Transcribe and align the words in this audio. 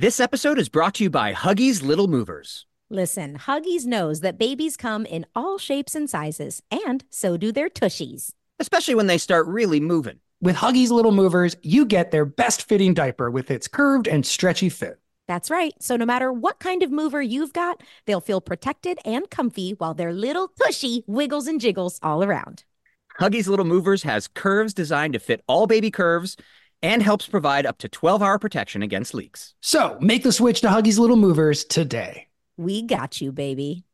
This 0.00 0.20
episode 0.20 0.60
is 0.60 0.68
brought 0.68 0.94
to 0.94 1.02
you 1.02 1.10
by 1.10 1.32
Huggies 1.32 1.82
Little 1.82 2.06
Movers. 2.06 2.66
Listen, 2.88 3.36
Huggies 3.36 3.84
knows 3.84 4.20
that 4.20 4.38
babies 4.38 4.76
come 4.76 5.04
in 5.04 5.26
all 5.34 5.58
shapes 5.58 5.96
and 5.96 6.08
sizes, 6.08 6.62
and 6.70 7.02
so 7.10 7.36
do 7.36 7.50
their 7.50 7.68
tushies. 7.68 8.30
especially 8.60 8.94
when 8.94 9.08
they 9.08 9.18
start 9.18 9.48
really 9.48 9.80
moving. 9.80 10.20
With 10.40 10.54
Huggies 10.54 10.90
Little 10.90 11.10
Movers, 11.10 11.56
you 11.62 11.84
get 11.84 12.12
their 12.12 12.24
best 12.24 12.68
fitting 12.68 12.94
diaper 12.94 13.28
with 13.28 13.50
its 13.50 13.66
curved 13.66 14.06
and 14.06 14.24
stretchy 14.24 14.68
fit. 14.68 15.00
That's 15.26 15.50
right. 15.50 15.74
So 15.80 15.96
no 15.96 16.06
matter 16.06 16.32
what 16.32 16.60
kind 16.60 16.84
of 16.84 16.92
mover 16.92 17.20
you've 17.20 17.52
got, 17.52 17.82
they'll 18.06 18.20
feel 18.20 18.40
protected 18.40 19.00
and 19.04 19.28
comfy 19.28 19.72
while 19.78 19.94
their 19.94 20.12
little 20.12 20.52
tushy 20.62 21.02
wiggles 21.08 21.48
and 21.48 21.60
jiggles 21.60 21.98
all 22.04 22.22
around. 22.22 22.62
Huggies 23.18 23.48
Little 23.48 23.64
Movers 23.64 24.04
has 24.04 24.28
curves 24.28 24.72
designed 24.72 25.14
to 25.14 25.18
fit 25.18 25.42
all 25.48 25.66
baby 25.66 25.90
curves 25.90 26.36
and 26.82 27.02
helps 27.02 27.26
provide 27.26 27.66
up 27.66 27.78
to 27.78 27.88
12 27.88 28.22
hour 28.22 28.38
protection 28.38 28.82
against 28.82 29.14
leaks. 29.14 29.54
So 29.60 29.98
make 30.00 30.22
the 30.22 30.32
switch 30.32 30.60
to 30.62 30.68
Huggies 30.68 30.98
Little 30.98 31.16
Movers 31.16 31.64
today. 31.64 32.28
We 32.56 32.82
got 32.82 33.20
you, 33.20 33.32
baby. 33.32 33.84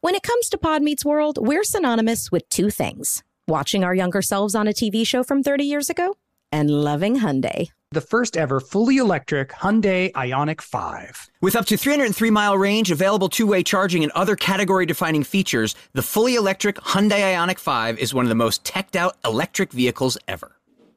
When 0.00 0.14
it 0.14 0.22
comes 0.22 0.48
to 0.50 0.58
Pod 0.58 0.82
Meets 0.82 1.04
World, 1.04 1.38
we're 1.40 1.64
synonymous 1.64 2.30
with 2.30 2.48
two 2.48 2.70
things 2.70 3.22
watching 3.48 3.82
our 3.82 3.94
younger 3.94 4.22
selves 4.22 4.54
on 4.54 4.68
a 4.68 4.72
TV 4.72 5.06
show 5.06 5.22
from 5.22 5.42
30 5.42 5.64
years 5.64 5.90
ago 5.90 6.16
and 6.52 6.70
loving 6.70 7.16
Hyundai. 7.20 7.70
The 7.90 8.00
first 8.02 8.36
ever 8.36 8.60
fully 8.60 8.98
electric 8.98 9.48
Hyundai 9.48 10.12
Ioniq 10.12 10.60
5. 10.60 11.30
With 11.40 11.56
up 11.56 11.64
to 11.66 11.76
303 11.78 12.30
mile 12.30 12.58
range, 12.58 12.90
available 12.90 13.30
two 13.30 13.46
way 13.46 13.62
charging, 13.62 14.02
and 14.02 14.12
other 14.12 14.36
category 14.36 14.84
defining 14.84 15.24
features, 15.24 15.74
the 15.94 16.02
fully 16.02 16.34
electric 16.34 16.76
Hyundai 16.76 17.34
Ioniq 17.34 17.58
5 17.58 17.98
is 17.98 18.12
one 18.12 18.26
of 18.26 18.28
the 18.28 18.34
most 18.34 18.62
teched 18.64 18.94
out 18.94 19.16
electric 19.24 19.72
vehicles 19.72 20.18
ever. 20.28 20.57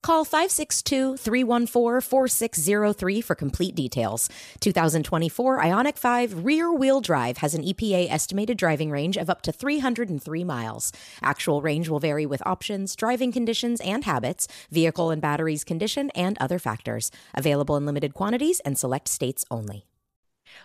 Call 0.00 0.24
562 0.24 1.16
314 1.16 2.00
4603 2.00 3.20
for 3.20 3.34
complete 3.34 3.74
details. 3.74 4.30
2024 4.60 5.58
Ioniq 5.58 5.98
5 5.98 6.44
rear 6.44 6.72
wheel 6.72 7.00
drive 7.00 7.38
has 7.38 7.54
an 7.54 7.64
EPA 7.64 8.08
estimated 8.08 8.56
driving 8.56 8.90
range 8.90 9.16
of 9.16 9.28
up 9.28 9.42
to 9.42 9.52
303 9.52 10.44
miles. 10.44 10.92
Actual 11.20 11.60
range 11.60 11.88
will 11.88 11.98
vary 11.98 12.26
with 12.26 12.46
options, 12.46 12.94
driving 12.94 13.32
conditions 13.32 13.80
and 13.80 14.04
habits, 14.04 14.46
vehicle 14.70 15.10
and 15.10 15.20
batteries 15.20 15.64
condition, 15.64 16.10
and 16.10 16.38
other 16.38 16.60
factors. 16.60 17.10
Available 17.34 17.76
in 17.76 17.84
limited 17.84 18.14
quantities 18.14 18.60
and 18.60 18.78
select 18.78 19.08
states 19.08 19.44
only. 19.50 19.84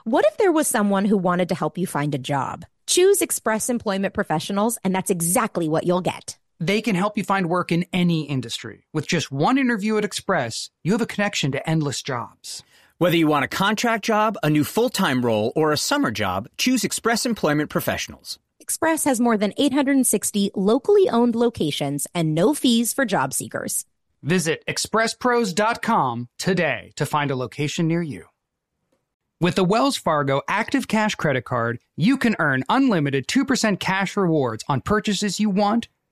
What 0.03 0.25
if 0.25 0.37
there 0.37 0.51
was 0.51 0.67
someone 0.67 1.05
who 1.05 1.17
wanted 1.17 1.49
to 1.49 1.55
help 1.55 1.77
you 1.77 1.87
find 1.87 2.13
a 2.13 2.19
job? 2.19 2.65
Choose 2.85 3.21
Express 3.21 3.67
Employment 3.67 4.13
Professionals, 4.13 4.77
and 4.83 4.93
that's 4.93 5.09
exactly 5.09 5.67
what 5.67 5.85
you'll 5.85 6.01
get. 6.01 6.37
They 6.63 6.81
can 6.81 6.95
help 6.95 7.17
you 7.17 7.25
find 7.25 7.49
work 7.49 7.73
in 7.73 7.85
any 7.91 8.21
industry. 8.23 8.85
With 8.93 9.05
just 9.05 9.33
one 9.33 9.57
interview 9.57 9.97
at 9.97 10.05
Express, 10.05 10.69
you 10.81 10.93
have 10.93 11.01
a 11.01 11.05
connection 11.05 11.51
to 11.51 11.69
endless 11.69 12.01
jobs. 12.01 12.63
Whether 12.99 13.17
you 13.17 13.27
want 13.27 13.43
a 13.43 13.49
contract 13.49 14.05
job, 14.05 14.37
a 14.43 14.49
new 14.49 14.63
full 14.63 14.87
time 14.87 15.25
role, 15.25 15.51
or 15.57 15.73
a 15.73 15.77
summer 15.77 16.09
job, 16.09 16.47
choose 16.57 16.85
Express 16.85 17.25
Employment 17.25 17.69
Professionals. 17.69 18.39
Express 18.61 19.03
has 19.03 19.19
more 19.19 19.35
than 19.35 19.53
860 19.57 20.51
locally 20.55 21.09
owned 21.09 21.35
locations 21.35 22.07
and 22.15 22.33
no 22.33 22.53
fees 22.53 22.93
for 22.93 23.03
job 23.03 23.33
seekers. 23.33 23.85
Visit 24.21 24.63
expresspros.com 24.65 26.29
today 26.39 26.93
to 26.95 27.05
find 27.05 27.29
a 27.29 27.35
location 27.35 27.89
near 27.89 28.01
you. 28.01 28.27
With 29.41 29.55
the 29.55 29.65
Wells 29.65 29.97
Fargo 29.97 30.41
Active 30.47 30.87
Cash 30.87 31.15
Credit 31.15 31.43
Card, 31.43 31.79
you 31.97 32.15
can 32.15 32.37
earn 32.39 32.63
unlimited 32.69 33.27
2% 33.27 33.81
cash 33.81 34.15
rewards 34.15 34.63
on 34.69 34.79
purchases 34.79 35.41
you 35.41 35.49
want 35.49 35.89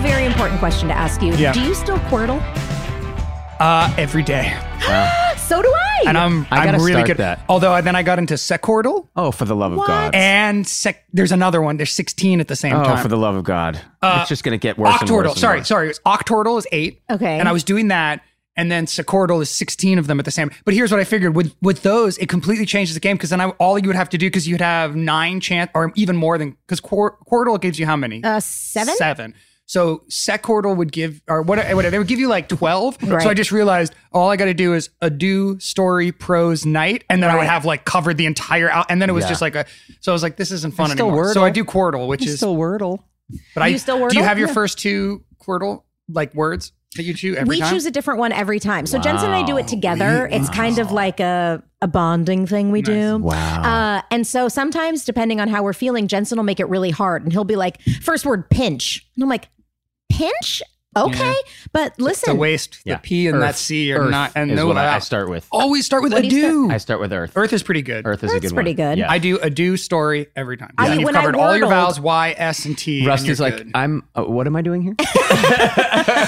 very 0.00 0.24
important 0.26 0.58
question 0.60 0.88
to 0.88 0.94
ask 0.96 1.22
you. 1.22 1.34
Yeah. 1.34 1.52
Do 1.52 1.60
you 1.62 1.74
still 1.74 1.98
Quordle? 2.10 2.40
Uh, 3.60 3.92
every 3.98 4.22
day. 4.22 4.56
So 5.50 5.60
do 5.60 5.68
I. 5.68 6.04
And 6.06 6.16
I'm, 6.16 6.46
I 6.52 6.64
gotta 6.64 6.78
I'm 6.78 6.84
really 6.84 7.02
good 7.02 7.18
at 7.20 7.38
that. 7.38 7.40
Although 7.48 7.80
then 7.82 7.96
I 7.96 8.04
got 8.04 8.20
into 8.20 8.34
Secordle 8.34 9.08
Oh, 9.16 9.32
for 9.32 9.44
the 9.46 9.56
love 9.56 9.72
of 9.72 9.84
God. 9.84 10.14
and 10.14 10.64
Sec. 10.64 11.04
There's 11.12 11.32
another 11.32 11.60
one. 11.60 11.76
There's 11.76 11.90
16 11.90 12.38
at 12.38 12.46
the 12.46 12.54
same 12.54 12.70
time. 12.70 12.82
oh, 12.82 12.84
time. 12.84 13.02
for 13.02 13.08
the 13.08 13.16
love 13.16 13.34
of 13.34 13.42
God. 13.42 13.80
Uh, 14.00 14.18
it's 14.20 14.28
just 14.28 14.44
going 14.44 14.52
to 14.56 14.62
get 14.62 14.78
worse 14.78 15.00
and 15.00 15.10
worse. 15.10 15.26
Octordle. 15.26 15.30
and 15.30 15.38
Sorry, 15.38 15.58
worse. 15.58 15.66
sorry. 15.68 15.86
It 15.86 15.88
was 15.88 15.98
Octordle 16.06 16.56
is 16.56 16.68
eight. 16.70 17.02
Okay. 17.10 17.36
And 17.40 17.48
I 17.48 17.52
was 17.52 17.64
doing 17.64 17.88
that. 17.88 18.22
And 18.56 18.70
then 18.70 18.86
Secordle 18.86 19.42
is 19.42 19.50
16 19.50 19.98
of 19.98 20.06
them 20.06 20.20
at 20.20 20.24
the 20.24 20.30
same. 20.30 20.52
But 20.64 20.74
here's 20.74 20.92
what 20.92 21.00
I 21.00 21.04
figured 21.04 21.34
with 21.34 21.52
with 21.62 21.82
those, 21.82 22.16
it 22.18 22.28
completely 22.28 22.64
changes 22.66 22.94
the 22.94 23.00
game 23.00 23.16
because 23.16 23.30
then 23.30 23.40
I, 23.40 23.48
all 23.58 23.76
you 23.76 23.88
would 23.88 23.96
have 23.96 24.10
to 24.10 24.18
do 24.18 24.26
because 24.26 24.46
you'd 24.46 24.60
have 24.60 24.94
nine 24.94 25.40
chance 25.40 25.68
or 25.74 25.90
even 25.96 26.14
more 26.16 26.38
than 26.38 26.56
because 26.64 26.78
Quor- 26.78 27.18
Quordle 27.28 27.60
gives 27.60 27.76
you 27.80 27.86
how 27.86 27.96
many? 27.96 28.22
uh, 28.22 28.38
seven? 28.38 28.94
Seven. 28.94 29.34
So 29.70 30.02
Secordle 30.08 30.76
would 30.76 30.90
give 30.90 31.22
or 31.28 31.42
what? 31.42 31.58
Whatever 31.60 31.90
they 31.92 31.98
would 31.98 32.08
give 32.08 32.18
you 32.18 32.26
like 32.28 32.48
12. 32.48 32.98
Right. 33.04 33.22
So 33.22 33.30
I 33.30 33.34
just 33.34 33.52
realized 33.52 33.94
all 34.12 34.28
I 34.28 34.34
got 34.34 34.46
to 34.46 34.54
do 34.54 34.74
is 34.74 34.90
a 35.00 35.08
do 35.10 35.60
story 35.60 36.10
prose 36.10 36.66
night, 36.66 37.04
and 37.08 37.22
then 37.22 37.30
I 37.30 37.36
would 37.36 37.46
have 37.46 37.64
like 37.64 37.84
covered 37.84 38.16
the 38.16 38.26
entire 38.26 38.68
out. 38.68 38.86
And 38.90 39.00
then 39.00 39.08
it 39.08 39.12
was 39.12 39.22
Yeah. 39.26 39.28
just 39.28 39.40
like 39.42 39.54
a. 39.54 39.66
So 40.00 40.10
I 40.10 40.12
was 40.12 40.24
like, 40.24 40.36
this 40.36 40.50
isn't 40.50 40.74
fun 40.74 40.86
It's 40.86 40.94
still 40.94 41.06
anymore. 41.06 41.32
So 41.34 41.44
I 41.44 41.50
do 41.50 41.64
Quordle, 41.64 42.08
which 42.08 42.22
It's 42.22 42.32
is 42.32 42.36
still 42.38 42.56
Wordle. 42.56 42.98
but 43.54 43.62
I 43.62 43.68
You 43.68 43.78
still 43.78 43.96
Wordle? 44.00 44.10
Do 44.10 44.18
you 44.18 44.24
have 44.24 44.38
your 44.40 44.48
Yeah. 44.48 44.54
first 44.54 44.76
two 44.80 45.22
Quordle 45.40 45.84
like 46.08 46.34
words 46.34 46.72
that 46.96 47.04
you 47.04 47.14
choose 47.14 47.36
every 47.36 47.48
we 47.54 47.60
time? 47.60 47.72
choose 47.72 47.86
a 47.86 47.92
different 47.92 48.18
one 48.18 48.32
every 48.32 48.58
time. 48.58 48.86
So 48.86 48.98
Jensen 48.98 49.26
and 49.26 49.34
I 49.36 49.44
do 49.46 49.56
it 49.56 49.68
together. 49.68 50.26
It's 50.32 50.50
kind 50.50 50.80
of 50.80 50.90
like 50.90 51.20
a, 51.20 51.62
a 51.80 51.86
bonding 51.86 52.44
thing 52.48 52.72
we 52.72 52.82
do. 52.82 53.18
Wow. 53.18 53.62
Uh, 53.62 54.02
and 54.10 54.26
so 54.26 54.48
sometimes, 54.48 55.04
depending 55.04 55.40
on 55.40 55.46
how 55.46 55.62
we're 55.62 55.74
feeling, 55.74 56.08
Jensen 56.08 56.38
will 56.38 56.44
make 56.44 56.58
it 56.58 56.68
really 56.68 56.90
hard 56.90 57.22
and 57.22 57.32
he'll 57.32 57.44
be 57.44 57.54
like, 57.54 57.80
first 58.02 58.26
word, 58.26 58.50
pinch. 58.50 59.06
And 59.14 59.22
I'm 59.22 59.28
like, 59.28 59.48
pinch? 60.10 60.62
Okay. 60.96 61.34
But 61.72 61.96
listen. 62.00 62.22
the 62.26 62.32
listen, 62.32 62.36
waste, 62.38 62.78
Yeah. 62.84 62.94
the 62.96 63.00
P 63.02 63.28
and 63.28 63.40
that 63.42 63.54
C 63.54 63.92
are 63.92 64.00
Earth 64.02 64.10
not, 64.10 64.32
and 64.34 64.56
no 64.56 64.66
what 64.66 64.76
I, 64.76 64.96
I 64.96 64.98
start 64.98 65.30
with. 65.30 65.46
Always 65.52 65.86
start 65.86 66.02
with 66.02 66.12
What 66.12 66.24
a 66.24 66.28
do 66.28 66.36
you. 66.36 66.68
I 66.70 66.78
start 66.78 66.98
with 66.98 67.12
Earth. 67.12 67.32
Earth 67.36 67.52
is 67.52 67.62
pretty 67.62 67.82
good. 67.82 68.04
Earth 68.06 68.24
is 68.24 68.32
a 68.34 68.40
good 68.40 68.52
pretty 68.52 68.70
one. 68.70 68.76
good. 68.76 68.98
Yeah. 68.98 69.08
I 69.10 69.18
do 69.18 69.38
a 69.38 69.48
do 69.50 69.76
story 69.76 70.26
every 70.34 70.56
time. 70.56 70.74
I- 70.78 70.88
And 70.88 71.00
you've 71.00 71.04
when 71.06 71.14
I 71.14 71.20
covered 71.20 71.36
all 71.36 71.56
your 71.56 71.68
vowels, 71.68 72.00
Y, 72.00 72.34
S, 72.36 72.64
and 72.64 72.76
T. 72.76 72.98
and 72.98 73.06
Rusty's 73.06 73.38
you're 73.38 73.48
like, 73.50 73.58
good. 73.58 73.70
I'm. 73.72 74.02
Uh, 74.16 74.24
what 74.24 74.48
am 74.48 74.56
I 74.56 74.62
doing 74.62 74.82
here? 74.82 74.94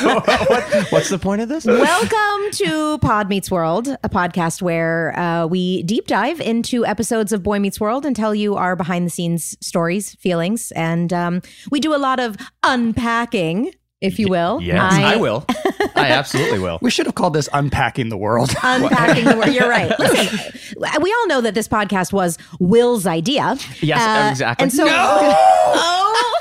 What- 0.03 0.87
what's 0.93 1.09
the 1.09 1.19
point 1.19 1.43
of 1.43 1.49
this? 1.49 1.65
Welcome 1.67 2.51
to 2.53 2.99
Pod 2.99 3.29
Meets 3.29 3.51
World, 3.51 3.89
a 4.05 4.09
podcast 4.09 4.63
where 4.63 5.19
uh, 5.19 5.47
we 5.47 5.83
deep 5.83 6.07
dive 6.07 6.41
into 6.41 6.87
episodes 6.87 7.33
of 7.33 7.43
Boy 7.43 7.59
Meets 7.59 7.81
World 7.81 8.07
and 8.07 8.15
tell 8.15 8.33
you 8.35 8.55
our 8.55 8.77
behind 8.77 9.07
the 9.07 9.11
scenes 9.11 9.57
stories, 9.61 10.15
feelings, 10.17 10.71
and 10.73 11.13
um, 11.13 11.43
we 11.71 11.81
do 11.81 11.95
a 11.95 11.99
lot 11.99 12.21
of 12.21 12.37
unpacking, 12.63 13.73
if 14.03 14.19
you 14.19 14.29
will. 14.29 14.61
yes, 14.61 14.93
I 14.93 15.17
will. 15.17 15.45
I 15.95 16.09
absolutely 16.09 16.59
will. 16.59 16.79
we 16.83 16.91
should 16.91 17.07
have 17.07 17.15
called 17.15 17.35
this 17.35 17.49
unpacking 17.53 18.09
the 18.09 18.17
world. 18.17 18.51
Unpacking 18.63 19.25
the 19.25 19.37
World. 19.37 19.53
You're 19.55 19.69
right. 19.69 19.91
Listen, 19.99 20.39
we 21.01 21.13
all 21.13 21.27
know 21.29 21.41
that 21.41 21.55
this 21.55 21.69
podcast 21.69 22.13
was 22.13 22.39
Will's 22.59 23.07
idea. 23.07 23.57
Yes, 23.81 24.01
uh, 24.01 24.31
exactly. 24.31 24.65
And 24.65 24.73
so, 24.73 24.85
oh, 24.89 26.33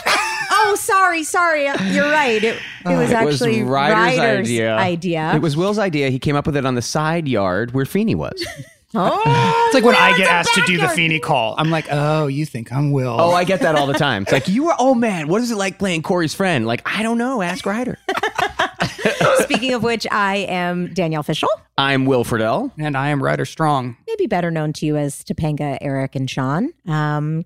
oh, 0.52 0.76
sorry, 0.80 1.24
sorry. 1.24 1.66
You're 1.66 2.10
right. 2.12 2.44
It, 2.44 2.56
it 2.56 2.62
was 2.86 2.94
It 2.94 2.98
was 2.98 3.12
actually 3.12 3.64
Ryder's, 3.64 4.18
Ryder's 4.18 4.48
idea. 4.48 4.76
idea. 4.78 5.32
It 5.36 5.42
was 5.42 5.56
Will's 5.56 5.80
idea. 5.80 6.10
He 6.10 6.20
came 6.20 6.36
up 6.36 6.46
with 6.46 6.56
it 6.58 6.66
on 6.66 6.76
the 6.76 6.82
side 6.82 7.28
yard 7.28 7.74
where 7.74 7.86
Feeney 7.86 8.16
was. 8.16 8.46
Oh, 8.94 9.64
It's 9.68 9.74
like 9.76 9.84
when 9.84 9.96
I 9.96 10.18
get 10.18 10.28
asked 10.28 10.54
to 10.56 10.62
do 10.62 10.74
the 10.74 10.80
backyard. 10.80 10.96
Feeney 10.96 11.20
call. 11.20 11.56
I'm 11.58 11.70
like, 11.70 11.88
oh, 11.90 12.28
you 12.28 12.46
think 12.46 12.72
I'm 12.74 12.92
Will? 12.92 13.16
Oh, 13.20 13.32
I 13.32 13.44
get 13.46 13.62
that 13.62 13.76
all 13.76 13.88
the 13.88 13.94
time. 13.94 14.24
It's 14.24 14.32
like 14.34 14.48
you 14.50 14.66
were. 14.66 14.76
Oh 14.78 14.94
man, 14.96 15.28
what 15.30 15.42
is 15.42 15.50
it 15.52 15.56
like 15.56 15.80
playing 15.80 16.02
Corey's 16.04 16.34
friend? 16.34 16.66
Like 16.68 16.82
I 16.86 17.02
don't 17.04 17.18
know. 17.18 17.42
Ask 17.42 17.66
Ryder. 17.66 17.98
Speaking 19.40 19.74
of 19.74 19.84
which, 19.84 20.06
I 20.12 20.38
am 20.48 20.94
Danielle 20.94 21.24
Fishel, 21.24 21.50
I'm 21.78 22.06
Will 22.06 22.24
Friedle. 22.24 22.72
And 22.78 22.96
I 22.98 23.10
am 23.10 23.22
Ryder 23.24 23.46
Strong. 23.46 23.98
maybe 24.08 24.28
better 24.28 24.52
known 24.52 24.74
to 24.74 24.86
you 24.86 24.98
as 24.98 25.24
Topanga, 25.24 25.78
Eric, 25.82 26.16
and 26.16 26.30
Sean. 26.30 26.70
Um, 26.88 27.46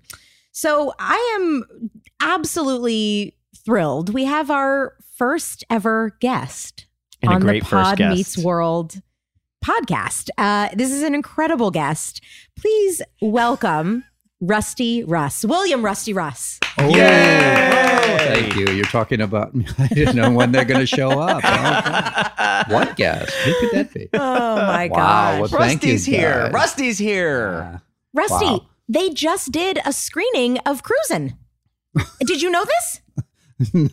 so 0.52 0.92
I 0.98 1.36
am 1.38 1.90
absolutely 2.20 3.36
thrilled. 3.64 4.12
We 4.12 4.24
have 4.24 4.50
our 4.50 4.94
first 5.16 5.64
ever 5.70 6.16
guest 6.20 6.86
And 7.22 7.32
a 7.32 7.34
on 7.36 7.40
great 7.40 7.62
the 7.62 7.68
first 7.68 7.84
Pod 7.84 7.98
guest. 7.98 8.16
Meets 8.16 8.38
World 8.38 9.00
podcast. 9.66 10.28
Uh, 10.38 10.68
this 10.74 10.92
is 10.92 11.02
an 11.02 11.14
incredible 11.14 11.70
guest. 11.70 12.22
Please 12.58 13.02
welcome 13.20 14.04
Rusty 14.40 15.02
Russ, 15.04 15.44
William 15.44 15.84
Rusty 15.84 16.12
Russ. 16.12 16.60
Oh, 16.78 16.88
Yay! 16.88 18.16
thank 18.18 18.54
you. 18.54 18.66
You're 18.68 18.84
talking 18.86 19.20
about 19.20 19.54
me. 19.54 19.66
I 19.78 19.88
didn't 19.88 20.14
know 20.16 20.30
when 20.30 20.52
they're 20.52 20.64
going 20.64 20.80
to 20.80 20.86
show 20.86 21.10
up. 21.20 21.38
Okay. 21.44 22.32
What 22.74 22.96
guest? 22.96 23.30
Who 23.32 23.52
could 23.60 23.70
that 23.72 23.94
be? 23.94 24.08
Oh 24.14 24.56
my 24.56 24.88
Wow, 24.88 24.96
gosh. 25.42 25.52
well, 25.52 25.60
thank 25.60 25.82
you, 25.84 25.92
Rusty's 25.92 26.06
here. 26.06 26.42
guys. 26.44 26.52
Rusty's 26.52 26.98
here. 26.98 27.82
Rusty, 28.14 28.44
Wow. 28.46 28.66
they 28.88 29.10
just 29.10 29.52
did 29.52 29.78
a 29.84 29.92
screening 29.92 30.58
of 30.60 30.82
Cruising. 30.82 31.36
Did 32.20 32.40
you 32.42 32.50
know 32.50 32.64
this? 32.64 33.00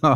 no. 0.02 0.16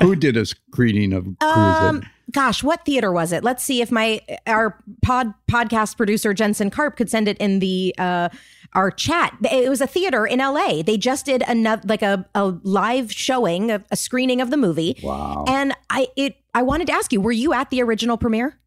Who 0.00 0.16
did 0.16 0.36
a 0.36 0.44
screening 0.44 1.12
of 1.12 1.24
Cruising? 1.40 1.40
Um, 1.40 2.02
gosh, 2.30 2.62
what 2.62 2.84
theater 2.84 3.12
was 3.12 3.32
it? 3.32 3.44
Let's 3.44 3.62
see 3.62 3.80
if 3.80 3.90
my 3.90 4.20
our 4.46 4.78
pod 5.02 5.34
podcast 5.50 5.96
producer 5.96 6.34
Jensen 6.34 6.70
Karp 6.70 6.96
could 6.96 7.10
send 7.10 7.28
it 7.28 7.38
in 7.38 7.58
the 7.58 7.94
uh 7.98 8.28
our 8.74 8.90
chat. 8.90 9.36
It 9.50 9.68
was 9.68 9.80
a 9.80 9.86
theater 9.86 10.26
in 10.26 10.40
LA. 10.40 10.82
They 10.82 10.96
just 10.96 11.26
did 11.26 11.44
another 11.46 11.82
like 11.86 12.02
a, 12.02 12.28
a 12.34 12.54
live 12.62 13.12
showing, 13.12 13.70
a, 13.70 13.84
a 13.90 13.96
screening 13.96 14.40
of 14.40 14.50
the 14.50 14.56
movie. 14.56 14.98
wow. 15.02 15.44
And 15.46 15.74
I 15.90 16.08
it 16.16 16.36
I 16.54 16.62
wanted 16.62 16.86
to 16.88 16.92
ask 16.92 17.12
you, 17.12 17.20
were 17.20 17.32
you 17.32 17.52
at 17.52 17.70
the 17.70 17.82
original 17.82 18.16
premiere? 18.16 18.58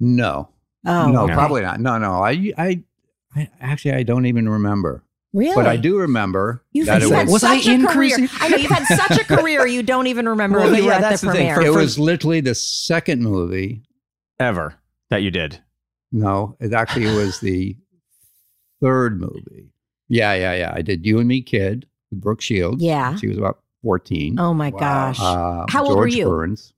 no. 0.00 0.48
Oh, 0.86 1.10
no, 1.10 1.24
okay. 1.24 1.34
probably 1.34 1.62
not. 1.62 1.80
No, 1.80 1.98
no. 1.98 2.22
I, 2.22 2.52
I, 2.56 2.82
I 3.34 3.50
actually, 3.60 3.94
I 3.94 4.04
don't 4.04 4.26
even 4.26 4.48
remember. 4.48 5.04
Really? 5.34 5.54
But 5.54 5.66
I 5.66 5.76
do 5.76 5.98
remember 5.98 6.64
You've 6.72 6.86
that 6.86 7.02
it 7.02 7.10
had 7.10 7.26
was. 7.26 7.32
Was 7.34 7.44
I 7.44 7.58
such 7.58 7.66
a 7.68 7.72
in 7.74 7.86
career. 7.86 8.16
Cruising? 8.16 8.28
I 8.40 8.48
know 8.48 8.56
you've 8.56 8.70
had 8.70 8.84
such 8.96 9.18
a 9.20 9.24
career. 9.24 9.66
You 9.66 9.82
don't 9.82 10.06
even 10.06 10.26
remember 10.28 10.58
Well, 10.58 10.72
if 10.72 10.78
you 10.78 10.84
yeah, 10.84 10.88
were 10.88 10.92
at 10.94 11.00
that's 11.02 11.20
the 11.20 11.26
the 11.28 11.32
thing. 11.34 11.52
premiere. 11.52 11.72
For- 11.72 11.78
It 11.78 11.82
was 11.82 11.98
literally 11.98 12.40
the 12.40 12.54
second 12.54 13.22
movie. 13.22 13.82
Ever 14.40 14.74
that 15.10 15.22
you 15.22 15.30
did. 15.30 15.60
No, 16.12 16.56
it 16.60 16.72
actually 16.72 17.06
was 17.14 17.40
the 17.40 17.76
third 18.80 19.20
movie. 19.20 19.72
Yeah, 20.08 20.32
yeah, 20.34 20.54
yeah. 20.54 20.72
I 20.74 20.80
did 20.80 21.04
You 21.04 21.18
and 21.18 21.28
Me 21.28 21.42
Kid 21.42 21.86
with 22.10 22.20
Brooke 22.22 22.40
Shields. 22.40 22.82
Yeah. 22.82 23.16
She 23.16 23.26
was 23.28 23.36
about 23.36 23.58
14. 23.82 24.38
oh 24.40 24.54
my 24.54 24.70
Wow. 24.70 24.78
gosh! 24.78 25.18
Uh, 25.20 25.66
How 25.68 25.84
old 25.84 25.98
were 25.98 26.06
you? 26.08 26.24
Burns, 26.24 26.72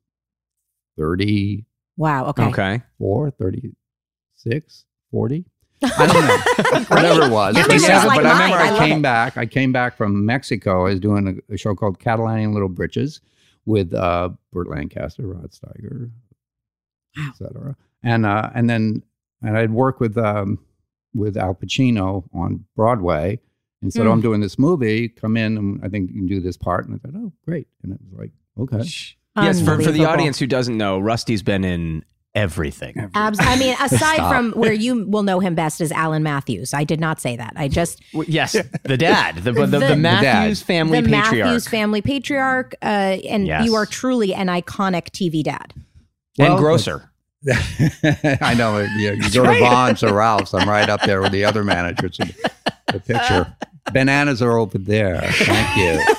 34, 0.98 1.64
wow. 1.96 2.26
Okay. 2.26 2.44
Okay. 2.46 2.82
4, 2.98 3.30
36, 3.30 4.84
40. 5.12 5.44
I 5.82 6.06
don't 6.06 6.26
know. 6.26 6.84
Whatever 6.94 7.22
it 7.26 7.30
was. 7.32 7.56
Your 7.56 7.66
But, 7.66 7.80
yeah, 7.80 8.04
like 8.04 8.18
but 8.22 8.26
I 8.26 8.32
remember. 8.44 8.56
I 8.56 8.76
I, 8.76 8.78
came 8.78 8.98
it. 8.98 9.02
back. 9.02 9.36
I 9.36 9.46
came 9.46 9.72
back 9.72 9.96
from 9.96 10.24
Mexico. 10.26 10.80
I 10.86 10.90
was 10.90 11.00
doing 11.00 11.42
a, 11.50 11.54
a 11.54 11.56
show 11.56 11.74
called 11.74 11.98
Cattle 11.98 12.28
Annie 12.28 12.44
and 12.44 12.52
Little 12.52 12.68
Britches 12.68 13.20
with 13.66 13.94
uh, 13.94 14.30
Burt 14.52 14.68
Lancaster, 14.68 15.26
Rod 15.26 15.50
Steiger, 15.52 16.10
Wow. 17.16 17.28
et 17.28 17.36
cetera. 17.36 17.76
And, 18.02 18.24
uh, 18.26 18.50
and 18.54 18.68
then 18.70 19.02
and 19.42 19.56
I'd 19.56 19.72
work 19.72 20.00
with, 20.00 20.16
um, 20.18 20.58
with 21.14 21.36
Al 21.36 21.54
Pacino 21.54 22.24
on 22.32 22.64
Broadway 22.76 23.40
and 23.82 23.92
said, 23.92 24.02
Mm. 24.04 24.08
oh, 24.08 24.12
I'm 24.12 24.20
doing 24.20 24.40
this 24.40 24.58
movie. 24.58 25.08
Come 25.08 25.36
in 25.36 25.56
and 25.56 25.80
I 25.82 25.88
think 25.88 26.10
you 26.10 26.16
can 26.16 26.26
do 26.26 26.40
this 26.40 26.56
part. 26.56 26.86
And 26.86 26.94
I 26.94 26.98
thought, 26.98 27.16
oh, 27.16 27.32
great. 27.44 27.66
And 27.82 27.92
it 27.92 27.98
was 28.10 28.18
like, 28.18 28.30
okay. 28.58 28.86
Yes, 29.36 29.60
for, 29.60 29.64
for 29.64 29.76
the 29.76 29.76
Unbelievable. 29.88 30.06
audience 30.12 30.38
who 30.38 30.46
doesn't 30.46 30.76
know, 30.76 30.98
Rusty's 30.98 31.42
been 31.42 31.64
in 31.64 32.04
everything. 32.34 33.10
Abs- 33.14 33.38
I 33.40 33.56
mean, 33.56 33.74
aside 33.80 34.28
from 34.28 34.52
where 34.52 34.72
you 34.72 35.06
will 35.06 35.22
know 35.22 35.40
him 35.40 35.54
best 35.54 35.80
as 35.80 35.90
Alan 35.92 36.22
Matthews, 36.22 36.72
I 36.74 36.84
did 36.84 37.00
not 37.00 37.20
say 37.20 37.36
that. 37.36 37.52
I 37.56 37.68
just 37.68 38.00
W- 38.12 38.30
Yes, 38.32 38.52
the 38.84 38.96
dad, 38.96 39.36
the, 39.36 39.52
the, 39.52 39.66
the, 39.66 39.78
The- 39.78 39.96
Matthews 39.96 40.62
family 40.62 41.00
the 41.00 41.08
patriarch. 41.08 41.46
Matthews 41.46 41.68
family 41.68 42.02
patriarch, 42.02 42.74
uh, 42.82 42.86
and 42.86 43.46
Yes. 43.46 43.64
you 43.66 43.74
are 43.74 43.86
truly 43.86 44.32
an 44.34 44.46
iconic 44.48 45.10
TV 45.10 45.42
dad. 45.42 45.72
and 46.38 46.48
Well, 46.54 46.58
grocer. 46.58 47.10
I 47.50 48.54
know. 48.54 48.78
Yeah, 48.96 49.12
you 49.12 49.30
go 49.32 49.44
to 49.50 49.58
Vons 49.60 50.02
or 50.02 50.12
Ralph's. 50.14 50.52
I'm 50.52 50.68
right 50.68 50.88
up 50.90 51.00
there 51.02 51.22
with 51.22 51.32
the 51.32 51.44
other 51.44 51.64
managers. 51.64 52.18
in 52.20 52.32
The 52.92 53.00
picture. 53.00 53.56
Bananas 53.92 54.42
are 54.42 54.58
over 54.58 54.76
there. 54.76 55.20
Thank 55.22 55.76
you. 55.76 56.14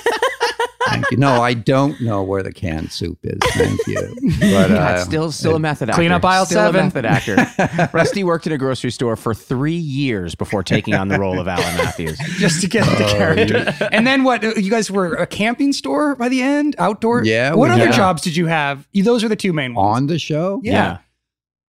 Thank 0.92 1.10
you. 1.10 1.16
No, 1.18 1.42
I 1.42 1.54
don't 1.54 2.00
know 2.00 2.22
where 2.22 2.42
the 2.42 2.52
canned 2.52 2.92
soup 2.92 3.18
is. 3.22 3.38
Thank 3.52 3.80
you. 3.86 4.14
But 4.40 4.68
God, 4.68 4.70
uh, 4.72 5.04
still, 5.04 5.32
still 5.32 5.56
a 5.56 5.58
method 5.58 5.88
actor. 5.90 5.98
Clean 5.98 6.12
up 6.12 6.24
aisle 6.24 6.46
still 6.46 6.62
seven. 6.72 6.80
A 6.80 6.84
method 6.84 7.04
actor. 7.04 7.88
Rusty 7.92 8.24
worked 8.24 8.46
in 8.46 8.52
a 8.52 8.58
grocery 8.58 8.90
store 8.90 9.16
for 9.16 9.34
three 9.34 9.72
years 9.74 10.34
before 10.34 10.62
taking 10.62 10.94
on 10.94 11.08
the 11.08 11.18
role 11.18 11.38
of 11.38 11.48
Alan 11.48 11.64
Matthews. 11.76 12.18
Just 12.38 12.60
to 12.62 12.68
get 12.68 12.84
the 12.86 13.04
Oh, 13.04 13.16
character. 13.16 13.88
And 13.92 14.06
then 14.06 14.24
what? 14.24 14.42
You 14.42 14.70
guys 14.70 14.90
were 14.90 15.14
a 15.14 15.26
camping 15.26 15.72
store 15.72 16.16
by 16.16 16.28
the 16.28 16.42
end? 16.42 16.74
Outdoor? 16.78 17.24
Yeah, 17.24 17.54
What 17.54 17.70
other 17.70 17.84
yeah. 17.86 17.90
jobs 17.92 18.22
did 18.22 18.36
you 18.36 18.46
have? 18.46 18.86
Those 18.94 19.22
are 19.24 19.28
the 19.28 19.36
two 19.36 19.52
main 19.52 19.74
ones. 19.74 19.96
on 19.96 20.06
the 20.08 20.18
show. 20.18 20.60
Yeah. 20.64 20.98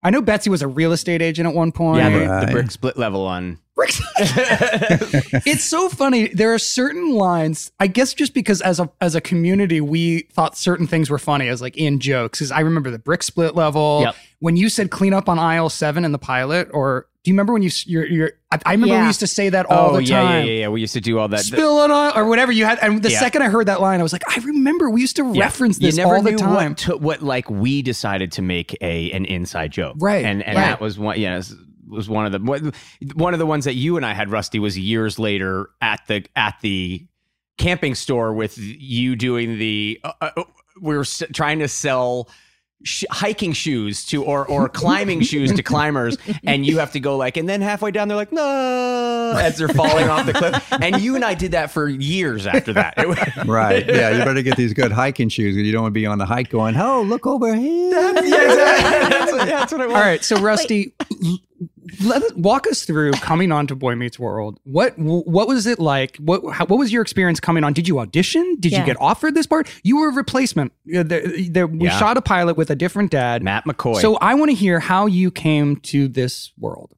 I 0.03 0.09
know 0.09 0.21
Betsy 0.21 0.49
was 0.49 0.61
a 0.61 0.67
real 0.67 0.91
estate 0.91 1.21
agent 1.21 1.47
at 1.47 1.55
one 1.55 1.71
point. 1.71 1.99
Yeah, 1.99 2.39
the, 2.41 2.45
the 2.45 2.51
brick 2.51 2.71
split 2.71 2.97
level 2.97 3.25
on. 3.25 3.59
it's 5.45 5.63
so 5.63 5.89
funny. 5.89 6.27
There 6.27 6.53
are 6.53 6.59
certain 6.59 7.13
lines. 7.13 7.71
I 7.79 7.87
guess 7.87 8.13
just 8.13 8.33
because 8.33 8.61
as 8.61 8.79
a 8.79 8.89
as 9.01 9.15
a 9.15 9.21
community, 9.21 9.81
we 9.81 10.21
thought 10.31 10.57
certain 10.57 10.85
things 10.85 11.09
were 11.09 11.17
funny 11.17 11.47
as 11.47 11.61
like 11.61 11.75
in 11.75 11.99
jokes. 11.99 12.39
Because 12.39 12.51
I 12.51 12.59
remember 12.59 12.91
the 12.91 12.99
brick 12.99 13.23
split 13.23 13.55
level. 13.55 14.01
Yep. 14.01 14.15
When 14.43 14.57
you 14.57 14.67
said 14.67 14.91
clean 14.91 15.13
up 15.13 15.29
on 15.29 15.39
aisle 15.39 15.69
seven 15.69 16.03
in 16.03 16.11
the 16.11 16.17
pilot, 16.19 16.67
or 16.73 17.07
do 17.23 17.31
you 17.31 17.33
remember 17.33 17.53
when 17.53 17.61
you 17.61 17.69
you're, 17.85 18.05
you're 18.05 18.31
I, 18.51 18.59
I 18.65 18.71
remember 18.73 18.93
Yeah. 18.95 19.01
we 19.03 19.07
used 19.07 19.21
to 19.21 19.27
say 19.27 19.47
that 19.47 19.67
all 19.67 19.91
oh, 19.91 19.93
the 19.95 20.03
yeah, 20.03 20.21
time. 20.21 20.45
yeah, 20.45 20.51
yeah, 20.51 20.59
yeah. 20.63 20.67
We 20.67 20.81
used 20.81 20.93
to 20.95 20.99
do 20.99 21.17
all 21.17 21.29
that. 21.29 21.39
Spill 21.39 21.79
on 21.79 21.91
aisle 21.91 22.11
or 22.13 22.25
whatever 22.27 22.51
you 22.51 22.65
had. 22.65 22.77
And 22.79 23.01
the 23.01 23.09
Yeah. 23.11 23.19
second 23.21 23.41
I 23.43 23.47
heard 23.47 23.67
that 23.67 23.79
line, 23.79 24.01
I 24.01 24.03
was 24.03 24.11
like, 24.11 24.23
I 24.27 24.41
remember 24.41 24.89
we 24.89 24.99
used 24.99 25.15
to 25.15 25.31
Yeah. 25.33 25.43
reference 25.45 25.77
this 25.79 25.97
all 25.97 26.21
the 26.21 26.33
time. 26.33 26.71
What, 26.71 26.77
to, 26.79 26.97
what 26.97 27.21
like 27.21 27.49
we 27.49 27.81
decided 27.81 28.33
to 28.33 28.41
make 28.41 28.75
a 28.81 29.11
an 29.13 29.23
inside 29.23 29.71
joke, 29.71 29.95
Right, 29.99 30.25
And 30.25 30.43
and 30.43 30.57
right. 30.57 30.65
that 30.65 30.81
was 30.81 30.99
one. 30.99 31.17
Yeah, 31.17 31.41
was 31.87 32.09
one 32.09 32.25
of 32.25 32.33
the 32.33 32.73
one 33.15 33.33
of 33.33 33.39
the 33.39 33.45
ones 33.45 33.63
that 33.63 33.75
you 33.75 33.95
and 33.95 34.05
I 34.05 34.13
had. 34.13 34.29
Rusty 34.29 34.59
was 34.59 34.77
years 34.77 35.17
later 35.17 35.69
at 35.81 36.01
the 36.07 36.25
at 36.35 36.55
the 36.61 37.07
camping 37.57 37.95
store 37.95 38.33
with 38.33 38.57
you 38.57 39.15
doing 39.15 39.57
the. 39.57 40.01
Uh, 40.03 40.11
uh, 40.21 40.43
we 40.81 40.95
were 40.97 41.01
s- 41.03 41.23
trying 41.33 41.59
to 41.59 41.69
sell. 41.69 42.27
Sh- 42.85 43.05
hiking 43.09 43.53
shoes 43.53 44.05
to 44.07 44.23
or 44.23 44.45
or 44.45 44.67
climbing 44.67 45.21
shoes 45.21 45.53
to 45.53 45.63
climbers 45.63 46.17
and 46.43 46.65
you 46.65 46.79
have 46.79 46.91
to 46.91 46.99
go 46.99 47.15
like 47.15 47.37
and 47.37 47.47
then 47.47 47.61
halfway 47.61 47.91
down 47.91 48.09
they're 48.09 48.17
like 48.17 48.33
no 48.33 49.35
as 49.37 49.57
they're 49.57 49.69
falling 49.69 50.09
off 50.09 50.25
the 50.25 50.33
cliff 50.33 50.73
and 50.81 51.01
you 51.01 51.15
and 51.15 51.23
I 51.23 51.33
did 51.33 51.53
that 51.53 51.71
for 51.71 51.87
years 51.87 52.45
after 52.45 52.73
that 52.73 52.95
It 52.97 53.07
Right. 53.45 53.85
Yeah. 53.87 54.17
You 54.17 54.25
better 54.25 54.41
get 54.41 54.57
these 54.57 54.73
good 54.73 54.91
hiking 54.91 55.29
shoes. 55.29 55.55
Because 55.55 55.65
you 55.65 55.71
don't 55.71 55.83
want 55.83 55.93
to 55.93 55.99
be 55.99 56.05
on 56.05 56.17
the 56.17 56.25
hike 56.25 56.49
going, 56.49 56.75
oh, 56.75 57.01
look 57.03 57.25
over 57.27 57.53
here. 57.53 57.91
yeah, 57.91 58.09
exactly. 58.19 59.09
that's, 59.09 59.31
what, 59.31 59.45
that's 59.47 59.71
what 59.71 59.81
it 59.81 59.87
was 59.87 59.95
All 59.95 60.01
right, 60.01 60.23
so 60.23 60.39
Rusty, 60.39 60.93
let 62.03 62.23
us, 62.23 62.33
walk 62.33 62.67
us 62.67 62.83
through 62.85 63.11
coming 63.13 63.51
on 63.51 63.67
to 63.67 63.75
Boy 63.75 63.95
Meets 63.95 64.17
World. 64.19 64.59
What 64.63 64.97
what 64.97 65.47
was 65.47 65.65
it 65.67 65.79
like? 65.79 66.17
What 66.17 66.53
how, 66.53 66.65
what 66.65 66.77
was 66.79 66.91
your 66.91 67.01
experience 67.01 67.39
coming 67.39 67.63
on? 67.63 67.73
Did 67.73 67.87
you 67.87 67.99
audition? 67.99 68.57
Did 68.59 68.71
Yeah. 68.71 68.79
you 68.79 68.85
get 68.85 68.97
offered 68.99 69.35
this 69.35 69.45
part? 69.47 69.69
You 69.83 69.97
were 69.97 70.09
a 70.09 70.13
replacement. 70.13 70.73
The- 70.85 71.03
the- 71.51 71.67
we 71.67 71.85
Yeah. 71.85 71.97
shot 71.99 72.17
a 72.17 72.21
pilot 72.21 72.57
with 72.57 72.69
a 72.69 72.75
different 72.75 73.11
dad. 73.11 73.43
Matt 73.43 73.65
McCoy. 73.65 73.99
So 74.01 74.15
I 74.17 74.33
want 74.35 74.49
to 74.51 74.55
hear 74.55 74.79
how 74.79 75.05
you 75.05 75.31
came 75.31 75.77
to 75.77 76.07
this 76.07 76.51
world. 76.59 76.93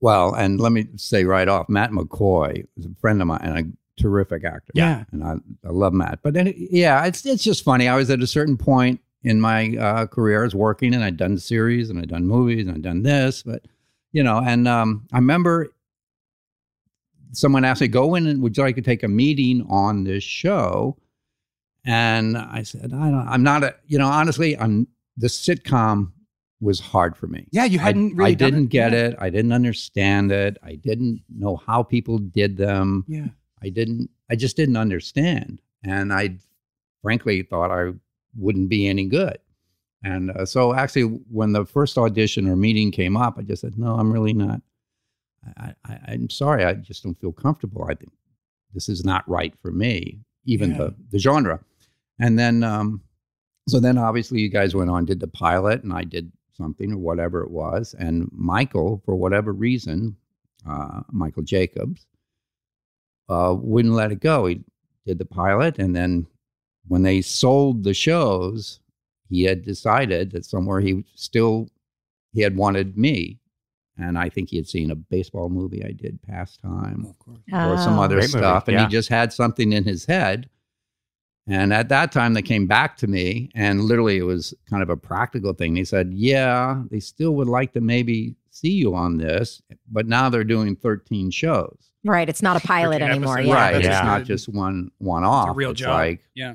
Well, 0.00 0.34
and 0.34 0.60
let 0.60 0.72
me 0.72 0.86
say 0.96 1.24
right 1.24 1.48
off, 1.48 1.68
Matt 1.68 1.90
McCoy 1.90 2.66
is 2.76 2.84
a 2.86 2.90
friend 3.00 3.20
of 3.20 3.28
mine 3.28 3.40
and 3.42 3.58
a 3.58 4.00
terrific 4.02 4.44
actor. 4.44 4.72
Yeah. 4.74 5.04
and 5.10 5.24
I, 5.24 5.34
I 5.66 5.70
love 5.70 5.94
Matt. 5.94 6.20
But 6.22 6.34
then, 6.34 6.52
yeah, 6.56 7.04
it's 7.06 7.24
it's 7.24 7.42
just 7.42 7.64
funny. 7.64 7.88
I 7.88 7.96
was 7.96 8.10
at 8.10 8.20
a 8.20 8.26
certain 8.26 8.56
point 8.58 9.00
in 9.26 9.40
my 9.40 9.76
uh, 9.76 10.06
career, 10.06 10.40
I 10.40 10.44
was 10.44 10.54
working, 10.54 10.94
and 10.94 11.02
I'd 11.04 11.16
done 11.16 11.36
series, 11.38 11.90
and 11.90 11.98
I'd 11.98 12.08
done 12.08 12.26
movies, 12.26 12.66
and 12.66 12.76
I'd 12.76 12.82
done 12.82 13.02
this, 13.02 13.42
but 13.42 13.62
you 14.12 14.22
know, 14.22 14.38
and 14.38 14.66
um, 14.68 15.06
I 15.12 15.16
remember 15.18 15.68
someone 17.32 17.64
asked 17.64 17.80
me, 17.80 17.88
"Go 17.88 18.14
in 18.14 18.26
and 18.26 18.40
would 18.42 18.56
you 18.56 18.62
like 18.62 18.76
to 18.76 18.82
take 18.82 19.02
a 19.02 19.08
meeting 19.08 19.66
on 19.68 20.04
this 20.04 20.24
show?" 20.24 20.96
And 21.84 22.38
I 22.38 22.62
said, 22.62 22.92
"I 22.94 23.10
don't. 23.10 23.28
I'm 23.28 23.42
not 23.42 23.64
a. 23.64 23.74
You 23.86 23.98
know, 23.98 24.06
honestly, 24.08 24.56
I'm 24.56 24.86
the 25.16 25.26
sitcom." 25.28 26.12
Was 26.62 26.80
hard 26.80 27.18
for 27.18 27.26
me. 27.26 27.46
Yeah, 27.50 27.66
you 27.66 27.78
hadn't 27.78 28.16
really 28.16 28.30
I, 28.30 28.34
didn't 28.34 28.64
it. 28.64 28.70
get 28.70 28.92
Yeah. 28.92 28.98
it. 29.08 29.16
I 29.18 29.28
didn't 29.28 29.52
understand 29.52 30.32
it. 30.32 30.56
I 30.62 30.76
didn't 30.76 31.20
know 31.28 31.56
how 31.56 31.82
people 31.82 32.16
did 32.16 32.56
them. 32.56 33.04
Yeah. 33.06 33.26
I 33.62 33.68
didn't. 33.68 34.08
I 34.30 34.36
just 34.36 34.56
didn't 34.56 34.78
understand, 34.78 35.60
and 35.84 36.14
I, 36.14 36.38
frankly, 37.02 37.42
thought 37.42 37.70
I 37.70 37.92
wouldn't 38.38 38.68
be 38.68 38.88
any 38.88 39.06
good. 39.06 39.38
And 40.04 40.30
uh, 40.30 40.46
so, 40.46 40.74
actually, 40.74 41.02
when 41.30 41.52
the 41.52 41.64
first 41.64 41.96
audition 41.98 42.46
or 42.48 42.56
meeting 42.56 42.90
came 42.92 43.16
up, 43.16 43.36
I 43.38 43.42
just 43.42 43.62
said, 43.62 43.78
"No, 43.78 43.94
I'm 43.96 44.12
really 44.12 44.34
not. 44.34 44.60
I, 45.56 45.74
I, 45.84 45.98
I'm 46.08 46.28
sorry. 46.30 46.64
I 46.64 46.74
just 46.74 47.02
don't 47.02 47.18
feel 47.20 47.32
comfortable. 47.32 47.84
I 47.84 47.94
think 47.94 48.12
this 48.74 48.88
is 48.88 49.04
not 49.04 49.28
right 49.28 49.54
for 49.60 49.72
me, 49.72 50.20
even 50.44 50.70
Yeah. 50.72 50.76
the 50.78 50.94
the 51.10 51.18
genre." 51.18 51.60
And 52.18 52.38
then, 52.38 52.62
um, 52.62 53.02
so 53.68 53.80
then 53.80 53.98
obviously 53.98 54.40
you 54.40 54.48
guys 54.48 54.74
went 54.76 54.90
on 54.90 55.04
did 55.04 55.18
the 55.18 55.26
pilot 55.26 55.82
and 55.82 55.92
i 55.92 56.04
did 56.04 56.30
something 56.52 56.92
or 56.92 56.98
whatever 56.98 57.42
it 57.42 57.50
was 57.50 57.94
and 57.98 58.28
michael 58.32 59.02
for 59.04 59.16
whatever 59.16 59.52
reason 59.52 60.14
uh, 60.68 61.00
michael 61.10 61.42
jacobs 61.42 62.06
uh, 63.28 63.54
wouldn't 63.58 63.94
let 63.94 64.12
it 64.12 64.20
go 64.20 64.46
he 64.46 64.60
did 65.04 65.18
the 65.18 65.24
pilot 65.24 65.78
and 65.80 65.94
then 65.96 66.24
when 66.88 67.02
they 67.02 67.20
sold 67.20 67.82
the 67.84 67.94
shows 67.94 68.80
he 69.28 69.42
had 69.42 69.62
decided 69.64 70.30
that 70.32 70.44
somewhere 70.44 70.80
he 70.80 71.04
still 71.14 71.68
he 72.32 72.40
had 72.42 72.56
wanted 72.56 72.96
me 72.96 73.38
and 73.98 74.18
i 74.18 74.28
think 74.28 74.50
he 74.50 74.56
had 74.56 74.68
seen 74.68 74.90
a 74.90 74.94
baseball 74.94 75.48
movie 75.48 75.84
i 75.84 75.90
did 75.92 76.20
pastime 76.22 77.06
Of 77.08 77.18
course. 77.18 77.38
or 77.52 77.76
some 77.78 77.98
Oh. 77.98 78.02
other 78.02 78.16
Great 78.16 78.28
movie, 78.34 78.38
stuff. 78.38 78.68
And 78.68 78.76
yeah. 78.76 78.84
he 78.86 78.90
just 78.90 79.08
had 79.08 79.32
something 79.32 79.72
in 79.72 79.84
his 79.84 80.04
head. 80.06 80.48
And 81.48 81.72
at 81.72 81.88
that 81.90 82.10
time, 82.10 82.34
they 82.34 82.42
came 82.42 82.66
back 82.66 82.96
to 82.96 83.06
me, 83.06 83.50
and 83.54 83.82
literally, 83.82 84.16
it 84.18 84.24
was 84.24 84.52
kind 84.68 84.82
of 84.82 84.90
a 84.90 84.96
practical 84.96 85.52
thing. 85.52 85.74
They 85.74 85.84
said, 85.84 86.12
Yeah, 86.12 86.82
they 86.90 86.98
still 86.98 87.36
would 87.36 87.46
like 87.46 87.72
to 87.74 87.80
maybe 87.80 88.34
see 88.50 88.72
you 88.72 88.96
on 88.96 89.16
this, 89.16 89.62
but 89.88 90.08
now 90.08 90.28
they're 90.28 90.42
doing 90.42 90.74
13 90.74 91.30
shows. 91.30 91.92
Right. 92.04 92.28
It's 92.28 92.42
not 92.42 92.56
a 92.62 92.66
pilot 92.66 93.00
anymore. 93.00 93.38
Yeah. 93.40 93.54
right. 93.54 93.80
Yeah. 93.80 93.90
It's 93.98 94.04
not 94.04 94.24
just 94.24 94.48
one 94.48 94.90
one 94.98 95.22
off. 95.22 95.46
It's 95.50 95.54
a 95.54 95.56
real 95.56 95.70
it's 95.70 95.80
job. 95.80 95.90
like, 95.90 96.20
yeah. 96.34 96.54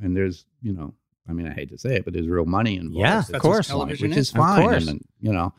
And 0.00 0.16
there's, 0.16 0.44
you 0.62 0.72
know, 0.72 0.94
I 1.28 1.32
mean, 1.32 1.46
I 1.46 1.52
hate 1.52 1.68
to 1.70 1.78
say 1.78 1.96
it, 1.96 2.04
but 2.04 2.14
there's 2.14 2.26
real 2.28 2.46
money 2.46 2.76
involved. 2.76 2.98
Yeah, 2.98 3.22
of 3.36 3.42
course. 3.42 3.68
point, 3.68 3.78
Television 3.78 4.08
which 4.10 4.18
is. 4.18 4.28
is 4.28 4.34
Of 4.34 4.36
fine. 4.38 4.62
course. 4.62 4.86
And, 4.88 5.04
you 5.20 5.32
know, 5.32 5.52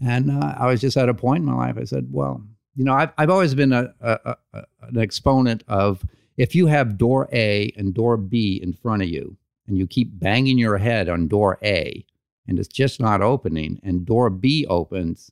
and 0.00 0.30
uh, 0.30 0.54
I 0.58 0.66
was 0.66 0.80
just 0.80 0.96
at 0.96 1.08
a 1.08 1.14
point 1.14 1.40
in 1.40 1.44
my 1.44 1.54
life. 1.54 1.76
I 1.78 1.84
said, 1.84 2.08
well, 2.10 2.42
you 2.74 2.84
know, 2.84 2.94
I've 2.94 3.12
I've 3.18 3.30
always 3.30 3.54
been 3.54 3.72
a, 3.72 3.92
a, 4.00 4.36
a 4.54 4.62
an 4.82 4.98
exponent 4.98 5.62
of 5.68 6.04
if 6.38 6.54
you 6.54 6.66
have 6.66 6.96
door 6.96 7.28
A 7.32 7.72
and 7.76 7.92
door 7.92 8.16
B 8.16 8.58
in 8.62 8.72
front 8.72 9.02
of 9.02 9.08
you, 9.08 9.36
and 9.66 9.76
you 9.76 9.86
keep 9.86 10.18
banging 10.18 10.58
your 10.58 10.78
head 10.78 11.08
on 11.10 11.28
door 11.28 11.58
A, 11.62 12.04
and 12.48 12.58
it's 12.58 12.68
just 12.68 12.98
not 12.98 13.20
opening, 13.20 13.78
and 13.82 14.06
door 14.06 14.30
B 14.30 14.66
opens. 14.68 15.30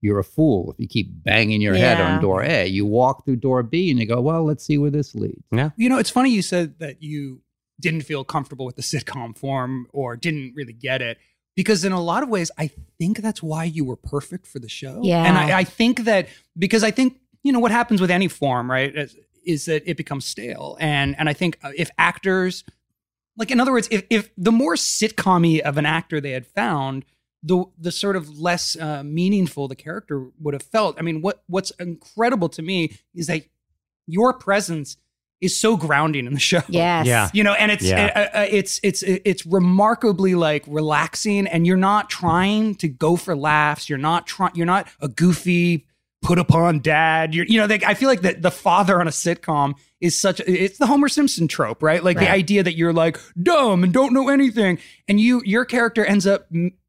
You're 0.00 0.20
a 0.20 0.24
fool 0.24 0.70
if 0.72 0.78
you 0.78 0.86
keep 0.86 1.08
banging 1.24 1.60
your 1.60 1.74
head 1.74 2.00
on 2.00 2.22
door 2.22 2.42
A. 2.44 2.66
You 2.66 2.86
walk 2.86 3.24
through 3.24 3.36
door 3.36 3.64
B 3.64 3.90
and 3.90 3.98
you 3.98 4.06
go, 4.06 4.20
well, 4.20 4.44
let's 4.44 4.64
see 4.64 4.78
where 4.78 4.92
this 4.92 5.12
leads. 5.16 5.42
Yeah. 5.50 5.70
You 5.76 5.88
know, 5.88 5.98
it's 5.98 6.08
funny 6.10 6.30
you 6.30 6.40
said 6.40 6.78
that 6.78 7.02
you 7.02 7.40
didn't 7.80 8.02
feel 8.02 8.24
comfortable 8.24 8.66
with 8.66 8.76
the 8.76 8.82
sitcom 8.82 9.36
form 9.36 9.86
or 9.92 10.16
didn't 10.16 10.54
really 10.54 10.72
get 10.72 11.02
it. 11.02 11.18
Because 11.56 11.84
in 11.84 11.92
a 11.92 12.00
lot 12.00 12.22
of 12.22 12.28
ways, 12.28 12.50
I 12.56 12.70
think 12.98 13.18
that's 13.18 13.42
why 13.42 13.64
you 13.64 13.84
were 13.84 13.96
perfect 13.96 14.46
for 14.46 14.60
the 14.60 14.68
show. 14.68 15.00
Yeah. 15.02 15.24
And 15.24 15.36
I, 15.36 15.60
I 15.60 15.64
think 15.64 16.04
that 16.04 16.28
because 16.56 16.84
I 16.84 16.92
think, 16.92 17.18
you 17.42 17.52
know, 17.52 17.58
what 17.58 17.72
happens 17.72 18.00
with 18.00 18.10
any 18.10 18.28
form, 18.28 18.70
right, 18.70 18.94
is, 18.94 19.16
is 19.44 19.64
that 19.64 19.82
it 19.84 19.96
becomes 19.96 20.24
stale. 20.24 20.76
And 20.78 21.18
and 21.18 21.28
I 21.28 21.32
think 21.32 21.58
uh, 21.62 21.72
if 21.76 21.90
actors 21.98 22.62
like 23.38 23.50
in 23.50 23.60
other 23.60 23.72
words, 23.72 23.88
if 23.90 24.04
if 24.10 24.30
the 24.36 24.52
more 24.52 24.74
sitcom 24.74 25.60
of 25.60 25.78
an 25.78 25.86
actor 25.86 26.20
they 26.20 26.32
had 26.32 26.46
found, 26.46 27.04
the 27.42 27.64
the 27.78 27.92
sort 27.92 28.16
of 28.16 28.38
less 28.38 28.76
uh, 28.76 29.02
meaningful 29.02 29.68
the 29.68 29.76
character 29.76 30.26
would 30.40 30.54
have 30.54 30.62
felt. 30.62 30.98
I 30.98 31.02
mean, 31.02 31.22
what 31.22 31.42
what's 31.46 31.70
incredible 31.72 32.48
to 32.50 32.62
me 32.62 32.98
is 33.14 33.28
that 33.28 33.44
your 34.06 34.32
presence 34.32 34.96
is 35.40 35.58
so 35.58 35.76
grounding 35.76 36.26
in 36.26 36.34
the 36.34 36.40
show. 36.40 36.62
Yes. 36.68 37.06
Yeah. 37.06 37.28
You 37.32 37.44
know, 37.44 37.52
and 37.54 37.70
it's 37.70 37.84
Yeah. 37.84 38.28
uh, 38.34 38.38
uh, 38.38 38.46
it's 38.50 38.80
it's 38.82 39.02
it's 39.02 39.46
remarkably 39.46 40.34
like 40.34 40.64
relaxing, 40.66 41.46
and 41.46 41.66
you're 41.66 41.76
not 41.76 42.10
trying 42.10 42.74
to 42.76 42.88
go 42.88 43.16
for 43.16 43.36
laughs. 43.36 43.88
You're 43.88 43.98
not 43.98 44.26
trying. 44.26 44.52
You're 44.54 44.66
not 44.66 44.88
a 45.00 45.08
goofy 45.08 45.86
put 46.22 46.38
upon 46.38 46.80
dad. 46.80 47.34
You're 47.34 47.46
you 47.46 47.60
know, 47.60 47.66
like, 47.66 47.84
I 47.84 47.94
feel 47.94 48.08
like 48.08 48.22
that 48.22 48.42
the 48.42 48.50
father 48.50 49.00
on 49.00 49.06
a 49.06 49.12
sitcom 49.12 49.74
is 50.00 50.18
such. 50.20 50.40
It's 50.40 50.78
the 50.78 50.86
Homer 50.86 51.08
Simpson 51.08 51.46
trope, 51.46 51.82
right? 51.82 52.02
Like 52.02 52.18
the 52.18 52.30
idea 52.30 52.62
that 52.64 52.76
you're 52.76 52.92
like 52.92 53.18
dumb 53.40 53.84
and 53.84 53.92
don't 53.92 54.12
know 54.12 54.28
anything, 54.28 54.78
and 55.06 55.20
you 55.20 55.40
your 55.44 55.64
character 55.64 56.04
ends 56.04 56.26
up 56.26 56.48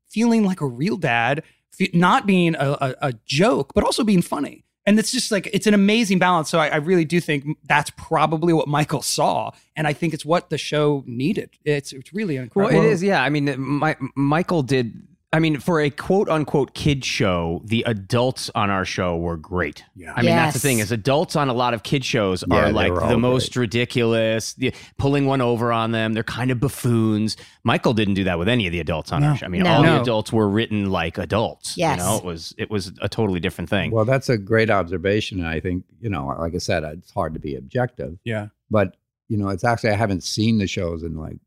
feeling 0.10 0.44
like 0.44 0.62
a 0.62 0.66
real 0.68 0.98
dad, 0.98 1.44
fe- 1.72 1.92
not 1.94 2.26
being 2.26 2.56
a, 2.56 2.72
a, 2.82 2.96
a 3.10 3.14
joke, 3.28 3.74
but 3.76 3.84
also 3.84 4.04
being 4.04 4.24
funny. 4.24 4.64
And 4.90 4.98
it's 4.98 5.12
just 5.12 5.32
like 5.32 5.48
it's 5.54 5.68
an 5.68 5.76
amazing 5.76 6.18
balance. 6.18 6.50
So 6.50 6.58
I, 6.58 6.70
I 6.70 6.76
really 6.78 7.06
do 7.06 7.20
think 7.22 7.46
that's 7.68 7.92
probably 7.92 8.54
what 8.54 8.68
Michael 8.68 9.04
saw, 9.04 9.52
and 9.76 9.86
I 9.86 9.94
think 9.94 10.16
it's 10.16 10.26
what 10.26 10.50
the 10.50 10.58
show 10.58 11.04
needed. 11.06 11.52
It's 11.64 11.94
it's 11.94 12.12
really 12.12 12.36
Well, 12.38 12.44
incredible. 12.46 12.82
it 12.86 12.92
is. 12.94 13.04
Yeah, 13.04 13.22
I 13.22 13.30
mean, 13.30 13.54
my, 13.60 13.96
Michael 14.16 14.64
did. 14.64 15.00
I 15.32 15.38
mean, 15.38 15.60
for 15.60 15.80
a 15.80 15.92
quote 15.92 16.28
unquote 16.28 16.74
kid 16.74 17.06
show, 17.06 17.62
the 17.64 17.84
adults 17.86 18.50
on 18.56 18.72
our 18.72 18.84
show 18.84 19.16
were 19.16 19.38
great. 19.38 19.84
Yeah. 19.96 20.12
I 20.16 20.22
mean, 20.24 20.32
that's 20.32 20.56
the 20.56 20.60
thing 20.60 20.80
is 20.80 20.92
adults 20.92 21.36
on 21.36 21.50
a 21.50 21.54
lot 21.54 21.76
of 21.76 21.84
kid 21.84 22.04
shows 22.04 22.44
Yeah, 22.48 22.70
are 22.70 22.72
like 22.72 22.92
the 22.96 23.00
all 23.02 23.18
most 23.20 23.56
ridiculous, 23.56 24.54
the, 24.54 24.74
pulling 24.98 25.28
one 25.28 25.40
over 25.40 25.72
on 25.72 25.92
them. 25.92 26.14
They're 26.14 26.24
kind 26.24 26.50
of 26.50 26.60
buffoons. 26.60 27.38
Michael 27.64 27.94
didn't 27.94 28.16
do 28.16 28.24
that 28.24 28.40
with 28.40 28.48
any 28.48 28.66
of 28.66 28.72
the 28.72 28.80
adults 28.80 29.12
on 29.12 29.22
No. 29.22 29.28
our 29.28 29.38
show. 29.38 29.46
I 29.46 29.50
mean, 29.50 29.62
No. 29.62 29.74
all 29.74 29.84
No. 29.84 29.96
the 29.98 30.02
adults 30.02 30.34
were 30.34 30.50
written 30.50 30.90
like 30.90 31.20
adults. 31.20 31.78
Yes. 31.78 32.00
You 32.00 32.06
know, 32.06 32.18
it 32.18 32.24
was 32.24 32.56
it 32.58 32.72
was 32.72 32.92
a 33.00 33.08
totally 33.08 33.40
different 33.40 33.70
thing. 33.70 33.92
Well, 33.92 34.06
that's 34.06 34.30
a 34.30 34.38
great 34.38 34.72
observation. 34.72 35.38
And 35.38 35.48
I 35.48 35.60
think, 35.60 35.84
you 36.02 36.10
know, 36.10 36.26
like 36.40 36.56
I 36.56 36.58
said, 36.58 36.84
it's 36.84 37.12
hard 37.12 37.36
to 37.36 37.40
be 37.40 37.54
objective. 37.56 38.18
yeah. 38.24 38.48
But, 38.72 38.96
you 39.28 39.38
know, 39.38 39.50
it's 39.50 39.64
actually, 39.64 39.92
I 39.92 39.96
haven't 39.96 40.24
seen 40.24 40.58
the 40.58 40.66
shows 40.66 41.04
in 41.04 41.16
like 41.18 41.38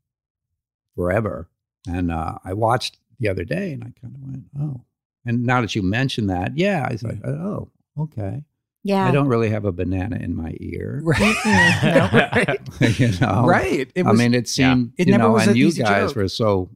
forever. 0.95 1.49
And 1.85 2.11
uh, 2.11 2.35
I 2.45 2.53
watched 2.53 2.97
the 3.19 3.29
other 3.29 3.43
day 3.43 3.73
and 3.73 3.83
I 3.83 3.93
kind 4.01 4.15
of 4.15 4.21
went, 4.21 4.43
oh. 4.59 4.81
And 5.25 5.43
now 5.45 5.61
that 5.61 5.75
you 5.75 5.81
mention 5.81 6.27
that, 6.27 6.57
yeah, 6.57 6.85
I 6.87 6.91
was 6.91 7.03
like, 7.03 7.25
oh, 7.25 7.69
okay. 7.97 8.43
Yeah. 8.83 9.05
I 9.05 9.11
don't 9.11 9.27
really 9.27 9.49
have 9.49 9.63
a 9.63 9.71
banana 9.71 10.17
in 10.17 10.35
my 10.35 10.55
ear. 10.59 10.99
Right. 11.03 12.59
you 12.99 13.11
know? 13.21 13.45
right. 13.45 13.89
It 13.95 14.05
I 14.05 14.11
mean, 14.11 14.33
it 14.33 14.49
seemed, 14.49 14.93
It 14.97 15.07
you 15.07 15.13
never 15.13 15.23
know, 15.23 15.31
was 15.31 15.47
and 15.47 15.55
you 15.57 15.71
guys 15.71 16.09
joke. 16.09 16.15
were 16.17 16.27
so 16.27 16.69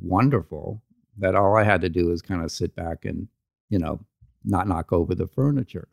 wonderful 0.00 0.82
that 1.18 1.34
all 1.34 1.56
I 1.56 1.64
had 1.64 1.80
to 1.80 1.88
do 1.88 2.06
was 2.06 2.22
kind 2.22 2.42
of 2.42 2.52
sit 2.52 2.76
back 2.76 3.04
and, 3.04 3.26
you 3.68 3.78
know, 3.78 4.00
not 4.44 4.68
knock 4.68 4.92
over 4.92 5.14
the 5.14 5.26
furniture. 5.26 5.88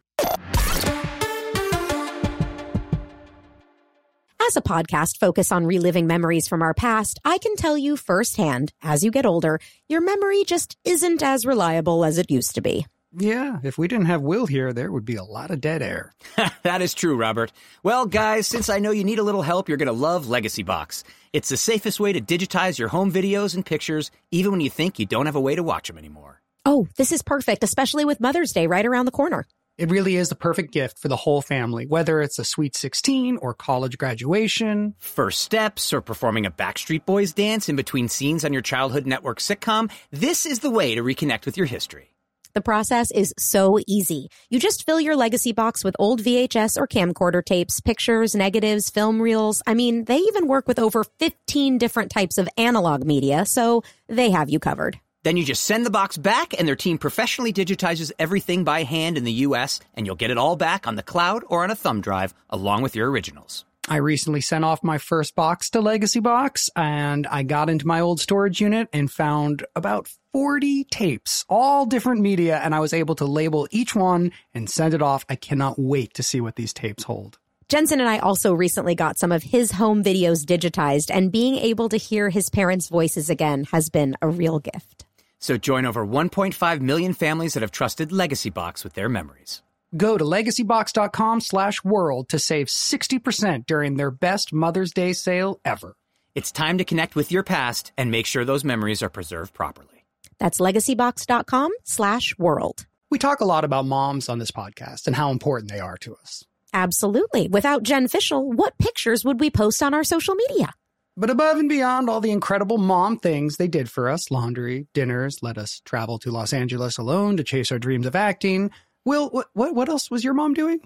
As 4.48 4.56
a 4.56 4.62
podcast 4.62 5.18
focused 5.18 5.51
on 5.51 5.66
reliving 5.66 6.08
memories 6.08 6.48
from 6.48 6.62
our 6.62 6.74
past, 6.74 7.20
I 7.25 7.38
can 7.38 7.56
tell 7.58 7.77
you 7.77 7.98
firsthand, 7.98 8.72
as 8.82 9.04
you 9.04 9.12
get 9.12 9.25
older, 9.25 9.60
your 9.89 10.00
memory 10.00 10.46
just 10.46 10.77
isn't 10.86 11.22
as 11.22 11.46
reliable 11.46 12.06
as 12.06 12.18
it 12.18 12.32
used 12.32 12.56
to 12.56 12.62
be. 12.62 12.86
yeah. 13.18 13.60
If 13.63 13.77
we 13.77 13.88
didn't 13.89 14.06
have 14.06 14.22
Will 14.22 14.46
here, 14.46 14.72
there 14.72 14.92
would 14.92 15.04
be 15.04 15.16
a 15.18 15.24
lot 15.24 15.51
of 15.51 15.60
dead 15.60 15.82
air. 15.82 16.13
that 16.63 16.82
is 16.82 16.94
true, 16.94 17.18
Robert. 17.18 17.51
Well, 17.84 18.06
guys, 18.06 18.48
since 18.48 18.70
I 18.70 18.80
know 18.80 18.92
you 18.92 19.04
need 19.04 19.20
a 19.20 19.24
little 19.24 19.42
help, 19.42 19.68
you're 19.68 19.77
going 19.77 19.88
to 19.88 19.92
love 19.92 20.30
Legacy 20.30 20.63
Box. 20.63 21.04
It's 21.34 21.50
the 21.50 21.58
safest 21.58 22.00
way 22.00 22.13
to 22.13 22.22
digitize 22.22 22.80
your 22.80 22.88
home 22.88 23.12
videos 23.12 23.54
and 23.54 23.66
pictures, 23.66 24.12
even 24.32 24.51
when 24.51 24.62
you 24.62 24.70
think 24.70 24.98
you 24.98 25.06
don't 25.06 25.25
have 25.25 25.36
a 25.36 25.42
way 25.42 25.56
to 25.56 25.63
watch 25.63 25.88
them 25.88 25.98
anymore. 25.98 26.42
Oh, 26.66 26.88
this 26.96 27.12
is 27.12 27.22
perfect, 27.22 27.63
especially 27.63 28.06
with 28.06 28.22
Mother's 28.22 28.54
Day 28.54 28.68
right 28.68 28.86
around 28.86 29.06
the 29.06 29.12
corner. 29.12 29.46
It 29.77 29.91
really 29.91 30.15
is 30.15 30.29
the 30.29 30.36
perfect 30.36 30.74
gift 30.74 30.98
for 30.98 31.07
the 31.07 31.15
whole 31.15 31.43
family, 31.43 31.86
whether 31.86 32.19
it's 32.19 32.39
a 32.39 32.43
sweet 32.43 32.75
16 32.75 33.38
or 33.38 33.53
college 33.53 34.00
graduation. 34.00 34.96
First 34.98 35.41
steps 35.41 35.93
or 35.93 36.01
performing 36.01 36.48
a 36.48 36.51
Backstreet 36.51 37.05
Boys 37.05 37.31
dance 37.31 37.69
in 37.69 37.75
between 37.75 38.10
scenes 38.10 38.43
on 38.43 38.53
your 38.53 38.63
childhood 38.63 39.05
network 39.05 39.38
sitcom, 39.38 39.91
this 40.10 40.48
is 40.48 40.62
the 40.62 40.72
way 40.72 40.96
to 40.96 41.03
reconnect 41.03 41.46
with 41.46 41.57
your 41.57 41.67
history. 41.67 42.15
The 42.55 42.62
process 42.62 43.12
is 43.12 43.36
so 43.38 43.77
easy. 43.86 44.29
You 44.50 44.60
just 44.60 44.84
fill 44.84 45.00
your 45.00 45.15
legacy 45.15 45.51
box 45.51 45.84
with 45.84 45.96
old 46.00 46.24
VHS 46.24 46.75
or 46.75 46.88
camcorder 46.88 47.46
tapes, 47.46 47.79
pictures, 47.79 48.34
negatives, 48.34 48.89
film 48.89 49.22
reels. 49.22 49.62
I 49.67 49.75
mean, 49.75 50.05
they 50.05 50.17
even 50.17 50.48
work 50.48 50.67
with 50.67 50.79
over 50.79 51.03
15 51.03 51.77
different 51.77 52.10
types 52.10 52.39
of 52.39 52.50
analog 52.57 53.05
media, 53.05 53.46
so 53.46 53.84
they 54.07 54.31
have 54.31 54.50
you 54.50 54.57
covered. 54.57 55.00
Then 55.27 55.36
you 55.36 55.43
just 55.43 55.65
send 55.65 55.86
the 55.86 55.89
box 55.89 56.15
back, 56.15 56.57
and 56.57 56.65
their 56.65 56.77
team 56.77 56.98
professionally 56.98 57.51
digitizes 57.51 58.13
everything 58.17 58.63
by 58.63 58.84
hand 58.84 59.17
in 59.17 59.25
the 59.25 59.43
US, 59.43 59.81
and 59.93 60.05
you'll 60.05 60.15
get 60.15 60.31
it 60.31 60.38
all 60.38 60.55
back 60.55 60.88
on 60.88 60.96
the 60.96 61.03
cloud 61.03 61.43
or 61.50 61.65
on 61.65 61.69
a 61.69 61.75
thumb 61.75 62.00
drive, 62.00 62.34
along 62.50 62.81
with 62.81 62.96
your 62.96 63.12
originals. 63.12 63.65
I 63.89 63.98
recently 63.98 64.39
sent 64.39 64.63
off 64.63 64.86
my 64.86 64.98
first 64.98 65.36
box 65.36 65.69
to 65.72 65.81
Legacy 65.81 66.22
Box 66.22 66.69
and 66.77 67.27
I 67.27 67.43
got 67.43 67.69
into 67.69 67.86
my 67.86 68.00
old 68.00 68.22
storage 68.22 68.62
unit 68.62 68.88
and 68.93 69.12
found 69.12 69.65
about 69.75 70.07
40 70.31 70.86
tapes, 70.86 71.43
all 71.50 71.86
different 71.86 72.22
media, 72.22 72.62
and 72.63 72.74
I 72.74 72.79
was 72.79 72.93
able 72.93 73.15
to 73.15 73.25
label 73.25 73.67
each 73.69 73.93
one 73.93 74.31
and 74.53 74.69
send 74.69 74.93
it 74.93 75.01
off. 75.01 75.25
I 75.27 75.36
cannot 75.36 75.77
wait 75.77 76.13
to 76.13 76.24
see 76.24 76.39
what 76.39 76.55
these 76.55 76.72
tapes 76.72 77.03
hold. 77.03 77.38
Jensen 77.67 78.00
and 78.00 78.07
I 78.07 78.19
also 78.19 78.53
recently 78.53 78.96
got 78.96 79.19
some 79.19 79.34
of 79.34 79.43
his 79.43 79.74
home 79.74 80.05
videos 80.05 80.46
digitized, 80.46 81.12
and 81.13 81.34
being 81.34 81.57
able 81.57 81.89
to 81.89 81.98
hear 81.98 82.29
his 82.29 82.50
parents' 82.50 82.88
voices 82.88 83.29
again 83.29 83.65
has 83.74 83.89
been 83.89 84.15
a 84.22 84.29
real 84.29 84.60
gift. 84.60 85.07
So 85.39 85.58
join 85.58 85.86
over 85.86 86.06
1.5 86.06 86.82
million 86.82 87.13
families 87.13 87.53
that 87.53 87.63
have 87.63 87.72
trusted 87.72 88.12
Legacy 88.12 88.50
Box 88.50 88.84
with 88.84 88.94
their 88.94 89.10
memories. 89.10 89.62
Go 89.96 90.17
to 90.17 90.24
legacybox.com 90.24 91.41
slash 91.41 91.84
world 91.84 92.29
to 92.29 92.39
save 92.39 92.67
60% 92.67 93.65
during 93.65 93.96
their 93.96 94.12
best 94.12 94.51
Mother's 94.51 94.91
Day 94.91 95.13
sale 95.13 95.60
ever. 95.63 95.96
It's 96.36 96.51
time 96.51 96.77
to 96.79 96.84
connect 96.84 97.15
with 97.15 97.32
your 97.32 97.44
past 97.44 97.94
and 97.98 98.12
make 98.12 98.25
sure 98.25 98.44
those 98.44 98.63
memories 98.63 99.01
are 99.01 99.10
preserved 99.10 99.53
properly. 99.53 100.06
That's 100.39 100.60
legacybox.com 100.60 101.72
slash 101.84 102.38
world. 102.38 102.86
We 103.10 103.17
talk 103.17 103.39
a 103.39 103.46
lot 103.46 103.63
about 103.63 103.86
moms 103.86 104.27
on 104.27 104.39
this 104.39 104.51
podcast 104.51 105.08
and 105.08 105.15
how 105.15 105.32
important 105.32 105.72
they 105.72 105.79
are 105.79 105.98
to 105.98 106.15
us. 106.15 106.44
Absolutely. 106.74 107.48
Without 107.48 107.84
Jen 107.84 108.08
Fishel, 108.08 108.51
what 108.51 108.77
pictures 108.77 109.24
would 109.24 109.39
we 109.39 109.50
post 109.50 109.82
on 109.82 109.94
our 109.94 110.03
social 110.03 110.36
media? 110.36 110.74
But 111.19 111.31
above 111.31 111.57
and 111.57 111.67
beyond 111.67 112.12
all 112.12 112.21
the 112.21 112.29
incredible 112.29 112.77
mom 112.77 113.17
things 113.17 113.57
they 113.57 113.67
did 113.67 113.89
for 113.89 114.07
us 114.07 114.29
laundry, 114.29 114.86
dinners, 114.93 115.41
let 115.41 115.57
us 115.57 115.81
travel 115.83 116.19
to 116.19 116.29
Los 116.29 116.53
Angeles 116.53 117.00
alone 117.00 117.38
to 117.38 117.43
chase 117.43 117.71
our 117.71 117.79
dreams 117.79 118.05
of 118.05 118.15
acting. 118.15 118.69
Will, 119.03 119.27
what, 119.29 119.47
what, 119.53 119.74
what 119.74 119.89
else 119.89 120.12
was 120.12 120.24
your 120.24 120.36
mom 120.36 120.53
doing? 120.53 120.79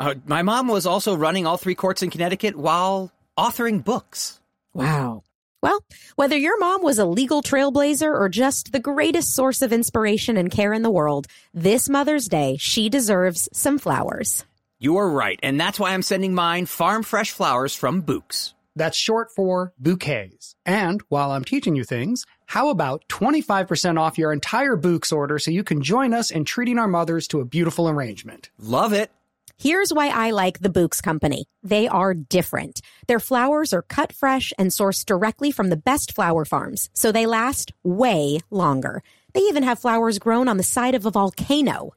Uh, 0.00 0.16
my 0.26 0.42
mom 0.42 0.66
was 0.66 0.86
also 0.86 1.14
running 1.14 1.46
all 1.46 1.56
three 1.56 1.76
courts 1.76 2.02
in 2.02 2.10
Connecticut 2.10 2.56
while 2.56 3.12
authoring 3.38 3.84
books. 3.84 4.40
Wow. 4.74 5.22
Well, 5.62 5.78
whether 6.16 6.36
your 6.36 6.58
mom 6.58 6.82
was 6.82 6.98
a 6.98 7.06
legal 7.06 7.40
trailblazer 7.40 8.12
or 8.12 8.28
just 8.28 8.72
the 8.72 8.80
greatest 8.80 9.36
source 9.36 9.62
of 9.62 9.72
inspiration 9.72 10.36
and 10.36 10.50
care 10.50 10.72
in 10.72 10.82
the 10.82 10.90
world, 10.90 11.28
this 11.54 11.88
Mother's 11.88 12.26
Day, 12.26 12.56
she 12.58 12.88
deserves 12.88 13.48
some 13.52 13.78
flowers. 13.78 14.44
You 14.80 14.96
are 14.96 15.08
right, 15.08 15.38
and 15.44 15.60
that's 15.60 15.78
why 15.78 15.92
I'm 15.92 16.02
sending 16.02 16.34
mine 16.34 16.66
farm 16.66 17.04
fresh 17.04 17.30
flowers 17.30 17.72
from 17.72 18.02
Bouqs. 18.02 18.52
That's 18.76 18.96
short 18.96 19.30
for 19.34 19.72
bouquets. 19.78 20.54
And 20.64 21.00
while 21.08 21.32
I'm 21.32 21.44
teaching 21.44 21.74
you 21.74 21.82
things, 21.82 22.26
how 22.46 22.68
about 22.68 23.08
25% 23.08 23.98
off 23.98 24.18
your 24.18 24.32
entire 24.32 24.76
Bouqs 24.76 25.12
order 25.12 25.38
so 25.38 25.50
you 25.50 25.64
can 25.64 25.82
join 25.82 26.12
us 26.12 26.30
in 26.30 26.44
treating 26.44 26.78
our 26.78 26.86
mothers 26.86 27.26
to 27.28 27.40
a 27.40 27.44
beautiful 27.46 27.88
arrangement? 27.88 28.50
Love 28.58 28.92
it. 28.92 29.10
Here's 29.58 29.90
why 29.90 30.08
I 30.08 30.32
like 30.32 30.58
the 30.58 30.68
Bouqs 30.68 31.02
Company. 31.02 31.46
They 31.62 31.88
are 31.88 32.12
different. 32.12 32.82
Their 33.08 33.18
flowers 33.18 33.72
are 33.72 33.80
cut 33.80 34.12
fresh 34.12 34.52
and 34.58 34.68
sourced 34.68 35.06
directly 35.06 35.50
from 35.50 35.70
the 35.70 35.78
best 35.78 36.14
flower 36.14 36.44
farms, 36.44 36.90
so 36.92 37.10
they 37.10 37.24
last 37.24 37.72
way 37.82 38.40
longer. 38.50 39.02
They 39.32 39.40
even 39.40 39.62
have 39.62 39.78
flowers 39.78 40.18
grown 40.18 40.46
on 40.48 40.58
the 40.58 40.62
side 40.62 40.94
of 40.94 41.06
a 41.06 41.10
volcano. 41.10 41.92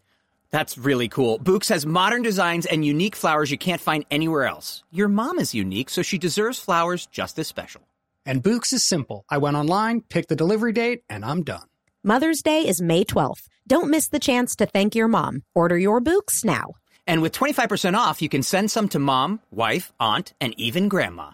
That's 0.52 0.78
really 0.78 1.08
cool. 1.08 1.40
Bouqs 1.40 1.70
has 1.70 1.86
modern 1.86 2.22
designs 2.22 2.66
and 2.66 2.84
unique 2.86 3.16
flowers 3.16 3.52
you 3.52 3.58
can't 3.58 3.82
find 3.82 4.06
anywhere 4.10 4.46
else. 4.46 4.84
Your 4.92 5.08
mom 5.08 5.38
is 5.40 5.54
unique, 5.54 5.90
so 5.90 6.02
she 6.02 6.18
deserves 6.18 6.60
flowers 6.60 7.06
just 7.06 7.38
as 7.40 7.48
special. 7.48 7.82
And 8.26 8.44
Bouqs 8.44 8.74
is 8.74 8.84
simple. 8.84 9.26
I 9.30 9.38
went 9.38 9.58
online, 9.58 10.02
picked 10.02 10.30
the 10.30 10.36
delivery 10.36 10.74
date, 10.74 11.04
and 11.10 11.24
I'm 11.24 11.44
done. 11.44 11.68
Mother's 12.04 12.42
Day 12.42 12.68
is 12.68 12.82
May 12.82 13.04
12th. 13.04 13.48
Don't 13.68 13.90
miss 13.90 14.08
the 14.08 14.20
chance 14.20 14.56
to 14.56 14.66
thank 14.66 14.96
your 14.96 15.08
mom. 15.08 15.44
Order 15.54 15.78
your 15.78 16.02
Bouqs 16.02 16.44
now. 16.44 16.74
And 17.06 17.22
with 17.22 17.34
25% 17.34 17.96
off, 17.96 18.22
you 18.22 18.30
can 18.30 18.44
send 18.44 18.72
some 18.72 18.88
to 18.90 19.00
mom, 19.00 19.42
wife, 19.52 19.92
aunt, 20.00 20.34
and 20.40 20.54
even 20.60 20.88
grandma. 20.88 21.32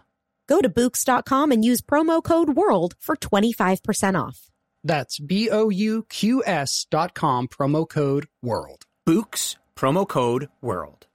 Go 0.47 0.61
to 0.61 0.69
Bouqs.com 0.69 1.51
and 1.51 1.63
use 1.63 1.81
promo 1.81 2.23
code 2.23 2.49
WORLD 2.49 2.95
for 2.99 3.15
25% 3.15 4.21
off. 4.21 4.49
That's 4.83 5.19
B 5.19 5.49
O 5.49 5.69
U 5.69 6.05
Q 6.09 6.43
S 6.45 6.85
dot 6.91 7.15
com, 7.15 7.47
promo 7.47 7.89
code 7.89 8.27
WORLD. 8.43 8.84
Bouqs, 9.07 9.55
promo 9.75 10.07
code 10.07 10.49
WORLD. 10.63 11.05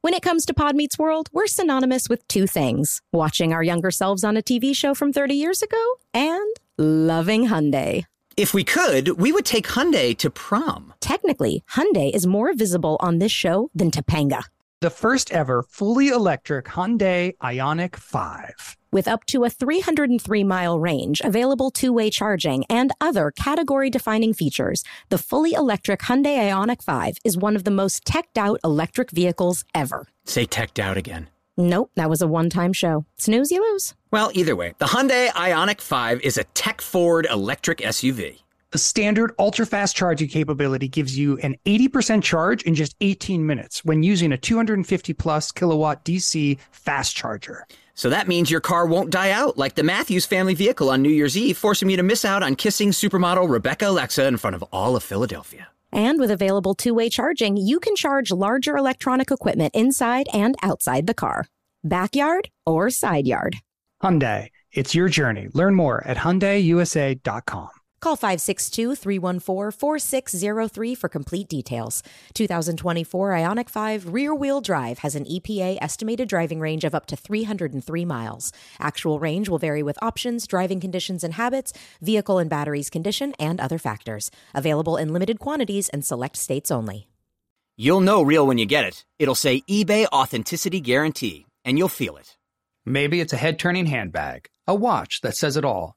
When 0.00 0.14
it 0.14 0.22
comes 0.22 0.46
to 0.46 0.54
Pod 0.54 0.76
Meets 0.76 0.96
World, 0.96 1.28
we're 1.32 1.48
synonymous 1.48 2.08
with 2.08 2.26
two 2.28 2.46
things 2.46 3.02
watching 3.12 3.52
our 3.52 3.64
younger 3.64 3.90
selves 3.90 4.22
on 4.22 4.36
a 4.36 4.42
TV 4.42 4.76
show 4.76 4.94
from 4.94 5.12
30 5.12 5.34
years 5.34 5.60
ago 5.60 5.84
and 6.14 6.56
loving 6.78 7.48
Hyundai. 7.48 8.04
If 8.36 8.54
we 8.54 8.62
could, 8.62 9.20
we 9.20 9.32
would 9.32 9.44
take 9.44 9.66
Hyundai 9.66 10.16
to 10.18 10.30
prom. 10.30 10.94
Technically, 11.00 11.64
Hyundai 11.72 12.14
is 12.14 12.28
more 12.28 12.54
visible 12.54 12.96
on 13.00 13.18
this 13.18 13.32
show 13.32 13.70
than 13.74 13.90
Topanga. 13.90 14.44
The 14.82 14.88
first 14.88 15.30
ever 15.30 15.62
fully 15.62 16.08
electric 16.08 16.64
Hyundai 16.64 17.36
Ioniq 17.42 17.96
5. 17.96 18.78
With 18.90 19.06
up 19.08 19.26
to 19.26 19.44
a 19.44 19.50
303 19.50 20.42
mile 20.42 20.80
range, 20.80 21.20
available 21.22 21.70
two 21.70 21.92
way 21.92 22.08
charging, 22.08 22.64
and 22.70 22.90
other 22.98 23.30
category 23.30 23.90
defining 23.90 24.32
features, 24.32 24.82
the 25.10 25.18
fully 25.18 25.52
electric 25.52 26.00
Hyundai 26.00 26.50
Ioniq 26.50 26.82
5 26.82 27.18
is 27.26 27.36
one 27.36 27.56
of 27.56 27.64
the 27.64 27.70
most 27.70 28.06
teched 28.06 28.38
out 28.38 28.58
electric 28.64 29.10
vehicles 29.10 29.66
ever. 29.74 30.06
Say 30.24 30.46
teched 30.46 30.78
out 30.78 30.96
again. 30.96 31.28
Nope, 31.58 31.90
that 31.96 32.08
was 32.08 32.22
a 32.22 32.26
one 32.26 32.48
time 32.48 32.72
show. 32.72 33.04
Snooze, 33.18 33.50
you 33.50 33.60
lose. 33.60 33.92
Well, 34.10 34.30
either 34.32 34.56
way, 34.56 34.72
the 34.78 34.86
Hyundai 34.86 35.28
Ioniq 35.28 35.82
5 35.82 36.22
is 36.22 36.38
a 36.38 36.44
tech 36.54 36.80
forward 36.80 37.26
electric 37.30 37.78
SUV. 37.82 38.38
The 38.72 38.78
standard 38.78 39.32
ultra 39.36 39.66
fast 39.66 39.96
charging 39.96 40.28
capability 40.28 40.86
gives 40.86 41.18
you 41.18 41.38
an 41.38 41.56
80% 41.64 42.22
charge 42.22 42.62
in 42.62 42.76
just 42.76 42.94
18 43.00 43.44
minutes 43.44 43.84
when 43.84 44.04
using 44.04 44.30
a 44.30 44.38
250 44.38 45.12
plus 45.14 45.50
kilowatt 45.50 46.04
DC 46.04 46.56
fast 46.70 47.16
charger. 47.16 47.66
So 47.94 48.10
that 48.10 48.28
means 48.28 48.48
your 48.48 48.60
car 48.60 48.86
won't 48.86 49.10
die 49.10 49.32
out 49.32 49.58
like 49.58 49.74
the 49.74 49.82
Matthews 49.82 50.24
family 50.24 50.54
vehicle 50.54 50.88
on 50.88 51.02
New 51.02 51.10
Year's 51.10 51.36
Eve, 51.36 51.58
forcing 51.58 51.90
you 51.90 51.96
to 51.96 52.04
miss 52.04 52.24
out 52.24 52.44
on 52.44 52.54
kissing 52.54 52.90
supermodel 52.92 53.50
Rebecca 53.50 53.88
Alexa 53.88 54.24
in 54.24 54.36
front 54.36 54.54
of 54.54 54.62
all 54.72 54.94
of 54.94 55.02
Philadelphia. 55.02 55.66
And 55.90 56.20
with 56.20 56.30
available 56.30 56.74
two 56.76 56.94
way 56.94 57.08
charging, 57.08 57.56
you 57.56 57.80
can 57.80 57.96
charge 57.96 58.30
larger 58.30 58.76
electronic 58.76 59.32
equipment 59.32 59.74
inside 59.74 60.28
and 60.32 60.54
outside 60.62 61.08
the 61.08 61.14
car, 61.14 61.48
backyard 61.82 62.50
or 62.64 62.88
side 62.88 63.26
yard. 63.26 63.56
Hyundai, 64.00 64.50
it's 64.72 64.94
your 64.94 65.08
journey. 65.08 65.48
Learn 65.52 65.74
more 65.74 66.06
at 66.06 66.18
HyundaiUSA.com. 66.18 67.70
Call 68.00 68.16
562 68.16 68.94
314 68.94 69.70
4603 69.72 70.94
for 70.94 71.08
complete 71.10 71.48
details. 71.48 72.02
2024 72.32 73.30
Ioniq 73.32 73.68
5 73.68 74.14
rear 74.14 74.34
wheel 74.34 74.62
drive 74.62 75.00
has 75.00 75.14
an 75.14 75.26
EPA 75.26 75.76
estimated 75.82 76.26
driving 76.26 76.60
range 76.60 76.84
of 76.84 76.94
up 76.94 77.04
to 77.06 77.16
303 77.16 78.04
miles. 78.06 78.52
Actual 78.78 79.18
range 79.18 79.50
will 79.50 79.58
vary 79.58 79.82
with 79.82 80.02
options, 80.02 80.46
driving 80.46 80.80
conditions 80.80 81.22
and 81.22 81.34
habits, 81.34 81.74
vehicle 82.00 82.38
and 82.38 82.48
batteries 82.48 82.88
condition, 82.88 83.34
and 83.38 83.60
other 83.60 83.76
factors. 83.76 84.30
Available 84.54 84.96
in 84.96 85.12
limited 85.12 85.38
quantities 85.38 85.90
and 85.90 86.02
select 86.02 86.36
states 86.38 86.70
only. 86.70 87.06
You'll 87.76 88.00
know 88.00 88.22
real 88.22 88.46
when 88.46 88.56
you 88.56 88.64
get 88.64 88.86
it. 88.86 89.04
It'll 89.18 89.34
say 89.34 89.60
eBay 89.68 90.06
Authenticity 90.06 90.80
Guarantee, 90.80 91.46
and 91.66 91.76
you'll 91.76 91.88
feel 91.88 92.16
it. 92.16 92.38
Maybe 92.86 93.20
it's 93.20 93.34
a 93.34 93.38
head 93.38 93.58
turning 93.58 93.86
handbag, 93.86 94.48
a 94.66 94.74
watch 94.74 95.20
that 95.20 95.36
says 95.36 95.58
it 95.58 95.64
all, 95.66 95.96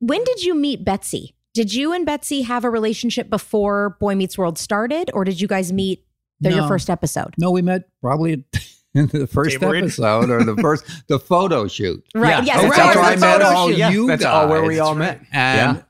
When 0.00 0.22
did 0.24 0.42
you 0.44 0.54
meet 0.54 0.84
Betsy? 0.84 1.34
Did 1.54 1.74
you 1.74 1.92
and 1.92 2.06
Betsy 2.06 2.42
have 2.42 2.64
a 2.64 2.70
relationship 2.70 3.28
before 3.30 3.96
Boy 4.00 4.14
Meets 4.14 4.38
World 4.38 4.58
started, 4.58 5.10
or 5.12 5.24
did 5.24 5.40
you 5.40 5.48
guys 5.48 5.72
meet 5.72 6.04
the, 6.40 6.52
your 6.52 6.68
first 6.68 6.88
episode? 6.88 7.34
No, 7.38 7.50
we 7.50 7.62
met 7.62 7.88
probably 8.00 8.44
in 8.94 9.06
the 9.08 9.26
first 9.26 9.58
They 9.58 9.66
episode 9.66 10.30
or 10.30 10.44
the 10.44 10.56
first 10.60 10.84
the 11.08 11.18
photo 11.18 11.66
shoot. 11.66 12.04
Right. 12.14 12.44
Yeah. 12.44 12.54
Yes. 12.54 12.60
Oh, 12.62 12.66
of 12.68 12.76
that's 12.76 12.96
where 12.96 13.04
I 13.04 13.16
met 13.16 13.42
all 13.42 13.68
shoot. 13.68 13.76
Yeah, 13.78 13.90
you 13.90 14.06
that's 14.06 14.22
guys. 14.22 14.32
all 14.32 14.48
where 14.48 14.62
we 14.62 14.78
all 14.78 14.94
met. 14.94 15.20
And 15.32 15.78
Yeah. 15.78 15.82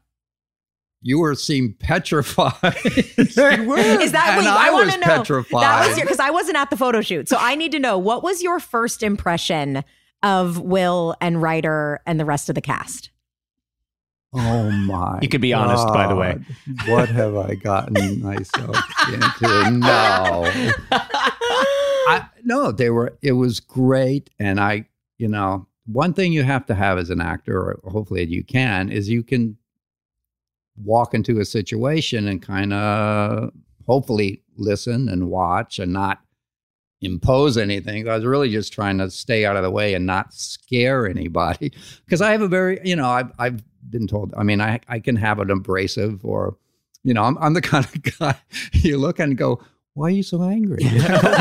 you 1.03 1.19
were 1.19 1.35
seemed 1.35 1.79
petrified. 1.79 2.55
Is 2.85 3.35
that 3.35 3.59
And? 4.39 4.47
I, 4.47 4.69
I 4.69 4.71
want 4.71 4.87
was 4.87 4.95
to 4.95 5.01
know. 5.01 5.07
petrified. 5.07 5.63
That 5.63 5.89
was 5.89 6.01
because 6.01 6.19
I 6.21 6.31
wasn't 6.31 6.57
at 6.57 6.71
the 6.71 6.77
photo 6.79 7.03
shoot, 7.03 7.29
so 7.29 7.37
I 7.39 7.55
need 7.57 7.73
to 7.73 7.79
know 7.79 7.99
what 7.99 8.23
was 8.23 8.43
your 8.43 8.59
first 8.59 9.03
impression 9.03 9.85
of 10.23 10.59
Will 10.61 11.15
and 11.21 11.43
Ryder 11.43 12.01
and 12.07 12.19
the 12.19 12.25
rest 12.25 12.49
of 12.49 12.55
the 12.55 12.61
cast. 12.63 13.11
Oh 14.35 14.71
my! 14.71 15.19
You 15.23 15.29
could 15.29 15.41
be 15.41 15.55
honest, 15.55 15.87
by 15.89 16.07
the 16.07 16.15
way. 16.15 16.39
What 16.87 17.09
have 17.09 17.35
I 17.37 17.55
gotten 17.55 18.21
myself 18.23 18.77
into? 19.13 19.71
No, 19.71 20.45
I, 20.93 22.27
no, 22.45 22.71
they 22.71 22.91
were. 22.91 23.17
It 23.23 23.33
was 23.33 23.59
great, 23.59 24.29
and 24.39 24.61
I, 24.61 24.87
you 25.17 25.29
know, 25.29 25.67
one 25.87 26.13
thing 26.13 26.33
you 26.33 26.43
have 26.43 26.67
to 26.67 26.75
have 26.75 26.99
as 26.99 27.09
an 27.09 27.23
actor, 27.23 27.59
or 27.59 27.91
hopefully 27.91 28.27
you 28.27 28.45
can, 28.45 28.91
is 28.91 29.09
you 29.09 29.23
can 29.23 29.57
walk 30.77 31.15
into 31.15 31.41
a 31.41 31.45
situation 31.45 32.29
and 32.29 32.43
kind 32.43 32.73
of 32.73 33.51
hopefully 33.87 34.43
listen 34.57 35.09
and 35.09 35.31
watch 35.31 35.79
and 35.79 35.93
not 35.93 36.21
impose 37.01 37.57
anything. 37.57 38.09
I 38.09 38.15
was 38.17 38.25
really 38.25 38.51
just 38.51 38.73
trying 38.73 38.99
to 38.99 39.11
stay 39.11 39.47
out 39.47 39.57
of 39.57 39.63
the 39.63 39.71
way 39.71 39.95
and 39.95 40.05
not 40.05 40.35
scare 40.35 41.07
anybody. 41.07 41.73
Because 42.05 42.21
I 42.21 42.33
have 42.33 42.43
a 42.43 42.49
very, 42.49 42.81
you 42.85 42.97
know, 42.97 43.09
I've 43.09 43.33
I've 43.39 43.63
been 43.91 44.07
told. 44.07 44.33
I 44.37 44.43
mean, 44.43 44.61
I 44.61 44.81
I 44.89 44.99
can 45.01 45.17
have 45.17 45.39
an 45.41 45.51
abrasive 45.51 46.25
or, 46.25 46.57
you 47.05 47.15
know, 47.15 47.23
I'm 47.25 47.37
I'm 47.39 47.55
the 47.55 47.61
kind 47.73 47.85
of 47.85 48.19
guy 48.19 48.37
you 48.73 48.99
look 48.99 49.19
and 49.19 49.37
go, 49.37 49.63
why 49.95 50.09
are 50.09 50.11
you 50.11 50.23
so 50.23 50.43
angry? 50.43 50.79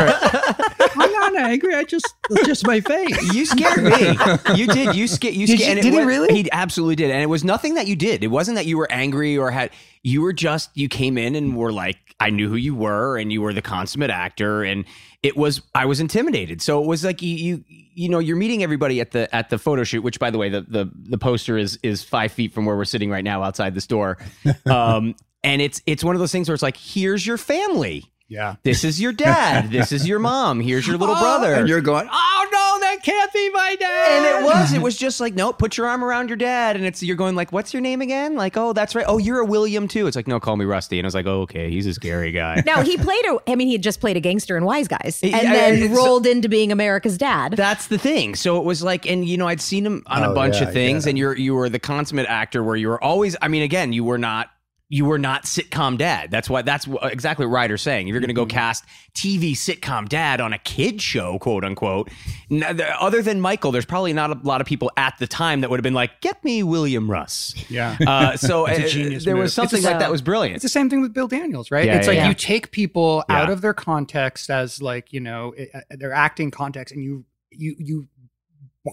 I'm 0.09 1.11
not 1.11 1.35
angry. 1.37 1.75
I 1.75 1.83
just 1.83 2.05
it's 2.31 2.47
just 2.47 2.65
my 2.65 2.79
face. 2.81 3.33
You 3.33 3.45
scared 3.45 3.83
me. 3.83 4.17
You 4.55 4.67
did. 4.67 4.95
You 4.95 5.07
scared. 5.07 5.35
You 5.35 5.47
Did 5.47 5.59
scared. 5.59 5.77
you- 5.77 5.83
did 5.83 5.93
he 5.93 5.99
really? 6.03 6.33
He 6.43 6.51
absolutely 6.51 6.95
did. 6.95 7.11
And 7.11 7.21
it 7.21 7.27
was 7.27 7.43
nothing 7.43 7.75
that 7.75 7.87
you 7.87 7.95
did. 7.95 8.23
It 8.23 8.27
wasn't 8.27 8.55
that 8.55 8.65
you 8.65 8.77
were 8.77 8.87
angry 8.91 9.37
or 9.37 9.51
had. 9.51 9.71
You 10.03 10.21
were 10.21 10.33
just. 10.33 10.69
You 10.75 10.89
came 10.89 11.17
in 11.17 11.35
and 11.35 11.55
were 11.55 11.71
like, 11.71 12.06
I 12.19 12.29
knew 12.29 12.49
who 12.49 12.55
you 12.55 12.75
were, 12.75 13.17
and 13.17 13.31
you 13.31 13.41
were 13.41 13.53
the 13.53 13.61
consummate 13.61 14.09
actor, 14.09 14.63
and 14.63 14.85
it 15.23 15.37
was. 15.37 15.61
I 15.75 15.85
was 15.85 15.99
intimidated. 15.99 16.61
So 16.61 16.81
it 16.81 16.87
was 16.87 17.03
like 17.03 17.21
you. 17.21 17.35
You, 17.35 17.63
you 17.67 18.09
know, 18.09 18.19
you're 18.19 18.37
meeting 18.37 18.63
everybody 18.63 18.99
at 19.01 19.11
the 19.11 19.33
at 19.35 19.49
the 19.49 19.57
photo 19.57 19.83
shoot. 19.83 20.01
Which, 20.01 20.19
by 20.19 20.31
the 20.31 20.37
way, 20.37 20.49
the 20.49 20.61
the 20.61 20.91
the 20.93 21.17
poster 21.17 21.57
is 21.57 21.79
is 21.83 22.03
five 22.03 22.31
feet 22.31 22.53
from 22.53 22.65
where 22.65 22.75
we're 22.75 22.85
sitting 22.85 23.09
right 23.09 23.23
now 23.23 23.43
outside 23.43 23.73
this 23.75 23.87
door. 23.87 24.17
Um, 24.65 25.15
and 25.43 25.61
it's 25.61 25.81
it's 25.85 26.03
one 26.03 26.15
of 26.15 26.19
those 26.19 26.31
things 26.31 26.49
where 26.49 26.53
it's 26.53 26.63
like, 26.63 26.77
here's 26.77 27.25
your 27.25 27.37
family. 27.37 28.11
Yeah. 28.29 28.55
This 28.63 28.83
is 28.83 28.99
your 28.99 29.13
dad. 29.13 29.71
This 29.71 29.91
is 29.93 30.07
your 30.07 30.19
mom. 30.19 30.59
Here's 30.59 30.85
your 30.85 30.97
little 30.97 31.15
Oh, 31.15 31.19
brother. 31.21 31.53
and 31.53 31.69
you're 31.69 31.79
going, 31.81 32.09
oh 32.11 32.47
no, 32.51 32.79
that 32.81 33.01
can't 33.03 33.31
be 33.31 33.49
my 33.51 33.75
dad. 33.79 34.07
And 34.09 34.25
it 34.25 34.45
was, 34.45 34.73
it 34.73 34.81
was 34.81 34.97
just 34.97 35.21
like, 35.21 35.33
no, 35.33 35.53
put 35.53 35.77
your 35.77 35.87
arm 35.87 36.03
around 36.03 36.27
your 36.29 36.35
dad. 36.35 36.75
And 36.75 36.85
it's, 36.85 37.01
you're 37.01 37.15
going 37.15 37.35
like, 37.35 37.53
what's 37.53 37.73
your 37.73 37.79
name 37.81 38.01
again? 38.01 38.35
Like, 38.35 38.57
oh, 38.57 38.73
that's 38.73 38.95
right. 38.95 39.05
Oh, 39.07 39.17
you're 39.17 39.39
a 39.39 39.45
William 39.45 39.87
too. 39.87 40.07
It's 40.07 40.15
like, 40.17 40.27
no, 40.27 40.39
call 40.41 40.57
me 40.57 40.65
Rusty. 40.65 40.99
And 40.99 41.05
I 41.05 41.07
was 41.07 41.15
like, 41.15 41.25
oh, 41.25 41.41
okay, 41.43 41.69
he's 41.69 41.85
a 41.85 41.93
scary 41.93 42.31
guy. 42.33 42.61
no, 42.65 42.81
he 42.81 42.97
played 42.97 43.23
a. 43.27 43.37
I 43.49 43.55
mean, 43.55 43.67
he 43.67 43.73
had 43.73 43.83
just 43.83 44.01
played 44.01 44.17
a 44.17 44.21
gangster 44.21 44.57
in 44.57 44.65
Wise 44.65 44.89
Guys, 44.89 45.19
and 45.23 45.31
Yeah, 45.31 45.41
then 45.53 45.73
it's- 45.75 45.95
rolled 45.97 46.25
into 46.27 46.49
being 46.49 46.71
America's 46.73 47.17
dad. 47.17 47.53
That's 47.53 47.87
the 47.87 47.97
thing. 47.97 48.35
So 48.35 48.57
it 48.57 48.65
was 48.65 48.83
like, 48.83 49.05
and 49.09 49.25
you 49.27 49.37
know, 49.37 49.47
I'd 49.47 49.61
seen 49.61 49.85
him 49.85 50.03
on 50.07 50.23
a 50.23 50.31
Oh, 50.31 50.35
bunch 50.35 50.55
yeah, 50.55 50.63
of 50.67 50.73
things, 50.73 51.05
yeah. 51.05 51.09
and 51.11 51.17
you're 51.17 51.35
you 51.37 51.55
were 51.55 51.69
the 51.69 51.79
consummate 51.79 52.25
actor 52.27 52.61
where 52.61 52.75
you 52.75 52.89
were 52.89 53.01
always. 53.01 53.37
I 53.41 53.47
mean, 53.47 53.63
again, 53.63 53.93
you 53.93 54.03
were 54.03 54.17
not 54.17 54.49
you 54.89 55.03
were 55.03 55.19
not 55.19 55.43
sitcom 55.43 55.97
dad. 55.97 56.31
That's 56.31 56.49
why 56.49 56.61
that's 56.61 56.87
exactly 57.03 57.45
what 57.45 57.51
Ryder's 57.51 57.81
saying. 57.81 58.07
If 58.07 58.13
you're 58.13 58.21
going 58.21 58.29
to 58.29 58.33
go 58.33 58.45
Mm-hmm. 58.45 58.55
cast 58.57 58.85
TV 59.13 59.51
sitcom 59.51 60.07
dad 60.07 60.39
on 60.39 60.53
a 60.53 60.57
kid 60.59 61.01
show, 61.01 61.37
quote 61.39 61.65
unquote, 61.65 62.09
n- 62.49 62.61
th- 62.77 62.89
other 62.99 63.21
than 63.21 63.41
Michael, 63.41 63.73
there's 63.73 63.85
probably 63.85 64.13
not 64.13 64.29
a 64.31 64.39
lot 64.47 64.61
of 64.61 64.67
people 64.67 64.89
at 64.95 65.13
the 65.19 65.27
time 65.27 65.59
that 65.61 65.69
would 65.69 65.77
have 65.79 65.83
been 65.83 65.93
like, 65.93 66.21
"Get 66.21 66.41
me 66.45 66.63
William 66.63 67.11
Russ." 67.11 67.53
Yeah. 67.69 67.97
Uh, 68.07 68.37
so 68.37 68.65
a 68.67 68.85
uh, 68.85 68.87
genius 68.87 69.25
there 69.25 69.35
move. 69.35 69.41
was 69.43 69.49
It's 69.49 69.55
something 69.55 69.83
a- 69.83 69.89
like 69.89 69.99
that 69.99 70.09
was 70.09 70.21
brilliant. 70.21 70.55
It's 70.55 70.63
the 70.63 70.69
same 70.69 70.89
thing 70.89 71.01
with 71.01 71.13
Bill 71.13 71.27
Daniels, 71.27 71.69
right? 71.69 71.85
Yeah, 71.85 71.97
it's 71.97 72.05
yeah, 72.05 72.11
like 72.11 72.17
yeah. 72.17 72.27
you 72.29 72.33
take 72.33 72.71
people 72.71 73.25
out 73.27 73.49
of 73.49 73.59
their 73.59 73.73
context 73.73 74.49
as 74.49 74.81
like, 74.81 75.11
you 75.11 75.19
know, 75.19 75.53
i- 75.59 75.67
uh, 75.77 75.81
their 75.97 76.13
acting 76.13 76.49
context 76.49 76.93
and 76.93 77.03
you 77.03 77.25
you 77.51 77.75
you 77.77 78.07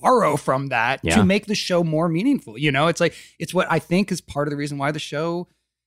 borrow 0.02 0.36
from 0.36 0.68
that 0.68 0.98
Yeah. 1.04 1.14
to 1.16 1.24
make 1.24 1.46
the 1.46 1.54
show 1.54 1.84
more 1.84 2.08
meaningful. 2.08 2.58
You 2.58 2.72
know, 2.72 2.88
it's 2.88 3.00
like 3.00 3.14
it's 3.38 3.54
what 3.54 3.68
I 3.70 3.78
think 3.78 4.10
is 4.10 4.20
part 4.20 4.48
of 4.48 4.50
the 4.50 4.56
reason 4.56 4.76
why 4.78 4.90
the 4.90 4.98
show 4.98 5.46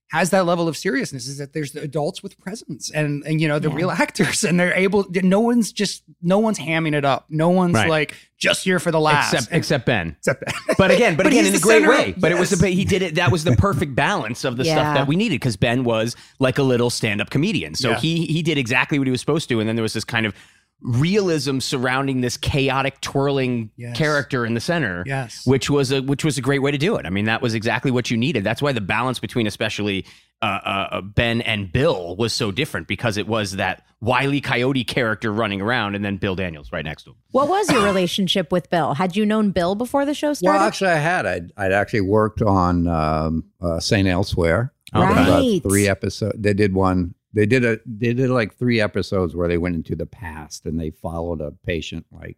has 0.10 0.30
that 0.30 0.46
level 0.46 0.67
of 0.70 0.78
seriousness 0.78 1.28
is 1.28 1.38
that 1.38 1.52
there's 1.54 1.74
the 1.74 1.82
adults 1.82 2.24
with 2.24 2.39
presence 2.39 2.89
and 2.91 3.24
and 3.26 3.41
you 3.41 3.48
know 3.48 3.60
the 3.60 3.70
real 3.70 3.91
actors 3.91 4.43
and 4.46 4.58
they're 4.60 4.74
able 4.74 5.06
no 5.24 5.39
one's 5.41 5.72
just 5.74 6.04
no 6.22 6.39
one's 6.39 6.58
hamming 6.58 6.96
it 6.96 7.04
up 7.04 7.26
no 7.30 7.50
one's 7.50 7.74
Right. 7.74 7.89
like 7.89 8.15
just 8.38 8.63
here 8.63 8.80
for 8.80 8.89
the 8.91 9.00
laughs 9.00 9.34
except 9.34 9.54
except 9.54 9.86
Ben. 9.86 10.15
except 10.20 10.46
Ben 10.46 10.54
But 10.78 10.91
again, 10.91 11.15
but, 11.17 11.24
But 11.24 11.34
again, 11.34 11.46
in 11.48 11.54
a 11.54 11.58
the 11.58 11.62
great 11.63 11.82
center 11.82 11.91
of- 11.91 12.00
way. 12.00 12.13
But 12.17 12.32
it 12.32 12.38
was 12.39 12.52
Yes. 12.52 12.62
the 12.62 12.67
he 12.70 12.86
did 12.86 13.02
it. 13.02 13.15
That 13.15 13.32
was 13.32 13.43
the 13.43 13.56
perfect 13.56 13.96
balance 13.96 14.43
of 14.46 14.58
the 14.58 14.63
Yeah. 14.63 14.76
stuff 14.76 14.96
that 14.96 15.08
we 15.08 15.15
needed 15.15 15.36
because 15.36 15.58
Ben 15.58 15.84
was 15.84 16.15
like 16.39 16.58
a 16.60 16.63
little 16.63 16.89
stand 16.89 17.20
up 17.20 17.30
comedian. 17.32 17.74
So 17.76 17.89
Yeah. 17.91 18.00
he 18.00 18.26
he 18.28 18.41
did 18.43 18.58
exactly 18.58 19.00
what 19.00 19.08
he 19.08 19.12
was 19.12 19.20
supposed 19.20 19.50
to, 19.50 19.60
and 19.60 19.67
then 19.67 19.76
there 19.76 19.84
was 19.84 19.93
this 19.93 20.04
kind 20.06 20.26
of 20.26 20.34
realism 20.82 21.60
surrounding 21.60 22.22
this 22.22 22.38
chaotic 22.38 23.02
twirling 23.02 23.72
Yes. 23.78 23.98
character 23.98 24.46
in 24.46 24.54
the 24.54 24.60
center. 24.60 25.04
Yes. 25.06 25.46
which 25.46 25.70
was 25.70 25.92
a 25.92 26.02
which 26.02 26.24
was 26.24 26.38
a 26.38 26.42
great 26.42 26.60
way 26.60 26.72
to 26.72 26.78
do 26.78 26.96
it. 26.98 27.06
I 27.06 27.10
mean, 27.10 27.26
that 27.26 27.42
was 27.42 27.54
exactly 27.54 27.92
what 27.92 28.10
you 28.12 28.18
needed. 28.18 28.44
That's 28.44 28.62
why 28.62 28.72
the 28.72 28.82
balance 28.82 29.20
between 29.20 29.48
especially 29.48 30.06
uh, 30.42 30.46
uh, 30.46 30.88
uh, 30.92 31.02
Ben 31.02 31.42
and 31.42 31.72
Bill 31.72 32.16
was 32.16 32.32
so 32.32 32.52
different 32.52 32.88
because 32.88 33.18
it 33.18 33.28
was 33.28 33.54
that 33.54 33.84
wily 34.02 34.40
coyote 34.40 34.84
character 34.84 35.34
running 35.34 35.62
around, 35.62 35.96
and 35.96 36.06
then 36.06 36.18
Bill 36.18 36.36
Daniels 36.36 36.72
right 36.72 36.86
next 36.86 37.06
to 37.06 37.10
him. 37.10 37.16
What 37.32 37.50
was 37.50 37.72
your 37.72 37.84
relationship 37.84 38.52
with 38.52 38.70
Bill? 38.70 38.94
Had 38.94 39.16
you 39.16 39.26
known 39.26 39.50
Bill 39.50 39.74
before 39.74 40.06
the 40.06 40.13
show 40.13 40.34
started? 40.34 40.60
Well, 40.60 40.68
actually, 40.68 40.92
I 40.92 40.98
had. 40.98 41.26
I'd, 41.26 41.52
I'd 41.58 41.72
actually 41.72 42.02
worked 42.02 42.44
on 42.44 42.88
um, 42.88 43.46
uh, 43.60 43.80
Saint 43.80 44.08
Elsewhere. 44.08 44.74
Okay. 44.96 45.12
About 45.12 45.28
Right. 45.42 45.62
three 45.63 45.88
episodes. 45.88 46.36
They 46.40 46.54
did 46.54 46.74
one. 46.76 47.16
They 47.34 47.46
did 47.46 47.66
a. 47.66 47.80
They 47.86 48.13
did 48.13 48.30
like 48.30 48.56
three 48.56 48.80
episodes 48.82 49.36
where 49.36 49.48
they 49.48 49.58
went 49.58 49.76
into 49.76 49.96
the 49.96 50.06
past 50.06 50.66
and 50.66 50.80
they 50.80 50.92
followed 50.92 51.42
a 51.42 51.52
patient, 51.66 52.06
like 52.12 52.38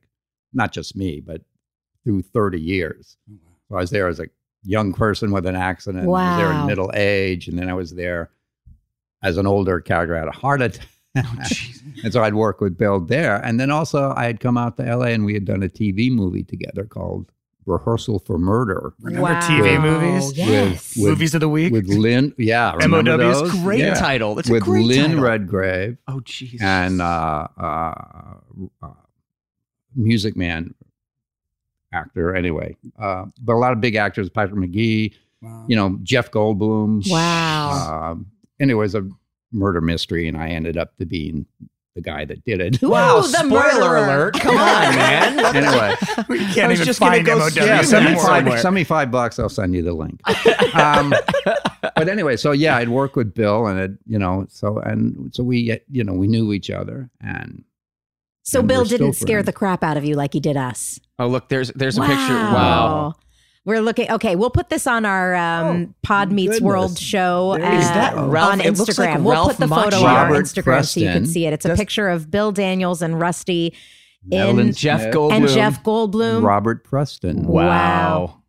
not 0.54 0.72
just 0.72 0.96
me, 0.96 1.20
but 1.20 1.42
through 2.04 2.24
thirty 2.24 2.60
years. 2.60 3.18
Oh, 3.32 3.38
so 3.70 3.76
I 3.76 3.82
was 3.82 3.92
there 3.92 4.08
as 4.08 4.20
a 4.20 4.28
young 4.64 4.94
person 4.94 5.32
with 5.32 5.46
an 5.46 5.56
accident. 5.56 6.06
I 6.06 6.08
was 6.08 6.38
there 6.38 6.52
in 6.52 6.66
middle 6.66 6.92
age, 6.96 7.48
and 7.48 7.58
then 7.58 7.70
I 7.70 7.74
was 7.74 7.94
there 7.94 8.32
as 9.22 9.38
an 9.38 9.48
older 9.48 9.80
character. 9.80 10.16
I 10.16 10.20
had 10.20 10.28
a 10.28 10.32
heart 10.32 10.62
attack. 10.62 10.88
Oh, 11.18 11.36
and 12.04 12.14
so 12.14 12.24
I'd 12.24 12.36
work 12.36 12.62
with 12.62 12.78
Bill 12.78 13.00
there. 13.00 13.44
And 13.44 13.60
then 13.60 13.72
also 13.72 14.14
I 14.16 14.26
had 14.26 14.40
come 14.40 14.58
out 14.58 14.78
to 14.78 14.84
LA 14.84 15.08
and 15.08 15.26
we 15.26 15.34
had 15.34 15.46
done 15.46 15.64
a 15.64 15.68
TV 15.70 16.12
movie 16.12 16.44
together 16.44 16.86
called 16.86 17.32
Rehearsal 17.70 18.20
for 18.20 18.38
Murder. 18.38 18.94
remember 19.02 19.30
TV 19.42 19.82
movies 19.82 20.36
Yes. 20.38 20.96
With- 20.98 21.10
movies 21.10 21.34
of 21.36 21.42
the 21.42 21.50
week 21.50 21.72
With 21.72 21.88
Lynn, 21.88 22.34
yeah, 22.38 22.74
remember 22.74 23.18
MOWs? 23.18 23.42
those? 23.52 23.52
Great 23.62 23.80
Yeah. 23.80 23.94
title. 23.94 24.38
It's 24.40 24.50
with 24.50 24.64
a 24.64 24.66
great 24.66 24.82
title. 24.82 24.88
With 24.88 24.98
Lynn 24.98 25.08
title. 25.12 25.24
Redgrave 25.24 25.98
Oh, 26.08 26.20
jeez. 26.22 26.62
and 26.62 27.02
uh, 27.02 27.48
uh, 27.58 27.94
uh, 28.82 28.88
Music 29.96 30.36
Man 30.36 30.74
actor. 31.94 32.36
Anyway, 32.36 32.76
uh, 32.98 33.26
but 33.42 33.54
a 33.54 33.58
lot 33.58 33.74
of 33.74 33.82
big 33.82 33.96
actors: 33.96 34.30
Patrick 34.30 34.60
Macnee, 34.60 35.14
Wow. 35.42 35.66
you 35.68 35.76
know, 35.76 35.98
Jeff 36.04 36.32
Goldblum. 36.32 37.10
Wow. 37.10 38.12
Um, 38.12 38.28
and 38.60 38.72
a 38.96 39.08
murder 39.52 39.82
mystery, 39.82 40.28
and 40.28 40.38
I 40.38 40.50
ended 40.50 40.78
up 40.78 40.96
to 40.98 41.06
being 41.06 41.46
the 41.96 42.02
guy 42.02 42.24
that 42.26 42.44
did 42.46 42.62
it. 42.62 42.82
Wow, 42.82 43.18
Ooh, 43.18 43.22
the 43.24 43.28
spoiler 43.30 43.50
murderer. 43.50 43.98
alert. 43.98 44.40
Come 44.40 44.56
on, 44.58 44.60
man. 44.96 45.56
anyway, 45.56 45.96
we 46.30 46.38
can't 46.54 46.70
was 46.70 46.80
even 46.80 46.86
just 46.86 47.00
gonna 47.00 47.12
find 47.16 47.26
go 47.26 47.38
MOW 47.40 47.50
see- 47.50 47.60
Yeah, 47.62 47.66
yeah, 47.66 47.82
send 47.82 48.06
me 48.06 48.12
send 48.12 48.16
me, 48.16 48.20
somewhere. 48.20 48.52
five, 48.54 48.62
send 48.62 48.76
me 48.76 48.84
five 48.84 49.12
bucks. 49.12 49.40
I'll 49.40 49.50
send 49.50 49.74
you 49.74 49.82
the 49.82 49.94
link. 49.94 50.20
um, 50.76 51.14
but 51.96 52.08
anyway, 52.08 52.38
so 52.38 52.52
yeah, 52.52 52.78
I'd 52.78 52.90
work 52.90 53.16
with 53.16 53.34
Bill, 53.34 53.66
and 53.68 53.80
it, 53.80 53.92
you 54.06 54.20
know, 54.20 54.46
so 54.50 54.78
and 54.78 55.34
so 55.34 55.44
we, 55.44 55.80
you 55.90 56.04
know, 56.04 56.14
we 56.14 56.28
knew 56.28 56.54
each 56.54 56.70
other, 56.70 57.10
and 57.22 57.64
So 58.44 58.60
And 58.60 58.68
Bill 58.68 58.86
didn't 58.86 59.14
scare 59.14 59.38
friends. 59.38 59.46
the 59.48 59.54
crap 59.54 59.84
out 59.84 59.98
of 59.98 60.06
you 60.06 60.16
like 60.16 60.34
he 60.34 60.40
did 60.40 60.58
us. 60.58 61.00
Oh, 61.18 61.28
look, 61.28 61.50
there's 61.50 61.70
there's 61.74 61.98
a 61.98 62.02
picture. 62.02 62.16
Wow. 62.34 63.16
We're 63.66 63.82
looking. 63.82 64.10
Okay, 64.12 64.36
we'll 64.36 64.50
put 64.50 64.70
this 64.70 64.88
on 64.88 65.06
our 65.06 65.36
um, 65.36 65.94
Pod 66.02 66.32
Meets 66.32 66.54
goodness. 66.54 66.62
World 66.68 66.98
show 66.98 67.56
There 67.58 67.72
you 67.72 67.78
uh, 67.80 67.82
that 67.94 68.16
Ralph- 68.16 68.54
on 68.54 68.62
it 68.62 68.78
looks 68.78 68.98
like 68.98 69.10
Instagram. 69.12 69.24
we'll 69.24 69.34
Ralph 69.34 69.48
put 69.50 69.58
the 69.58 69.68
photo 69.68 69.98
Macchio. 69.98 70.04
on 70.04 70.06
our 70.06 70.24
Robert 70.32 70.46
Instagram 70.46 70.86
so 70.86 71.00
you 71.00 71.08
can 71.12 71.26
see 71.26 71.46
it. 71.46 71.54
It's 71.54 71.66
a 71.66 71.70
Does- 71.70 71.78
picture 71.78 72.10
of 72.10 72.32
Bill 72.32 72.52
Daniels 72.52 73.02
and 73.02 73.20
Rusty 73.20 73.76
Madeline 74.26 74.68
in, 74.70 74.74
Jeff 74.74 75.14
Goldblum. 75.14 75.32
and 75.34 75.48
Jeff 75.50 75.84
Goldblum. 75.84 76.44
Robert 76.44 76.84
Preston, 76.84 77.44
Wow. 77.48 78.42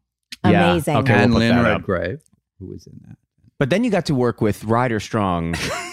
Yeah. 0.44 0.70
Amazing. 0.70 0.96
Okay, 0.98 1.12
and 1.12 1.34
we'll 1.34 1.40
put 1.42 1.54
Lynn. 1.56 1.64
Redgrave, 1.64 2.22
who 2.58 2.66
was 2.68 2.86
in 2.86 2.94
that. 3.06 3.16
But 3.58 3.68
then 3.68 3.84
you 3.84 3.90
got 3.90 4.06
to 4.06 4.14
work 4.14 4.40
with 4.40 4.64
Ryder 4.64 5.00
Strong, 5.00 5.54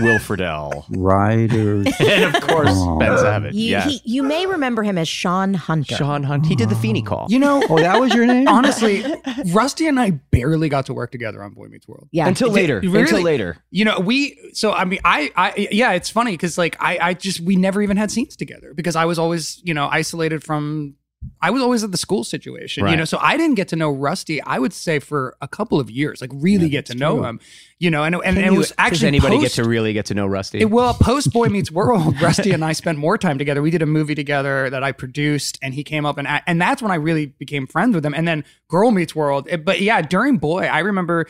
Will 0.00 0.18
Friedle, 0.18 0.84
Riders. 0.90 1.86
and 2.00 2.34
of 2.34 2.42
course 2.42 2.68
Oh. 2.70 2.98
Ben 2.98 3.16
Savage. 3.18 3.54
You, 3.54 3.70
yeah. 3.70 3.84
he, 3.84 4.00
you 4.04 4.22
may 4.22 4.46
remember 4.46 4.82
him 4.82 4.98
as 4.98 5.08
Sean 5.08 5.54
Hunter. 5.54 5.94
Sean 5.94 6.22
Hunt. 6.22 6.46
He 6.46 6.56
did 6.56 6.68
the 6.68 6.74
Feeney 6.74 7.02
call. 7.02 7.26
you 7.28 7.38
know 7.38 7.62
oh, 7.68 7.78
that 7.78 8.00
was 8.00 8.12
your 8.14 8.26
name? 8.26 8.48
honestly 8.48 9.04
rusty 9.52 9.86
and 9.86 9.98
i 9.98 10.10
barely 10.10 10.68
got 10.68 10.86
to 10.86 10.94
work 10.94 11.10
together 11.10 11.42
on 11.42 11.52
boy 11.52 11.66
meets 11.66 11.86
world 11.86 12.08
yeah. 12.12 12.26
until 12.26 12.50
later. 12.50 12.80
Really? 12.80 13.00
Until 13.00 13.22
later. 13.22 13.56
you 13.70 13.84
know 13.84 14.00
we 14.00 14.36
so 14.52 14.72
i 14.72 14.84
mean 14.84 14.98
i 15.04 15.30
i 15.36 15.68
yeah 15.70 15.92
it's 15.92 16.10
funny 16.10 16.32
because 16.32 16.58
like 16.58 16.76
i 16.80 16.98
i 17.00 17.14
just 17.14 17.40
we 17.40 17.56
never 17.56 17.82
even 17.82 17.96
had 17.96 18.10
scenes 18.10 18.36
together 18.36 18.74
because 18.74 18.96
i 18.96 19.04
was 19.04 19.18
always 19.18 19.60
you 19.64 19.74
know 19.74 19.88
isolated 19.90 20.42
from 20.42 20.94
I 21.40 21.50
was 21.50 21.60
always 21.62 21.84
at 21.84 21.90
the 21.90 21.98
school 21.98 22.24
situation, 22.24 22.86
you 22.88 22.96
know, 22.96 23.04
so 23.04 23.18
I 23.20 23.36
didn't 23.36 23.56
get 23.56 23.68
to 23.68 23.76
know 23.76 23.90
Rusty. 23.90 24.40
I 24.42 24.58
would 24.58 24.72
say 24.72 24.98
for 24.98 25.36
a 25.42 25.48
couple 25.48 25.78
of 25.78 25.90
years, 25.90 26.20
like 26.20 26.30
really 26.32 26.68
get 26.68 26.86
to 26.86 26.94
know 26.94 27.16
true. 27.16 27.24
him, 27.24 27.40
you 27.78 27.90
know, 27.90 28.02
and 28.04 28.14
and, 28.14 28.24
and 28.24 28.36
Can 28.38 28.54
it 28.54 28.56
was 28.56 28.72
actually 28.78 29.08
anybody 29.08 29.36
post, 29.36 29.56
get 29.56 29.62
to 29.62 29.68
really 29.68 29.92
get 29.92 30.06
to 30.06 30.14
know 30.14 30.26
Rusty? 30.26 30.60
it, 30.60 30.70
well, 30.70 30.94
post 30.94 31.32
Boy 31.32 31.48
Meets 31.48 31.70
World, 31.78 32.20
Rusty 32.20 32.52
and 32.52 32.64
I 32.64 32.72
spent 32.72 32.98
more 32.98 33.18
time 33.18 33.36
together. 33.38 33.60
We 33.62 33.70
did 33.70 33.82
a 33.82 33.86
movie 33.86 34.14
together 34.14 34.70
that 34.70 34.82
I 34.82 34.92
produced, 34.92 35.58
and 35.62 35.74
he 35.74 35.84
came 35.84 36.06
up 36.06 36.16
and 36.18 36.26
and 36.46 36.60
that's 36.60 36.80
when 36.80 36.90
I 36.90 36.96
really 36.96 37.26
became 37.26 37.66
friends 37.66 37.94
with 37.94 38.04
him. 38.06 38.14
And 38.14 38.26
then 38.26 38.44
Girl 38.68 38.90
Meets 38.90 39.14
World, 39.14 39.46
It- 39.50 39.64
but 39.64 39.80
yeah, 39.80 40.00
during 40.02 40.38
Boy, 40.38 40.62
I 40.64 40.78
remember, 40.80 41.26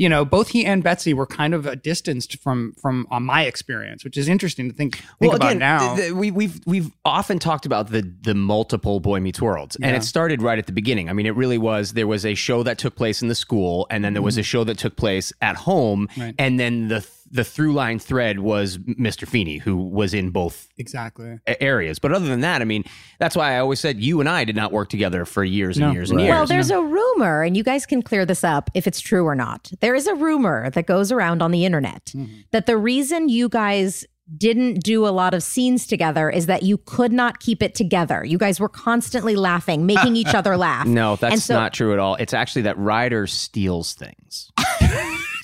you 0.00 0.08
know, 0.08 0.24
both 0.24 0.48
he 0.48 0.64
and 0.64 0.82
Betsy 0.82 1.12
were 1.12 1.26
kind 1.26 1.52
of 1.52 1.82
distanced 1.82 2.38
from 2.40 2.72
from 2.80 3.06
uh, 3.10 3.20
my 3.20 3.42
experience, 3.44 4.02
which 4.02 4.16
is 4.16 4.28
interesting 4.28 4.70
to 4.70 4.74
think 4.74 5.02
think 5.20 5.34
about 5.34 5.58
now. 5.58 5.94
th- 5.94 5.98
th- 6.08 6.12
we, 6.12 6.30
we've 6.30 6.58
we've 6.64 6.90
often 7.04 7.38
talked 7.38 7.66
about 7.66 7.90
the 7.90 8.02
the 8.22 8.34
multiple 8.34 8.98
Boy 9.00 9.20
Meets 9.20 9.42
Worlds, 9.42 9.76
and 9.82 9.94
it 9.94 10.02
started 10.02 10.40
right 10.40 10.58
at 10.58 10.64
the 10.66 10.72
beginning. 10.72 11.10
I 11.10 11.12
mean, 11.12 11.26
it 11.26 11.36
really 11.36 11.58
was. 11.58 11.92
There 11.92 12.06
was 12.06 12.24
a 12.24 12.34
show 12.34 12.62
that 12.62 12.78
took 12.78 12.96
place 12.96 13.20
in 13.20 13.28
the 13.28 13.34
school, 13.34 13.86
and 13.90 14.02
then 14.02 14.14
there 14.14 14.22
was 14.22 14.38
a 14.38 14.42
show 14.42 14.64
that 14.64 14.78
took 14.78 14.96
place 14.96 15.32
at 15.42 15.56
home, 15.56 16.08
Mm-hmm. 16.08 16.20
Right. 16.22 16.34
and 16.38 16.58
then 16.58 16.88
the 16.88 17.00
th- 17.00 17.12
the 17.30 17.44
through 17.44 17.72
line 17.72 17.98
thread 17.98 18.40
was 18.40 18.78
Mr. 18.78 19.26
Feeney, 19.26 19.58
who 19.58 19.76
was 19.76 20.12
in 20.14 20.30
both 20.30 20.68
Exactly. 20.78 21.38
areas. 21.46 21.98
But 22.00 22.12
other 22.12 22.26
than 22.26 22.40
that, 22.40 22.60
I 22.60 22.64
mean, 22.64 22.82
that's 23.20 23.36
why 23.36 23.54
I 23.54 23.58
always 23.60 23.78
said 23.78 24.00
you 24.00 24.18
and 24.20 24.28
I 24.28 24.44
did 24.44 24.56
not 24.56 24.72
work 24.72 24.88
together 24.88 25.24
for 25.24 25.44
years 25.44 25.76
and 25.76 25.86
No. 25.86 25.92
years 25.92 26.10
and 26.10 26.20
years. 26.20 26.30
Well, 26.30 26.46
there's 26.46 26.70
a 26.70 26.80
rumor, 26.82 27.42
and 27.42 27.56
you 27.56 27.62
guys 27.62 27.86
can 27.86 28.02
clear 28.02 28.26
this 28.26 28.42
up 28.42 28.68
if 28.74 28.86
it's 28.86 29.00
true 29.00 29.24
or 29.24 29.34
not. 29.36 29.70
There 29.80 29.94
is 29.94 30.06
a 30.08 30.14
rumor 30.14 30.70
that 30.70 30.86
goes 30.86 31.12
around 31.12 31.40
on 31.42 31.50
the 31.52 31.64
internet 31.64 32.06
Mm-hmm. 32.06 32.34
that 32.50 32.66
the 32.66 32.76
reason 32.76 33.28
you 33.28 33.48
guys 33.48 34.04
didn't 34.36 34.84
do 34.84 35.06
a 35.06 35.10
lot 35.10 35.34
of 35.34 35.42
scenes 35.42 35.86
together 35.88 36.30
is 36.30 36.46
that 36.46 36.62
you 36.62 36.78
could 36.78 37.12
not 37.12 37.40
keep 37.40 37.62
it 37.64 37.74
together. 37.74 38.24
You 38.24 38.38
guys 38.38 38.60
were 38.60 38.68
constantly 38.68 39.34
laughing, 39.34 39.86
making 39.86 40.14
each 40.14 40.34
other 40.34 40.56
laugh. 40.56 40.86
no, 40.86 41.16
that's 41.16 41.44
so- 41.44 41.54
not 41.54 41.72
true 41.72 41.92
at 41.92 41.98
all. 41.98 42.14
It's 42.16 42.32
actually 42.32 42.62
that 42.62 42.78
Ryder 42.78 43.26
steals 43.26 43.94
things. 43.94 44.50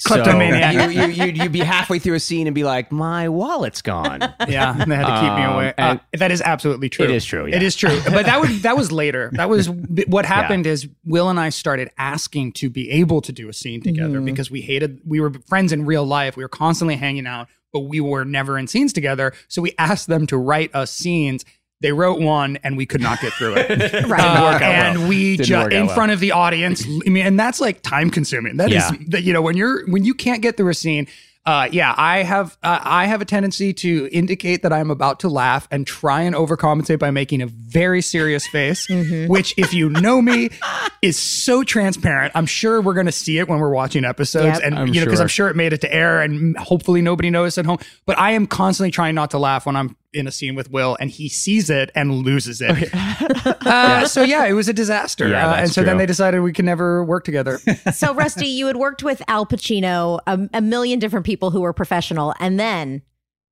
Kleptomaniac. 0.06 0.74
So 0.74 0.88
you, 0.88 1.00
you, 1.02 1.24
you'd, 1.26 1.36
you'd 1.38 1.52
be 1.52 1.60
halfway 1.60 1.98
through 1.98 2.14
a 2.14 2.20
scene 2.20 2.46
and 2.46 2.54
be 2.54 2.64
like, 2.64 2.90
my 2.92 3.28
wallet's 3.28 3.82
gone. 3.82 4.20
Yeah, 4.48 4.76
and 4.78 4.90
they 4.90 4.96
had 4.96 5.06
to 5.06 5.20
keep 5.20 5.32
me 5.36 5.42
Um, 5.44 5.54
away. 5.54 5.68
Uh, 5.70 5.72
and- 5.78 6.00
that 6.20 6.30
is 6.30 6.40
absolutely 6.40 6.88
true. 6.88 7.04
It 7.04 7.10
is 7.10 7.24
true, 7.24 7.46
yeah. 7.46 7.56
It 7.56 7.62
is 7.62 7.74
true. 7.74 8.00
But 8.04 8.26
that 8.26 8.40
was 8.40 8.62
that 8.62 8.76
was 8.76 8.92
later. 8.92 9.30
That 9.34 9.48
was 9.48 9.68
what 10.06 10.24
happened. 10.24 10.66
Is 10.66 10.88
Will 11.04 11.28
and 11.28 11.38
I 11.40 11.48
started 11.50 11.90
asking 11.98 12.52
to 12.52 12.70
be 12.70 12.90
able 12.90 13.20
to 13.22 13.32
do 13.32 13.48
a 13.48 13.52
scene 13.52 13.82
together 13.82 14.20
because 14.20 14.50
we 14.50 14.60
hated. 14.60 15.00
We 15.04 15.20
were 15.20 15.32
friends 15.48 15.72
in 15.72 15.84
real 15.84 16.04
life. 16.04 16.36
We 16.36 16.44
were 16.44 16.48
constantly 16.48 16.96
hanging 16.96 17.26
out, 17.26 17.48
but 17.72 17.80
we 17.80 18.00
were 18.00 18.24
never 18.24 18.56
in 18.58 18.66
scenes 18.68 18.92
together. 18.92 19.32
So 19.48 19.60
we 19.62 19.74
asked 19.78 20.06
them 20.06 20.26
to 20.28 20.36
write 20.36 20.74
us 20.74 20.90
scenes. 20.92 21.44
They 21.80 21.92
wrote 21.92 22.20
one, 22.20 22.58
and 22.64 22.76
we 22.76 22.86
could 22.86 23.00
not 23.02 23.20
get 23.20 23.32
through 23.34 23.54
it. 23.56 23.68
Right. 24.08 24.20
Uh, 24.20 24.52
work 24.52 24.62
out 24.62 24.62
and 24.62 24.98
well. 25.00 25.08
we 25.08 25.36
just 25.36 25.50
work 25.50 25.66
out 25.66 25.72
in 25.72 25.86
well. 25.86 25.94
front 25.94 26.12
of 26.12 26.20
the 26.20 26.32
audience. 26.32 26.84
I 27.06 27.10
mean, 27.10 27.26
and 27.26 27.38
that's 27.38 27.60
like 27.60 27.82
time 27.82 28.10
consuming. 28.10 28.56
That 28.56 28.68
is 28.70 28.76
Yeah. 28.76 28.92
that 29.08 29.22
you 29.24 29.32
know 29.32 29.42
when 29.42 29.56
you're 29.56 29.86
when 29.90 30.04
you 30.04 30.14
can't 30.14 30.40
get 30.42 30.56
through 30.56 30.70
a 30.70 30.74
scene. 30.74 31.06
Uh, 31.44 31.68
yeah, 31.70 31.94
I 31.96 32.24
have 32.24 32.56
uh, 32.64 32.80
I 32.82 33.06
have 33.06 33.20
a 33.20 33.24
tendency 33.24 33.72
to 33.74 34.08
indicate 34.10 34.62
that 34.62 34.72
I'm 34.72 34.90
about 34.90 35.20
to 35.20 35.28
laugh 35.28 35.68
and 35.70 35.86
try 35.86 36.22
and 36.22 36.34
overcompensate 36.34 36.98
by 36.98 37.12
making 37.12 37.40
a 37.40 37.46
very 37.46 38.02
serious 38.02 38.44
face, 38.48 38.88
which, 39.28 39.54
if 39.56 39.72
you 39.72 39.88
know 39.90 40.20
me, 40.20 40.48
is 41.02 41.16
so 41.16 41.62
transparent. 41.62 42.32
I'm 42.34 42.46
sure 42.46 42.80
we're 42.82 42.94
going 42.94 43.06
to 43.06 43.12
see 43.12 43.38
it 43.38 43.48
when 43.48 43.60
we're 43.60 43.70
watching 43.70 44.04
episodes, 44.04 44.58
Yep. 44.58 44.60
and 44.64 44.76
I'm 44.76 44.88
you 44.88 44.94
know 44.94 45.04
because 45.06 45.18
sure. 45.18 45.22
I'm 45.22 45.28
sure 45.28 45.48
it 45.48 45.54
made 45.54 45.72
it 45.72 45.82
to 45.82 45.94
air, 45.94 46.20
and 46.20 46.56
hopefully 46.56 47.00
nobody 47.00 47.30
noticed 47.30 47.58
at 47.58 47.66
home. 47.66 47.78
But 48.06 48.18
I 48.18 48.32
am 48.32 48.48
constantly 48.48 48.90
trying 48.90 49.14
not 49.14 49.30
to 49.30 49.38
laugh 49.38 49.66
when 49.66 49.76
I'm 49.76 49.94
in 50.16 50.26
a 50.26 50.32
scene 50.32 50.54
with 50.54 50.70
Will, 50.70 50.96
and 50.98 51.10
he 51.10 51.28
sees 51.28 51.68
it 51.70 51.90
and 51.94 52.12
loses 52.12 52.60
it. 52.60 52.92
uh, 53.66 54.06
so 54.08 54.22
yeah, 54.22 54.46
it 54.46 54.54
was 54.54 54.68
a 54.68 54.72
disaster, 54.72 55.28
Yeah, 55.28 55.50
uh, 55.50 55.54
and 55.56 55.70
so 55.70 55.82
then 55.82 55.98
they 55.98 56.06
decided 56.06 56.40
we 56.40 56.52
could 56.52 56.64
never 56.64 57.04
work 57.04 57.24
together. 57.24 57.58
so, 57.94 58.14
Rusty, 58.14 58.46
you 58.46 58.66
had 58.66 58.76
worked 58.76 59.02
with 59.02 59.22
Al 59.28 59.46
Pacino, 59.46 60.20
a, 60.26 60.48
a 60.54 60.60
million 60.60 60.98
different 60.98 61.26
people 61.26 61.50
who 61.50 61.60
were 61.60 61.72
professional, 61.72 62.34
and 62.40 62.58
then 62.58 63.02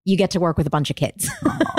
you 0.05 0.16
get 0.16 0.31
to 0.31 0.40
work 0.40 0.57
with 0.57 0.66
a 0.66 0.70
bunch 0.70 0.90
of 0.90 0.96
kids. 0.96 1.31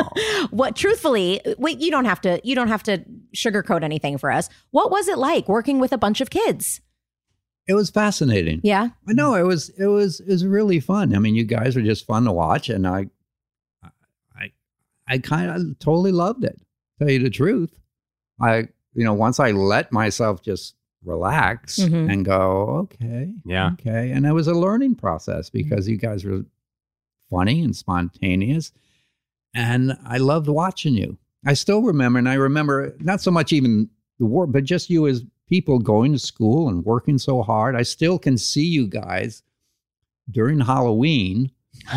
what, 0.50 0.76
truthfully, 0.76 1.42
wait, 1.58 1.80
you 1.80 1.92
don't 1.92 2.06
have 2.06 2.22
to. 2.22 2.40
You 2.44 2.56
don't 2.56 2.68
have 2.68 2.84
to 2.84 3.04
sugarcoat 3.36 3.84
anything 3.84 4.18
for 4.18 4.32
us. 4.32 4.50
What 4.72 4.92
was 4.92 5.08
it 5.08 5.18
like 5.18 5.48
working 5.48 5.80
with 5.80 5.92
a 5.92 5.98
bunch 5.98 6.22
of 6.22 6.30
kids? 6.30 6.82
It 7.68 7.74
was 7.74 7.90
fascinating. 7.90 8.62
Yeah. 8.64 8.90
No, 9.08 9.34
it 9.34 9.44
was 9.44 9.70
it 9.70 9.88
was 9.88 10.20
it 10.20 10.28
was 10.28 10.46
really 10.46 10.80
fun. 10.80 11.16
I 11.16 11.20
mean, 11.20 11.36
you 11.36 11.44
guys 11.44 11.76
were 11.76 11.82
just 11.82 12.06
fun 12.06 12.26
to 12.26 12.32
watch, 12.32 12.70
and 12.70 12.88
I, 12.88 13.00
I, 13.00 13.08
I 15.08 15.18
kind 15.20 15.50
of 15.52 15.80
totally 15.80 16.12
loved 16.12 16.44
it. 16.44 16.60
Tell 17.00 17.10
you 17.10 17.20
the 17.20 17.30
truth, 17.30 17.74
I 18.42 18.68
you 18.94 19.04
know 19.04 19.14
once 19.14 19.40
I 19.40 19.52
let 19.52 19.92
myself 19.92 20.42
just 20.42 20.76
relax 21.04 21.78
Mhm. 21.80 22.12
and 22.12 22.26
go, 22.26 22.88
okay, 22.92 23.32
Yeah. 23.46 23.72
okay, 23.74 24.12
and 24.12 24.26
it 24.26 24.32
was 24.32 24.48
a 24.48 24.54
learning 24.54 24.96
process 24.96 25.50
because 25.50 25.88
you 25.88 25.98
guys 25.98 26.24
were 26.26 26.46
funny 27.30 27.62
and 27.62 27.76
spontaneous, 27.76 28.72
and 29.54 29.98
I 30.06 30.18
loved 30.18 30.48
watching 30.48 30.96
you. 30.96 31.18
I 31.46 31.54
still 31.54 31.82
remember, 31.84 32.18
and 32.20 32.28
I 32.30 32.34
remember 32.36 32.96
not 33.00 33.22
so 33.22 33.30
much 33.32 33.54
even 33.54 33.90
the 34.20 34.26
war, 34.26 34.48
but 34.48 34.64
just 34.64 34.90
you 34.90 35.06
as 35.08 35.24
people 35.48 35.78
going 35.78 36.12
to 36.14 36.18
school 36.20 36.70
and 36.70 36.84
working 36.84 37.20
so 37.20 37.44
hard. 37.44 37.76
I 37.76 37.84
still 37.84 38.18
can 38.18 38.36
see 38.38 38.66
you 38.66 38.88
guys 38.88 39.44
during 40.32 40.60
Halloween 40.62 41.52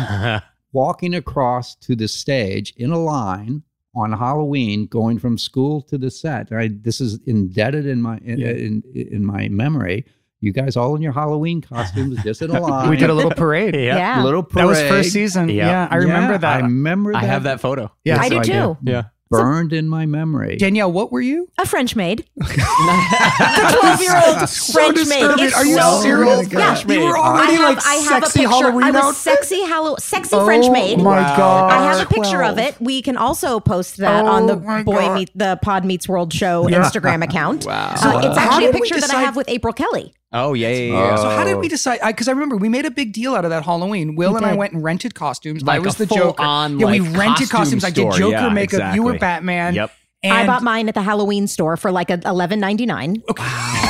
walking 0.71 1.15
across 1.15 1.75
to 1.75 1.95
the 1.95 2.07
stage 2.07 2.73
in 2.77 2.91
a 2.91 2.99
line 2.99 3.63
on 3.95 4.11
Halloween, 4.13 4.85
going 4.85 5.17
from 5.19 5.37
school 5.37 5.81
to 5.83 5.97
the 5.97 6.11
set. 6.11 6.51
I, 6.51 6.69
this 6.71 7.01
is 7.01 7.19
indebted 7.25 7.85
in 7.85 8.01
my 8.01 8.17
in, 8.19 8.41
in, 8.41 8.83
in 8.93 9.25
my 9.25 9.49
memory. 9.49 10.05
You 10.41 10.53
guys 10.53 10.77
all 10.77 10.95
in 10.95 11.01
your 11.01 11.11
Halloween 11.11 11.59
costumes, 11.61 12.23
just 12.23 12.41
in 12.41 12.49
a 12.55 12.61
line. 12.61 12.89
we 12.89 12.95
did 12.95 13.09
a 13.09 13.13
little 13.13 13.31
parade. 13.31 13.75
Yeah. 13.75 14.23
little 14.23 14.43
parade. 14.43 14.63
That 14.63 14.67
was 14.69 14.79
first 14.81 15.11
season. 15.11 15.49
Yeah. 15.49 15.67
Yeah, 15.67 15.87
I 15.91 15.95
remember 15.97 16.33
Yeah, 16.33 16.37
that. 16.37 16.57
I 16.57 16.59
remember 16.61 17.11
that. 17.11 17.23
I 17.23 17.25
have 17.25 17.43
that 17.43 17.59
photo. 17.59 17.91
Yeah. 18.05 18.21
I 18.21 18.29
do 18.29 18.39
too. 18.41 18.77
get 18.83 18.93
Yeah. 18.93 19.03
Burned 19.31 19.73
in 19.73 19.87
my 19.87 20.05
memory. 20.07 20.55
Danielle, 20.57 20.91
what 20.91 21.11
were 21.11 21.21
you? 21.21 21.47
A 21.59 21.65
French 21.67 21.95
maid. 21.95 22.25
the 22.35 23.77
12 23.79 24.01
year 24.01 24.15
old 24.15 24.49
French 24.49 25.07
maid. 25.07 25.39
It's 25.39 25.55
Are 25.55 25.65
you 25.65 25.75
so 25.79 26.01
serious? 26.01 26.47
cool. 26.47 26.59
Yeah. 26.59 26.81
You 26.87 27.01
were 27.05 27.17
I 27.17 27.21
already 27.21 27.53
have, 27.53 27.75
like 27.75 27.85
I 27.85 27.93
have 27.95 28.23
sexy 28.25 28.43
a 28.43 28.47
picture. 28.47 28.49
Halloween 28.63 28.83
I 28.83 28.91
was 28.91 29.03
outfit? 29.05 29.15
sexy, 29.37 29.61
Hallow- 29.65 29.95
sexy 29.97 30.35
French 30.43 30.69
maid. 30.71 30.99
Oh 30.99 31.03
my 31.03 31.19
god! 31.37 31.71
I 31.71 31.83
have 31.93 32.05
a 32.09 32.13
picture 32.13 32.43
of 32.43 32.57
it. 32.57 32.75
We 32.81 33.01
can 33.01 33.17
also 33.17 33.59
post 33.59 33.97
that 33.97 34.25
on 34.25 34.47
the 34.47 34.53
Oh 34.55 34.83
Boy 34.83 34.93
God. 34.95 35.13
Meet 35.15 35.31
the 35.35 35.59
Pod 35.61 35.85
Meets 35.85 36.07
World 36.09 36.33
Show 36.33 36.67
Yeah. 36.67 36.81
Instagram 36.81 37.23
account. 37.23 37.65
Wow. 37.65 37.89
Uh, 37.89 38.21
it's 38.23 38.37
How 38.37 38.45
actually 38.49 38.65
a 38.65 38.71
did 38.71 38.75
we 38.81 38.89
picture 38.89 38.99
that 39.01 39.13
I 39.13 39.21
have 39.21 39.35
with 39.35 39.47
April 39.49 39.73
Kelly. 39.73 40.13
Oh, 40.31 40.53
yeah, 40.53 40.69
yeah, 40.69 40.91
yeah. 40.93 41.15
So 41.15 41.29
how 41.29 41.43
did 41.43 41.55
Oh. 41.55 41.59
we 41.59 41.67
decide? 41.67 41.99
Because 42.05 42.27
I, 42.27 42.31
remember 42.31 42.55
we 42.55 42.69
made 42.69 42.85
a 42.85 42.91
big 42.91 43.13
deal 43.13 43.35
out 43.35 43.45
of 43.45 43.49
that 43.51 43.63
Halloween. 43.65 44.15
Will 44.15 44.31
We 44.33 44.37
and 44.37 44.45
I 44.45 44.53
went 44.53 44.73
and 44.73 44.83
rented 44.83 45.15
costumes. 45.15 45.63
Like 45.63 45.77
I 45.77 45.79
was 45.79 45.95
a 45.95 46.05
the 46.05 46.15
Joker. 46.15 46.37
full-on, 46.37 46.79
yeah, 46.79 46.85
we 46.85 46.99
rented 46.99 47.49
costume 47.49 47.79
costumes. 47.79 47.83
I 47.83 47.89
did 47.89 48.11
Joker 48.13 48.31
Yeah, 48.31 48.49
makeup. 48.49 48.93
You 48.95 49.03
were. 49.03 49.17
Batman. 49.17 49.73
Yep. 49.73 49.91
I 50.23 50.45
bought 50.45 50.61
mine 50.63 50.87
at 50.87 50.95
the 50.95 51.01
Halloween 51.01 51.47
store 51.47 51.77
for 51.77 51.91
like 51.91 52.09
a 52.11 52.19
eleven 52.25 52.59
ninety 52.59 52.85
nine. 52.85 53.23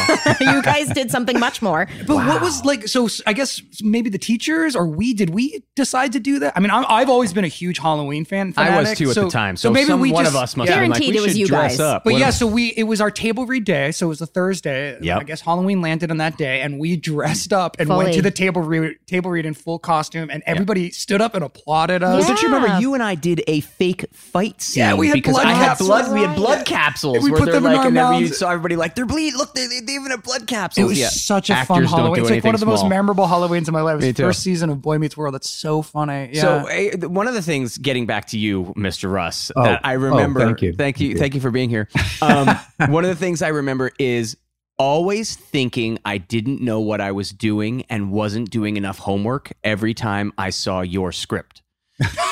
you 0.42 0.62
guys 0.62 0.90
did 0.90 1.12
something 1.12 1.40
much 1.40 1.62
more. 1.62 1.88
But 2.08 2.16
what 2.16 2.42
was 2.42 2.64
like? 2.66 2.88
So 2.88 3.08
I 3.26 3.34
guess 3.34 3.62
maybe 3.82 4.10
the 4.10 4.18
teachers 4.18 4.76
or 4.76 4.88
we 4.88 5.14
did 5.14 5.30
we 5.30 5.64
decide 5.76 6.14
to 6.14 6.20
do 6.20 6.40
that? 6.40 6.54
I 6.56 6.60
mean, 6.60 6.72
I'm, 6.72 6.86
I've 6.88 7.10
always 7.10 7.34
been 7.34 7.46
a 7.46 7.50
huge 7.50 7.80
Halloween 7.80 8.26
fan. 8.26 8.54
I 8.58 8.80
was 8.80 8.98
too 8.98 9.10
at 9.10 9.16
so- 9.16 9.26
the 9.26 9.30
time. 9.30 9.56
So, 9.58 9.72
maybe 9.72 9.88
some, 9.88 10.00
we 10.00 10.12
one 10.12 10.26
just, 10.26 10.36
of 10.36 10.42
us 10.42 10.56
must 10.56 10.70
yeah. 10.70 10.76
have 10.76 10.84
been 10.84 10.92
like, 10.92 11.02
Guaranteed 11.02 11.16
we 11.16 11.24
it 11.24 11.28
was 11.28 11.38
you 11.38 11.48
guys. 11.48 11.80
up. 11.80 12.04
But 12.04 12.14
One 12.14 12.22
yeah, 12.22 12.30
of- 12.30 12.34
so 12.34 12.48
we 12.48 12.70
it 12.76 12.84
was 12.84 13.02
our 13.02 13.12
table 13.12 13.46
read 13.46 13.66
day, 13.66 13.92
so 13.92 14.08
it 14.08 14.10
was 14.10 14.22
a 14.22 14.26
Thursday. 14.26 14.98
Yep. 15.02 15.20
I 15.20 15.24
guess 15.24 15.42
Halloween 15.42 15.82
landed 15.82 16.12
on 16.12 16.18
that 16.18 16.38
day, 16.38 16.62
and 16.62 16.80
we 16.80 16.96
dressed 16.96 17.54
up 17.54 17.78
and 17.80 17.90
went 17.90 18.14
to 18.14 18.22
the 18.22 18.32
table 18.32 18.62
read 18.62 18.98
table 19.08 19.32
read 19.32 19.46
in 19.46 19.54
full 19.54 19.80
costume, 19.80 20.30
and 20.30 20.44
everybody 20.46 20.92
stood 20.92 21.22
up 21.22 21.36
and 21.36 21.44
applauded 21.44 22.04
us. 22.04 22.24
Yeah. 22.24 22.28
Don't 22.28 22.42
you 22.42 22.54
remember 22.54 22.80
you 22.80 22.94
and 22.94 23.04
I 23.04 23.16
did 23.16 23.44
a 23.48 23.62
fake 23.62 24.06
fight 24.14 24.62
scene? 24.62 24.82
Yeah, 24.82 24.94
we 24.96 25.08
had 25.08 25.14
because 25.16 25.36
blood 25.36 25.46
I 25.48 25.52
had 25.54 25.68
capsules. 25.68 25.90
blood. 25.90 26.14
We 26.14 26.22
had 26.22 26.36
blood 26.36 26.66
capsules 26.66 27.16
And 27.18 27.24
we 27.24 27.32
where 27.32 27.40
put 27.40 27.46
they're 27.46 27.56
them 27.56 27.66
in 27.66 27.72
like, 27.74 27.82
our 27.82 27.88
and 27.88 27.98
then 27.98 28.22
we 28.22 28.28
saw 28.28 28.50
everybody 28.50 28.76
like 28.76 28.96
they're 28.96 29.06
bleed. 29.06 29.34
Look, 29.36 29.54
they, 29.54 29.68
they, 29.68 29.80
they 29.82 29.99
even 30.00 30.12
have 30.12 30.24
blood 30.24 30.48
capsule. 30.48 30.84
It 30.86 30.88
was 30.88 31.00
yeah. 31.00 31.10
such 31.10 31.50
a 31.50 31.54
Actors 31.54 31.68
fun 31.68 31.84
Halloween. 31.86 32.22
It's 32.22 32.30
like 32.32 32.44
one 32.44 32.54
of 32.56 32.60
the 32.62 32.66
anything 32.68 32.84
most 32.84 32.90
memorable 32.90 33.26
Halloweens 33.26 33.68
of 33.68 33.74
my 33.74 33.82
life. 33.82 33.94
It 33.94 33.96
was 33.98 34.06
Me 34.06 34.12
the 34.12 34.18
too. 34.18 34.24
first 34.24 34.42
season 34.44 34.70
of 34.70 34.82
Boy 34.82 34.98
Meets 34.98 35.16
World. 35.18 35.34
That's 35.34 35.50
so 35.50 35.82
funny. 35.82 36.30
Yeah. 36.34 36.42
So 36.42 37.04
uh, 37.04 37.10
one 37.10 37.28
of 37.28 37.34
the 37.34 37.42
things, 37.42 37.78
getting 37.78 38.06
back 38.06 38.28
to 38.28 38.38
you, 38.38 38.74
Mr. 38.78 39.12
Russ, 39.12 39.52
Oh. 39.56 39.64
that 39.64 39.82
I 39.84 39.96
Oh, 39.96 40.00
remember. 40.00 40.40
thank 40.42 40.62
you. 40.62 40.74
thank 40.74 41.00
you, 41.00 41.08
Thank 41.10 41.14
you. 41.16 41.20
thank 41.20 41.36
you 41.36 41.42
for 41.42 41.52
being 41.52 41.70
here. 41.70 41.88
Um, 42.22 42.48
one 42.92 43.04
of 43.04 43.10
the 43.10 43.16
things 43.16 43.42
I 43.42 43.50
remember 43.50 43.92
is 44.00 44.38
always 44.78 45.36
thinking 45.36 46.00
I 46.06 46.18
didn't 46.20 46.62
know 46.62 46.80
what 46.80 47.02
I 47.02 47.12
was 47.12 47.32
doing 47.32 47.84
and 47.90 48.12
wasn't 48.12 48.50
doing 48.50 48.78
enough 48.78 49.00
homework 49.00 49.52
every 49.64 49.94
time 49.94 50.32
I 50.38 50.52
saw 50.52 50.82
your 50.82 51.12
script. 51.12 51.62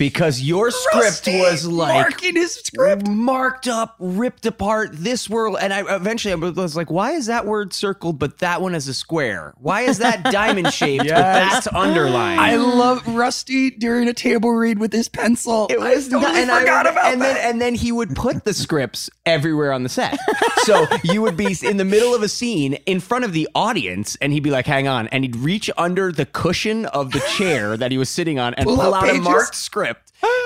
because 0.00 0.40
your 0.40 0.70
script 0.70 1.04
Rusty 1.04 1.38
was 1.40 1.66
like 1.66 1.92
marking 1.92 2.34
his 2.34 2.54
script. 2.54 3.06
marked 3.06 3.68
up, 3.68 3.94
ripped 3.98 4.46
apart. 4.46 4.88
This 4.94 5.28
world, 5.28 5.58
and 5.60 5.74
I 5.74 5.94
eventually 5.94 6.32
I 6.32 6.36
was 6.36 6.74
like, 6.74 6.90
"Why 6.90 7.12
is 7.12 7.26
that 7.26 7.44
word 7.44 7.74
circled, 7.74 8.18
but 8.18 8.38
that 8.38 8.62
one 8.62 8.74
is 8.74 8.88
a 8.88 8.94
square? 8.94 9.52
Why 9.58 9.82
is 9.82 9.98
that 9.98 10.24
diamond 10.32 10.72
shaped, 10.72 11.04
but 11.04 11.08
Yes. 11.10 11.64
that's 11.64 11.74
underlined?" 11.76 12.40
I 12.40 12.56
love 12.56 13.06
Rusty 13.06 13.70
during 13.70 14.08
a 14.08 14.14
table 14.14 14.50
read 14.52 14.78
with 14.78 14.90
his 14.92 15.08
pencil. 15.10 15.66
It 15.68 15.78
was 15.78 16.08
I 16.08 16.10
totally 16.18 16.40
and 16.40 16.50
forgot 16.50 16.60
remember- 16.86 16.90
about 16.90 17.12
and 17.12 17.20
that. 17.20 17.34
then 17.34 17.50
and 17.50 17.60
then 17.60 17.74
he 17.74 17.92
would 17.92 18.16
put 18.16 18.44
the 18.44 18.54
scripts 18.54 19.10
everywhere 19.26 19.70
on 19.72 19.82
the 19.82 19.90
set. 19.90 20.18
So 20.64 20.86
you 21.04 21.20
would 21.20 21.36
be 21.36 21.54
in 21.62 21.76
the 21.76 21.84
middle 21.84 22.14
of 22.14 22.22
a 22.22 22.28
scene 22.28 22.74
in 22.86 23.00
front 23.00 23.26
of 23.26 23.34
the 23.34 23.48
audience, 23.54 24.16
and 24.22 24.32
he'd 24.32 24.42
be 24.42 24.50
like, 24.50 24.66
"Hang 24.66 24.88
on," 24.88 25.08
and 25.08 25.24
he'd 25.24 25.36
reach 25.36 25.68
under 25.76 26.10
the 26.10 26.24
cushion 26.24 26.86
of 26.86 27.12
the 27.12 27.20
chair 27.36 27.76
that 27.76 27.90
he 27.92 27.98
was 27.98 28.08
sitting 28.08 28.38
on 28.38 28.54
and 28.54 28.64
Pull 28.64 28.76
pull, 28.76 28.94
out 28.94 29.04
out 29.04 29.14
a 29.14 29.20
marked 29.20 29.54
script. 29.54 29.89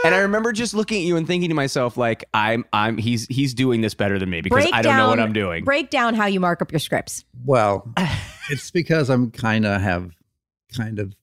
And 0.04 0.14
I 0.14 0.18
remember 0.18 0.52
just 0.52 0.74
looking 0.74 0.98
at 0.98 1.06
you 1.06 1.16
and 1.16 1.26
thinking 1.26 1.48
to 1.48 1.54
myself, 1.54 1.96
like, 1.96 2.24
"I'm 2.34 2.64
I'm 2.72 2.98
he's 2.98 3.26
he's 3.28 3.54
doing 3.54 3.80
this 3.80 3.94
better 3.94 4.18
than 4.18 4.28
me 4.28 4.42
because 4.42 4.64
Break 4.64 4.74
I 4.74 4.82
don't 4.82 4.96
know 4.96 5.08
what 5.08 5.18
I'm 5.18 5.32
doing." 5.32 5.64
Break 5.64 5.88
down 5.88 6.14
how 6.14 6.26
you 6.26 6.40
mark 6.40 6.60
up 6.60 6.70
your 6.70 6.78
scripts. 6.78 7.24
Well, 7.44 7.90
it's 8.50 8.70
because 8.70 9.08
I'm 9.08 9.30
kind 9.30 9.64
of 9.64 9.80
have 9.80 10.12
kind 10.76 10.98
of 10.98 11.14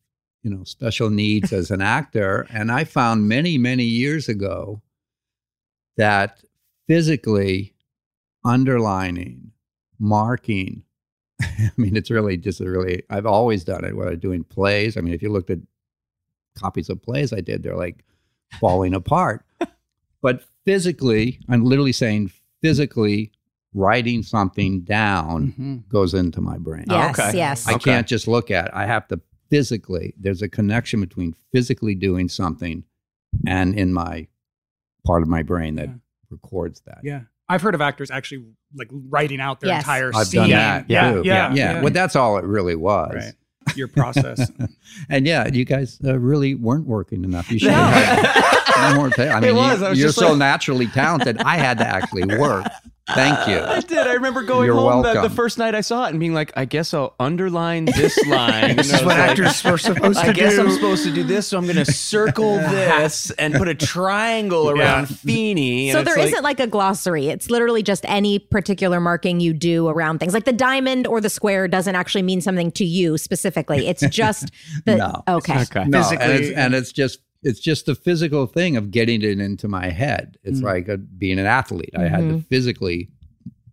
you 0.41 0.49
know 0.49 0.63
special 0.63 1.11
needs 1.11 1.53
as 1.53 1.69
an 1.69 1.81
actor, 1.81 2.47
and 2.49 2.71
I 2.71 2.83
found 2.83 3.27
many 3.27 3.57
many 3.59 3.83
years 3.83 4.27
ago 4.27 4.81
that 5.97 6.43
physically 6.87 7.75
underlining, 8.43 9.51
marking. 9.99 10.83
I 11.41 11.71
mean, 11.77 11.95
it's 11.95 12.09
really 12.09 12.37
just 12.37 12.61
a 12.61 12.69
really. 12.69 13.03
I've 13.11 13.27
always 13.27 13.63
done 13.63 13.85
it. 13.85 13.95
What 13.95 14.07
I 14.07 14.15
do 14.15 14.31
in 14.31 14.43
plays. 14.43 14.97
I 14.97 15.01
mean, 15.01 15.13
if 15.13 15.21
you 15.21 15.29
looked 15.29 15.51
at 15.51 15.59
copies 16.57 16.89
of 16.89 17.01
plays 17.01 17.33
I 17.33 17.41
did. 17.41 17.63
They're 17.63 17.75
like 17.75 18.03
falling 18.59 18.93
apart. 18.93 19.45
But 20.21 20.43
physically, 20.65 21.39
I'm 21.49 21.63
literally 21.65 21.91
saying 21.93 22.31
physically 22.61 23.31
writing 23.73 24.21
something 24.21 24.81
down 24.81 25.53
Mhm. 25.59 25.89
goes 25.89 26.13
into 26.13 26.41
my 26.41 26.57
brain. 26.57 26.85
Yes, 26.89 27.17
okay. 27.19 27.37
yes. 27.37 27.67
I 27.67 27.73
Okay. 27.75 27.91
can't 27.91 28.07
just 28.07 28.27
look 28.27 28.51
at 28.51 28.65
it. 28.67 28.71
I 28.73 28.85
have 28.85 29.07
to 29.07 29.19
physically, 29.49 30.13
there's 30.19 30.41
a 30.41 30.47
connection 30.49 30.99
between 31.01 31.33
physically 31.51 31.95
doing 31.95 32.29
something 32.29 32.83
and 33.47 33.73
in 33.73 33.93
my 33.93 34.27
part 35.05 35.21
of 35.23 35.27
my 35.29 35.41
brain 35.41 35.75
that 35.75 35.87
Yeah. 35.87 35.93
records 36.29 36.81
that. 36.85 36.99
Yeah. 37.03 37.21
I've 37.49 37.61
heard 37.61 37.75
of 37.75 37.81
actors 37.81 38.11
actually 38.11 38.45
like 38.75 38.89
writing 38.91 39.41
out 39.41 39.59
their 39.59 39.69
Yes. 39.71 39.83
entire 39.83 40.11
I've 40.15 40.27
scene. 40.27 40.41
done 40.41 40.49
that. 40.51 40.89
Yeah, 40.89 41.11
too. 41.13 41.21
yeah, 41.25 41.53
yeah. 41.53 41.81
Well, 41.81 41.91
that's 41.91 42.15
all 42.15 42.37
it 42.37 42.45
really 42.45 42.75
was. 42.75 43.13
right. 43.15 43.33
Your 43.75 43.87
process. 43.87 44.51
And 45.09 45.25
yeah, 45.25 45.47
you 45.47 45.63
guys 45.63 45.99
uh, 46.03 46.19
really 46.19 46.53
weren't 46.53 46.85
working 46.85 47.23
enough. 47.23 47.49
You 47.49 47.59
should 47.59 47.69
no. 47.69 47.75
have. 47.75 48.59
I 49.19 49.39
mean, 49.39 49.49
it 49.49 49.55
was. 49.55 49.81
I 49.81 49.89
was 49.89 49.99
you're 49.99 50.09
just 50.09 50.19
so 50.19 50.29
like- 50.29 50.37
naturally 50.37 50.87
talented. 50.87 51.37
I 51.39 51.55
had 51.57 51.77
to 51.77 51.87
actually 51.87 52.25
work. 52.25 52.65
Thank 53.13 53.47
you. 53.47 53.59
I 53.65 53.79
did. 53.79 54.07
I 54.07 54.13
remember 54.13 54.43
going 54.43 54.65
You're 54.65 54.75
home 54.75 55.03
the, 55.03 55.21
the 55.21 55.29
first 55.29 55.57
night 55.57 55.75
I 55.75 55.81
saw 55.81 56.05
it 56.05 56.09
and 56.11 56.19
being 56.19 56.33
like, 56.33 56.51
I 56.55 56.65
guess 56.65 56.93
I'll 56.93 57.15
underline 57.19 57.85
this 57.95 58.17
line. 58.27 58.77
this 58.77 58.91
And 58.91 58.95
I 58.95 58.99
is 58.99 59.05
what 59.05 59.17
like, 59.17 59.29
actors 59.29 59.63
were 59.63 59.77
supposed 59.77 60.19
to 60.19 60.25
do. 60.25 60.29
I 60.29 60.33
guess. 60.33 60.57
I'm 60.57 60.71
supposed 60.71 61.03
to 61.03 61.13
do 61.13 61.23
this, 61.23 61.47
so 61.47 61.57
I'm 61.57 61.65
going 61.65 61.75
to 61.77 61.85
circle 61.85 62.57
this 62.57 63.31
and 63.31 63.53
put 63.53 63.67
a 63.67 63.75
triangle 63.75 64.69
around 64.69 65.07
Feeney. 65.07 65.89
and 65.89 65.93
So 65.95 66.01
it's 66.01 66.13
there 66.13 66.23
like, 66.23 66.33
not 66.33 66.43
like 66.43 66.59
a 66.59 66.67
glossary. 66.67 67.27
It's 67.27 67.49
literally 67.49 67.83
just 67.83 68.05
any 68.07 68.39
particular 68.39 68.99
marking 68.99 69.39
you 69.39 69.53
do 69.53 69.87
around 69.87 70.19
things. 70.19 70.33
Like 70.33 70.45
the 70.45 70.53
diamond 70.53 71.07
or 71.07 71.21
the 71.21 71.29
square 71.29 71.67
doesn't 71.67 71.95
actually 71.95 72.23
mean 72.23 72.41
something 72.41 72.71
to 72.73 72.85
you 72.85 73.17
specifically. 73.17 73.87
It's 73.87 74.05
just 74.09 74.51
the 74.85 74.95
No. 74.97 75.23
okay. 75.27 75.61
Okay. 75.61 75.85
No, 75.85 76.01
and 76.19 76.31
it's, 76.31 76.55
and 76.55 76.73
it's 76.73 76.91
just 76.91 77.19
it's 77.43 77.59
just 77.59 77.85
the 77.85 77.95
physical 77.95 78.45
thing 78.47 78.77
of 78.77 78.91
getting 78.91 79.21
it 79.21 79.39
into 79.39 79.67
my 79.67 79.89
head. 79.89 80.37
It's 80.43 80.59
Mm. 80.61 80.63
like 80.63 80.87
a, 80.87 80.97
being 80.97 81.39
an 81.39 81.45
athlete. 81.45 81.91
I 81.97 82.03
had 82.07 82.21
Mm-hmm. 82.21 82.37
to 82.37 82.43
physically 82.43 83.09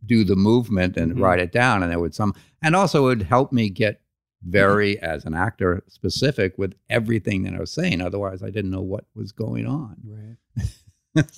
do 0.06 0.24
the 0.24 0.36
movement 0.36 0.96
and 0.96 1.16
Mhm. 1.16 1.20
write 1.20 1.38
it 1.40 1.52
down, 1.52 1.82
and 1.82 1.92
it 1.92 2.00
would 2.00 2.14
some 2.14 2.34
and 2.62 2.74
also 2.74 3.04
it 3.04 3.16
would 3.18 3.22
help 3.22 3.52
me 3.52 3.68
get 3.70 4.00
very 4.42 4.98
as 5.00 5.24
an 5.24 5.34
actor 5.34 5.82
specific 5.88 6.56
with 6.56 6.74
everything 6.88 7.42
that 7.42 7.54
I 7.54 7.58
was 7.58 7.72
saying. 7.72 8.00
Otherwise, 8.00 8.42
I 8.42 8.50
didn't 8.50 8.70
know 8.70 8.80
what 8.82 9.04
was 9.14 9.32
going 9.32 9.66
on. 9.66 9.96
Right. 10.06 10.36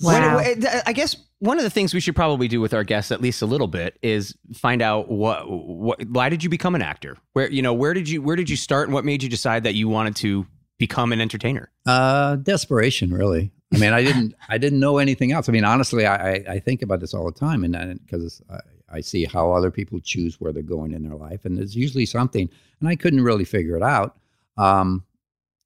Wow. 0.01 0.35
What- 0.35 0.57
what- 0.59 0.83
I 0.87 0.93
guess 0.93 1.15
one 1.39 1.57
of 1.57 1.63
the 1.63 1.69
things 1.71 1.91
we 1.93 1.99
should 1.99 2.15
probably 2.15 2.47
do 2.47 2.61
with 2.61 2.71
our 2.73 2.83
guests, 2.83 3.11
at 3.11 3.19
least 3.19 3.41
a 3.41 3.47
little 3.47 3.67
bit, 3.67 3.97
is 4.03 4.35
find 4.53 4.79
out 4.81 5.09
what, 5.09 5.49
what 5.49 6.07
why 6.07 6.29
did 6.29 6.43
you 6.43 6.49
become 6.51 6.75
an 6.75 6.83
actor? 6.83 7.17
Where 7.33 7.49
you 7.49 7.61
know 7.63 7.73
where 7.73 7.93
did 7.95 8.07
you 8.07 8.21
where 8.21 8.35
did 8.35 8.47
you 8.49 8.55
start, 8.57 8.87
and 8.89 8.93
what 8.93 9.05
made 9.05 9.23
you 9.23 9.29
decide 9.29 9.63
that 9.63 9.73
you 9.73 9.89
wanted 9.89 10.15
to 10.17 10.45
become 10.81 11.13
an 11.13 11.21
entertainer? 11.21 11.71
Uh, 11.85 12.37
desperation, 12.37 13.13
really. 13.13 13.51
I 13.71 13.77
mean, 13.77 13.93
I 13.93 14.03
didn't, 14.03 14.33
I 14.49 14.57
didn't 14.57 14.79
know 14.79 14.97
anything 14.97 15.31
else. 15.31 15.47
I 15.47 15.51
mean, 15.51 15.63
honestly, 15.63 16.07
I, 16.07 16.33
I, 16.55 16.59
think 16.59 16.81
about 16.81 16.99
this 16.99 17.13
all 17.13 17.23
the 17.23 17.39
time, 17.39 17.63
and 17.63 17.99
because 18.03 18.41
I, 18.49 18.59
I 18.97 19.01
see 19.01 19.25
how 19.25 19.51
other 19.51 19.69
people 19.69 19.99
choose 19.99 20.41
where 20.41 20.51
they're 20.51 20.63
going 20.63 20.91
in 20.93 21.03
their 21.03 21.15
life, 21.15 21.45
and 21.45 21.55
there's 21.55 21.75
usually 21.75 22.07
something, 22.07 22.49
and 22.79 22.89
I 22.89 22.95
couldn't 22.95 23.21
really 23.21 23.45
figure 23.45 23.77
it 23.77 23.83
out. 23.83 24.17
Um, 24.57 25.05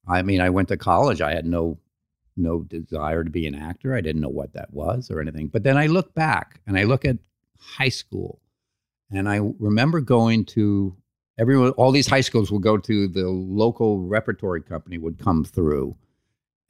I 0.06 0.20
mean, 0.20 0.42
I 0.42 0.50
went 0.50 0.68
to 0.68 0.76
college. 0.76 1.22
I 1.22 1.34
had 1.34 1.46
no, 1.46 1.78
no 2.36 2.60
desire 2.60 3.24
to 3.24 3.30
be 3.30 3.46
an 3.46 3.54
actor. 3.54 3.94
I 3.94 4.02
didn't 4.02 4.20
know 4.20 4.28
what 4.28 4.52
that 4.52 4.72
was 4.72 5.10
or 5.10 5.22
anything. 5.22 5.48
But 5.48 5.62
then 5.62 5.78
I 5.78 5.86
look 5.86 6.14
back 6.14 6.60
and 6.66 6.78
I 6.78 6.84
look 6.84 7.06
at 7.06 7.16
high 7.58 7.88
school, 7.88 8.42
and 9.10 9.28
I 9.30 9.40
remember 9.58 10.02
going 10.02 10.44
to 10.56 10.94
everyone. 11.38 11.70
All 11.72 11.92
these 11.92 12.06
high 12.06 12.20
schools 12.20 12.50
would 12.50 12.62
go 12.62 12.76
to 12.78 13.08
the 13.08 13.28
local 13.28 14.00
repertory 14.00 14.62
company 14.62 14.98
would 14.98 15.18
come 15.18 15.44
through 15.44 15.96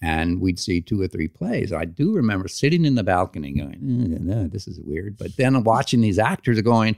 and 0.02 0.40
we'd 0.40 0.58
see 0.58 0.80
two 0.80 1.00
or 1.00 1.08
three 1.08 1.28
plays. 1.28 1.72
I 1.72 1.84
do 1.84 2.14
remember 2.14 2.48
sitting 2.48 2.84
in 2.84 2.94
the 2.94 3.04
balcony 3.04 3.52
going, 3.52 3.80
"Mm, 3.80 4.20
no, 4.20 4.46
"This 4.46 4.68
is 4.68 4.80
weird," 4.80 5.16
but 5.16 5.36
then 5.36 5.62
watching 5.64 6.00
these 6.00 6.18
actors 6.18 6.60
going, 6.60 6.96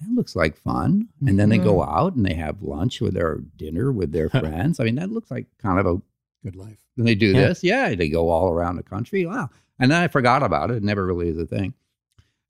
"That 0.00 0.10
looks 0.10 0.34
like 0.34 0.56
fun," 0.56 1.08
and 1.26 1.38
then 1.38 1.48
they 1.50 1.58
go 1.58 1.76
mm-hmm. 1.80 1.98
out 1.98 2.14
and 2.14 2.24
they 2.24 2.34
have 2.34 2.62
lunch 2.62 3.00
with 3.00 3.14
their 3.14 3.40
dinner 3.56 3.92
with 3.92 4.12
their 4.12 4.28
friends. 4.30 4.80
I 4.80 4.84
mean, 4.84 4.94
that 4.96 5.10
looks 5.10 5.30
like 5.30 5.46
kind 5.58 5.78
of 5.78 5.86
a. 5.86 6.02
Good 6.42 6.56
life. 6.56 6.78
And 6.96 7.06
they 7.06 7.16
do 7.16 7.32
Yeah. 7.32 7.48
this, 7.48 7.64
yeah. 7.64 7.94
They 7.94 8.08
go 8.08 8.30
all 8.30 8.50
around 8.50 8.76
the 8.76 8.84
country. 8.84 9.26
Wow! 9.26 9.50
And 9.78 9.90
then 9.90 10.00
I 10.00 10.06
forgot 10.08 10.42
about 10.44 10.70
it. 10.70 10.76
It 10.76 10.82
never 10.84 11.04
really 11.04 11.28
is 11.28 11.38
a 11.38 11.46
thing. 11.46 11.74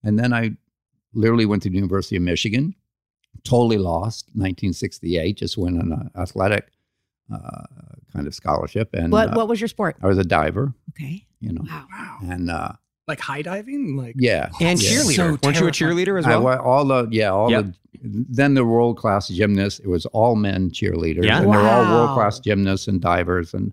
And 0.02 0.18
then 0.18 0.32
I 0.34 0.56
literally 1.14 1.46
went 1.46 1.62
to 1.62 1.70
the 1.70 1.76
University 1.76 2.16
of 2.16 2.22
Michigan. 2.22 2.74
Totally 3.44 3.78
lost. 3.78 4.26
1968. 4.34 5.36
Just 5.36 5.56
went 5.58 5.80
on 5.80 5.92
an 5.92 6.10
athletic 6.16 6.68
uh, 7.32 7.62
kind 8.12 8.26
of 8.26 8.34
scholarship, 8.34 8.90
and 8.94 9.12
What 9.12 9.30
uh, 9.30 9.34
what 9.36 9.48
was 9.48 9.60
your 9.60 9.68
sport? 9.68 9.96
I 10.02 10.06
was 10.06 10.18
a 10.18 10.24
diver, 10.24 10.72
Okay. 10.90 11.26
you 11.40 11.52
know, 11.52 11.62
Wow. 11.68 11.86
Wow. 11.90 12.18
and 12.22 12.50
uh, 12.50 12.72
Like 13.08 13.20
high 13.20 13.42
diving? 13.42 13.96
Like 13.96 14.14
yeah, 14.18 14.50
And 14.60 14.80
yeah. 14.82 14.90
cheerleader. 14.90 15.14
So 15.16 15.38
Weren't 15.42 15.60
you 15.60 15.66
a 15.68 15.70
cheerleader 15.72 16.18
as 16.18 16.24
I 16.26 16.30
well? 16.36 16.42
wa- 16.42 16.56
all 16.62 16.84
the 16.84 17.08
yeah, 17.10 17.30
all 17.30 17.50
Yep. 17.50 17.64
the 17.64 17.74
then 18.28 18.54
the 18.54 18.64
world 18.64 18.96
class 18.98 19.26
gymnasts. 19.28 19.80
It 19.80 19.88
was 19.88 20.06
all 20.06 20.36
men 20.36 20.70
cheerleaders, 20.70 21.24
Yeah. 21.24 21.42
and 21.42 21.50
they're 21.52 21.58
all 21.60 21.82
world 21.92 22.16
class 22.16 22.38
gymnasts 22.38 22.86
and 22.88 23.00
divers, 23.00 23.54
and 23.54 23.72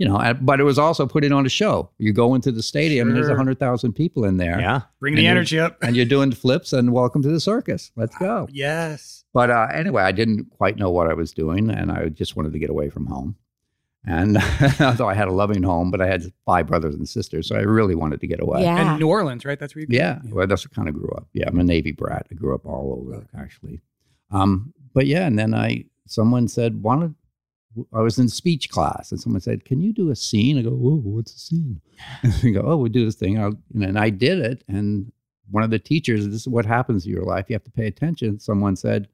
you 0.00 0.08
know, 0.08 0.34
but 0.40 0.60
it 0.60 0.64
was 0.64 0.78
also 0.78 1.06
putting 1.06 1.30
on 1.30 1.44
a 1.44 1.50
show. 1.50 1.90
You 1.98 2.14
go 2.14 2.34
into 2.34 2.50
the 2.50 2.62
stadium, 2.62 3.08
and 3.08 3.16
there's 3.16 3.28
a 3.28 3.36
hundred 3.36 3.58
thousand 3.58 3.92
people 3.92 4.24
in 4.24 4.38
there, 4.38 4.58
yeah. 4.58 4.80
bring 4.98 5.14
the 5.14 5.26
energy 5.26 5.60
up. 5.60 5.76
and 5.82 5.94
you're 5.94 6.06
doing 6.06 6.32
flips, 6.32 6.72
and 6.72 6.90
welcome 6.90 7.20
to 7.20 7.28
the 7.28 7.38
circus. 7.38 7.92
Let's 7.96 8.16
go. 8.16 8.48
Yes. 8.52 9.24
But 9.34 9.50
uh, 9.50 9.68
anyway, 9.72 10.02
I 10.02 10.12
didn't 10.12 10.46
quite 10.56 10.76
know 10.78 10.90
what 10.90 11.06
I 11.10 11.12
was 11.12 11.32
doing, 11.32 11.68
and 11.70 11.92
I 11.92 12.08
just 12.08 12.34
wanted 12.34 12.54
to 12.54 12.58
get 12.58 12.70
away 12.70 12.88
from 12.88 13.04
home. 13.06 13.36
And 14.06 14.38
although 14.80 15.06
I 15.06 15.12
had 15.12 15.28
a 15.28 15.32
loving 15.32 15.62
home, 15.62 15.90
but 15.90 16.00
I 16.00 16.06
had 16.06 16.22
five 16.46 16.66
brothers 16.66 16.94
and 16.94 17.06
sisters, 17.06 17.48
so 17.48 17.56
I 17.56 17.60
really 17.60 17.94
wanted 17.94 18.20
to 18.22 18.26
get 18.26 18.40
away. 18.40 18.62
Yeah. 18.62 18.92
And 18.92 18.98
New 19.00 19.06
Orleans, 19.08 19.44
right? 19.44 19.58
That's 19.60 19.74
where 19.74 19.80
you 19.82 19.86
grew 19.86 19.98
Yeah, 19.98 20.12
up? 20.12 20.30
well, 20.30 20.46
that's 20.46 20.66
what 20.66 20.74
kind 20.74 20.88
of 20.88 20.94
grew 20.94 21.10
up. 21.14 21.28
Yeah, 21.34 21.44
I'm 21.46 21.60
a 21.60 21.62
Navy 21.64 21.92
brat. 21.92 22.26
I 22.32 22.34
grew 22.36 22.54
up 22.54 22.64
all 22.64 22.98
over 22.98 23.26
actually. 23.36 23.82
Um, 24.30 24.72
but 24.94 25.06
yeah, 25.06 25.26
and 25.26 25.38
then 25.38 25.52
I 25.54 25.84
someone 26.06 26.48
said, 26.48 26.82
"Wanted." 26.82 27.14
I 27.92 28.00
was 28.00 28.18
in 28.18 28.28
speech 28.28 28.68
class, 28.68 29.12
and 29.12 29.20
someone 29.20 29.40
said, 29.40 29.64
"Can 29.64 29.80
you 29.80 29.92
do 29.92 30.10
a 30.10 30.16
scene?" 30.16 30.58
I 30.58 30.62
go, 30.62 30.70
"Oh, 30.70 31.00
what's 31.04 31.34
a 31.34 31.38
scene?" 31.38 31.80
And 32.22 32.34
we 32.42 32.52
go, 32.52 32.62
"Oh, 32.62 32.76
we 32.76 32.88
do 32.88 33.04
this 33.04 33.14
thing." 33.14 33.38
I'll, 33.38 33.54
and 33.74 33.98
I 33.98 34.10
did 34.10 34.38
it, 34.40 34.64
and 34.68 35.12
one 35.50 35.62
of 35.62 35.70
the 35.70 35.78
teachers, 35.78 36.24
this 36.26 36.42
is 36.42 36.48
what 36.48 36.64
happens 36.66 37.06
in 37.06 37.12
your 37.12 37.24
life. 37.24 37.46
You 37.48 37.54
have 37.54 37.64
to 37.64 37.70
pay 37.70 37.86
attention. 37.86 38.38
Someone 38.40 38.76
said, 38.76 39.08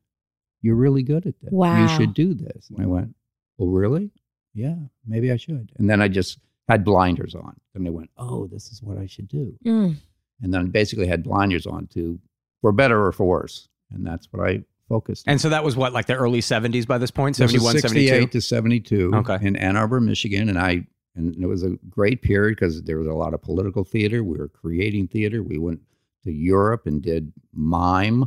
"You're 0.63 0.75
really 0.77 1.03
good 1.03 1.27
at 1.27 1.39
this. 1.41 1.51
You 1.83 1.97
should 1.97 2.15
do 2.15 2.35
this." 2.35 2.71
And 2.71 2.83
I 2.83 2.87
went, 2.87 3.15
"Oh, 3.59 3.69
really? 3.69 4.11
Yeah, 4.55 4.77
maybe 5.07 5.31
I 5.33 5.37
should." 5.37 5.73
And 5.77 5.89
then 5.91 6.01
I 6.01 6.09
just 6.09 6.39
had 6.69 6.85
blinders 6.85 7.35
on. 7.35 7.57
And 7.75 7.87
I 7.87 7.91
went, 7.91 8.11
"Oh, 8.17 8.47
this 8.47 8.71
is 8.73 8.83
what 8.83 8.97
I 8.99 9.07
should 9.07 9.29
do." 9.29 9.57
Mm. 9.67 9.97
and 10.43 10.53
then 10.53 10.69
basically 10.69 11.07
had 11.07 11.23
blinders 11.23 11.67
on 11.67 11.87
to 11.89 12.19
for 12.61 12.71
better 12.73 13.07
or 13.07 13.13
for 13.13 13.25
worse 13.27 13.69
and 13.91 14.07
that's 14.07 14.31
what 14.33 14.47
i 14.47 14.63
focused. 14.89 15.25
And 15.27 15.41
so 15.41 15.49
that 15.49 15.65
was 15.65 15.77
what, 15.77 15.93
like 15.93 16.07
the 16.07 16.15
early 16.15 16.41
70s 16.41 16.87
by 16.87 16.99
this 16.99 17.11
point? 17.11 17.37
This 17.37 17.51
71, 17.53 17.79
72? 17.81 18.27
to 18.29 18.41
72 18.41 19.13
Okay. 19.15 19.39
in 19.47 19.57
ann 19.57 19.77
arbor 19.77 20.01
michigan 20.01 20.49
and 20.49 20.59
i 20.59 20.87
and 21.15 21.35
it 21.43 21.47
was 21.47 21.63
a 21.63 21.71
great 21.89 22.23
period 22.23 22.57
because 22.57 22.83
there 22.83 22.99
was 22.99 23.07
a 23.07 23.13
lot 23.13 23.35
of 23.35 23.43
political 23.43 23.85
theater 23.85 24.23
we 24.23 24.39
were 24.39 24.49
creating 24.49 25.09
theater 25.09 25.43
we 25.43 25.59
went 25.59 25.81
to 26.25 26.31
europe 26.33 26.87
and 26.87 27.03
did 27.03 27.33
mime 27.53 28.25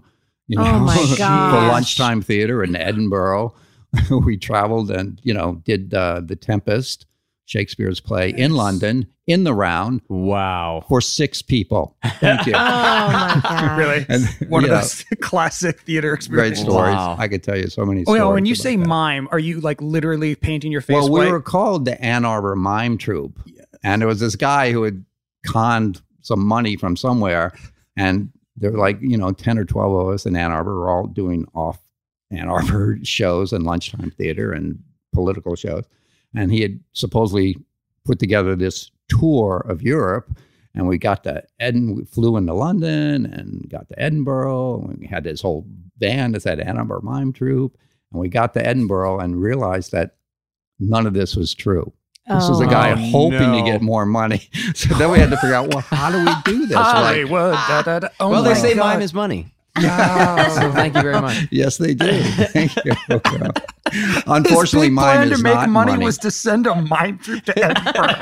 you 0.47 0.59
Oh 0.59 0.63
know, 0.63 0.79
my 0.79 0.95
for 1.17 1.67
lunchtime 1.71 2.21
theater 2.21 2.63
in 2.63 2.75
edinburgh 2.75 3.53
we 4.25 4.37
traveled 4.37 4.91
and 4.91 5.19
you 5.23 5.33
know 5.33 5.61
did 5.63 5.93
uh, 5.93 6.21
the 6.23 6.35
tempest 6.35 7.05
shakespeare's 7.49 7.99
play 7.99 8.29
in 8.29 8.53
london 8.53 9.07
in 9.25 9.43
the 9.43 9.53
round 9.53 10.01
Wow. 10.07 10.83
for 10.87 11.01
six 11.01 11.41
people 11.41 11.95
thank 12.19 12.45
you 12.45 12.53
Oh 12.55 12.57
my 12.57 13.41
god. 13.43 13.77
really? 13.77 14.05
And, 14.07 14.23
One 14.51 14.63
of 14.63 14.69
know, 14.69 14.77
those 14.77 15.03
classic 15.21 15.79
theater 15.81 16.13
experiences. 16.13 16.63
great 16.63 16.65
experiences. 16.65 16.73
stories. 16.73 16.95
Wow. 16.95 17.15
I 17.17 17.27
could 17.27 17.41
tell 17.43 17.57
you 17.57 17.67
so 17.67 17.85
many 17.85 18.01
Oh, 18.01 18.03
stories. 18.05 18.19
yeah, 18.19 18.25
when 18.27 18.45
you 18.45 18.53
say 18.55 18.75
that. 18.75 18.87
mime, 18.87 19.27
are 19.31 19.39
you 19.39 19.61
like 19.61 19.81
literally 19.81 20.35
painting 20.35 20.71
your 20.71 20.81
face 20.81 20.93
well, 20.95 21.09
we 21.11 21.31
were 21.31 21.41
called 21.41 21.85
the 21.85 21.99
Ann 22.03 22.23
Arbor 22.25 22.55
Mime 22.55 22.97
Troupe, 22.99 23.39
and 23.83 24.01
there 24.01 24.07
was 24.07 24.19
this 24.19 24.35
guy 24.35 24.71
who 24.71 24.83
had 24.83 25.03
conned 25.45 26.01
some 26.21 26.45
money 26.45 26.75
from 26.75 26.95
somewhere, 26.95 27.51
and 27.97 28.29
there 28.57 28.71
were 28.71 28.77
like 28.77 28.97
you 29.01 29.17
know 29.17 29.31
ten 29.31 29.57
or 29.57 29.65
twelve 29.65 29.93
of 30.07 30.13
us 30.13 30.25
in 30.25 30.35
Ann 30.35 30.51
Arbor. 30.51 30.79
We're 30.79 30.89
all 30.91 31.07
doing 31.07 31.45
off 31.55 31.79
Ann 32.31 32.47
Arbor 32.49 32.97
shows 33.03 33.53
and 33.53 33.63
lunchtime 33.63 34.11
theater 34.11 34.51
and 34.51 34.79
political 35.13 35.55
shows, 35.55 35.85
and 36.35 36.51
he 36.51 36.61
had 36.61 36.79
supposedly 36.93 37.57
put 38.05 38.19
together 38.19 38.55
this 38.55 38.91
tour 39.07 39.65
of 39.67 39.81
Europe. 39.81 40.35
And 40.75 40.87
we 40.87 40.97
got 40.99 41.23
to 41.23 41.43
Eden, 41.61 41.95
we 41.95 42.05
flew 42.05 42.37
into 42.37 42.53
London 42.53 43.25
and 43.25 43.67
got 43.69 43.89
to 43.89 43.99
Edinburgh. 43.99 44.85
And 44.89 44.99
we 44.99 45.07
had 45.07 45.23
this 45.23 45.41
whole 45.41 45.65
band 45.97 46.35
that 46.35 46.41
said 46.43 46.59
Ann 46.59 46.77
Arbor 46.77 47.01
Mime 47.01 47.33
Troupe. 47.33 47.75
And 48.11 48.21
we 48.21 48.29
got 48.29 48.53
to 48.53 48.65
Edinburgh 48.65 49.19
and 49.19 49.41
realized 49.41 49.91
that 49.91 50.15
none 50.79 51.07
of 51.07 51.13
this 51.13 51.35
was 51.35 51.53
true. 51.53 51.91
This 52.27 52.47
was 52.47 52.61
a 52.61 52.65
Oh. 52.65 52.69
guy 52.69 52.91
Oh, 52.91 52.95
hoping 52.95 53.39
no. 53.51 53.57
to 53.65 53.71
get 53.71 53.81
more 53.81 54.05
money. 54.05 54.47
So 54.75 54.93
then 54.93 55.09
we 55.11 55.17
had 55.17 55.31
to 55.31 55.37
figure 55.37 55.55
out, 55.55 55.69
well, 55.73 55.81
how 55.81 56.11
do 56.11 56.19
we 56.19 56.31
do 56.53 56.67
this? 56.67 56.75
Like, 56.77 56.85
Hollywood. 56.95 57.53
da, 57.53 57.81
da, 57.81 57.99
da. 57.99 58.07
Oh 58.19 58.29
well, 58.29 58.43
they 58.43 58.53
say 58.53 58.75
God. 58.75 58.85
mime 58.93 59.01
is 59.01 59.13
money. 59.13 59.47
So 59.81 60.71
thank 60.71 60.95
you 60.95 61.01
very 61.01 61.21
much. 61.21 61.47
Yes, 61.51 61.77
they 61.77 61.93
do. 61.93 62.21
Thank 62.21 62.75
you. 62.85 62.93
Unfortunately, 64.27 64.87
His 64.87 64.89
big 64.89 64.93
mine 64.93 65.15
plan 65.15 65.29
to 65.29 65.43
make 65.43 65.69
money, 65.69 65.91
money. 65.93 66.05
was 66.05 66.17
to 66.19 66.31
send 66.31 66.67
a 66.67 66.75
mime 66.75 67.17
troupe 67.19 67.45
to 67.45 67.57
Edinburgh. 67.57 68.15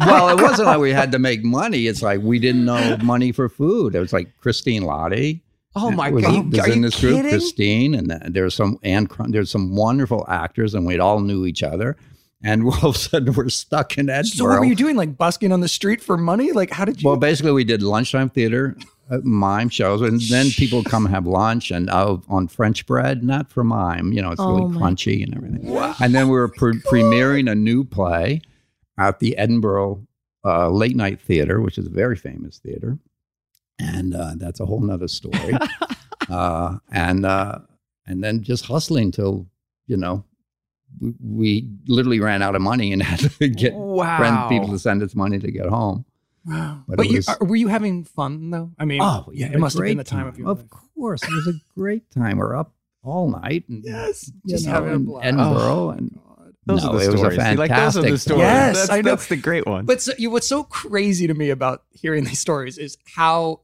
well, 0.06 0.28
it 0.28 0.42
wasn't 0.42 0.66
like 0.66 0.78
we 0.78 0.92
had 0.92 1.12
to 1.12 1.18
make 1.18 1.42
money. 1.44 1.86
It's 1.86 2.02
like 2.02 2.20
we 2.20 2.38
didn't 2.38 2.64
know 2.64 2.96
money 3.02 3.32
for 3.32 3.48
food. 3.48 3.94
It 3.94 4.00
was 4.00 4.12
like 4.12 4.36
Christine 4.38 4.82
Lahti. 4.82 5.40
Oh 5.74 5.90
my 5.90 6.10
was, 6.10 6.24
god! 6.24 6.50
was 6.50 6.60
Are 6.60 6.68
in 6.70 6.76
you 6.76 6.82
this 6.82 7.00
group, 7.00 7.16
kidding? 7.16 7.30
Christine, 7.30 7.94
and 7.94 8.10
there's 8.34 8.54
some 8.54 8.78
and 8.82 9.10
there's 9.28 9.50
some 9.50 9.74
wonderful 9.74 10.26
actors, 10.28 10.74
and 10.74 10.84
we 10.86 10.98
all 10.98 11.20
knew 11.20 11.46
each 11.46 11.62
other. 11.62 11.96
And 12.44 12.64
all 12.64 12.90
of 12.90 12.96
a 12.96 12.98
sudden, 12.98 13.32
we're 13.32 13.48
stuck 13.48 13.96
in 13.96 14.10
Edinburgh. 14.10 14.36
so 14.36 14.44
what 14.46 14.58
were 14.58 14.66
you 14.66 14.74
doing? 14.74 14.96
Like 14.96 15.16
busking 15.16 15.52
on 15.52 15.60
the 15.60 15.68
street 15.68 16.02
for 16.02 16.18
money? 16.18 16.52
Like 16.52 16.70
how 16.70 16.84
did 16.84 17.00
you? 17.02 17.08
Well, 17.08 17.16
basically, 17.16 17.52
we 17.52 17.64
did 17.64 17.82
lunchtime 17.82 18.28
theater, 18.28 18.76
mime 19.22 19.68
shows, 19.68 20.00
and 20.00 20.20
then 20.22 20.50
people 20.50 20.82
come 20.84 21.06
have 21.06 21.26
lunch 21.26 21.70
and 21.70 21.90
uh, 21.90 22.16
on 22.28 22.48
French 22.48 22.86
bread, 22.86 23.22
not 23.22 23.50
for 23.50 23.64
mime. 23.64 24.12
You 24.12 24.22
know, 24.22 24.32
it's 24.32 24.40
Oh 24.40 24.56
really 24.56 24.78
crunchy 24.78 25.22
and 25.22 25.34
everything. 25.34 25.76
And 26.00 26.14
then 26.14 26.28
we 26.28 26.34
were 26.34 26.48
pre- 26.48 26.80
premiering 26.80 27.50
a 27.50 27.54
new 27.54 27.84
play 27.84 28.40
at 28.98 29.18
the 29.18 29.36
Edinburgh 29.36 30.06
uh, 30.44 30.70
Late 30.70 30.96
Night 30.96 31.20
Theater, 31.20 31.60
which 31.60 31.78
is 31.78 31.86
a 31.86 31.90
very 31.90 32.16
famous 32.16 32.58
theater, 32.58 32.98
and 33.78 34.14
uh, 34.14 34.32
that's 34.36 34.60
a 34.60 34.66
whole 34.66 34.80
nother 34.80 35.08
story. 35.08 35.54
uh, 36.30 36.78
and 36.90 37.26
uh, 37.26 37.58
and 38.06 38.22
then 38.22 38.42
just 38.42 38.66
hustling 38.66 39.10
till 39.12 39.46
you 39.86 39.96
know. 39.96 40.24
We, 41.00 41.14
we 41.22 41.68
literally 41.86 42.20
ran 42.20 42.42
out 42.42 42.54
of 42.54 42.60
money 42.60 42.92
and 42.92 43.02
had 43.02 43.20
to 43.20 43.48
get 43.48 43.72
wow. 43.72 44.18
friend 44.18 44.48
people 44.50 44.68
to 44.68 44.78
send 44.78 45.02
us 45.02 45.14
money 45.14 45.38
to 45.38 45.50
get 45.50 45.66
home. 45.66 46.04
Wow. 46.46 46.82
but 46.88 46.96
But, 46.98 47.08
you, 47.10 47.16
was- 47.16 47.28
are- 47.28 47.38
were 47.40 47.56
you 47.56 47.68
having 47.68 48.04
fun 48.04 48.50
though? 48.50 48.70
I 48.78 48.84
mean, 48.84 49.00
Oh, 49.02 49.28
yeah, 49.32 49.46
yeah, 49.48 49.54
it 49.54 49.58
must 49.60 49.76
have 49.76 49.84
been 49.84 49.96
the 49.98 50.04
time, 50.04 50.26
of 50.26 50.38
your 50.38 50.48
Of 50.48 50.58
life. 50.60 50.70
course, 50.96 51.22
it 51.22 51.30
was 51.32 51.48
a 51.48 51.60
great 51.78 52.10
time. 52.10 52.38
We're 52.38 52.56
up 52.56 52.72
all 53.02 53.30
night. 53.30 53.68
And, 53.68 53.82
Yes, 53.84 54.30
just 54.46 54.66
know, 54.66 54.72
having 54.72 54.94
a 54.94 54.98
blast. 54.98 55.26
Edinburgh, 55.26 55.46
Oh, 55.62 55.90
and 55.90 56.14
God. 56.14 56.54
Those 56.64 56.84
no, 56.84 56.90
are 56.90 56.98
the 56.98 57.04
it 57.04 57.06
was 57.06 57.14
a 57.14 57.18
stories. 57.18 57.36
fantastic. 57.38 57.58
Like 57.58 57.70
those 57.70 57.96
are 57.96 58.02
the 58.10 58.18
stories. 58.18 58.40
Yes, 58.42 58.76
that's, 58.76 58.90
I 58.90 59.00
know. 59.00 59.10
That's 59.10 59.26
the 59.26 59.36
great 59.36 59.66
one. 59.66 59.84
But 59.84 60.00
so, 60.00 60.12
you, 60.16 60.30
what's 60.30 60.46
so 60.46 60.62
crazy 60.62 61.26
to 61.26 61.34
me 61.34 61.50
about 61.50 61.82
hearing 61.90 62.22
these 62.24 62.38
stories 62.38 62.78
is 62.78 62.96
how, 63.16 63.62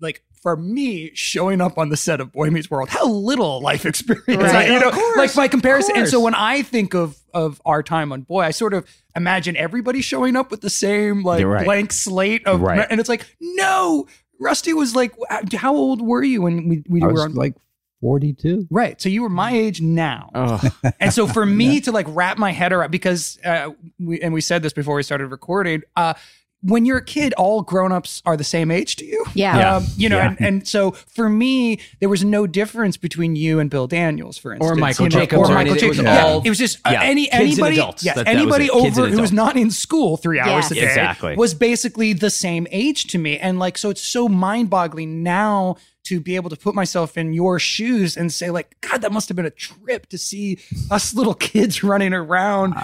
like, 0.00 0.22
for 0.42 0.56
me, 0.56 1.10
showing 1.14 1.60
up 1.60 1.78
on 1.78 1.88
the 1.88 1.96
set 1.96 2.20
of 2.20 2.32
Boy 2.32 2.50
Meets 2.50 2.70
World, 2.70 2.88
how 2.88 3.06
little 3.06 3.60
life 3.60 3.84
experience, 3.92 4.26
Right. 4.28 4.70
I, 4.70 4.74
you 4.74 4.80
know, 4.80 4.88
Of 4.88 4.94
course, 4.94 5.16
like 5.16 5.34
by 5.34 5.48
comparison. 5.48 5.96
And 5.96 6.08
so 6.08 6.20
when 6.20 6.34
I 6.34 6.62
think 6.62 6.94
of 6.94 7.16
of 7.34 7.60
our 7.66 7.82
time 7.82 8.12
on 8.12 8.22
Boy, 8.22 8.40
I 8.42 8.50
sort 8.50 8.74
of 8.74 8.86
imagine 9.14 9.56
everybody 9.56 10.00
showing 10.00 10.34
up 10.36 10.50
with 10.50 10.60
the 10.60 10.70
same 10.70 11.22
like 11.22 11.44
right. 11.44 11.64
blank 11.64 11.92
slate 11.92 12.46
of, 12.46 12.60
Right. 12.62 12.86
and 12.90 12.98
it's 13.00 13.08
like, 13.08 13.26
no, 13.40 14.06
Rusty 14.40 14.72
was 14.72 14.94
like, 14.96 15.14
how 15.54 15.74
old 15.76 16.00
were 16.00 16.22
you 16.22 16.42
when 16.42 16.68
we, 16.68 16.84
we 16.88 17.02
I 17.02 17.06
were 17.06 17.12
was 17.12 17.22
on? 17.24 17.34
like 17.34 17.54
42. 18.00 18.68
Right. 18.70 19.00
So 19.00 19.08
you 19.08 19.22
were 19.22 19.28
my 19.28 19.52
age 19.52 19.80
now. 19.80 20.30
oh, 20.34 20.62
And 21.00 21.12
so 21.12 21.26
for 21.26 21.44
me 21.44 21.80
to 21.82 21.92
like 21.92 22.06
wrap 22.08 22.38
my 22.38 22.52
head 22.52 22.72
around 22.72 22.90
because 22.92 23.38
uh, 23.44 23.70
we 23.98 24.20
and 24.20 24.32
we 24.32 24.40
said 24.40 24.62
this 24.62 24.72
before 24.72 24.94
we 24.94 25.02
started 25.02 25.26
recording, 25.28 25.82
uh, 25.96 26.14
when 26.62 26.84
you're 26.84 26.96
a 26.98 27.04
kid, 27.04 27.32
all 27.34 27.62
grown-ups 27.62 28.20
are 28.26 28.36
the 28.36 28.42
same 28.42 28.72
age 28.72 28.96
to 28.96 29.04
you. 29.04 29.24
Yeah. 29.34 29.56
Yeah. 29.58 29.76
Um, 29.76 29.84
you 29.96 30.08
know, 30.08 30.16
Yeah. 30.16 30.28
and, 30.28 30.40
and 30.40 30.68
so 30.68 30.90
for 30.90 31.28
me, 31.28 31.78
there 32.00 32.08
was 32.08 32.24
no 32.24 32.48
difference 32.48 32.96
between 32.96 33.36
you 33.36 33.60
and 33.60 33.70
Bill 33.70 33.86
Daniels, 33.86 34.36
for 34.38 34.52
instance, 34.52 34.72
Or 34.72 34.74
Michael 34.74 35.04
you 35.04 35.10
know, 35.10 35.20
Jacobs 35.20 35.38
or 35.48 35.52
or 35.52 35.54
Michael 35.54 35.72
anything. 35.72 35.76
It 35.76 35.80
Jacobs. 35.92 35.98
was 35.98 36.04
Yeah. 36.04 36.24
all- 36.24 36.42
It 36.42 36.48
was 36.48 36.58
just 36.58 36.78
uh, 36.84 36.90
yeah, 36.92 37.02
any 37.04 37.30
anybody, 37.30 37.76
adults. 37.76 38.02
yes, 38.04 38.16
That- 38.16 38.26
that 38.26 38.34
was 38.34 38.42
anybody 38.42 38.70
over 38.70 39.06
who 39.08 39.20
was 39.20 39.30
not 39.32 39.56
in 39.56 39.70
school 39.70 40.16
three 40.16 40.40
hours 40.40 40.64
Yes. 40.64 40.70
a 40.72 40.74
day 40.74 40.80
Exactly. 40.88 41.36
was 41.36 41.54
basically 41.54 42.12
the 42.12 42.30
same 42.30 42.66
age 42.72 43.04
to 43.08 43.18
me, 43.18 43.38
and 43.38 43.60
like 43.60 43.78
so, 43.78 43.90
it's 43.90 44.02
so 44.02 44.28
mind-boggling 44.28 45.22
now 45.22 45.76
to 46.08 46.20
be 46.20 46.36
able 46.36 46.50
to 46.50 46.56
put 46.56 46.74
myself 46.74 47.16
in 47.16 47.32
your 47.32 47.58
shoes 47.58 48.16
and 48.16 48.32
say 48.32 48.50
like 48.50 48.76
god 48.80 49.00
that 49.02 49.12
must 49.12 49.28
have 49.28 49.36
been 49.36 49.46
a 49.46 49.50
trip 49.50 50.06
to 50.08 50.18
see 50.18 50.58
us 50.90 51.14
little 51.18 51.34
kids 51.34 51.82
running 51.82 52.12
around 52.12 52.74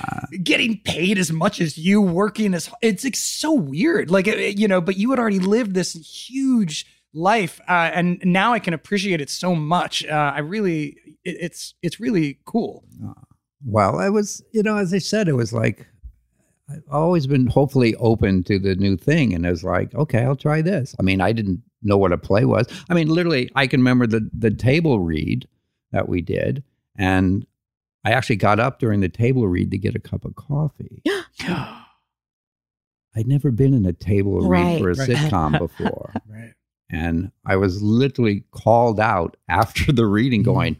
getting 0.43 0.81
paid 0.85 1.19
as 1.19 1.31
much 1.33 1.61
as 1.61 1.77
you 1.79 2.01
working 2.01 2.55
as 2.55 2.71
it's 2.83 3.05
like 3.05 3.17
so 3.17 3.53
weird 3.53 4.11
like 4.11 4.27
it- 4.27 4.59
you 4.59 4.69
know 4.69 4.81
but 4.81 4.97
you 4.97 5.11
had 5.11 5.19
already 5.19 5.39
lived 5.39 5.75
this 5.75 5.93
huge 6.29 6.87
life 7.13 7.61
uh, 7.69 7.91
and 7.95 8.21
now 8.25 8.53
i 8.53 8.59
can 8.59 8.75
appreciate 8.75 9.21
it 9.21 9.31
so 9.31 9.55
much 9.55 10.05
uh, 10.07 10.33
i 10.35 10.41
really 10.41 10.97
it, 11.25 11.37
it's 11.41 11.75
it's 11.83 12.01
really 12.01 12.39
cool 12.45 12.85
Well, 13.67 13.99
I 13.99 14.11
was, 14.11 14.43
you 14.53 14.63
know, 14.63 14.77
as 14.77 14.93
I 14.93 14.99
said, 14.99 15.27
it 15.27 15.37
was 15.37 15.53
like 15.53 15.87
I've 16.71 16.83
always 16.91 17.27
been 17.27 17.47
hopefully 17.47 17.95
open 17.97 18.43
to 18.45 18.59
the 18.59 18.75
new 18.75 18.97
thing. 18.99 19.33
And 19.35 19.47
it 19.47 19.51
was 19.51 19.65
like, 19.65 19.95
okay, 19.95 20.23
I'll 20.25 20.37
try 20.37 20.61
this. 20.63 20.95
I 21.01 21.03
mean, 21.03 21.21
I 21.23 21.33
didn't 21.33 21.63
know 21.85 21.97
what 21.99 22.13
a 22.13 22.19
play 22.19 22.45
was. 22.45 22.67
I 22.89 22.95
mean, 22.95 23.09
literally, 23.09 23.51
I 23.55 23.67
can 23.67 23.81
remember 23.81 24.07
the, 24.07 24.29
the 24.37 24.51
table 24.51 25.01
read 25.01 25.47
that 25.93 26.09
we 26.09 26.21
did. 26.23 26.63
And 26.97 27.47
I 28.05 28.11
actually 28.13 28.37
got 28.37 28.59
up 28.61 28.79
during 28.81 29.01
the 29.01 29.09
table 29.09 29.47
read 29.49 29.71
to 29.71 29.79
get 29.79 29.95
a 29.95 30.01
cup 30.01 30.25
of 30.25 30.35
coffee. 30.35 31.03
I'd 33.17 33.27
never 33.29 33.51
been 33.51 33.75
in 33.75 33.87
a 33.87 33.93
table 33.93 34.41
Right. 34.43 34.73
read 34.75 34.79
for 34.81 34.91
a 34.91 34.95
Right. 34.97 35.09
sitcom 35.09 35.59
before. 35.59 36.15
right 36.29 36.53
And 36.91 37.31
I 37.47 37.57
was 37.57 37.83
literally 37.83 38.45
called 38.51 38.99
out 39.01 39.37
after 39.49 39.93
the 39.93 40.07
reading 40.07 40.41
Mm-hmm. 40.41 40.53
going, 40.53 40.77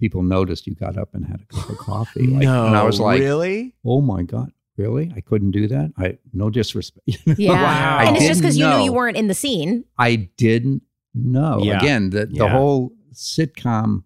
people 0.00 0.22
noticed 0.22 0.66
you 0.66 0.74
got 0.74 0.96
up 0.96 1.14
and 1.14 1.26
had 1.26 1.40
a 1.40 1.46
cup 1.46 1.68
of 1.70 1.78
coffee. 1.78 2.26
Like, 2.26 2.44
no, 2.44 2.66
and 2.66 2.76
I 2.76 2.82
was 2.84 3.00
like, 3.00 3.20
really? 3.20 3.74
oh 3.84 4.00
my 4.00 4.22
God, 4.22 4.52
really? 4.76 5.12
I 5.16 5.20
couldn't 5.20 5.50
do 5.52 5.66
that? 5.68 5.92
I 5.98 6.18
no 6.32 6.50
disrespect. 6.50 7.06
Yeah. 7.38 7.52
Wow. 7.52 7.98
And 8.08 8.16
it's 8.16 8.26
just 8.26 8.40
because 8.40 8.56
you 8.56 8.68
knew 8.68 8.84
you 8.84 8.92
weren't 8.92 9.16
in 9.16 9.28
the 9.28 9.34
scene. 9.34 9.84
I 9.98 10.28
didn't 10.36 10.82
know. 11.14 11.60
Yeah. 11.62 11.78
Again, 11.78 12.10
the, 12.10 12.26
the 12.26 12.34
Yeah. 12.44 12.48
whole 12.48 12.92
sitcom 13.12 14.02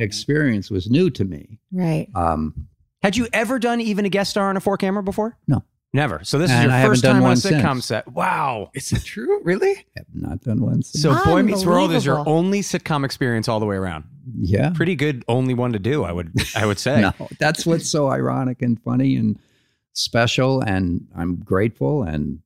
experience 0.00 0.70
was 0.70 0.90
new 0.90 1.10
to 1.10 1.24
me. 1.24 1.58
Right. 1.72 2.08
Um, 2.14 2.68
Had 3.02 3.16
you 3.16 3.28
ever 3.32 3.58
done 3.58 3.80
even 3.80 4.04
a 4.04 4.08
guest 4.08 4.30
star 4.30 4.48
on 4.50 4.56
a 4.56 4.60
four 4.60 4.76
camera 4.76 5.02
before? 5.02 5.36
No. 5.46 5.62
Never. 5.92 6.24
So 6.24 6.38
this 6.38 6.50
is 6.50 6.60
your 6.64 6.72
I 6.72 6.84
first 6.84 7.04
time 7.04 7.22
on 7.22 7.30
a 7.30 7.34
sitcom 7.36 7.74
since. 7.74 7.86
set. 7.86 8.08
Wow. 8.12 8.70
is 8.74 8.90
it 8.90 9.04
true 9.04 9.40
really 9.44 9.70
I 9.70 9.84
have 9.98 10.06
not 10.12 10.40
done 10.40 10.60
one 10.60 10.82
since. 10.82 11.00
So 11.02 11.14
Boy 11.24 11.42
Meets 11.44 11.64
World 11.64 11.92
is 11.92 12.04
your 12.04 12.28
only 12.28 12.62
sitcom 12.62 13.04
experience 13.04 13.46
all 13.48 13.60
the 13.60 13.66
way 13.66 13.76
around. 13.76 14.02
yeah. 14.40 14.70
Pretty 14.70 14.96
good, 14.96 15.24
only 15.28 15.54
one 15.54 15.72
to 15.72 15.78
do. 15.78 16.02
I 16.02 16.10
would, 16.10 16.32
I 16.56 16.66
would 16.66 16.80
say. 16.80 17.00
No, 17.20 17.28
that's 17.38 17.64
what's 17.64 17.88
so 17.88 18.08
ironic 18.08 18.60
and 18.60 18.82
funny 18.82 19.14
and 19.14 19.38
special. 19.94 20.60
And 20.60 21.06
I'm 21.16 21.36
grateful 21.36 22.02
and 22.02 22.40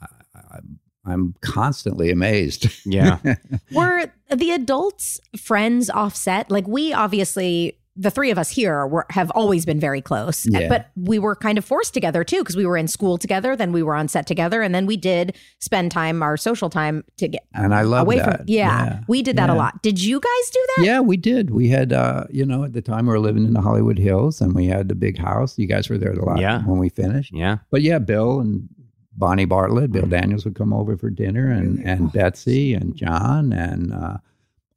I, 0.00 0.06
I, 0.34 0.58
I'm 1.04 1.34
constantly 1.40 2.10
amazed. 2.10 2.68
Yeah. 2.84 3.18
Were 3.72 4.10
the 4.30 4.50
adults 4.52 5.20
friends 5.36 5.90
offset? 5.90 6.50
Like 6.50 6.66
we 6.66 6.92
obviously 6.92 7.78
the 8.00 8.10
three 8.12 8.30
of 8.30 8.38
us 8.38 8.48
here 8.48 8.86
were, 8.86 9.04
have 9.10 9.28
always 9.32 9.66
been 9.66 9.80
very 9.80 10.00
close, 10.00 10.46
Yeah. 10.46 10.68
but 10.68 10.90
we 10.96 11.18
were 11.18 11.34
kind 11.34 11.58
of 11.58 11.64
forced 11.64 11.92
together 11.92 12.22
too 12.22 12.38
because 12.38 12.54
we 12.56 12.64
were 12.64 12.76
in 12.76 12.86
school 12.86 13.18
together, 13.18 13.56
then 13.56 13.72
we 13.72 13.82
were 13.82 13.96
on 13.96 14.06
set 14.06 14.24
together, 14.26 14.62
and 14.62 14.72
then 14.74 14.86
we 14.86 14.96
did 14.96 15.36
spend 15.58 15.90
time, 15.90 16.22
our 16.22 16.36
social 16.36 16.70
time, 16.70 17.02
to 17.16 17.26
get 17.26 17.44
And 17.54 17.74
I 17.74 17.82
love 17.82 18.02
away 18.06 18.18
that. 18.18 18.36
from. 18.38 18.44
Yeah, 18.48 19.00
we 19.08 19.22
did 19.22 19.34
that 19.36 19.50
a 19.50 19.54
lot. 19.54 19.82
Did 19.82 20.00
you 20.02 20.20
guys 20.20 20.50
do 20.52 20.66
that? 20.76 20.84
Yeah, 20.86 21.00
we 21.00 21.16
did. 21.16 21.50
We 21.50 21.68
had, 21.68 21.92
uh, 21.92 22.24
you 22.30 22.46
know, 22.46 22.62
at 22.62 22.72
the 22.72 22.82
time 22.82 23.06
we 23.06 23.12
were 23.12 23.18
living 23.18 23.44
in 23.44 23.52
the 23.52 23.60
Hollywood 23.62 23.98
Hills 23.98 24.40
and 24.40 24.54
we 24.54 24.66
had 24.66 24.88
the 24.88 24.94
big 24.94 25.18
house. 25.18 25.58
You 25.58 25.66
guys 25.66 25.88
were 25.90 25.98
there 25.98 26.12
a 26.12 26.24
lot 26.24 26.38
Yeah. 26.40 26.62
when 26.62 26.78
we 26.78 26.88
finished. 26.90 27.32
Yeah. 27.34 27.58
But 27.72 27.82
yeah, 27.82 27.98
Bill 27.98 28.38
and 28.38 28.68
Bonnie 29.16 29.44
Bartlett, 29.44 29.90
Bill 29.90 30.06
Daniels 30.06 30.44
would 30.44 30.54
come 30.54 30.72
over 30.72 30.96
for 30.96 31.10
dinner 31.10 31.50
and, 31.50 31.84
and 31.84 32.12
Betsy 32.12 32.74
and 32.74 32.94
John 32.94 33.52
and 33.52 33.92
uh, 33.92 34.18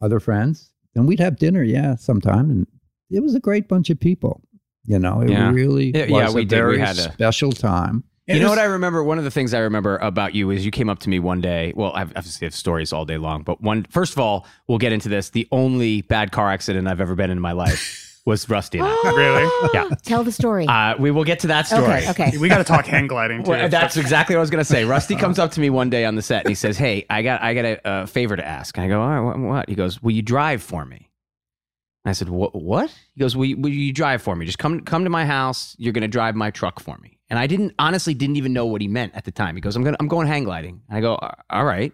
other 0.01 0.19
friends. 0.19 0.71
And 0.95 1.07
we'd 1.07 1.19
have 1.19 1.37
dinner, 1.37 1.61
yeah, 1.63 1.95
sometime. 1.95 2.49
And 2.49 2.67
it 3.11 3.21
was 3.21 3.35
a 3.35 3.39
great 3.39 3.67
bunch 3.67 3.89
of 3.89 3.99
people. 3.99 4.41
You 4.85 4.97
know, 4.99 5.21
it 5.21 5.29
Yeah. 5.29 5.51
really 5.51 5.91
Yeah, 5.95 6.01
was 6.03 6.09
yeah, 6.09 6.29
a 6.29 6.31
we 6.31 6.45
did. 6.45 6.65
We 6.65 6.79
had 6.79 6.97
a- 6.97 7.11
special 7.13 7.51
time. 7.51 8.03
You 8.27 8.39
know 8.39 8.49
what 8.49 8.59
I 8.59 8.63
remember? 8.63 9.03
One 9.03 9.17
of 9.17 9.25
the 9.25 9.31
things 9.31 9.53
I 9.53 9.59
remember 9.59 9.97
about 9.97 10.33
you 10.33 10.51
is 10.51 10.63
you 10.63 10.71
came 10.71 10.87
up 10.89 10.99
to 10.99 11.09
me 11.09 11.19
one 11.19 11.41
day. 11.41 11.73
Well, 11.75 11.91
I've, 11.93 12.09
obviously 12.15 12.45
have 12.45 12.53
stories 12.55 12.93
all 12.93 13.03
day 13.03 13.17
long, 13.17 13.43
but 13.43 13.61
one 13.61 13.83
first 13.89 14.13
of 14.13 14.19
all, 14.19 14.47
we'll 14.69 14.77
get 14.77 14.93
into 14.93 15.09
this. 15.09 15.31
The 15.31 15.47
only 15.51 16.01
bad 16.03 16.31
car 16.31 16.49
accident 16.49 16.87
I've 16.87 17.01
ever 17.01 17.13
been 17.15 17.29
in 17.29 17.41
my 17.41 17.51
life 17.51 18.21
was 18.25 18.47
Rusty 18.47 18.77
and 18.79 18.87
I. 18.87 19.11
really 19.15 19.49
Yeah. 19.73 19.89
Tell 20.03 20.23
the 20.23 20.31
story. 20.31 20.65
Uh, 20.65 20.95
we 20.97 21.11
will 21.11 21.25
get 21.25 21.39
to 21.39 21.47
that 21.47 21.67
story. 21.67 21.83
okay, 22.07 22.09
okay. 22.29 22.37
we 22.37 22.47
got 22.47 22.59
to 22.59 22.63
talk 22.63 22.85
hang 22.85 23.07
gliding 23.07 23.43
too 23.43 23.51
Well, 23.51 23.67
that's 23.67 23.97
exactly 23.97 24.35
what 24.35 24.39
I 24.39 24.41
was 24.41 24.49
going 24.49 24.63
to 24.63 24.69
say. 24.71 24.85
Rusty 24.85 25.15
comes 25.17 25.37
up 25.37 25.51
to 25.51 25.59
me 25.59 25.69
one 25.69 25.89
day 25.89 26.05
on 26.05 26.15
the 26.15 26.21
set 26.21 26.43
and 26.45 26.49
he 26.49 26.55
says, 26.55 26.77
"Hey, 26.77 27.05
I 27.09 27.23
got 27.23 27.41
I 27.41 27.53
got 27.53 27.65
a, 27.65 27.79
a 28.03 28.07
favor 28.07 28.37
to 28.37 28.45
ask." 28.47 28.77
And 28.77 28.85
I 28.85 28.87
go, 28.87 29.01
"All 29.01 29.09
right, 29.09 29.19
what, 29.19 29.39
what?" 29.39 29.69
He 29.69 29.75
goes, 29.75 30.01
"Will 30.01 30.11
you 30.11 30.21
drive 30.21 30.63
for 30.63 30.85
me?" 30.85 31.09
I 32.05 32.13
said, 32.13 32.29
"What? 32.29 32.55
What?" 32.55 32.89
He 33.13 33.19
goes, 33.19 33.35
"Will 33.35 33.45
you, 33.45 33.57
you 33.67 33.93
drive 33.93 34.21
for 34.21 34.35
me? 34.35 34.45
Just 34.45 34.59
come 34.59 34.81
come 34.81 35.03
to 35.03 35.09
my 35.09 35.25
house. 35.25 35.75
You're 35.77 35.93
going 35.93 36.01
to 36.01 36.07
drive 36.07 36.35
my 36.35 36.49
truck 36.51 36.79
for 36.79 36.97
me." 36.97 37.19
And 37.29 37.37
I 37.37 37.47
didn't 37.47 37.73
honestly 37.77 38.13
didn't 38.13 38.37
even 38.37 38.53
know 38.53 38.65
what 38.65 38.81
he 38.81 38.87
meant 38.87 39.13
at 39.15 39.25
the 39.25 39.31
time. 39.31 39.55
He 39.55 39.61
goes, 39.61 39.75
"I'm 39.75 39.83
going 39.83 39.95
I'm 39.99 40.07
going 40.07 40.27
hang 40.27 40.43
gliding." 40.43 40.81
And 40.89 40.97
I 40.97 41.01
go, 41.01 41.19
"All 41.49 41.65
right." 41.65 41.93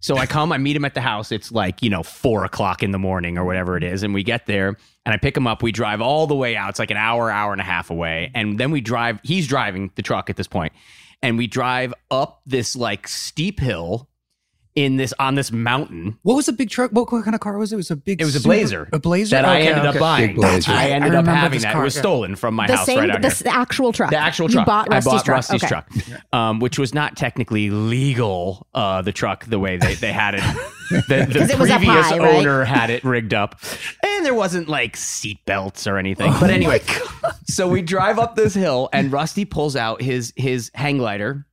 So 0.00 0.18
I 0.18 0.26
come, 0.26 0.52
I 0.52 0.58
meet 0.58 0.76
him 0.76 0.84
at 0.84 0.92
the 0.92 1.00
house. 1.00 1.32
It's 1.32 1.50
like, 1.50 1.82
you 1.82 1.88
know, 1.88 2.02
four 2.02 2.44
o'clock 2.44 2.82
in 2.82 2.90
the 2.90 2.98
morning 2.98 3.38
or 3.38 3.44
whatever 3.46 3.78
it 3.78 3.82
is. 3.82 4.02
And 4.02 4.12
we 4.12 4.22
get 4.22 4.44
there 4.44 4.76
and 5.06 5.14
I 5.14 5.16
pick 5.16 5.34
him 5.34 5.46
up. 5.46 5.62
We 5.62 5.72
drive 5.72 6.02
all 6.02 6.26
the 6.26 6.34
way 6.34 6.56
out. 6.56 6.68
It's 6.68 6.78
like 6.78 6.90
an 6.90 6.98
hour, 6.98 7.30
hour 7.30 7.52
and 7.52 7.60
a 7.60 7.64
half 7.64 7.88
away. 7.88 8.30
And 8.34 8.60
then 8.60 8.70
we 8.70 8.82
drive, 8.82 9.18
he's 9.22 9.48
driving 9.48 9.92
the 9.94 10.02
truck 10.02 10.28
at 10.28 10.36
this 10.36 10.46
point, 10.46 10.74
And 11.22 11.38
we 11.38 11.46
drive 11.46 11.94
up 12.10 12.42
this 12.44 12.76
like 12.76 13.08
steep 13.08 13.60
hill 13.60 14.10
in 14.74 14.96
this 14.96 15.14
on 15.20 15.36
this 15.36 15.52
mountain. 15.52 16.18
What 16.22 16.34
was 16.34 16.46
the 16.46 16.52
big 16.52 16.68
truck? 16.68 16.90
What, 16.90 17.10
what 17.12 17.24
kind 17.24 17.34
of 17.34 17.40
car 17.40 17.56
was 17.58 17.72
it? 17.72 17.76
It 17.76 17.78
was 17.78 17.90
a 17.92 17.96
big. 17.96 18.20
It 18.20 18.24
was 18.24 18.34
a 18.34 18.40
super- 18.40 18.48
Blazer. 18.48 18.88
A 18.92 18.98
Blazer 18.98 19.36
that 19.36 19.44
I 19.44 19.60
ended 19.60 19.84
okay. 19.84 19.88
up 19.88 20.00
buying. 20.00 20.26
Big 20.28 20.36
Blazer. 20.36 20.72
I 20.72 20.88
ended. 20.90 21.14
I 21.14 21.18
up 21.18 21.26
having 21.26 21.60
that. 21.60 21.72
car, 21.72 21.82
it 21.82 21.84
was 21.84 21.94
yeah. 21.96 22.00
stolen 22.02 22.34
from 22.36 22.54
my 22.54 22.66
the 22.66 22.76
house 22.76 22.86
same, 22.86 22.98
right 22.98 23.10
out 23.10 23.22
the, 23.22 23.28
here. 23.28 23.32
s- 23.32 23.38
the 23.42 23.54
actual 23.54 23.92
truck. 23.92 24.10
The 24.10 24.16
actual 24.16 24.48
You 24.48 24.54
truck. 24.54 24.66
bought 24.66 24.92
I 24.92 24.96
Rusty's 24.96 25.12
bought 25.12 25.24
truck. 25.24 25.36
Rusty's 25.36 25.62
okay. 25.64 25.68
truck, 25.68 25.88
um, 26.32 26.58
which 26.58 26.78
was 26.78 26.92
not 26.92 27.16
technically 27.16 27.70
legal. 27.70 28.66
Uh, 28.74 29.02
the 29.02 29.12
truck, 29.12 29.44
the 29.46 29.58
way 29.60 29.76
they, 29.76 29.94
they 29.94 30.12
had 30.12 30.34
it, 30.34 30.40
the, 30.90 31.26
the 31.32 31.38
'Cause 31.38 31.50
it 31.50 31.58
was 31.58 31.70
up 31.70 31.78
previous 31.80 32.06
high, 32.06 32.18
right? 32.18 32.34
owner 32.36 32.64
had 32.64 32.90
it 32.90 33.04
rigged 33.04 33.32
up, 33.32 33.60
and 34.02 34.26
there 34.26 34.34
wasn't 34.34 34.68
like 34.68 34.96
seat 34.96 35.38
belts 35.46 35.86
or 35.86 35.98
anything. 35.98 36.32
Oh 36.32 36.40
but 36.40 36.50
anyway, 36.50 36.80
so 37.46 37.68
we 37.68 37.80
drive 37.80 38.18
up 38.18 38.34
this 38.34 38.54
hill, 38.54 38.88
and 38.92 39.12
Rusty 39.12 39.44
pulls 39.44 39.76
out 39.76 40.02
his 40.02 40.32
his 40.34 40.72
hang 40.74 40.98
glider, 40.98 41.46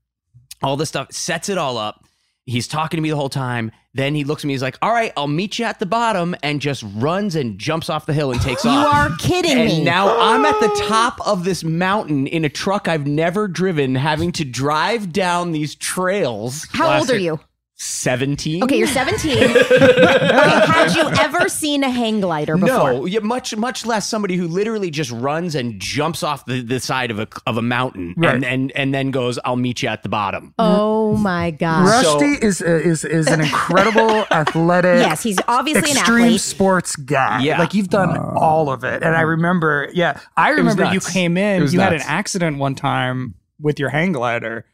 all 0.63 0.75
this 0.75 0.89
stuff, 0.89 1.11
sets 1.11 1.47
it 1.49 1.59
all 1.59 1.77
up. 1.77 2.03
He's 2.45 2.67
talking 2.67 2.97
to 2.97 3.01
me 3.01 3.09
the 3.11 3.15
whole 3.15 3.29
time. 3.29 3.71
Then 3.93 4.15
he 4.15 4.23
looks 4.23 4.43
at 4.43 4.47
me. 4.47 4.53
He's 4.53 4.61
like, 4.61 4.77
"All 4.81 4.91
right, 4.91 5.11
I'll 5.17 5.27
meet 5.27 5.59
you 5.59 5.65
at 5.65 5.79
the 5.79 5.85
bottom," 5.85 6.35
and 6.41 6.59
just 6.61 6.83
runs 6.95 7.35
and 7.35 7.59
jumps 7.59 7.89
off 7.89 8.05
the 8.05 8.13
hill 8.13 8.31
and 8.31 8.41
takes 8.41 8.63
You 8.65 8.71
off. 8.71 8.83
You 8.85 8.91
are 9.13 9.17
kidding 9.17 9.57
And 9.57 9.67
me. 9.67 9.83
now 9.83 10.17
I'm 10.19 10.45
at 10.45 10.59
the 10.59 10.85
top 10.87 11.19
of 11.27 11.43
this 11.43 11.63
mountain 11.63 12.25
in 12.27 12.43
a 12.45 12.49
truck 12.49 12.87
I've 12.87 13.05
never 13.05 13.47
driven, 13.47 13.95
having 13.95 14.31
to 14.33 14.45
drive 14.45 15.11
down 15.13 15.51
these 15.51 15.75
trails. 15.75 16.67
How 16.71 16.99
old 16.99 17.11
are 17.11 17.17
you? 17.17 17.39
17. 17.81 18.63
Okay, 18.63 18.77
you're 18.77 18.85
17. 18.85 19.37
had 19.39 20.93
you 20.93 21.09
ever 21.19 21.49
seen 21.49 21.83
a 21.83 21.89
hang 21.89 22.21
glider 22.21 22.55
before? 22.55 22.93
No, 22.93 23.05
yeah, 23.05 23.21
much 23.21 23.55
much 23.55 23.87
less 23.87 24.07
somebody 24.07 24.35
who 24.35 24.47
literally 24.47 24.91
just 24.91 25.09
runs 25.09 25.55
and 25.55 25.79
jumps 25.79 26.21
off 26.21 26.45
the, 26.45 26.61
the 26.61 26.79
side 26.79 27.09
of 27.09 27.17
a 27.17 27.27
of 27.47 27.57
a 27.57 27.63
mountain 27.63 28.13
Right. 28.17 28.35
and, 28.35 28.45
and 28.45 28.71
and 28.73 28.93
then 28.93 29.09
goes, 29.09 29.39
"I'll 29.43 29.55
meet 29.55 29.81
you 29.81 29.89
at 29.89 30.03
the 30.03 30.09
bottom." 30.09 30.53
Oh 30.59 31.17
my 31.17 31.49
god 31.49 31.87
Rusty 31.87 32.45
is 32.45 32.61
is 32.61 33.03
is 33.03 33.25
an 33.25 33.41
incredible 33.41 34.27
athletic. 34.31 34.99
Yes, 34.99 35.23
he's 35.23 35.39
obviously 35.47 35.89
an 35.89 35.97
extreme 35.97 36.25
athlete. 36.25 36.41
sports 36.41 36.95
guy. 36.95 37.41
Yeah. 37.41 37.57
like 37.57 37.73
you've 37.73 37.89
done 37.89 38.15
all 38.15 38.69
of 38.69 38.83
it. 38.83 39.01
And 39.01 39.15
I 39.15 39.21
mm-hmm. 39.21 39.29
remember, 39.29 39.89
yeah, 39.91 40.19
I 40.37 40.49
remember 40.49 40.93
you 40.93 40.99
came 40.99 41.35
in. 41.35 41.63
was 41.63 41.73
You 41.73 41.79
had 41.79 41.93
an 41.93 42.01
accident 42.03 42.59
one 42.59 42.75
time 42.75 43.33
with 43.59 43.79
your 43.79 43.89
hang 43.89 44.11
glider. 44.11 44.65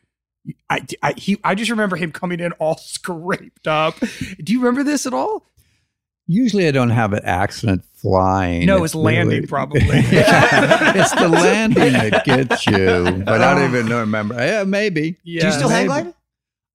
I, 0.69 0.85
I, 1.03 1.13
he, 1.17 1.37
I 1.43 1.55
just 1.55 1.69
remember 1.71 1.95
him 1.95 2.11
coming 2.11 2.39
in 2.39 2.51
all 2.53 2.77
scraped 2.81 3.67
up. 3.67 3.95
Do 4.43 4.53
you 4.53 4.59
remember 4.59 4.83
this 4.83 5.05
at 5.05 5.13
all? 5.13 5.43
Usually 6.29 6.67
I 6.67 6.71
don't 6.71 6.89
have 6.89 7.13
an 7.13 7.23
accident 7.23 7.85
flying. 7.93 8.65
No, 8.65 8.83
it's 8.83 8.93
really- 8.93 9.05
landing 9.15 9.47
probably. 9.47 9.81
it's 9.83 11.11
the 11.15 11.27
landing 11.31 11.93
that 11.93 12.25
gets 12.25 12.65
you. 12.67 13.23
But 13.25 13.41
I 13.41 13.55
don't 13.55 13.69
even 13.73 13.87
remember. 13.87 14.35
Yeah, 14.35 14.63
maybe. 14.65 15.17
Yeah. 15.23 15.41
Do 15.41 15.47
you 15.47 15.53
still 15.53 15.69
hang 15.69 15.87
maybe. 15.87 16.01
glide? 16.03 16.13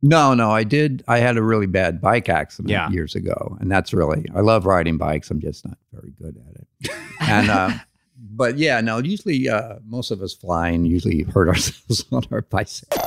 No, 0.05 0.35
no, 0.35 0.51
I 0.51 0.65
did. 0.65 1.05
I 1.07 1.19
had 1.19 1.37
a 1.37 1.43
really 1.43 1.67
bad 1.67 2.01
bike 2.01 2.29
accident 2.29 2.71
Yeah. 2.71 2.89
years 2.91 3.15
ago, 3.15 3.57
and 3.61 3.71
that's 3.71 3.93
really. 3.93 4.25
I 4.35 4.41
love 4.41 4.65
riding 4.67 4.97
bikes. 4.99 5.31
I'm 5.31 5.39
just 5.41 5.65
not 5.67 5.77
very 5.93 6.13
good 6.21 6.37
at 6.49 6.63
it. 6.91 6.97
And 7.21 7.51
uh, 7.51 7.71
but 8.19 8.59
yeah, 8.59 8.81
no. 8.81 8.99
Usually, 8.99 9.49
uh, 9.49 9.77
most 9.87 10.11
of 10.11 10.21
us 10.23 10.35
flying 10.35 10.87
usually 10.87 11.23
hurt 11.23 11.49
ourselves 11.49 12.05
on 12.11 12.25
our 12.33 12.41
bicycle. 12.43 13.07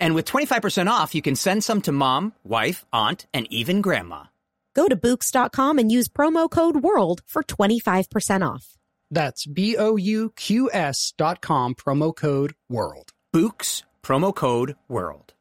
And 0.00 0.14
with 0.14 0.26
25% 0.26 0.90
off, 0.90 1.14
you 1.14 1.22
can 1.22 1.36
send 1.36 1.64
some 1.64 1.80
to 1.82 1.92
mom, 1.92 2.34
wife, 2.44 2.84
aunt, 2.92 3.26
and 3.32 3.46
even 3.50 3.80
grandma. 3.80 4.24
Go 4.74 4.88
to 4.88 4.96
Bouqs.com 4.96 5.78
and 5.78 5.90
use 5.90 6.08
promo 6.08 6.50
code 6.50 6.76
WORLD 6.76 7.22
for 7.26 7.42
25% 7.42 8.46
off. 8.46 8.76
That's 9.10 9.46
B 9.46 9.76
O 9.76 9.96
U 9.96 10.32
Q 10.36 10.70
S 10.72 11.12
dot 11.16 11.40
com, 11.40 11.74
promo 11.74 12.14
code 12.14 12.54
WORLD. 12.68 13.10
Bouqs, 13.32 13.84
promo 14.02 14.34
code 14.34 14.74
WORLD. 14.88 15.32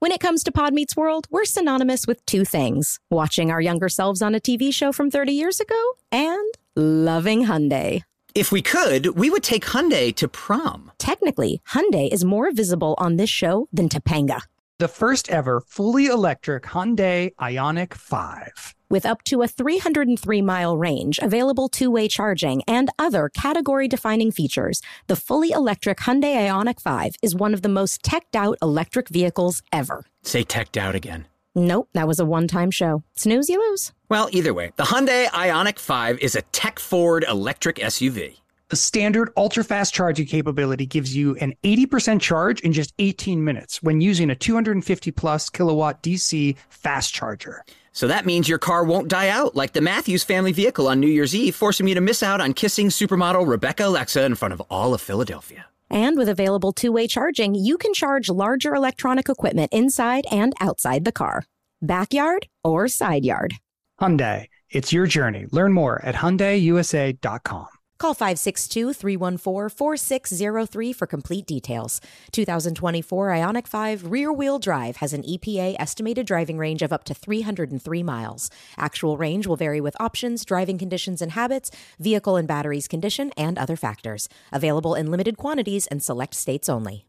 When 0.00 0.12
it 0.12 0.20
comes 0.20 0.42
to 0.44 0.52
Pod 0.52 0.72
Meets 0.72 0.96
World, 0.96 1.26
we're 1.30 1.44
synonymous 1.44 2.06
with 2.06 2.24
two 2.24 2.44
things 2.46 2.98
watching 3.10 3.50
our 3.50 3.60
younger 3.60 3.90
selves 3.90 4.22
on 4.22 4.34
a 4.34 4.40
TV 4.40 4.72
show 4.72 4.92
from 4.92 5.10
30 5.10 5.32
years 5.32 5.60
ago 5.60 5.80
and 6.10 6.54
loving 6.74 7.44
Hyundai. 7.44 8.02
If 8.34 8.52
we 8.52 8.62
could, 8.62 9.18
we 9.18 9.28
would 9.28 9.42
take 9.42 9.64
Hyundai 9.64 10.14
to 10.16 10.28
prom. 10.28 10.92
Technically, 10.98 11.60
Hyundai 11.70 12.12
is 12.12 12.24
more 12.24 12.52
visible 12.52 12.94
on 12.98 13.16
this 13.16 13.30
show 13.30 13.68
than 13.72 13.88
Topanga. 13.88 14.42
The 14.78 14.88
first 14.88 15.28
ever 15.28 15.60
fully 15.60 16.06
electric 16.06 16.62
Hyundai 16.62 17.34
Ioniq 17.34 17.92
5. 17.92 18.74
With 18.88 19.04
up 19.04 19.22
to 19.24 19.42
a 19.42 19.48
303 19.48 20.42
mile 20.42 20.76
range, 20.76 21.18
available 21.20 21.68
two 21.68 21.90
way 21.90 22.08
charging, 22.08 22.62
and 22.66 22.88
other 22.98 23.28
category 23.28 23.88
defining 23.88 24.30
features, 24.30 24.80
the 25.06 25.16
fully 25.16 25.50
electric 25.50 25.98
Hyundai 25.98 26.48
Ioniq 26.48 26.80
5 26.80 27.16
is 27.22 27.34
one 27.34 27.52
of 27.52 27.62
the 27.62 27.68
most 27.68 28.02
teched 28.02 28.34
out 28.34 28.58
electric 28.62 29.08
vehicles 29.08 29.62
ever. 29.72 30.06
Say 30.22 30.44
teched 30.44 30.76
out 30.76 30.94
again. 30.94 31.26
Nope, 31.54 31.88
that 31.94 32.06
was 32.06 32.20
a 32.20 32.24
one 32.24 32.46
time 32.46 32.70
show. 32.70 33.02
Snooze, 33.14 33.48
you 33.48 33.58
lose. 33.58 33.92
Well, 34.08 34.28
either 34.32 34.54
way, 34.54 34.72
the 34.76 34.84
Hyundai 34.84 35.26
Ioniq 35.26 35.78
5 35.78 36.18
is 36.20 36.36
a 36.36 36.42
tech 36.42 36.78
forward 36.78 37.24
electric 37.28 37.76
SUV. 37.76 38.36
The 38.68 38.76
standard 38.76 39.30
ultra 39.36 39.64
fast 39.64 39.92
charging 39.92 40.26
capability 40.26 40.86
gives 40.86 41.14
you 41.14 41.34
an 41.36 41.54
80% 41.64 42.20
charge 42.20 42.60
in 42.60 42.72
just 42.72 42.94
18 43.00 43.42
minutes 43.42 43.82
when 43.82 44.00
using 44.00 44.30
a 44.30 44.36
250 44.36 45.10
plus 45.10 45.50
kilowatt 45.50 46.04
DC 46.04 46.56
fast 46.68 47.12
charger. 47.12 47.64
So 47.90 48.06
that 48.06 48.26
means 48.26 48.48
your 48.48 48.58
car 48.60 48.84
won't 48.84 49.08
die 49.08 49.28
out 49.28 49.56
like 49.56 49.72
the 49.72 49.80
Matthews 49.80 50.22
family 50.22 50.52
vehicle 50.52 50.86
on 50.86 51.00
New 51.00 51.08
Year's 51.08 51.34
Eve, 51.34 51.56
forcing 51.56 51.84
me 51.84 51.94
to 51.94 52.00
miss 52.00 52.22
out 52.22 52.40
on 52.40 52.52
kissing 52.52 52.90
supermodel 52.90 53.48
Rebecca 53.48 53.86
Alexa 53.86 54.24
in 54.24 54.36
front 54.36 54.54
of 54.54 54.60
all 54.70 54.94
of 54.94 55.00
Philadelphia. 55.00 55.66
And 55.90 56.16
with 56.16 56.28
available 56.28 56.72
two 56.72 56.92
way 56.92 57.08
charging, 57.08 57.56
you 57.56 57.76
can 57.76 57.92
charge 57.92 58.30
larger 58.30 58.74
electronic 58.74 59.28
equipment 59.28 59.72
inside 59.72 60.26
and 60.30 60.54
outside 60.60 61.04
the 61.04 61.12
car, 61.12 61.44
backyard 61.82 62.46
or 62.62 62.86
side 62.86 63.24
yard. 63.24 63.54
Hyundai, 64.00 64.46
it's 64.70 64.92
your 64.92 65.06
journey. 65.06 65.46
Learn 65.50 65.72
more 65.72 66.00
at 66.04 66.14
HyundaiUSA.com. 66.14 67.79
Call 68.00 68.14
562 68.14 68.94
314 68.94 69.68
4603 69.68 70.92
for 70.94 71.06
complete 71.06 71.44
details. 71.44 72.00
2024 72.32 73.28
Ioniq 73.28 73.66
5 73.66 74.10
rear 74.10 74.32
wheel 74.32 74.58
drive 74.58 74.96
has 74.96 75.12
an 75.12 75.22
EPA 75.22 75.76
estimated 75.78 76.24
driving 76.26 76.56
range 76.56 76.80
of 76.80 76.94
up 76.94 77.04
to 77.04 77.12
303 77.12 78.02
miles. 78.02 78.50
Actual 78.78 79.18
range 79.18 79.46
will 79.46 79.56
vary 79.56 79.82
with 79.82 80.00
options, 80.00 80.46
driving 80.46 80.78
conditions 80.78 81.20
and 81.20 81.32
habits, 81.32 81.70
vehicle 81.98 82.36
and 82.36 82.48
batteries 82.48 82.88
condition, 82.88 83.32
and 83.36 83.58
other 83.58 83.76
factors. 83.76 84.30
Available 84.50 84.94
in 84.94 85.10
limited 85.10 85.36
quantities 85.36 85.86
and 85.88 86.02
select 86.02 86.34
states 86.34 86.70
only. 86.70 87.04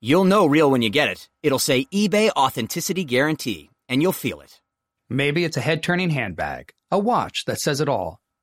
You'll 0.00 0.24
know 0.24 0.46
real 0.46 0.72
when 0.72 0.82
you 0.82 0.90
get 0.90 1.08
it. 1.08 1.28
It'll 1.44 1.60
say 1.60 1.84
eBay 1.94 2.30
Authenticity 2.30 3.04
Guarantee, 3.04 3.70
and 3.88 4.02
you'll 4.02 4.10
feel 4.10 4.40
it. 4.40 4.60
Maybe 5.08 5.44
it's 5.44 5.56
a 5.56 5.60
head 5.60 5.84
turning 5.84 6.10
handbag, 6.10 6.72
a 6.90 6.98
watch 6.98 7.44
that 7.44 7.60
says 7.60 7.80
it 7.80 7.88
all, 7.88 8.18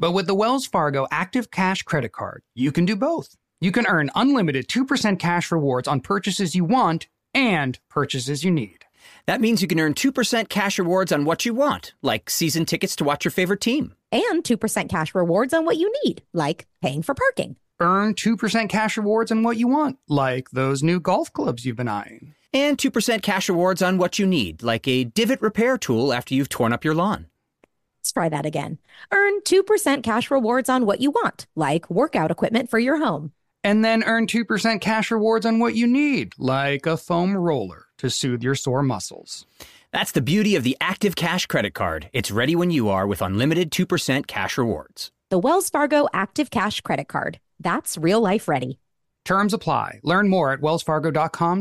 But 0.00 0.12
with 0.12 0.28
the 0.28 0.34
Wells 0.34 0.64
Fargo 0.64 1.08
Active 1.10 1.50
Cash 1.50 1.82
Credit 1.82 2.12
Card, 2.12 2.42
you 2.54 2.70
can 2.70 2.84
do 2.84 2.94
both. 2.94 3.36
You 3.60 3.72
can 3.72 3.84
earn 3.88 4.12
unlimited 4.14 4.68
2% 4.68 5.18
cash 5.18 5.50
rewards 5.50 5.88
on 5.88 6.00
purchases 6.00 6.54
you 6.54 6.64
want 6.64 7.08
and 7.34 7.80
purchases 7.88 8.44
you 8.44 8.52
need. 8.52 8.84
That 9.26 9.40
means 9.40 9.60
you 9.60 9.66
can 9.66 9.80
earn 9.80 9.94
2% 9.94 10.48
cash 10.48 10.78
rewards 10.78 11.10
on 11.10 11.24
what 11.24 11.44
you 11.44 11.52
want, 11.52 11.94
like 12.00 12.30
season 12.30 12.64
tickets 12.64 12.94
to 12.96 13.04
watch 13.04 13.24
your 13.24 13.32
favorite 13.32 13.60
team. 13.60 13.94
And 14.12 14.44
2% 14.44 14.88
cash 14.88 15.16
rewards 15.16 15.52
on 15.52 15.64
what 15.64 15.78
you 15.78 15.92
need, 16.04 16.22
like 16.32 16.68
paying 16.80 17.02
for 17.02 17.14
parking. 17.14 17.56
Earn 17.80 18.14
2% 18.14 18.68
cash 18.68 18.96
rewards 18.96 19.32
on 19.32 19.42
what 19.42 19.56
you 19.56 19.66
want, 19.66 19.98
like 20.08 20.50
those 20.50 20.80
new 20.80 21.00
golf 21.00 21.32
clubs 21.32 21.64
you've 21.64 21.76
been 21.76 21.88
eyeing. 21.88 22.34
And 22.52 22.78
2% 22.78 23.22
cash 23.22 23.48
rewards 23.48 23.82
on 23.82 23.98
what 23.98 24.20
you 24.20 24.26
need, 24.26 24.62
like 24.62 24.86
a 24.86 25.04
divot 25.04 25.42
repair 25.42 25.76
tool 25.76 26.12
after 26.12 26.34
you've 26.34 26.48
torn 26.48 26.72
up 26.72 26.84
your 26.84 26.94
lawn. 26.94 27.26
Let's 28.08 28.14
try 28.14 28.30
that 28.30 28.46
again. 28.46 28.78
Earn 29.12 29.42
2% 29.42 30.02
cash 30.02 30.30
rewards 30.30 30.70
on 30.70 30.86
what 30.86 31.02
you 31.02 31.10
want, 31.10 31.46
like 31.54 31.90
workout 31.90 32.30
equipment 32.30 32.70
for 32.70 32.78
your 32.78 32.96
home. 32.96 33.32
And 33.62 33.84
then 33.84 34.02
earn 34.02 34.26
2% 34.26 34.80
cash 34.80 35.10
rewards 35.10 35.44
on 35.44 35.58
what 35.58 35.74
you 35.74 35.86
need, 35.86 36.32
like 36.38 36.86
a 36.86 36.96
foam 36.96 37.36
roller 37.36 37.84
to 37.98 38.08
soothe 38.08 38.42
your 38.42 38.54
sore 38.54 38.82
muscles. 38.82 39.44
That's 39.92 40.12
the 40.12 40.22
beauty 40.22 40.56
of 40.56 40.62
the 40.62 40.74
Active 40.80 41.16
Cash 41.16 41.44
credit 41.44 41.74
card. 41.74 42.08
It's 42.14 42.30
ready 42.30 42.56
when 42.56 42.70
you 42.70 42.88
are 42.88 43.06
with 43.06 43.20
unlimited 43.20 43.70
2% 43.70 44.26
cash 44.26 44.56
rewards. 44.56 45.10
The 45.28 45.38
Wells 45.38 45.68
Fargo 45.68 46.08
Active 46.14 46.48
Cash 46.48 46.80
Credit 46.80 47.08
Card. 47.08 47.38
That's 47.60 47.98
real 47.98 48.22
life 48.22 48.48
ready. 48.48 48.78
Terms 49.26 49.52
apply. 49.52 50.00
Learn 50.02 50.30
more 50.30 50.54
at 50.54 50.60
wellsfargo.com 50.62 51.60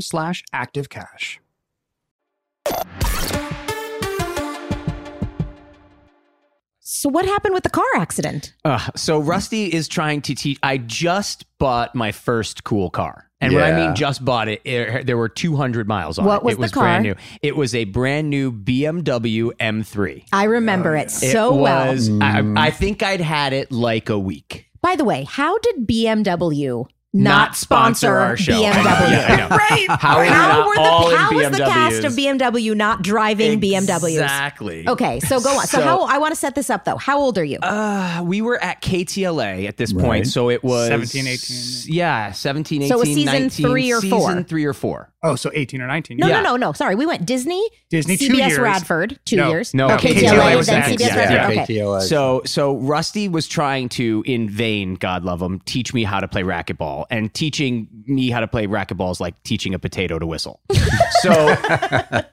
So, 6.89 7.09
what 7.09 7.25
happened 7.25 7.53
with 7.53 7.63
the 7.63 7.69
car 7.69 7.83
accident? 7.97 8.53
Uh, 8.63 8.79
so 8.95 9.19
Rusty 9.19 9.65
is 9.65 9.89
trying 9.89 10.21
to 10.21 10.33
teach. 10.33 10.57
I 10.63 10.77
just 10.77 11.43
bought 11.59 11.93
my 11.95 12.13
first 12.13 12.63
cool 12.63 12.89
car. 12.89 13.29
And 13.41 13.53
when 13.53 13.61
I 13.61 13.75
mean 13.75 13.93
just 13.93 14.23
bought 14.23 14.47
it, 14.47 14.61
it 14.63 15.05
there 15.05 15.17
were 15.17 15.27
200 15.27 15.85
miles 15.85 16.17
on 16.17 16.23
What 16.23 16.37
it. 16.37 16.43
was 16.45 16.53
it 16.53 16.55
the 16.55 16.61
was 16.61 16.71
brand 16.71 17.05
car? 17.05 17.13
new. 17.13 17.15
It 17.41 17.57
was 17.57 17.75
a 17.75 17.83
brand 17.83 18.29
new 18.29 18.53
BMW 18.53 19.51
M3. 19.59 20.23
I 20.31 20.45
remember 20.45 20.95
it 20.95 21.11
so 21.11 21.57
it 21.57 21.61
well. 21.61 21.91
was, 21.91 22.09
I, 22.21 22.41
I 22.55 22.71
think 22.71 23.03
I'd 23.03 23.19
had 23.19 23.51
it 23.51 23.69
like 23.69 24.07
a 24.07 24.17
week. 24.17 24.67
By 24.81 24.95
the 24.95 25.03
way, 25.03 25.25
how 25.25 25.57
did 25.59 25.85
BMW 25.87 26.87
not, 27.23 27.55
sponsor 27.55 28.15
our 28.17 28.37
show. 28.37 28.53
BMW? 28.53 28.71
I 28.71 28.83
know, 28.83 29.07
yeah, 29.09 29.25
I 29.29 29.35
know. 29.35 29.47
right. 29.55 29.87
How 29.99 30.17
are 30.17 30.25
How 30.25 30.67
were 30.67 30.75
the 30.75 30.81
all 30.81 31.09
in 31.09 31.15
how 31.17 31.33
was 31.33 31.49
the 31.51 31.57
cast 31.57 32.03
of 32.03 32.13
BMW 32.13 32.75
not 32.75 33.01
driving 33.01 33.59
BMWs? 33.59 34.11
Exactly. 34.21 34.87
Okay, 34.87 35.19
so 35.21 35.39
go 35.39 35.49
on. 35.57 35.67
So, 35.67 35.77
So- 35.79 35.83
how 35.83 36.01
I 36.03 36.17
want 36.17 36.33
to 36.33 36.39
set 36.39 36.55
this 36.55 36.69
up 36.69 36.85
though. 36.85 36.97
How 36.97 37.19
old 37.19 37.37
are 37.37 37.43
you? 37.43 37.59
Uh, 37.59 38.21
we 38.23 38.41
were 38.41 38.61
at 38.63 38.81
KTLA 38.81 39.67
at 39.67 39.77
this 39.77 39.93
Right. 39.93 40.05
point, 40.05 40.27
so 40.27 40.49
it 40.49 40.63
was 40.63 40.87
17, 40.89 41.27
18. 41.27 41.93
Yeah, 41.95 42.31
17, 42.31 42.81
18, 42.83 42.89
So 42.89 42.95
it 42.95 42.99
was 42.99 43.07
season 43.09 43.25
19, 43.25 43.65
three 43.67 43.91
or 43.91 44.01
four? 44.01 44.29
Season 44.29 44.43
three 44.43 44.65
or 44.65 44.73
four. 44.73 45.09
Oh, 45.23 45.35
so 45.35 45.49
18 45.53 45.81
or 45.81 45.87
19. 45.87 46.17
no, 46.17 46.27
yeah. 46.27 46.41
no, 46.41 46.51
no, 46.51 46.57
no. 46.57 46.71
Sorry, 46.73 46.95
we 46.95 47.05
went 47.05 47.25
Disney, 47.25 47.67
Disney, 47.89 48.17
two 48.17 48.27
CBS 48.29 48.49
years. 48.49 48.59
Radford, 48.59 49.19
two 49.25 49.35
No, 49.37 49.49
years. 49.49 49.73
no, 49.73 49.87
oh, 49.87 49.97
KTLA 49.97 50.13
KTLA, 50.29 50.55
was 50.57 50.67
then 50.67 50.79
next. 50.81 50.91
CBS 50.91 51.07
Yeah, 51.09 51.15
Radford. 51.15 51.55
yeah. 51.55 51.63
Okay. 51.63 51.73
KTLA. 51.79 52.01
So 52.03 52.41
so 52.45 52.75
Rusty 52.77 53.27
was 53.27 53.47
trying 53.47 53.89
to, 53.89 54.23
in 54.27 54.47
vain, 54.49 54.93
God 54.93 55.25
love 55.25 55.41
him, 55.41 55.59
teach 55.65 55.93
me 55.93 56.03
how 56.03 56.19
to 56.19 56.27
play 56.27 56.43
racquetball, 56.43 57.05
and 57.09 57.33
teaching 57.33 57.87
me 58.05 58.29
how 58.29 58.39
to 58.39 58.47
play 58.47 58.67
racquetball 58.67 59.11
is 59.11 59.19
like 59.19 59.41
teaching 59.43 59.73
a 59.73 59.79
potato 59.79 60.19
to 60.19 60.25
whistle. 60.25 60.61
so, 61.21 61.55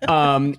um. 0.09 0.57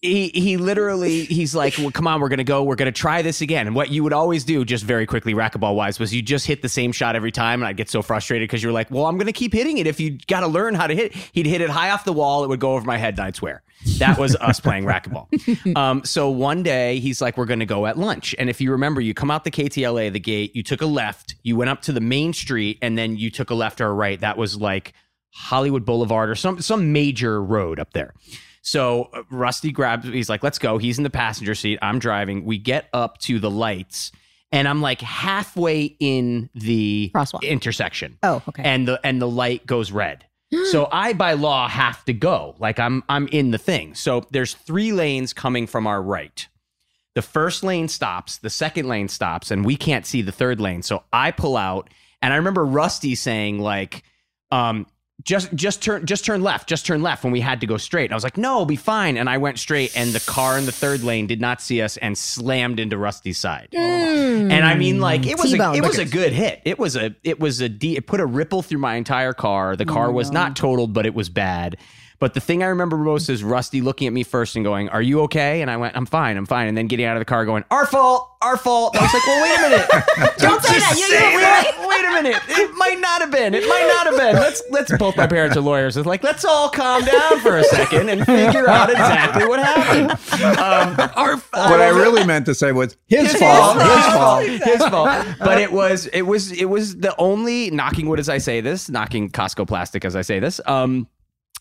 He, 0.00 0.28
he 0.28 0.56
literally 0.56 1.24
he's 1.24 1.56
like 1.56 1.76
well 1.76 1.90
come 1.90 2.06
on 2.06 2.20
we're 2.20 2.28
gonna 2.28 2.44
go 2.44 2.62
we're 2.62 2.76
gonna 2.76 2.92
try 2.92 3.20
this 3.20 3.40
again. 3.40 3.66
And 3.66 3.74
what 3.74 3.90
you 3.90 4.04
would 4.04 4.12
always 4.12 4.44
do 4.44 4.64
just 4.64 4.84
very 4.84 5.06
quickly 5.06 5.34
racquetball 5.34 5.74
wise 5.74 5.98
was 5.98 6.14
you 6.14 6.22
just 6.22 6.46
hit 6.46 6.62
the 6.62 6.68
same 6.68 6.92
shot 6.92 7.16
every 7.16 7.32
time 7.32 7.62
and 7.62 7.68
I'd 7.68 7.76
get 7.76 7.90
so 7.90 8.00
frustrated 8.00 8.48
because 8.48 8.62
you're 8.62 8.70
like 8.70 8.92
well 8.92 9.06
I'm 9.06 9.18
gonna 9.18 9.32
keep 9.32 9.52
hitting 9.52 9.78
it. 9.78 9.88
If 9.88 9.98
you 9.98 10.18
gotta 10.28 10.46
learn 10.46 10.76
how 10.76 10.86
to 10.86 10.94
hit 10.94 11.16
he'd 11.32 11.46
hit 11.46 11.60
it 11.60 11.68
high 11.68 11.90
off 11.90 12.04
the 12.04 12.12
wall 12.12 12.44
it 12.44 12.48
would 12.48 12.60
go 12.60 12.74
over 12.74 12.84
my 12.84 12.96
head 12.96 13.14
and 13.14 13.22
I'd 13.26 13.34
swear. 13.34 13.62
That 13.98 14.18
was 14.18 14.36
us 14.36 14.60
playing 14.60 14.84
racquetball. 14.84 15.26
Um, 15.76 16.04
so 16.04 16.30
one 16.30 16.62
day 16.62 17.00
he's 17.00 17.20
like 17.20 17.36
we're 17.36 17.46
gonna 17.46 17.66
go 17.66 17.86
at 17.86 17.98
lunch. 17.98 18.36
And 18.38 18.48
if 18.48 18.60
you 18.60 18.70
remember 18.70 19.00
you 19.00 19.14
come 19.14 19.32
out 19.32 19.42
the 19.42 19.50
KTLA 19.50 20.12
the 20.12 20.20
gate 20.20 20.54
you 20.54 20.62
took 20.62 20.80
a 20.80 20.86
left 20.86 21.34
you 21.42 21.56
went 21.56 21.70
up 21.70 21.82
to 21.82 21.92
the 21.92 22.00
main 22.00 22.32
street 22.32 22.78
and 22.82 22.96
then 22.96 23.16
you 23.16 23.32
took 23.32 23.50
a 23.50 23.54
left 23.54 23.80
or 23.80 23.88
a 23.88 23.92
right. 23.92 24.20
That 24.20 24.36
was 24.38 24.56
like 24.56 24.92
Hollywood 25.34 25.84
Boulevard 25.84 26.30
or 26.30 26.36
some 26.36 26.60
some 26.60 26.92
major 26.92 27.42
road 27.42 27.80
up 27.80 27.92
there. 27.94 28.14
So 28.68 29.08
uh, 29.12 29.22
Rusty 29.30 29.72
grabs, 29.72 30.06
he's 30.06 30.28
like, 30.28 30.42
let's 30.42 30.58
go. 30.58 30.78
He's 30.78 30.98
in 30.98 31.04
the 31.04 31.10
passenger 31.10 31.54
seat. 31.54 31.78
I'm 31.80 31.98
driving. 31.98 32.44
We 32.44 32.58
get 32.58 32.88
up 32.92 33.18
to 33.20 33.38
the 33.38 33.50
lights, 33.50 34.12
and 34.52 34.68
I'm 34.68 34.82
like 34.82 35.00
halfway 35.00 35.96
in 35.98 36.50
the 36.54 37.10
Crosswalk. 37.14 37.42
intersection. 37.42 38.18
Oh, 38.22 38.42
okay. 38.48 38.62
And 38.62 38.86
the 38.86 39.00
and 39.04 39.22
the 39.22 39.28
light 39.28 39.66
goes 39.66 39.90
red. 39.90 40.26
so 40.70 40.88
I 40.92 41.14
by 41.14 41.32
law 41.32 41.68
have 41.68 42.04
to 42.04 42.12
go. 42.12 42.56
Like 42.58 42.78
I'm 42.78 43.02
I'm 43.08 43.26
in 43.28 43.52
the 43.52 43.58
thing. 43.58 43.94
So 43.94 44.26
there's 44.30 44.54
three 44.54 44.92
lanes 44.92 45.32
coming 45.32 45.66
from 45.66 45.86
our 45.86 46.02
right. 46.02 46.46
The 47.14 47.22
first 47.22 47.64
lane 47.64 47.88
stops, 47.88 48.38
the 48.38 48.50
second 48.50 48.86
lane 48.86 49.08
stops, 49.08 49.50
and 49.50 49.64
we 49.64 49.76
can't 49.76 50.06
see 50.06 50.22
the 50.22 50.30
third 50.30 50.60
lane. 50.60 50.82
So 50.82 51.02
I 51.12 51.30
pull 51.30 51.56
out, 51.56 51.88
and 52.22 52.32
I 52.32 52.36
remember 52.36 52.64
Rusty 52.64 53.14
saying 53.14 53.58
like, 53.58 54.04
um, 54.52 54.86
just 55.24 55.52
just 55.52 55.82
turn 55.82 56.06
just 56.06 56.24
turn 56.24 56.42
left, 56.42 56.68
just 56.68 56.86
turn 56.86 57.02
left 57.02 57.24
when 57.24 57.32
we 57.32 57.40
had 57.40 57.60
to 57.60 57.66
go 57.66 57.76
straight. 57.76 58.04
And 58.04 58.12
I 58.12 58.16
was 58.16 58.24
like, 58.24 58.36
no, 58.36 58.64
be 58.64 58.76
fine. 58.76 59.16
And 59.16 59.28
I 59.28 59.38
went 59.38 59.58
straight, 59.58 59.96
and 59.96 60.12
the 60.12 60.20
car 60.20 60.56
in 60.56 60.64
the 60.64 60.72
third 60.72 61.02
lane 61.02 61.26
did 61.26 61.40
not 61.40 61.60
see 61.60 61.82
us 61.82 61.96
and 61.96 62.16
slammed 62.16 62.78
into 62.78 62.96
Rusty's 62.96 63.38
side. 63.38 63.68
Mm. 63.72 64.52
And 64.52 64.64
I 64.64 64.74
mean, 64.74 65.00
like 65.00 65.26
it 65.26 65.38
was 65.38 65.52
a, 65.52 65.72
it 65.74 65.82
was 65.82 65.98
a 65.98 66.04
good 66.04 66.32
hit. 66.32 66.62
It 66.64 66.78
was 66.78 66.96
a 66.96 67.14
it 67.24 67.40
was 67.40 67.60
a 67.60 67.68
de- 67.68 67.96
it 67.96 68.06
put 68.06 68.20
a 68.20 68.26
ripple 68.26 68.62
through 68.62 68.78
my 68.78 68.94
entire 68.94 69.32
car. 69.32 69.74
The 69.76 69.84
car 69.84 70.12
was 70.12 70.30
mm. 70.30 70.34
not 70.34 70.56
totaled, 70.56 70.92
but 70.92 71.04
it 71.04 71.14
was 71.14 71.28
bad. 71.28 71.76
But 72.20 72.34
the 72.34 72.40
thing 72.40 72.64
I 72.64 72.66
remember 72.66 72.96
most 72.96 73.28
is 73.28 73.44
Rusty 73.44 73.80
looking 73.80 74.06
at 74.08 74.12
me 74.12 74.24
first 74.24 74.56
and 74.56 74.64
going, 74.64 74.88
"Are 74.88 75.00
you 75.02 75.20
okay?" 75.22 75.62
And 75.62 75.70
I 75.70 75.76
went, 75.76 75.96
"I'm 75.96 76.04
fine, 76.06 76.36
I'm 76.36 76.46
fine." 76.46 76.66
And 76.66 76.76
then 76.76 76.88
getting 76.88 77.06
out 77.06 77.16
of 77.16 77.20
the 77.20 77.24
car, 77.24 77.44
going, 77.44 77.64
"Our 77.70 77.86
fault, 77.86 78.28
our 78.42 78.56
fault." 78.56 78.94
And 78.96 79.02
I 79.02 79.04
was 79.04 79.14
like, 79.14 79.26
"Well, 79.26 79.42
wait 79.42 79.58
a 79.58 79.70
minute, 79.70 79.88
Don't 80.38 80.62
say 80.64 80.78
that. 80.80 80.94
You- 80.96 81.04
you- 81.04 81.10
say 81.12 81.36
we- 81.36 81.42
that. 81.42 81.74
Wait 81.88 82.04
a 82.04 82.22
minute, 82.22 82.42
it 82.48 82.74
might 82.76 82.98
not 83.00 83.20
have 83.20 83.30
been. 83.30 83.54
It 83.54 83.68
might 83.68 83.86
not 83.86 84.06
have 84.06 84.16
been. 84.16 84.34
Let's 84.34 84.62
let's 84.70 84.96
both 84.98 85.16
my 85.16 85.28
parents 85.28 85.56
are 85.56 85.60
lawyers. 85.60 85.96
It's 85.96 86.06
like 86.06 86.24
let's 86.24 86.44
all 86.44 86.68
calm 86.70 87.04
down 87.04 87.38
for 87.40 87.56
a 87.58 87.62
second 87.64 88.08
and 88.08 88.26
figure 88.26 88.68
out 88.68 88.90
exactly 88.90 89.46
what 89.46 89.60
happened. 89.60 90.10
Um, 90.58 91.10
our 91.14 91.36
what 91.36 91.80
I 91.80 91.88
really 91.90 92.24
meant 92.24 92.46
to 92.46 92.54
say 92.54 92.72
was 92.72 92.96
his, 93.06 93.32
fault. 93.36 93.76
His 93.80 94.06
fault. 94.06 94.44
his 94.44 94.84
fault. 94.86 95.26
But 95.38 95.58
it 95.60 95.70
was 95.72 96.06
it 96.06 96.22
was 96.22 96.50
it 96.52 96.64
was 96.66 96.96
the 96.96 97.14
only 97.18 97.70
knocking 97.70 98.08
wood 98.08 98.18
as 98.18 98.28
I 98.28 98.38
say 98.38 98.60
this, 98.60 98.88
knocking 98.90 99.30
Costco 99.30 99.68
plastic 99.68 100.04
as 100.04 100.16
I 100.16 100.22
say 100.22 100.40
this. 100.40 100.60
Um 100.66 101.06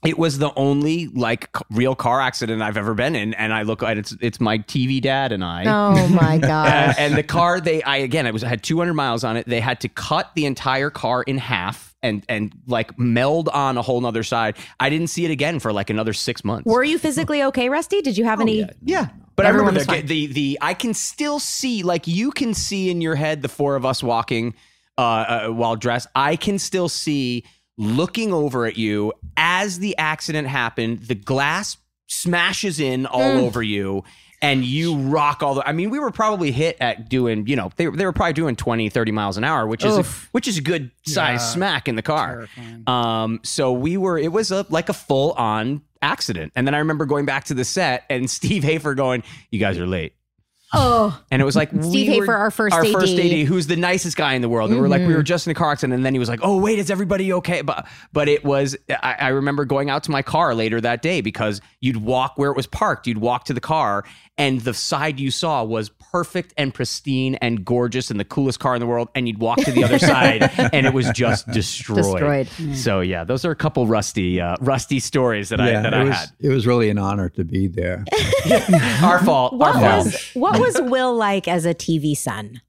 it 0.06 0.18
was 0.18 0.38
the 0.38 0.52
only 0.56 1.08
like 1.08 1.50
real 1.72 1.96
car 1.96 2.22
accident 2.22 2.62
I've 2.62 2.78
ever 2.78 2.94
been 2.94 3.16
in, 3.16 3.34
and 3.34 3.52
I 3.54 3.64
look 3.64 3.82
at 3.84 3.98
it's 3.98 4.16
it's 4.22 4.40
my 4.40 4.60
TV 4.60 5.02
dad 5.02 5.32
and 5.32 5.44
I. 5.44 5.64
Oh 5.66 6.08
my 6.10 6.36
Uh, 6.38 6.38
god. 6.38 6.96
and 7.00 7.16
the 7.16 7.24
car 7.24 7.60
they 7.60 7.82
I 7.84 7.98
again 7.98 8.28
it 8.28 8.34
was 8.34 8.42
had 8.44 8.62
200 8.64 8.94
miles 8.94 9.24
on 9.24 9.38
it. 9.38 9.48
They 9.48 9.60
had 9.60 9.80
to 9.82 9.90
cut 9.90 10.32
the 10.36 10.46
entire 10.46 10.90
car 10.90 11.24
in 11.24 11.38
half 11.40 11.96
and 12.04 12.24
and 12.30 12.54
like 12.68 12.98
meld 13.00 13.50
on 13.50 13.76
a 13.78 13.82
whole 13.82 14.00
nother 14.00 14.24
side. 14.24 14.56
I 14.80 14.90
didn't 14.90 15.08
see 15.08 15.26
it 15.26 15.32
again 15.32 15.60
for 15.60 15.74
like 15.74 15.90
another 15.90 16.14
six 16.14 16.44
months. 16.46 16.66
Were 16.66 16.84
you 16.84 17.00
physically 17.00 17.42
okay, 17.44 17.70
Rusty? 17.70 18.02
Did 18.02 18.18
you 18.18 18.26
have 18.26 18.40
any? 18.40 18.70
Yeah. 18.84 19.08
But 19.36 19.46
Everyone 19.46 19.76
I 19.76 19.80
remember 19.80 19.94
was 19.94 20.02
the, 20.04 20.08
the 20.08 20.34
the 20.34 20.58
I 20.62 20.74
can 20.74 20.94
still 20.94 21.40
see 21.40 21.84
like 21.84 22.08
you 22.08 22.32
can 22.32 22.54
see 22.54 22.90
in 22.92 23.02
your 23.02 23.16
head 23.16 23.42
the 23.42 23.50
four 23.50 23.76
of 23.76 23.86
us 23.86 24.02
walking 24.04 24.54
uh, 24.98 25.02
uh, 25.02 25.48
while 25.50 25.76
dressed. 25.76 26.08
I 26.16 26.36
can 26.36 26.58
still 26.60 26.90
see 26.90 27.44
looking 27.78 28.34
over 28.34 28.66
at 28.66 28.78
you 28.78 29.14
as 29.36 29.80
the 29.80 29.98
accident 29.98 30.48
happened. 30.48 31.04
The 31.04 31.16
glass 31.16 31.78
smashes 32.08 32.80
in 32.80 33.06
all 33.06 33.36
Mm. 33.36 33.42
over 33.44 33.62
you. 33.64 34.04
And 34.40 34.64
you 34.64 34.96
rock 34.96 35.42
all 35.42 35.56
the. 35.56 35.68
I 35.68 35.72
mean, 35.72 35.90
we 35.90 35.98
were 35.98 36.12
probably 36.12 36.52
hit 36.52 36.78
at 36.80 37.10
doing, 37.10 37.48
you 37.48 37.56
know, 37.56 37.72
they, 37.76 37.88
they 37.88 38.06
were 38.06 38.14
probably 38.14 38.34
doing 38.34 38.56
20, 38.56 38.88
30 38.88 39.12
miles 39.12 39.36
an 39.36 39.44
hour, 39.44 39.66
which 39.66 39.84
is 39.84 39.98
a, 39.98 40.04
which 40.32 40.48
is 40.48 40.60
a 40.60 40.62
good 40.62 40.92
size 41.08 41.40
Yeah. 41.40 41.48
smack 41.54 41.88
in 41.88 41.96
the 41.96 42.04
car. 42.04 42.46
Terrifying. 42.56 42.84
Um, 42.86 43.40
so 43.44 43.72
we 43.74 43.98
were, 43.98 44.16
it 44.20 44.32
was 44.32 44.52
a 44.52 44.64
like 44.70 44.90
a 44.90 44.94
full 44.94 45.32
on 45.32 45.82
accident. 46.04 46.52
And 46.56 46.68
then 46.68 46.76
I 46.76 46.78
remember 46.78 47.08
going 47.08 47.26
back 47.26 47.46
to 47.46 47.56
the 47.56 47.66
set 47.66 48.04
and 48.12 48.30
Steve 48.38 48.64
Hafer 48.64 48.94
going, 48.94 49.24
You 49.50 49.60
guys 49.60 49.80
are 49.80 49.88
late. 49.88 50.14
Oh, 50.74 51.18
And 51.32 51.42
it 51.42 51.46
was 51.46 51.56
like 51.56 51.70
Steve 51.70 52.10
we 52.10 52.20
were- 52.20 52.36
our 52.36 52.52
first 52.52 52.76
our 52.76 52.84
AD. 52.84 52.92
first 52.92 53.18
AD, 53.18 53.46
who's 53.46 53.68
the 53.68 53.78
nicest 53.78 54.18
guy 54.18 54.34
in 54.34 54.42
the 54.42 54.50
world. 54.50 54.70
And 54.70 54.82
we're 54.82 54.90
like, 54.90 55.02
we 55.02 55.08
were 55.08 55.20
mm-hmm. 55.20 55.24
just 55.24 55.48
in 55.48 55.52
a 55.52 55.54
car 55.54 55.72
accident, 55.72 55.94
and 55.94 56.06
then 56.06 56.14
he 56.14 56.20
was 56.20 56.28
like, 56.28 56.42
"Oh 56.44 56.58
wait, 56.58 56.78
is 56.78 56.92
everybody 56.92 57.32
okay?" 57.34 57.62
But 57.62 57.88
but 58.12 58.28
it 58.28 58.44
was. 58.44 58.76
I, 58.90 59.16
I 59.20 59.28
remember 59.30 59.64
going 59.64 59.90
out 59.90 60.04
to 60.04 60.12
my 60.12 60.22
car 60.22 60.54
later 60.54 60.82
that 60.82 61.02
day 61.02 61.22
because 61.22 61.62
you'd 61.80 61.98
walk 61.98 62.34
where 62.36 62.52
it 62.52 62.58
was 62.58 62.68
parked. 62.68 63.08
You'd 63.08 63.20
walk 63.20 63.46
to 63.46 63.54
the 63.54 63.62
car, 63.62 64.04
and 64.38 64.62
the 64.62 64.74
side 64.74 65.20
you 65.20 65.32
saw 65.32 65.64
was 65.64 65.90
perfect 65.90 66.54
and 66.58 66.74
pristine 66.74 67.36
and 67.36 67.66
gorgeous 67.66 68.12
and 68.12 68.20
the 68.20 68.26
coolest 68.26 68.60
car 68.60 68.76
in 68.76 68.80
the 68.80 68.86
world. 68.86 69.10
And 69.16 69.28
you'd 69.28 69.40
walk 69.40 69.58
to 69.60 69.72
the 69.72 69.84
other 69.84 70.00
side, 70.14 70.50
and 70.74 70.86
it 70.86 70.94
was 70.94 71.10
just 71.12 71.48
destroyed. 71.52 72.48
destroyed. 72.48 72.76
So 72.76 73.02
yeah, 73.02 73.24
those 73.24 73.46
are 73.46 73.52
a 73.52 73.56
couple 73.56 73.88
rusty 73.88 74.40
uh, 74.40 74.56
rusty 74.62 75.00
stories 75.00 75.50
that 75.50 75.60
I 75.60 75.72
that 75.72 75.94
I 75.94 76.04
was, 76.04 76.16
had. 76.16 76.30
It 76.40 76.50
was 76.50 76.68
really 76.68 76.90
an 76.90 76.98
honor 76.98 77.30
to 77.30 77.44
be 77.44 77.68
there. 77.68 78.06
Our 79.04 79.24
fault. 79.24 79.54
What 79.54 79.76
our 79.76 80.04
fault. 80.04 80.32
what 80.34 80.60
was 80.60 80.80
Will 80.82 81.16
like 81.16 81.48
as 81.48 81.66
a 81.66 81.74
TV 81.74 82.16
son? 82.16 82.62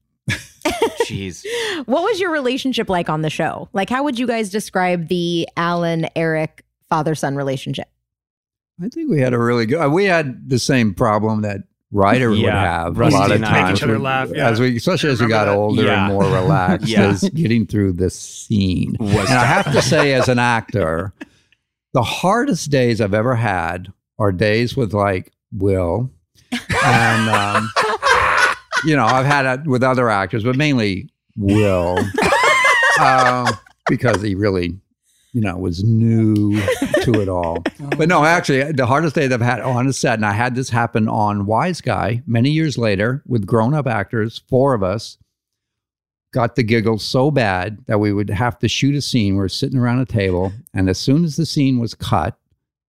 Jeez. 1.05 1.45
What 1.85 2.03
was 2.03 2.19
your 2.19 2.31
relationship 2.31 2.89
like 2.89 3.09
on 3.09 3.21
the 3.21 3.29
show? 3.29 3.69
Like, 3.73 3.89
how 3.89 4.03
would 4.03 4.19
you 4.19 4.27
guys 4.27 4.49
describe 4.49 5.07
the 5.07 5.47
Alan 5.57 6.07
Eric 6.15 6.63
father 6.89 7.15
son 7.15 7.35
relationship? 7.35 7.87
I 8.81 8.87
think 8.89 9.09
we 9.09 9.19
had 9.19 9.33
a 9.33 9.39
really 9.39 9.65
good. 9.65 9.91
We 9.91 10.05
had 10.05 10.49
the 10.49 10.59
same 10.59 10.93
problem 10.93 11.41
that 11.41 11.61
Rider 11.91 12.29
would 12.29 12.39
have 12.39 12.97
Rusty 12.97 13.15
a 13.15 13.19
lot 13.19 13.31
of 13.31 13.41
times. 13.41 13.77
each 13.79 13.83
other 13.83 13.93
We- 13.97 13.99
laugh, 14.03 14.29
yeah. 14.33 14.47
As 14.49 14.59
we, 14.59 14.77
especially 14.77 15.09
as 15.09 15.19
we 15.21 15.27
got 15.27 15.45
that? 15.45 15.55
older 15.55 15.83
Yeah. 15.83 16.05
and 16.05 16.13
more 16.13 16.23
relaxed, 16.23 16.87
Yeah. 16.89 17.09
is 17.11 17.27
getting 17.33 17.65
through 17.65 17.93
this 17.93 18.17
scene. 18.17 18.95
Was 18.99 19.11
and 19.29 19.37
I 19.39 19.45
have 19.45 19.71
to 19.73 19.81
say, 19.81 20.13
as 20.13 20.27
an 20.29 20.39
actor, 20.39 21.13
the 21.93 22.03
hardest 22.03 22.69
days 22.69 23.01
I've 23.01 23.13
ever 23.15 23.35
had 23.35 23.91
are 24.19 24.31
days 24.31 24.77
with 24.77 24.93
like 24.93 25.31
Will, 25.51 26.11
and 26.85 27.29
um, 27.29 27.71
you 28.85 28.95
know, 28.95 29.05
I've 29.05 29.25
had 29.25 29.45
it 29.61 29.67
with 29.67 29.81
other 29.83 30.09
actors, 30.09 30.43
but 30.43 30.55
mainly 30.55 31.09
Will, 31.35 31.97
um, 33.01 33.47
because 33.89 34.21
he 34.21 34.35
really, 34.35 34.77
you 35.33 35.41
know, 35.41 35.57
was 35.57 35.83
new 35.83 36.61
to 37.11 37.21
it 37.21 37.29
all. 37.29 37.63
Oh. 37.81 37.89
But 37.97 38.09
no, 38.09 38.25
actually, 38.25 38.73
the 38.73 38.85
hardest 38.85 39.15
day 39.15 39.27
that 39.27 39.41
I've 39.41 39.45
had 39.45 39.61
oh, 39.61 39.71
on 39.71 39.87
a 39.87 39.93
set, 39.93 40.15
and 40.15 40.25
I 40.25 40.33
had 40.33 40.53
this 40.53 40.69
happen 40.69 41.07
on 41.07 41.45
Wiseguy 41.45 42.23
many 42.27 42.49
years 42.49 42.77
later 42.77 43.23
with 43.25 43.45
grown 43.45 43.73
up 43.73 43.87
actors, 43.87 44.41
four 44.49 44.73
of 44.73 44.83
us 44.83 45.17
got 46.33 46.55
the 46.55 46.63
giggles 46.63 47.03
so 47.03 47.31
bad 47.31 47.77
that 47.87 47.99
we 47.99 48.11
would 48.11 48.29
have 48.29 48.59
to 48.59 48.67
shoot 48.67 48.95
a 48.95 49.01
scene. 49.01 49.37
We're 49.37 49.47
sitting 49.47 49.79
around 49.79 49.99
a 49.99 50.05
table, 50.05 50.51
and 50.73 50.89
as 50.89 50.97
soon 50.97 51.23
as 51.23 51.37
the 51.37 51.45
scene 51.45 51.79
was 51.79 51.95
cut, 51.95 52.37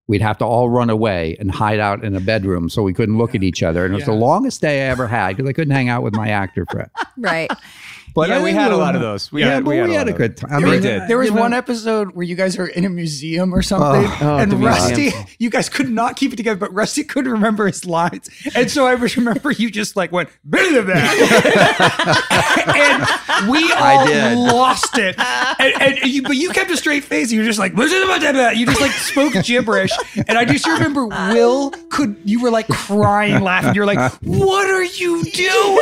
we'd 0.07 0.21
have 0.21 0.37
to 0.39 0.45
all 0.45 0.69
run 0.69 0.89
away 0.89 1.37
and 1.39 1.49
hide 1.49 1.79
out 1.79 2.03
in 2.03 2.13
a 2.15 2.19
bedroom 2.19 2.67
so 2.67 2.83
we 2.83 2.93
couldn't 2.93 3.17
look 3.17 3.33
at 3.33 3.43
each 3.43 3.63
other. 3.63 3.85
And 3.85 3.93
it 3.93 3.97
was 3.97 4.05
the 4.05 4.11
longest 4.11 4.59
day 4.59 4.85
I 4.85 4.89
ever 4.89 5.07
had 5.07 5.37
because 5.37 5.49
I 5.49 5.53
couldn't 5.53 5.73
hang 5.73 5.87
out 5.87 6.03
with 6.03 6.13
my 6.13 6.29
actor 6.29 6.65
friend. 6.69 6.89
Right. 7.17 7.49
But 8.13 8.29
yeah, 8.29 8.43
we 8.43 8.51
had 8.51 8.71
a 8.71 8.77
lot 8.77 8.95
of 8.95 9.01
those. 9.01 9.31
We 9.31 9.41
yeah, 9.41 9.55
had, 9.55 9.63
but 9.63 9.71
we 9.71 9.77
had, 9.77 9.89
a, 9.89 9.93
lot 9.93 10.07
a 10.07 10.11
of 10.11 10.17
good 10.17 10.37
time. 10.37 10.65
I 10.65 10.69
We 10.69 10.79
did. 10.79 11.07
There 11.07 11.17
was 11.17 11.29
you 11.29 11.35
know, 11.35 11.41
one 11.41 11.53
episode 11.53 12.11
where 12.11 12.25
you 12.25 12.35
guys 12.35 12.57
are 12.57 12.67
in 12.67 12.85
a 12.85 12.89
museum 12.89 13.53
or 13.53 13.61
something, 13.61 14.05
oh, 14.05 14.17
oh 14.21 14.37
and 14.37 14.51
the 14.51 14.57
Rusty, 14.57 15.03
museum. 15.03 15.25
you 15.39 15.49
guys 15.49 15.69
could 15.69 15.89
not 15.89 16.15
keep 16.17 16.33
it 16.33 16.35
together, 16.35 16.59
but 16.59 16.73
Rusty 16.73 17.03
couldn't 17.03 17.31
remember 17.31 17.67
his 17.67 17.85
lines, 17.85 18.29
and 18.55 18.69
so 18.69 18.85
I 18.85 18.95
just 18.97 19.15
remember 19.17 19.51
you 19.51 19.71
just 19.71 19.95
like 19.95 20.11
went 20.11 20.29
blah, 20.43 20.61
blah, 20.69 20.81
that, 20.81 21.71
and 23.39 23.49
we 23.49 23.71
I 23.71 23.95
all 23.95 24.05
did. 24.05 24.37
lost 24.37 24.97
it, 24.97 25.15
and, 25.17 25.99
and 26.03 26.11
you, 26.11 26.23
but 26.23 26.35
you 26.35 26.49
kept 26.51 26.69
a 26.71 26.77
straight 26.77 27.03
face. 27.03 27.31
You 27.31 27.39
were 27.39 27.45
just 27.45 27.59
like 27.59 27.73
you 27.77 28.65
just 28.65 28.81
like 28.81 28.91
spoke 28.91 29.33
gibberish, 29.43 29.91
and 30.27 30.37
I 30.37 30.45
just 30.45 30.67
remember 30.67 31.07
Will 31.07 31.71
could 31.89 32.17
you 32.25 32.41
were 32.41 32.51
like 32.51 32.67
crying, 32.67 33.41
laughing. 33.41 33.73
You're 33.73 33.85
like, 33.85 34.11
what 34.21 34.69
are 34.69 34.83
you 34.83 35.23
doing? 35.23 35.77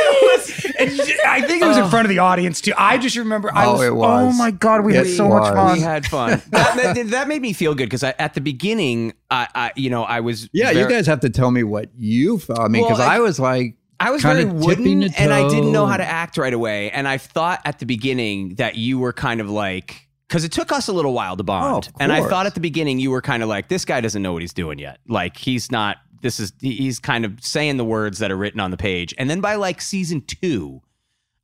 And 0.78 0.92
you- 0.92 1.20
I 1.28 1.42
think 1.42 1.62
it 1.62 1.68
was 1.68 1.78
in 1.78 1.90
front 1.90 2.06
of 2.06 2.10
the 2.10 2.19
audience 2.20 2.62
too. 2.62 2.74
I 2.78 2.98
just 2.98 3.16
remember 3.16 3.52
I 3.54 3.66
Oh, 3.66 3.74
was, 3.74 3.82
it 3.84 3.90
oh 3.90 3.96
was. 3.96 4.34
oh 4.36 4.38
my 4.38 4.52
god, 4.52 4.86
we 4.86 4.94
had 4.96 5.08
It 5.08 5.16
so 5.16 5.28
much 5.30 5.54
fun. 5.54 5.74
We 5.74 5.80
had 5.82 6.06
fun. 6.06 6.30
that, 6.52 6.76
that, 6.96 7.08
that 7.10 7.28
made 7.28 7.42
me 7.42 7.54
feel 7.54 7.74
good 7.74 7.86
because 7.86 8.04
at 8.04 8.34
the 8.34 8.42
beginning, 8.42 9.14
I, 9.32 9.48
I, 9.56 9.72
you 9.76 9.90
know, 9.90 10.04
I 10.04 10.20
was 10.20 10.50
Yeah, 10.54 10.72
very- 10.74 10.84
you 10.84 10.90
guys 10.90 11.08
have 11.08 11.22
to 11.22 11.30
tell 11.30 11.52
me 11.52 11.64
what 11.64 11.90
you 11.98 12.38
felt. 12.40 12.60
I 12.60 12.68
mean, 12.68 12.82
Well, 12.84 12.92
because 12.92 13.00
I- 13.06 13.16
I, 13.16 13.20
was 13.20 13.40
like, 13.40 13.76
I 14.00 14.12
was 14.12 14.22
kinda 14.22 14.46
very 14.46 14.58
wooden, 14.58 15.04
and 15.16 15.34
I 15.34 15.48
didn't 15.50 15.72
know 15.72 15.86
how 15.86 15.98
to 15.98 16.06
act 16.06 16.38
right 16.38 16.54
away. 16.54 16.90
And 16.92 17.08
I 17.08 17.18
thought 17.18 17.62
at 17.66 17.80
the 17.80 17.86
beginning 17.86 18.56
that 18.56 18.76
you 18.76 19.00
were 19.00 19.14
kind 19.14 19.42
of 19.42 19.50
like. 19.50 20.08
Because 20.28 20.44
it 20.44 20.52
took 20.52 20.72
us 20.72 20.88
a 20.88 20.94
little 20.94 21.14
while 21.14 21.36
to 21.36 21.42
oh, 21.42 21.44
bond, 21.44 21.90
Oh, 21.92 21.98
and 22.00 22.12
I 22.14 22.22
thought 22.28 22.46
at 22.46 22.54
the 22.54 22.60
beginning 22.60 23.00
you 23.00 23.10
were 23.10 23.22
kind 23.22 23.42
of 23.42 23.50
like, 23.50 23.68
"This 23.68 23.84
guy 23.84 24.00
doesn't 24.00 24.22
know 24.22 24.32
what 24.32 24.44
he's 24.44 24.54
doing 24.54 24.78
yet. 24.78 25.00
Like 25.08 25.36
he's 25.38 25.72
not. 25.72 25.98
This 26.22 26.40
is 26.40 26.54
he's 26.62 27.00
kind 27.00 27.26
of 27.26 27.44
saying 27.44 27.78
the 27.78 27.84
words 27.84 28.20
that 28.20 28.30
are 28.30 28.38
written 28.38 28.60
on 28.60 28.70
the 28.70 28.78
page." 28.78 29.12
And 29.18 29.28
then 29.28 29.42
by 29.42 29.56
like 29.56 29.82
season 29.82 30.22
two, 30.22 30.82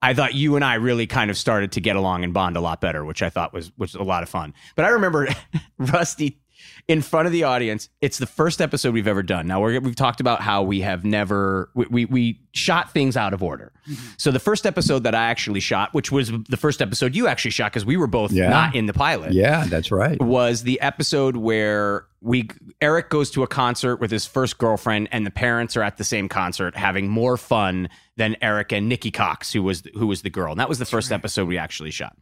I 0.05 0.13
thought 0.13 0.33
you 0.33 0.55
and 0.55 0.63
I 0.63 0.75
really 0.75 1.07
kind 1.07 1.29
of 1.31 1.37
started 1.37 1.71
to 1.73 1.81
get 1.81 1.95
along 1.95 2.23
and 2.23 2.33
bond 2.33 2.55
a 2.57 2.61
lot 2.61 2.79
better, 2.81 3.03
which 3.03 3.21
I 3.23 3.29
thought 3.29 3.53
was 3.53 3.71
was 3.77 3.95
a 3.95 4.03
lot 4.03 4.23
of 4.23 4.29
fun. 4.29 4.53
But 4.75 4.85
I 4.85 4.89
remember 4.89 5.27
Rusty 5.77 6.39
in 6.87 7.01
front 7.01 7.25
of 7.25 7.31
the 7.31 7.43
audience. 7.43 7.89
It's 8.01 8.17
the 8.19 8.27
first 8.27 8.61
episode 8.61 8.93
we've 8.93 9.07
ever 9.07 9.23
done. 9.23 9.47
Now 9.47 9.59
we're, 9.61 9.79
we've 9.79 9.95
talked 9.95 10.19
about 10.19 10.41
how 10.41 10.61
we 10.63 10.81
have 10.81 11.03
never 11.03 11.69
we, 11.73 11.85
we 11.89 12.05
we 12.05 12.41
shot 12.53 12.91
things 12.91 13.17
out 13.17 13.33
of 13.33 13.41
order. 13.41 13.71
Mm-hmm. 13.89 14.07
So 14.17 14.31
the 14.31 14.39
first 14.39 14.65
episode 14.65 15.03
that 15.03 15.15
I 15.15 15.25
actually 15.25 15.59
shot, 15.59 15.93
which 15.93 16.11
was 16.11 16.31
the 16.49 16.57
first 16.57 16.81
episode 16.81 17.15
you 17.15 17.27
actually 17.27 17.51
shot 17.51 17.71
because 17.71 17.85
we 17.85 17.97
were 17.97 18.07
both 18.07 18.31
Yeah. 18.31 18.49
not 18.49 18.75
in 18.75 18.85
the 18.85 18.93
pilot 18.93 19.33
yeah, 19.33 19.65
that's 19.65 19.91
right. 19.91 20.21
was 20.21 20.63
the 20.63 20.79
episode 20.81 21.35
where 21.35 22.05
we 22.21 22.49
Eric 22.81 23.09
goes 23.09 23.31
to 23.31 23.43
a 23.43 23.47
concert 23.47 23.97
with 23.97 24.11
his 24.11 24.25
first 24.25 24.57
girlfriend, 24.57 25.09
and 25.11 25.25
the 25.25 25.31
parents 25.31 25.75
are 25.77 25.83
at 25.83 25.97
the 25.97 26.03
same 26.03 26.29
concert 26.29 26.75
having 26.75 27.07
more 27.09 27.37
fun 27.37 27.89
than 28.17 28.35
Eric 28.41 28.71
and 28.71 28.87
Nikki 28.87 29.11
Cox, 29.11 29.51
who 29.51 29.63
was 29.63 29.83
who 29.95 30.07
was 30.07 30.21
the 30.21 30.29
girl. 30.29 30.51
And 30.51 30.59
that 30.59 30.69
was 30.69 30.79
the 30.79 30.85
first 30.85 31.11
episode 31.11 31.47
we 31.47 31.57
actually 31.57 31.91
shot. 31.91 32.17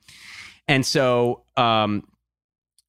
And 0.68 0.86
so 0.86 1.44
um, 1.58 2.08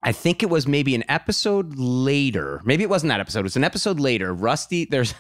I 0.02 0.12
think 0.12 0.42
it 0.42 0.50
was 0.50 0.66
maybe 0.66 0.94
an 0.94 1.04
episode 1.08 1.76
later. 1.76 2.60
Maybe 2.64 2.82
it 2.82 2.90
wasn't 2.90 3.10
that 3.10 3.20
episode. 3.20 3.40
It 3.40 3.44
was 3.44 3.56
an 3.56 3.64
episode 3.64 4.00
later. 4.00 4.32
Rusty, 4.32 4.84
there's 4.84 5.14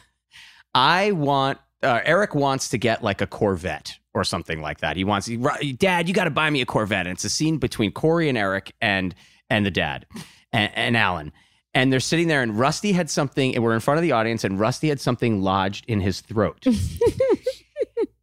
I 0.74 1.12
want 1.12 1.58
uh, 1.82 2.00
Eric 2.04 2.34
wants 2.34 2.68
to 2.70 2.78
get 2.78 3.02
like 3.02 3.20
a 3.20 3.26
Corvette 3.26 3.98
or 4.14 4.24
something 4.24 4.60
like 4.60 4.80
that. 4.80 4.96
He 4.96 5.04
wants, 5.04 5.28
Dad, 5.76 6.08
you 6.08 6.14
got 6.14 6.24
to 6.24 6.30
buy 6.30 6.48
me 6.48 6.60
a 6.60 6.66
Corvette. 6.66 7.06
And 7.06 7.14
it's 7.14 7.24
a 7.24 7.28
scene 7.28 7.58
between 7.58 7.92
Corey 7.92 8.28
and 8.28 8.38
Eric 8.38 8.72
and 8.80 9.14
and 9.50 9.66
the 9.66 9.70
dad 9.70 10.06
and, 10.52 10.72
and 10.74 10.96
Alan. 10.96 11.32
And 11.74 11.92
they're 11.92 12.00
sitting 12.00 12.28
there, 12.28 12.40
and 12.40 12.56
Rusty 12.56 12.92
had 12.92 13.10
something, 13.10 13.54
and 13.54 13.64
we're 13.64 13.74
in 13.74 13.80
front 13.80 13.98
of 13.98 14.02
the 14.02 14.12
audience, 14.12 14.44
and 14.44 14.60
Rusty 14.60 14.88
had 14.88 15.00
something 15.00 15.42
lodged 15.42 15.84
in 15.88 16.00
his 16.00 16.20
throat. 16.20 16.64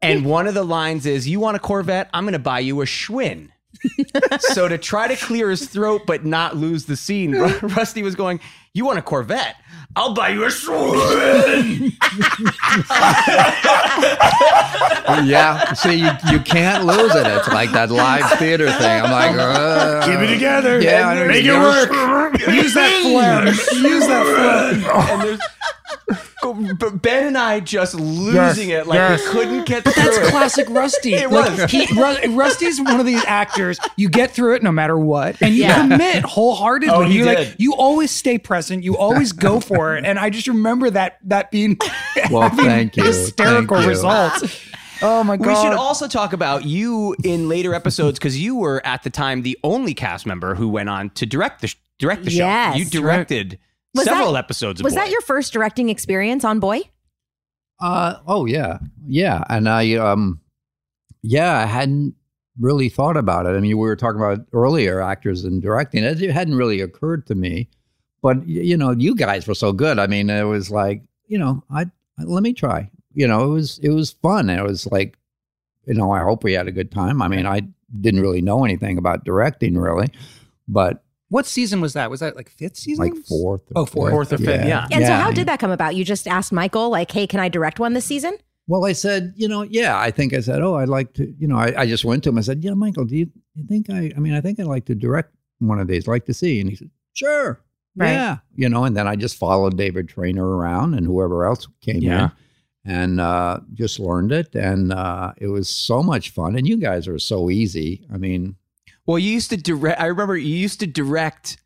and 0.02 0.26
one 0.26 0.48
of 0.48 0.54
the 0.54 0.64
lines 0.64 1.06
is, 1.06 1.28
"You 1.28 1.40
want 1.40 1.58
a 1.58 1.60
Corvette? 1.60 2.10
I'm 2.14 2.24
going 2.24 2.34
to 2.34 2.40
buy 2.40 2.60
you 2.60 2.82
a 2.82 2.86
Schwinn." 2.86 3.50
so 4.40 4.68
to 4.68 4.78
try 4.78 5.08
to 5.08 5.16
clear 5.16 5.50
his 5.50 5.68
throat 5.68 6.04
but 6.06 6.26
not 6.26 6.56
lose 6.58 6.86
the 6.86 6.96
scene, 6.96 7.32
Ru- 7.32 7.58
Rusty 7.62 8.04
was 8.04 8.16
going, 8.16 8.40
"You 8.74 8.86
want 8.86 9.00
a 9.00 9.02
Corvette? 9.02 9.56
I'll 9.96 10.14
buy 10.14 10.30
you 10.30 10.44
a 10.44 10.48
Schwinn." 10.48 11.92
yeah, 15.28 15.74
see, 15.74 15.96
you, 15.96 16.10
you 16.32 16.40
can't 16.40 16.86
lose 16.86 17.14
it. 17.16 17.28
It's 17.28 17.48
like 17.50 17.72
that 17.72 17.92
live 17.92 18.30
theater 18.40 18.72
thing. 18.72 19.02
I'm 19.04 19.12
like, 19.12 19.36
uh, 19.38 20.06
Keep 20.06 20.20
it 20.20 20.34
together. 20.34 20.82
Yeah, 20.82 21.08
I 21.08 21.16
know. 21.16 21.28
make 21.28 21.46
it 21.46 21.54
work. 21.54 22.40
Use 22.48 22.74
that 22.74 23.02
phlegm. 23.02 23.48
Use 23.84 24.08
that 24.08 24.26
phlegm. 26.08 26.18
And 26.44 26.66
there's 26.66 26.78
but 26.78 27.02
Ben 27.02 27.28
and 27.28 27.38
I 27.38 27.60
just 27.60 27.94
losing 27.96 28.70
Yes, 28.70 28.82
it 28.84 28.88
like 28.88 28.98
yes. 28.98 29.22
we 29.26 29.32
couldn't 29.32 29.66
get 29.66 29.84
But 29.84 29.94
through 29.94 30.04
that's 30.04 30.18
it. 30.18 30.32
classic 30.32 30.70
Rusty. 30.72 31.14
It 31.14 31.30
Like, 31.32 31.58
was. 31.58 31.72
he, 31.72 31.86
Ru- 31.94 32.36
Rusty's 32.38 32.80
one 32.82 33.00
of 33.00 33.06
these 33.06 33.24
actors. 33.26 33.80
You 33.98 34.10
get 34.10 34.32
through 34.32 34.56
it 34.56 34.64
no 34.64 34.72
matter 34.72 34.98
what, 34.98 35.42
and 35.42 35.54
you 35.54 35.62
Yeah. 35.64 35.82
commit 35.88 36.24
wholeheartedly. 36.24 36.94
Oh, 36.96 37.02
he 37.02 37.18
you 37.20 37.24
did. 37.26 37.38
like 37.40 37.56
you 37.60 37.74
always 37.76 38.12
stay 38.12 38.38
present. 38.38 38.84
You 38.84 38.98
always 38.98 39.32
go 39.32 39.60
for 39.62 39.96
it. 39.96 40.06
And 40.06 40.18
I 40.20 40.30
just 40.30 40.48
remember 40.48 40.90
that 40.90 41.18
that 41.26 41.52
being 41.52 41.78
Well, 42.30 42.42
having 42.50 42.66
thank 42.66 42.98
you. 42.98 43.04
hysterical 43.04 43.78
Thank 43.78 43.84
you. 43.86 43.90
results. 43.90 44.66
Oh 45.04 45.24
my 45.24 45.36
god! 45.36 45.48
We 45.48 45.56
should 45.56 45.74
also 45.78 46.08
talk 46.08 46.32
about 46.32 46.64
you 46.66 47.16
in 47.24 47.50
later 47.50 47.74
episodes 47.74 48.20
because 48.20 48.40
you 48.40 48.56
were 48.56 48.86
at 48.86 49.02
the 49.02 49.10
time 49.10 49.42
the 49.42 49.58
only 49.64 49.96
cast 49.96 50.28
member 50.28 50.54
who 50.54 50.70
went 50.70 50.90
on 50.90 51.10
to 51.12 51.26
direct 51.26 51.62
the 51.62 51.68
sh- 51.68 51.76
direct 51.98 52.24
the 52.24 52.30
show. 52.30 52.74
You 52.76 52.86
directed 52.86 53.58
Was 53.96 54.06
several 54.06 54.34
that- 54.34 54.40
episodes. 54.40 54.80
Of 54.80 54.84
Was 54.86 54.94
Boy. 54.94 55.02
that 55.02 55.10
your 55.12 55.22
first 55.22 55.54
directing 55.54 55.90
experience 55.90 56.44
on 56.46 56.60
Boy? 56.60 56.82
Uh, 57.80 58.18
oh 58.28 58.46
yeah, 58.46 58.78
yeah, 59.08 59.44
and 59.50 59.68
I 59.68 59.96
um, 59.96 60.40
yeah, 61.24 61.58
I 61.58 61.66
hadn't 61.66 62.14
really 62.60 62.90
thought 62.90 63.18
about 63.18 63.46
it. 63.48 63.50
I 63.50 63.54
mean, 63.60 63.72
we 63.72 63.74
were 63.76 63.96
talking 63.96 64.22
about 64.22 64.46
earlier 64.54 65.02
actors 65.02 65.44
and 65.44 65.62
directing. 65.62 66.04
It 66.04 66.20
hadn't 66.32 66.56
really 66.56 66.80
occurred 66.82 67.26
to 67.28 67.36
me, 67.36 67.70
but 68.22 68.48
you 68.48 68.78
know, 68.78 68.92
you 68.92 69.16
guys 69.16 69.48
were 69.48 69.56
so 69.56 69.74
good. 69.74 69.98
I 69.98 70.06
mean, 70.06 70.30
it 70.30 70.44
was 70.44 70.70
like, 70.70 71.02
you 71.28 71.40
know, 71.40 71.64
I 71.72 71.86
let 72.20 72.44
me 72.44 72.54
try. 72.54 72.92
You 73.14 73.28
know, 73.28 73.46
it 73.46 73.54
was 73.54 73.80
it 73.80 73.90
was 73.90 74.12
fun. 74.12 74.50
It 74.52 74.62
was 74.64 74.86
like, 74.92 75.18
you 75.88 75.96
know, 75.96 76.12
I 76.12 76.22
hope 76.22 76.44
we 76.44 76.54
had 76.54 76.68
a 76.68 76.72
good 76.72 76.92
time. 76.92 77.20
I 77.22 77.28
mean, 77.28 77.48
I 77.48 77.62
didn't 78.00 78.22
really 78.22 78.42
know 78.44 78.64
anything 78.64 79.00
about 79.00 79.26
directing 79.26 79.76
really, 79.76 80.08
but 80.68 81.04
What 81.32 81.46
season 81.48 81.80
was 81.82 81.94
that? 81.94 82.10
Was 82.12 82.20
that 82.20 82.36
like 82.36 82.50
fifth 82.50 82.76
season? 82.78 83.04
like 83.06 83.16
fourth. 83.26 83.62
Oh, 83.76 83.86
fourth. 83.86 84.12
Fourth 84.12 84.34
or 84.34 84.38
fifth, 84.38 84.66
yeah. 84.66 84.86
And 84.92 85.06
so, 85.06 85.14
how 85.14 85.32
did 85.32 85.48
that 85.48 85.60
come 85.60 85.72
about? 85.72 85.96
You 85.96 86.04
just 86.06 86.28
asked 86.28 86.52
Michael, 86.52 86.90
like, 86.90 87.10
"Hey, 87.10 87.26
can 87.26 87.40
I 87.40 87.48
direct 87.50 87.80
one 87.80 87.94
this 87.94 88.06
season?" 88.06 88.38
Well, 88.68 88.86
I 88.86 88.94
said, 88.94 89.34
you 89.36 89.48
know, 89.48 89.64
yeah, 89.64 90.00
I 90.00 90.12
think 90.12 90.34
I 90.34 90.40
said, 90.40 90.62
oh, 90.62 90.76
I'd 90.76 90.88
like 90.88 91.14
to, 91.16 91.34
you 91.38 91.48
know, 91.48 91.58
I, 91.58 91.82
I 91.82 91.86
just 91.88 92.06
went 92.06 92.24
to 92.24 92.30
him. 92.30 92.38
I 92.38 92.42
said, 92.42 92.64
yeah, 92.64 92.74
Michael, 92.74 93.04
do 93.06 93.18
you, 93.18 93.30
you 93.56 93.66
think 93.66 93.90
I, 93.90 94.12
I 94.16 94.20
mean, 94.20 94.34
I 94.34 94.40
think 94.40 94.60
I'd 94.62 94.66
like 94.68 94.86
to 94.86 94.96
direct 94.96 95.34
one 95.60 95.80
of 95.80 95.88
these, 95.88 96.08
like 96.08 96.26
to 96.28 96.34
see. 96.34 96.62
And 96.62 96.70
he 96.70 96.76
said, 96.78 96.90
sure. 97.12 97.60
Right. 97.98 98.12
Yeah. 98.12 98.38
You 98.56 98.70
know, 98.70 98.86
and 98.86 98.96
then 98.96 99.08
I 99.10 99.18
just 99.18 99.36
followed 99.36 99.76
David 99.76 100.08
Trainer 100.08 100.48
around 100.48 100.94
and 100.94 101.06
whoever 101.06 101.44
else 101.46 101.68
came 101.82 102.02
Yeah. 102.02 102.30
in 102.86 102.94
and 102.94 103.20
uh, 103.20 103.60
just 103.74 104.00
learned 104.00 104.32
it. 104.32 104.56
And 104.56 104.94
uh, 104.94 105.34
it 105.38 105.48
was 105.48 105.68
so 105.68 106.02
much 106.02 106.30
fun. 106.30 106.56
And 106.56 106.66
you 106.66 106.78
guys 106.78 107.10
are 107.10 107.20
so 107.20 107.50
easy. 107.50 108.06
I 108.14 108.18
mean, 108.18 108.56
Well, 109.06 109.18
you 109.20 109.32
used 109.32 109.50
to 109.52 109.58
direct. 109.58 110.00
I 110.00 110.06
remember 110.08 110.38
you 110.38 110.56
used 110.56 110.80
to 110.82 110.88
direct 110.88 111.58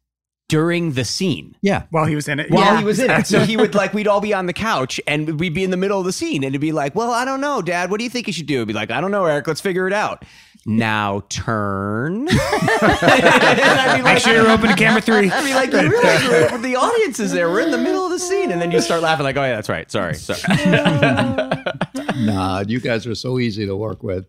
during 0.47 0.91
the 0.93 1.03
scene 1.03 1.55
yeah. 1.63 1.85
While 1.89 2.05
he 2.05 2.13
was 2.13 2.27
in 2.27 2.39
it. 2.39 2.51
while 2.51 2.63
Yeah. 2.65 2.77
he 2.77 2.83
was 2.85 2.99
in 2.99 3.09
it. 3.09 3.25
So 3.25 3.39
he 3.39 3.57
would 3.61 3.73
like 3.73 3.95
we'd 3.95 4.07
all 4.07 4.21
be 4.21 4.31
on 4.31 4.45
the 4.45 4.53
couch 4.53 5.01
and 5.07 5.39
we'd 5.39 5.55
be 5.55 5.63
in 5.63 5.71
the 5.71 5.77
middle 5.77 5.97
of 5.99 6.05
the 6.05 6.11
scene 6.13 6.43
and 6.43 6.53
it'd 6.53 6.61
be 6.61 6.71
like, 6.71 6.93
"Well, 6.93 7.11
I 7.11 7.25
don't 7.25 7.41
know, 7.41 7.63
Dad. 7.63 7.89
What 7.89 7.97
do 7.97 8.03
you 8.03 8.11
think 8.11 8.27
you 8.27 8.33
should 8.33 8.45
do?" 8.45 8.57
It'd 8.57 8.67
be 8.67 8.73
like, 8.75 8.91
"I 8.91 9.01
don't 9.01 9.09
know, 9.11 9.25
Eric. 9.25 9.47
Let's 9.47 9.59
figure 9.61 9.87
it 9.87 9.93
out." 9.93 10.23
Now 10.67 11.23
turn. 11.29 12.27
And 12.81 12.89
I'd 12.89 13.97
be 13.97 14.03
Make 14.03 14.19
sure 14.19 14.33
you're 14.33 14.49
open 14.49 14.69
to 14.69 14.75
camera 14.75 15.01
three. 15.01 15.29
I'd 15.31 15.43
be 15.43 15.53
like, 15.53 15.71
"You 15.71 15.89
realize 15.89 16.61
the 16.61 16.75
audience 16.75 17.19
is 17.19 17.31
there. 17.31 17.49
We're 17.49 17.61
in 17.61 17.71
the 17.71 17.77
middle 17.77 18.05
of 18.05 18.11
the 18.11 18.19
scene," 18.19 18.51
and 18.51 18.61
then 18.61 18.71
you 18.71 18.81
start 18.81 19.01
laughing 19.01 19.23
like, 19.23 19.37
"Oh 19.37 19.43
yeah, 19.43 19.55
that's 19.55 19.69
right. 19.69 19.89
Sorry, 19.91 20.13
sorry." 20.15 20.41
nah, 22.17 22.63
you 22.67 22.79
guys 22.79 23.05
are 23.07 23.15
so 23.15 23.39
easy 23.39 23.65
to 23.65 23.75
work 23.75 24.03
with. 24.03 24.25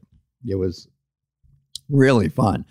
It 0.47 0.55
was 0.57 0.89
really 1.89 2.29
fun. 2.29 2.65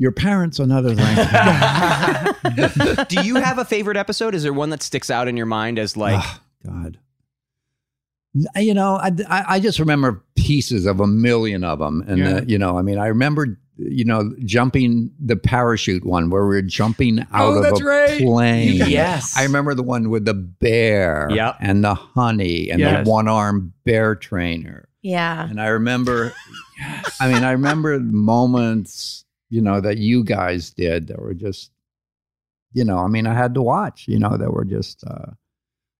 Your 0.00 0.12
parents, 0.12 0.58
another 0.58 0.94
thing. 0.94 1.16
do 3.08 3.22
you 3.22 3.34
have 3.36 3.58
a 3.58 3.66
favorite 3.66 3.98
episode? 3.98 4.34
Is 4.34 4.42
there 4.42 4.52
one 4.52 4.70
that 4.70 4.82
sticks 4.82 5.10
out 5.10 5.28
in 5.28 5.36
your 5.36 5.44
mind 5.44 5.78
as 5.78 5.94
like? 5.94 6.18
Oh, 6.18 6.40
God. 6.66 6.98
You 8.56 8.72
know, 8.74 8.94
I, 8.94 9.10
I 9.28 9.44
I 9.56 9.60
just 9.60 9.78
remember 9.78 10.24
pieces 10.36 10.86
of 10.86 11.00
a 11.00 11.06
million 11.06 11.64
of 11.64 11.80
them, 11.80 12.02
and 12.08 12.18
Yeah. 12.18 12.36
uh, 12.36 12.40
you 12.46 12.56
know, 12.58 12.78
I 12.78 12.82
mean, 12.82 12.96
I 12.96 13.08
remember, 13.08 13.58
you 13.76 14.04
know, 14.06 14.32
jumping 14.44 15.10
the 15.18 15.36
parachute 15.36 16.06
one 16.06 16.30
where 16.30 16.46
we 16.46 16.56
are 16.56 16.62
jumping 16.62 17.18
out 17.18 17.26
Oh, 17.54 17.56
of 17.58 17.62
that's 17.64 17.80
a 17.80 17.84
right. 17.84 18.22
plane. 18.22 18.76
Yes. 18.88 19.36
I 19.36 19.42
remember 19.42 19.74
the 19.74 19.82
one 19.82 20.08
with 20.08 20.24
the 20.24 20.32
bear, 20.34 21.28
Yep. 21.30 21.56
and 21.60 21.84
the 21.84 21.94
honey, 21.94 22.70
and 22.70 22.80
Yes. 22.80 23.04
the 23.04 23.10
one-armed 23.10 23.72
bear 23.84 24.14
trainer. 24.14 24.88
Yeah. 25.02 25.46
And 25.48 25.60
I 25.60 25.66
remember, 25.68 26.32
I 27.20 27.30
mean, 27.32 27.42
I 27.42 27.50
remember 27.50 27.98
moments, 27.98 29.19
you 29.50 29.60
know, 29.60 29.80
that 29.80 29.98
you 29.98 30.24
guys 30.24 30.70
did 30.70 31.08
that 31.08 31.20
were 31.20 31.34
just, 31.34 31.72
you 32.72 32.84
know, 32.84 32.98
I 32.98 33.08
mean, 33.08 33.26
I 33.26 33.34
had 33.34 33.52
to 33.54 33.62
watch, 33.62 34.06
you 34.08 34.18
know, 34.18 34.36
that 34.36 34.52
were 34.52 34.64
just, 34.64 35.04
uh, 35.06 35.32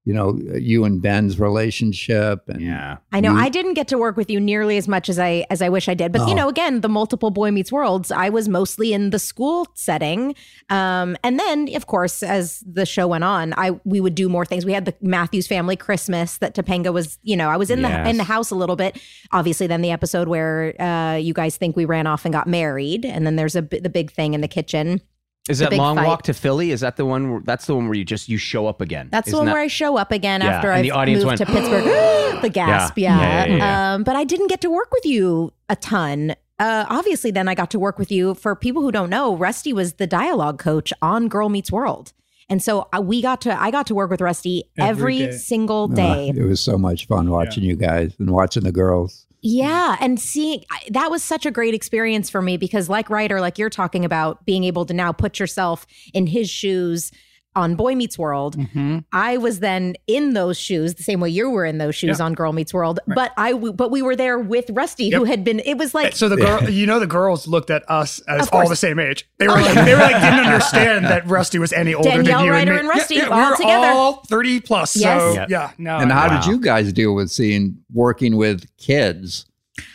you 0.07 0.15
know, 0.15 0.39
you 0.55 0.85
and 0.85 1.03
Ben's 1.03 1.39
relationship, 1.39 2.49
and 2.49 2.61
Yeah. 2.63 2.97
I 3.13 3.21
know 3.21 3.33
You- 3.33 3.39
I 3.39 3.49
didn't 3.51 3.75
get 3.75 3.87
to 3.89 3.99
work 3.99 4.17
with 4.17 4.31
you 4.31 4.41
nearly 4.41 4.77
as 4.79 4.89
much 4.89 5.09
as 5.09 5.19
I 5.19 5.45
as 5.51 5.61
I 5.63 5.69
wish 5.69 5.89
I 5.89 5.95
did, 5.95 6.11
but 6.11 6.27
you 6.27 6.33
Oh. 6.33 6.37
know, 6.37 6.49
again, 6.49 6.81
the 6.81 6.89
multiple 6.89 7.31
Boy 7.31 7.51
Meets 7.51 7.71
Worlds, 7.71 8.11
I 8.11 8.31
was 8.31 8.49
mostly 8.49 8.93
in 8.93 9.11
the 9.11 9.19
school 9.19 9.67
setting, 9.75 10.35
um, 10.71 11.17
and 11.23 11.39
then 11.39 11.69
of 11.75 11.87
course, 11.87 12.23
as 12.23 12.65
the 12.67 12.87
show 12.87 13.07
went 13.09 13.25
on, 13.25 13.53
I 13.57 13.73
we 13.85 14.01
would 14.01 14.15
do 14.15 14.29
more 14.29 14.45
things. 14.47 14.65
We 14.65 14.73
had 14.73 14.85
the 14.87 14.95
Matthews 15.03 15.47
Family 15.47 15.77
Christmas 15.77 16.39
that 16.39 16.55
Topanga 16.55 16.93
was, 16.93 17.19
you 17.23 17.37
know, 17.37 17.49
I 17.51 17.57
was 17.59 17.71
in 17.71 17.81
Yes. 17.81 18.05
the 18.05 18.11
in 18.11 18.17
the 18.17 18.25
house 18.25 18.51
a 18.51 18.57
little 18.57 18.77
bit. 18.77 18.99
Obviously, 19.33 19.67
then 19.67 19.83
the 19.83 19.91
episode 19.91 20.29
where 20.29 20.75
uh, 20.81 21.17
you 21.17 21.35
guys 21.35 21.57
think 21.57 21.77
we 21.77 21.85
ran 21.85 22.07
off 22.07 22.25
and 22.25 22.33
got 22.33 22.47
married, 22.47 23.05
and 23.05 23.27
then 23.27 23.37
there's 23.37 23.55
a 23.55 23.63
the 23.63 23.91
big 23.91 24.11
thing 24.11 24.35
in 24.35 24.41
the 24.41 24.49
kitchen. 24.49 25.01
Is 25.49 25.59
that 25.61 25.73
long 25.73 25.97
fight. 25.97 26.07
walk 26.07 26.23
to 26.25 26.35
Philly? 26.35 26.71
Is 26.71 26.81
that 26.81 26.97
the 26.97 27.05
one? 27.07 27.31
Where, 27.31 27.41
that's 27.41 27.67
the 27.67 27.75
one 27.75 27.87
where 27.87 27.95
you 27.95 28.05
just 28.05 28.29
you 28.29 28.37
show 28.39 28.67
up 28.67 28.81
again. 28.81 29.09
That's 29.11 29.27
the 29.27 29.31
Isn't 29.31 29.39
one 29.39 29.47
that- 29.47 29.53
where 29.55 29.63
I 29.63 29.67
show 29.69 29.97
up 29.97 30.13
again 30.13 30.43
Yeah, 30.43 30.49
after 30.57 30.71
I 30.71 30.83
the 30.83 30.93
moved 31.13 31.25
went, 31.27 31.39
to 31.39 31.47
Pittsburgh. 31.47 31.85
the 32.43 32.51
gasp, 32.51 32.99
Yeah. 32.99 33.19
yeah. 33.19 33.21
Yeah, 33.21 33.47
yeah, 33.47 33.57
yeah. 33.57 33.95
Um, 33.95 34.05
but 34.05 34.17
I 34.17 34.25
didn't 34.25 34.49
get 34.49 34.61
to 34.63 34.71
work 34.71 34.93
with 34.93 35.05
you 35.07 35.53
a 35.69 35.77
ton. 35.77 36.35
Uh, 36.59 36.85
obviously, 36.91 37.31
then 37.31 37.49
I 37.49 37.55
got 37.55 37.71
to 37.71 37.79
work 37.79 37.99
with 37.99 38.11
you. 38.13 38.35
For 38.35 38.55
people 38.55 38.83
who 38.83 38.93
don't 38.93 39.09
know, 39.11 39.35
Rusty 39.35 39.73
was 39.73 39.95
the 39.95 40.07
dialogue 40.07 40.59
coach 40.59 40.93
on 41.01 41.29
Girl 41.29 41.49
Meets 41.49 41.73
World, 41.73 42.13
and 42.51 42.63
so 42.63 42.87
uh, 42.95 43.01
we 43.01 43.23
got 43.23 43.41
to. 43.43 43.61
I 43.61 43.71
got 43.71 43.87
to 43.87 43.95
work 43.95 44.11
with 44.11 44.21
Rusty 44.21 44.65
Every 44.79 44.89
every, 44.89 45.19
day. 45.19 45.33
single 45.39 45.85
uh, 45.91 45.95
day. 45.97 46.29
it 46.37 46.43
was 46.45 46.61
so 46.61 46.77
much 46.77 47.07
fun 47.07 47.31
watching 47.31 47.65
you 47.65 47.77
guys 47.77 48.15
and 48.19 48.31
watching 48.31 48.63
the 48.65 48.73
girls. 48.73 49.27
Yeah, 49.43 49.97
and 50.01 50.21
seeing 50.21 50.65
that 50.91 51.11
was 51.11 51.23
such 51.23 51.47
a 51.47 51.51
great 51.51 51.73
experience 51.73 52.29
for 52.29 52.43
me 52.43 52.57
because, 52.59 52.89
like 52.89 53.09
Rider, 53.09 53.41
like 53.41 53.59
you're 53.59 53.71
talking 53.71 54.05
about, 54.05 54.45
being 54.45 54.65
able 54.65 54.85
to 54.87 54.93
now 54.93 55.13
put 55.13 55.39
yourself 55.39 55.87
in 56.13 56.27
his 56.27 56.51
shoes 56.51 57.11
on 57.57 57.75
Boy 57.75 57.95
Meets 57.95 58.19
World. 58.19 58.57
Mm-hmm. 58.57 58.99
I 59.13 59.37
was 59.37 59.59
then 59.61 59.95
in 60.07 60.35
those 60.35 60.59
shoes, 60.59 60.95
the 60.95 61.03
same 61.03 61.21
way 61.21 61.31
you 61.31 61.51
were 61.51 61.65
in 61.65 61.79
those 61.79 61.95
shoes 61.97 62.19
Yeah. 62.19 62.25
on 62.27 62.35
Girl 62.35 62.53
Meets 62.53 62.73
World. 62.73 63.01
But 63.07 63.33
I, 63.37 63.53
w- 63.53 63.73
but 63.73 63.91
we 63.91 64.03
were 64.03 64.15
there 64.15 64.39
with 64.39 64.71
Rusty, 64.71 65.11
who 65.11 65.25
had 65.25 65.43
been. 65.45 65.61
It 65.61 65.77
was 65.77 65.95
like 65.95 66.15
So 66.15 66.29
the 66.29 66.37
girl, 66.37 66.71
you 66.71 66.87
know, 66.87 67.01
the 67.01 67.07
girls 67.09 67.49
looked 67.49 67.71
at 67.71 67.83
us 67.91 68.21
as 68.29 68.49
all 68.51 68.69
the 68.69 68.77
same 68.77 68.99
age. 68.99 69.29
They 69.39 69.49
were 69.49 69.55
like, 69.55 69.75
they 69.85 69.95
were 69.95 70.01
like, 70.01 70.21
didn't 70.21 70.41
understand 70.47 71.05
that 71.07 71.27
Rusty 71.27 71.59
was 71.59 71.73
any 71.73 71.93
older 71.95 72.09
Danielle 72.11 72.39
than 72.39 72.47
you 72.47 72.53
Rider 72.53 72.71
and, 72.73 72.81
and. 72.81 72.89
Rusty 72.89 73.17
yeah, 73.17 73.27
all 73.29 73.45
we 73.45 73.51
were 73.51 73.57
together. 73.57 73.87
all 73.89 74.13
thirty 74.29 74.61
plus. 74.61 74.97
Yes. 74.97 75.21
So 75.21 75.33
Yeah. 75.35 75.47
yeah, 75.49 75.71
no, 75.79 75.99
and 75.99 76.13
how 76.13 76.29
wow. 76.29 76.41
did 76.41 76.49
you 76.51 76.61
guys 76.61 76.93
deal 76.93 77.15
with 77.15 77.31
seeing 77.31 77.79
working 77.93 78.37
with 78.37 78.65
kids? 78.77 79.47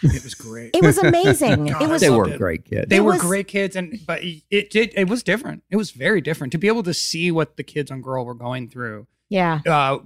It 0.04 0.24
was 0.24 0.34
great. 0.34 0.72
it 0.76 0.82
was 0.84 0.98
amazing. 0.98 1.66
God, 1.68 1.82
it 1.82 1.90
was 1.90 2.02
They 2.02 2.10
were 2.10 2.30
it. 2.30 2.38
great 2.38 2.66
kids. 2.66 2.88
They 2.90 2.98
It 2.98 3.02
were 3.02 3.14
was- 3.14 3.22
great 3.22 3.48
kids, 3.48 3.76
and 3.76 4.00
but 4.06 4.22
it 4.24 4.70
did. 4.70 4.94
It 4.96 5.08
was 5.10 5.24
different. 5.24 5.64
It 5.70 5.78
was 5.78 5.92
very 5.92 6.22
different 6.22 6.52
to 6.54 6.58
be 6.58 6.68
able 6.68 6.84
to 6.84 6.94
see 6.94 7.32
what 7.32 7.58
the 7.58 7.64
kids 7.64 7.92
on 7.92 8.02
Girl 8.02 8.26
were 8.26 8.34
going 8.36 8.70
through. 8.70 9.08
yeah. 9.30 9.62
Uh, 9.66 10.00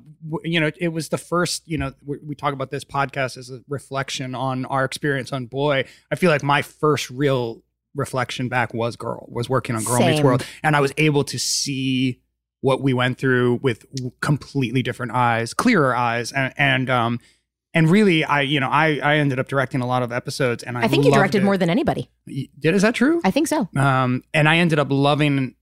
you 0.43 0.59
know, 0.59 0.69
it 0.77 0.89
was 0.89 1.09
the 1.09 1.17
first. 1.17 1.67
You 1.67 1.77
know, 1.77 1.93
we, 2.05 2.17
we 2.25 2.35
talk 2.35 2.53
about 2.53 2.71
this 2.71 2.83
podcast 2.83 3.37
as 3.37 3.49
a 3.49 3.61
reflection 3.69 4.35
on 4.35 4.65
our 4.65 4.83
experience 4.85 5.31
on 5.31 5.45
Boy. 5.45 5.85
I 6.11 6.15
feel 6.15 6.29
like 6.29 6.43
my 6.43 6.61
first 6.61 7.09
real 7.09 7.63
reflection 7.95 8.49
back 8.49 8.73
was 8.73 8.95
Girl. 8.95 9.25
Was 9.29 9.49
working 9.49 9.75
on 9.75 9.83
Girl 9.83 9.99
Meets 9.99 10.21
World, 10.21 10.45
and 10.63 10.75
I 10.75 10.81
was 10.81 10.93
able 10.97 11.23
to 11.25 11.39
see 11.39 12.19
what 12.61 12.81
we 12.81 12.93
went 12.93 13.17
through 13.17 13.55
with 13.63 13.85
completely 14.19 14.83
different 14.83 15.13
eyes, 15.13 15.53
clearer 15.53 15.95
eyes, 15.95 16.31
and 16.31 16.53
and 16.57 16.89
um. 16.89 17.19
And 17.73 17.89
really, 17.89 18.23
I 18.23 18.41
you 18.41 18.59
know 18.59 18.69
I 18.69 18.99
I 19.03 19.17
ended 19.17 19.37
up 19.39 19.47
directing 19.47 19.81
a 19.81 19.85
lot 19.87 20.01
of 20.01 20.11
episodes, 20.11 20.63
and 20.63 20.77
I, 20.77 20.83
I 20.83 20.87
think 20.87 21.05
you 21.05 21.11
directed 21.11 21.43
it. 21.43 21.45
more 21.45 21.55
than 21.57 21.69
anybody. 21.69 22.09
Did 22.27 22.73
is 22.75 22.81
that 22.81 22.95
true? 22.95 23.21
I 23.23 23.29
think 23.31 23.47
so. 23.47 23.69
um, 23.75 24.23
and 24.33 24.49
I 24.49 24.57
ended 24.57 24.79
up 24.79 24.87
loving. 24.89 25.55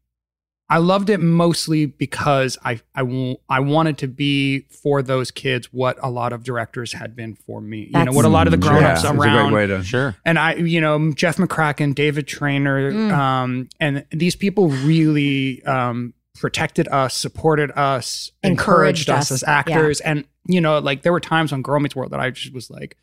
I 0.70 0.80
loved 0.80 1.10
it 1.10 1.20
mostly 1.22 1.86
because 1.86 2.58
I 2.64 2.82
I, 2.94 3.00
w- 3.02 3.38
I 3.50 3.62
wanted 3.62 3.98
to 4.00 4.08
be 4.08 4.62
for 4.70 5.02
those 5.02 5.32
kids 5.32 5.72
what 5.74 5.98
a 6.02 6.10
lot 6.10 6.34
of 6.34 6.44
directors 6.44 6.92
had 6.94 7.16
been 7.16 7.36
for 7.36 7.62
me. 7.62 7.90
You 7.94 8.04
know 8.06 8.12
what 8.12 8.26
a 8.26 8.30
lot 8.30 8.48
of 8.48 8.52
the 8.52 8.58
Mm, 8.58 8.62
grown 8.62 8.82
yeah, 8.82 8.92
ups 8.92 9.02
it's 9.04 9.10
a 9.10 9.14
around. 9.14 9.52
great 9.52 9.54
way 9.54 9.68
to 9.68 9.82
Sure. 9.84 10.16
and 10.26 10.38
I, 10.38 10.56
you 10.56 10.82
know, 10.82 11.14
Jeff 11.14 11.38
McCracken, 11.38 11.96
David 11.96 12.28
Trainer, 12.28 12.92
Mm. 12.92 13.12
um, 13.18 13.70
and 13.80 14.06
these 14.12 14.36
people 14.36 14.68
really 14.70 15.64
um, 15.64 16.14
protected 16.40 16.88
us, 16.90 17.16
supported 17.16 17.72
us, 17.72 18.32
Encouraged 18.44 19.08
encouraged, 19.08 19.10
us, 19.10 19.32
us, 19.32 19.32
as 19.32 19.44
actors. 19.44 20.00
And 20.02 20.26
you 20.48 20.62
know, 20.62 20.80
like 20.80 21.02
there 21.02 21.12
were 21.12 21.20
times 21.20 21.52
on 21.52 21.62
Girl 21.62 21.80
Meets 21.80 21.96
World 21.96 22.12
that 22.12 22.20
I 22.20 22.32
just 22.32 22.54
was 22.54 22.70
like, 22.70 22.98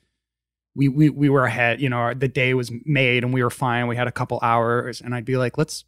we 0.74 0.88
we 0.88 1.10
we 1.10 1.28
were 1.28 1.44
ahead. 1.44 1.80
You 1.80 1.88
know, 1.88 1.96
our, 1.96 2.14
the 2.14 2.28
day 2.28 2.54
was 2.54 2.70
made 2.84 3.24
and 3.24 3.32
we 3.32 3.42
were 3.42 3.50
fine. 3.50 3.86
We 3.86 3.96
had 3.96 4.08
a 4.08 4.12
couple 4.12 4.38
hours, 4.42 5.00
and 5.00 5.14
I'd 5.14 5.24
be 5.24 5.36
like, 5.36 5.58
let's. 5.58 5.84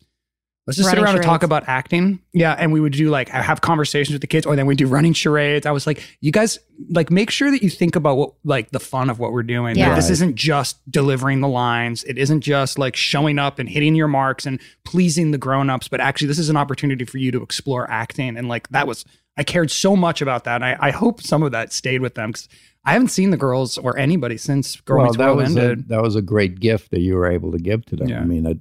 Let's 0.67 0.79
just 0.79 0.89
Running 0.89 0.99
sit 0.99 1.05
around 1.05 1.15
and 1.17 1.25
talk 1.25 1.45
about 1.45 1.69
acting. 1.69 2.19
Yeah. 2.33 2.53
And 2.59 2.73
we 2.73 2.81
would 2.81 2.93
do 2.93 3.09
like 3.09 3.29
have 3.29 3.61
conversations 3.61 4.13
with 4.13 4.21
the 4.21 4.27
kids, 4.27 4.47
or 4.47 4.57
then 4.57 4.67
we'd 4.67 4.79
do 4.79 4.89
running 4.89 5.13
charades. 5.13 5.65
I 5.65 5.71
was 5.71 5.87
like, 5.87 6.03
you 6.21 6.33
guys 6.33 6.59
like 6.91 7.09
make 7.09 7.31
sure 7.31 7.53
that 7.53 7.63
you 7.63 7.71
think 7.71 7.95
about 7.95 8.17
what 8.17 8.33
like 8.43 8.71
the 8.71 8.81
fun 8.81 9.09
of 9.09 9.21
what 9.21 9.33
we're 9.33 9.45
doing. 9.45 9.77
Yeah. 9.77 9.89
Like, 9.89 9.97
this 9.97 10.11
isn't 10.11 10.35
just 10.35 10.79
delivering 10.91 11.41
the 11.41 11.49
lines. 11.49 12.03
It 12.03 12.19
isn't 12.19 12.41
just 12.41 12.81
like 12.81 12.97
showing 12.97 13.39
up 13.39 13.61
and 13.61 13.69
hitting 13.69 13.95
your 13.95 14.09
marks 14.09 14.45
and 14.45 14.61
pleasing 14.85 15.31
the 15.31 15.39
grown-ups, 15.39 15.87
but 15.87 16.01
actually 16.01 16.27
this 16.29 16.39
is 16.39 16.49
an 16.49 16.57
opportunity 16.57 17.05
for 17.05 17.19
you 17.19 17.31
to 17.31 17.43
explore 17.43 17.89
acting. 17.89 18.37
And 18.37 18.49
like 18.49 18.69
that 18.71 18.89
was 18.89 19.05
I 19.37 19.45
cared 19.45 19.71
so 19.71 19.95
much 19.95 20.21
about 20.21 20.45
that. 20.45 20.57
And 20.57 20.65
I, 20.65 20.77
I 20.81 20.91
hope 20.91 21.23
some 21.23 21.45
of 21.45 21.53
that 21.53 21.73
stayed 21.73 22.01
with 22.01 22.15
them 22.15 22.31
because 22.31 22.49
I 22.85 22.93
haven't 22.93 23.09
seen 23.09 23.31
the 23.31 23.37
girls 23.37 23.79
or 23.79 23.99
anybody 23.99 24.37
since 24.37 24.81
Girl 24.81 24.99
well, 24.99 25.07
Meets 25.07 25.17
that 25.19 25.27
World 25.27 25.39
was 25.39 25.57
a, 25.57 25.77
that 25.89 26.03
was 26.03 26.17
a 26.17 26.23
great 26.23 26.61
gift 26.61 26.93
that 26.93 27.01
you 27.01 27.15
were 27.15 27.31
able 27.31 27.53
to 27.53 27.59
give 27.59 27.85
to 27.87 27.97
them. 27.97 28.09
Yeah. 28.09 28.21
I 28.21 28.25
mean, 28.25 28.45
that 28.45 28.59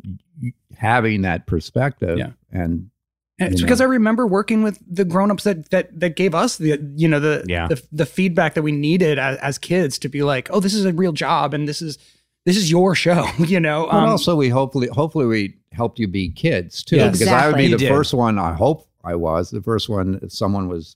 having 0.78 1.22
that 1.24 1.48
perspective 1.48 2.18
Yeah. 2.18 2.32
and 2.52 2.90
And 3.40 3.52
it's 3.54 3.62
because. 3.62 3.82
I 3.82 3.86
remember 3.86 4.26
working 4.28 4.64
with 4.64 4.80
the 4.88 5.06
grown-ups 5.06 5.44
that 5.44 5.70
that 5.72 6.00
that 6.00 6.16
gave 6.16 6.34
us 6.36 6.58
the 6.58 6.80
you 6.96 7.08
know 7.08 7.20
the 7.20 7.44
Yeah. 7.48 7.68
the, 7.68 7.82
the 7.92 8.06
feedback 8.06 8.54
that 8.54 8.62
we 8.64 8.72
needed 8.72 9.20
as, 9.20 9.38
as 9.40 9.58
kids 9.58 9.98
to 10.00 10.10
be 10.10 10.24
like, 10.24 10.50
oh, 10.52 10.60
this 10.60 10.74
is 10.74 10.86
a 10.86 10.94
real 10.94 11.12
job 11.12 11.54
and 11.54 11.68
this 11.68 11.82
is 11.82 11.98
this 12.46 12.58
is 12.58 12.70
your 12.70 12.94
show, 12.96 13.26
you 13.40 13.60
know. 13.60 13.88
But 13.92 13.98
Um, 14.04 14.10
also, 14.10 14.36
we 14.36 14.50
hopefully 14.50 14.88
hopefully 14.88 15.26
we 15.26 15.56
helped 15.72 16.00
you 16.00 16.08
be 16.08 16.30
kids 16.30 16.84
too, 16.84 16.96
Yeah, 16.98 17.10
because 17.10 17.28
I 17.28 17.48
would 17.48 17.58
be 17.58 17.64
You 17.66 17.72
the 17.72 17.78
did. 17.78 17.90
first 17.90 18.14
one. 18.14 18.38
I 18.40 18.54
hope 18.54 18.88
I 19.04 19.16
was 19.16 19.50
the 19.52 19.62
first 19.62 19.90
one. 19.90 20.20
If 20.22 20.32
someone 20.32 20.68
was 20.70 20.96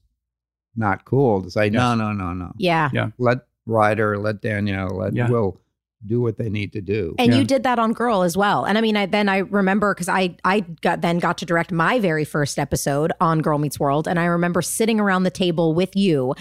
not 0.76 1.04
cool, 1.06 1.42
to 1.42 1.50
say 1.52 1.70
no, 1.70 1.96
no, 1.96 2.14
no, 2.14 2.34
no. 2.34 2.54
Yeah. 2.58 2.90
yeah. 2.94 3.10
Let 3.18 3.40
Rider, 3.66 4.18
let 4.18 4.42
Danielle, 4.42 4.96
let 4.96 5.14
Yeah. 5.14 5.30
Will 5.30 5.60
do 6.06 6.22
what 6.22 6.38
they 6.38 6.50
need 6.50 6.72
to 6.74 6.82
do. 6.82 7.14
And 7.20 7.32
Yeah. 7.32 7.40
you 7.40 7.44
did 7.46 7.64
that 7.64 7.78
on 7.78 7.94
Girl 7.94 8.22
as 8.22 8.38
well. 8.38 8.64
And 8.66 8.78
I 8.78 8.82
mean, 8.82 8.96
I 8.96 9.06
then 9.06 9.28
I 9.28 9.40
remember 9.40 9.94
because 9.94 10.08
I 10.08 10.36
I 10.46 10.62
got 10.82 11.02
then 11.02 11.20
got 11.20 11.38
to 11.40 11.46
direct 11.46 11.72
my 11.72 12.00
very 12.00 12.26
first 12.26 12.58
episode 12.58 13.12
on 13.20 13.42
Girl 13.42 13.58
Meets 13.58 13.80
World, 13.80 14.08
and 14.08 14.20
I 14.20 14.26
remember 14.26 14.62
sitting 14.62 15.00
around 15.00 15.24
the 15.24 15.32
table 15.32 15.74
with 15.74 15.96
you 15.96 16.36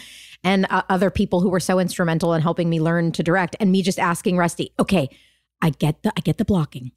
and 0.44 0.66
uh, 0.70 0.82
other 0.88 1.10
people 1.10 1.40
who 1.40 1.48
were 1.48 1.60
so 1.60 1.80
instrumental 1.80 2.32
in 2.34 2.42
helping 2.42 2.70
me 2.70 2.80
learn 2.80 3.10
to 3.12 3.22
direct, 3.22 3.56
and 3.58 3.72
me 3.72 3.82
just 3.82 3.98
asking 3.98 4.36
Rusty, 4.36 4.72
okay, 4.78 5.08
I 5.60 5.70
get 5.70 6.02
the 6.02 6.12
I 6.16 6.20
get 6.20 6.38
the 6.38 6.44
blocking. 6.44 6.92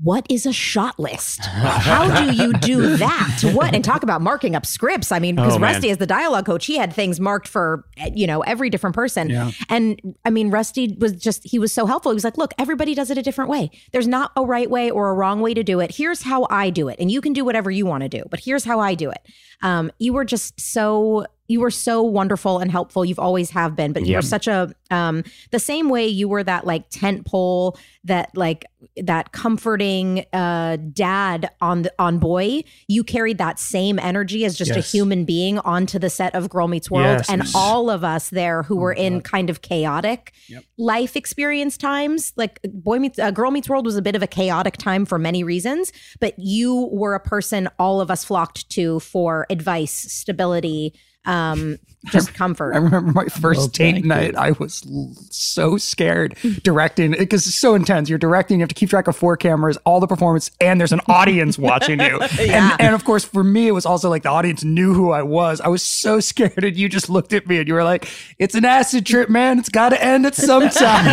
What 0.00 0.26
is 0.28 0.44
a 0.44 0.52
shot 0.52 0.98
list? 0.98 1.44
How 1.46 2.24
do 2.24 2.34
you 2.34 2.52
do 2.54 2.96
that? 2.96 3.40
What 3.54 3.74
and 3.74 3.84
talk 3.84 4.02
about 4.02 4.20
marking 4.20 4.56
up 4.56 4.66
scripts? 4.66 5.12
I 5.12 5.20
mean, 5.20 5.36
because 5.36 5.54
Oh. 5.54 5.60
Rusty, 5.60 5.88
as 5.90 5.98
the 5.98 6.06
dialogue 6.06 6.46
coach, 6.46 6.66
he 6.66 6.76
had 6.76 6.92
things 6.92 7.20
marked 7.20 7.46
for 7.46 7.86
you 8.12 8.26
know 8.26 8.40
every 8.40 8.70
different 8.70 8.96
person. 8.96 9.30
Yeah. 9.30 9.52
And 9.68 10.16
I 10.24 10.30
mean, 10.30 10.50
Rusty 10.50 10.96
was 10.98 11.12
just, 11.12 11.42
he 11.44 11.60
was 11.60 11.72
so 11.72 11.86
helpful. 11.86 12.10
He 12.10 12.14
was 12.14 12.24
like, 12.24 12.36
look, 12.36 12.52
everybody 12.58 12.94
does 12.94 13.10
it 13.10 13.18
a 13.18 13.22
different 13.22 13.50
way. 13.50 13.70
There's 13.92 14.08
not 14.08 14.32
a 14.36 14.44
right 14.44 14.68
way 14.68 14.90
or 14.90 15.10
a 15.10 15.14
wrong 15.14 15.40
way 15.40 15.54
to 15.54 15.62
do 15.62 15.78
it. 15.78 15.94
Here's 15.94 16.22
how 16.22 16.48
I 16.50 16.70
do 16.70 16.88
it. 16.88 16.96
And 16.98 17.08
you 17.10 17.20
can 17.20 17.32
do 17.32 17.44
whatever 17.44 17.70
you 17.70 17.86
want 17.86 18.02
to 18.02 18.08
do, 18.08 18.24
but 18.30 18.40
here's 18.40 18.64
how 18.64 18.80
I 18.80 18.94
do 18.96 19.10
it. 19.10 19.20
Um, 19.62 19.92
you 20.00 20.12
were 20.12 20.24
just 20.24 20.60
so, 20.60 21.24
you 21.46 21.60
were 21.60 21.70
so 21.70 22.02
wonderful 22.02 22.58
and 22.58 22.70
helpful. 22.70 23.04
You've 23.04 23.18
always 23.18 23.50
have 23.50 23.76
been, 23.76 23.92
but 23.92 24.02
you 24.04 24.12
Yep. 24.12 24.18
were 24.18 24.22
such 24.22 24.46
a, 24.48 24.74
um, 24.90 25.22
the 25.50 25.58
same 25.58 25.88
way 25.90 26.06
you 26.06 26.26
were 26.26 26.42
that 26.42 26.66
like 26.66 26.84
tent 26.90 27.26
pole, 27.26 27.76
that 28.04 28.30
like, 28.34 28.64
that 28.98 29.32
comforting 29.32 30.24
uh 30.34 30.76
dad 30.92 31.48
on 31.62 31.82
the 31.82 31.92
on 31.98 32.18
boy 32.18 32.62
you 32.86 33.02
carried 33.02 33.38
that 33.38 33.58
same 33.58 33.98
energy 33.98 34.44
as 34.44 34.56
just 34.58 34.72
a 34.72 34.80
human 34.80 35.24
being 35.24 35.58
onto 35.60 35.98
the 35.98 36.10
set 36.10 36.34
of 36.34 36.50
girl 36.50 36.68
meets 36.68 36.90
world 36.90 37.04
Yes. 37.18 37.30
and 37.30 37.42
all 37.54 37.88
of 37.88 38.04
us 38.04 38.28
there 38.28 38.62
who 38.62 38.76
were 38.76 38.92
in 38.92 39.22
kind 39.22 39.48
of 39.48 39.62
chaotic 39.62 40.32
life 40.76 41.16
experience 41.16 41.78
times 41.78 42.34
like 42.36 42.60
boy 42.74 42.98
meets 42.98 43.18
uh, 43.18 43.30
girl 43.30 43.50
meets 43.50 43.70
world 43.70 43.86
was 43.86 43.96
a 43.96 44.02
bit 44.02 44.14
of 44.14 44.22
a 44.22 44.26
chaotic 44.26 44.76
time 44.76 45.06
for 45.06 45.18
many 45.18 45.42
reasons 45.42 45.90
but 46.20 46.34
you 46.38 46.88
were 46.92 47.14
a 47.14 47.20
person 47.20 47.68
all 47.78 48.02
of 48.02 48.10
us 48.10 48.22
flocked 48.22 48.68
to 48.68 49.00
for 49.00 49.46
advice 49.48 49.92
stability 50.12 50.92
um 51.26 51.78
just 52.12 52.34
comfort 52.34 52.74
I 52.74 52.76
remember 52.76 53.12
my 53.12 53.24
first 53.28 53.58
Well, 53.58 53.68
date 53.68 54.04
night. 54.04 54.32
you. 54.34 54.38
I 54.38 54.50
was 54.50 54.82
l- 54.86 55.14
so 55.30 55.78
scared 55.78 56.36
directing 56.62 57.12
because 57.12 57.46
it's 57.46 57.56
so 57.56 57.74
intense. 57.74 58.10
You're 58.10 58.18
directing, 58.18 58.58
you 58.58 58.62
have 58.62 58.68
to 58.68 58.74
keep 58.74 58.90
track 58.90 59.08
of 59.08 59.16
four 59.16 59.38
cameras, 59.38 59.78
all 59.86 60.00
the 60.00 60.06
performance, 60.06 60.50
and 60.60 60.78
there's 60.78 60.92
an 60.92 61.00
audience 61.08 61.56
watching 61.58 62.00
you. 62.00 62.20
and, 62.40 62.78
and 62.78 62.94
of 62.94 63.04
course, 63.06 63.24
for 63.24 63.42
me, 63.42 63.68
it 63.68 63.72
was 63.72 63.86
also 63.86 64.10
like 64.10 64.22
the 64.24 64.28
audience 64.28 64.62
knew 64.62 64.92
who 64.92 65.12
I 65.12 65.22
was. 65.22 65.62
I 65.62 65.68
was 65.68 65.82
so 65.82 66.20
scared, 66.20 66.62
and 66.62 66.76
you 66.76 66.90
just 66.90 67.08
looked 67.08 67.32
at 67.32 67.46
me 67.46 67.56
and 67.56 67.66
you 67.66 67.72
were 67.72 67.84
like, 67.84 68.06
"It's 68.38 68.54
an 68.54 68.66
acid 68.66 69.06
trip, 69.06 69.30
man. 69.30 69.58
It's 69.58 69.70
got 69.70 69.88
to 69.88 70.04
end 70.04 70.26
at 70.26 70.34
some 70.34 70.68
time." 70.68 71.06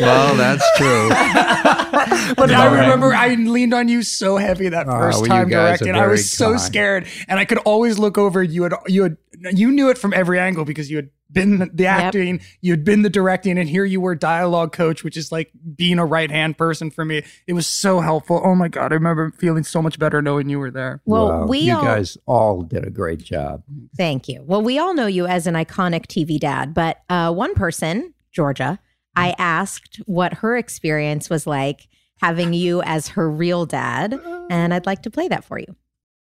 well, 0.00 0.34
that's 0.36 0.64
true. 0.78 1.08
but 1.10 2.50
I 2.50 2.66
All 2.66 2.72
right. 2.74 2.80
remember 2.80 3.14
I 3.14 3.34
leaned 3.34 3.74
on 3.74 3.88
you 3.88 4.02
so 4.02 4.36
heavy 4.36 4.68
that 4.70 4.86
Oh, 4.88 4.92
first 4.98 5.20
well, 5.20 5.28
time 5.28 5.48
directing. 5.48 5.94
I 5.94 6.06
was 6.06 6.30
so 6.30 6.50
kind. 6.50 6.60
scared, 6.60 7.06
and 7.28 7.38
I 7.38 7.41
could 7.44 7.58
always 7.58 7.98
look 7.98 8.18
over. 8.18 8.42
You 8.42 8.62
had 8.64 8.74
you 8.86 9.02
had 9.02 9.16
you 9.52 9.70
knew 9.70 9.88
it 9.90 9.98
from 9.98 10.12
every 10.12 10.38
angle 10.38 10.64
because 10.64 10.90
you 10.90 10.96
had 10.96 11.10
been 11.30 11.58
the- 11.58 11.70
the 11.72 11.86
acting, 11.86 12.40
you 12.60 12.72
had 12.72 12.84
been 12.84 13.02
the 13.02 13.08
directing, 13.10 13.56
and 13.58 13.68
here 13.68 13.84
you 13.86 14.00
were 14.00 14.14
dialogue 14.14 14.72
coach, 14.72 15.02
which 15.02 15.16
is 15.16 15.32
like 15.32 15.50
being 15.76 15.98
a 15.98 16.04
right 16.04 16.30
hand 16.30 16.58
person 16.58 16.90
for 16.90 17.04
me. 17.04 17.22
It 17.46 17.54
was 17.54 17.66
so 17.66 18.00
helpful. 18.00 18.40
Oh 18.44 18.54
my 18.54 18.68
god, 18.68 18.92
I 18.92 18.96
remember 18.96 19.30
feeling 19.38 19.64
so 19.64 19.80
much 19.80 19.98
better 19.98 20.20
knowing 20.20 20.48
you 20.50 20.58
were 20.58 20.70
there. 20.70 21.00
well 21.06 21.28
Wow, 21.28 21.46
we 21.46 21.58
you 21.60 21.74
all 21.76 21.82
guys 21.82 22.18
all 22.26 22.62
did 22.62 22.86
a 22.86 22.90
great 22.90 23.22
job. 23.24 23.62
Thank 23.96 24.28
you. 24.28 24.42
Well, 24.46 24.62
we 24.62 24.78
all 24.78 24.94
know 24.94 25.06
you 25.06 25.26
as 25.26 25.46
an 25.46 25.54
iconic 25.54 26.06
TV 26.06 26.38
dad, 26.38 26.74
but 26.74 26.98
uh, 27.08 27.32
one 27.32 27.54
person, 27.54 28.12
Georgia, 28.30 28.78
I 29.16 29.34
asked 29.38 30.00
what 30.06 30.34
her 30.34 30.56
experience 30.56 31.28
was 31.30 31.46
like 31.46 31.88
having 32.20 32.52
you 32.52 32.82
as 32.82 33.08
her 33.08 33.28
real 33.30 33.66
dad, 33.66 34.18
and 34.50 34.72
I'd 34.72 34.86
like 34.86 35.02
to 35.02 35.10
play 35.10 35.28
that 35.28 35.44
for 35.44 35.58
you. 35.58 35.74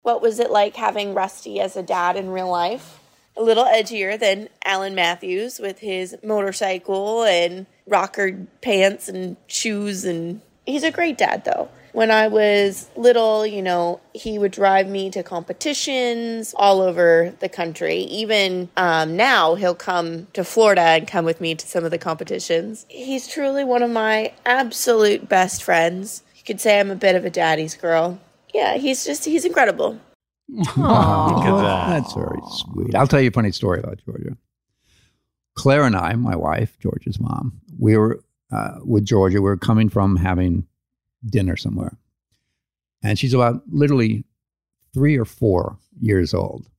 What 0.07 0.23
was 0.23 0.39
it 0.39 0.53
like 0.53 0.77
having 0.77 1.15
Rusty 1.15 1.59
as 1.59 1.75
a 1.75 1.83
dad 1.83 2.15
in 2.15 2.31
real 2.31 2.49
life? 2.49 3.01
A 3.37 3.43
little 3.43 3.65
edgier 3.65 4.17
than 4.17 4.49
Alan 4.65 4.95
Matthews 4.95 5.59
with 5.59 5.81
his 5.81 6.17
motorcycle 6.23 7.25
and 7.25 7.67
rocker 7.89 8.47
pants 8.61 9.09
and 9.09 9.37
shoes 9.49 10.05
and 10.05 10.43
he's 10.65 10.85
a 10.85 10.93
great 10.93 11.19
dad 11.19 11.45
though. 11.45 11.71
When 11.91 12.13
I 12.13 12.29
was 12.29 12.89
little, 12.95 13.45
you 13.45 13.63
know, 13.63 13.99
he 14.15 14.39
would 14.39 14.53
drive 14.53 14.87
me 14.87 15.11
to 15.11 15.25
competitions 15.25 16.55
all 16.57 16.83
over 16.83 17.35
the 17.41 17.49
country. 17.49 17.97
Even 18.03 18.69
um, 18.77 19.17
now, 19.17 19.57
he'll 19.57 19.75
come 19.75 20.29
to 20.35 20.45
Florida 20.45 20.83
and 20.83 21.09
come 21.09 21.25
with 21.25 21.41
me 21.41 21.57
to 21.57 21.67
some 21.67 21.85
of 21.85 21.91
the 21.91 21.99
competitions. 21.99 22.87
He's 22.89 23.27
truly 23.27 23.65
one 23.65 23.83
of 23.83 23.91
my 23.91 24.35
absolute 24.45 25.29
best 25.29 25.65
friends. 25.65 26.23
You 26.37 26.45
could 26.45 26.61
say 26.61 26.79
I'm 26.79 26.93
a 26.93 26.95
bit 26.95 27.17
of 27.17 27.25
a 27.25 27.31
daddy's 27.31 27.75
girl. 27.75 28.21
Yeah, 28.57 28.79
he's 28.79 29.05
just, 29.05 29.27
he's 29.27 29.45
incredible. 29.45 30.01
Oh, 30.79 31.63
that's 31.89 32.15
very 32.15 32.41
sweet. 32.49 32.95
I'll 32.95 33.07
tell 33.07 33.21
you 33.21 33.29
a 33.29 33.33
funny 33.33 33.53
story 33.53 33.81
about 33.81 34.01
Georgia. 34.03 34.37
Claire 35.57 35.85
and 35.85 35.95
I, 35.95 36.15
my 36.15 36.35
wife, 36.37 36.79
Georgia's 36.79 37.21
mom, 37.21 37.61
we 37.79 37.99
were 37.99 38.23
uh, 38.51 38.79
with 38.83 39.05
Georgia. 39.05 39.37
We 39.43 39.51
were 39.51 39.59
coming 39.59 39.91
from 39.91 40.17
having 40.17 40.67
dinner 41.29 41.57
somewhere. 41.57 41.99
And 43.03 43.19
she's 43.19 43.35
about 43.35 43.63
literally 43.71 44.25
three 44.95 45.19
or 45.19 45.27
four 45.27 45.79
years 46.01 46.33
old. 46.33 46.71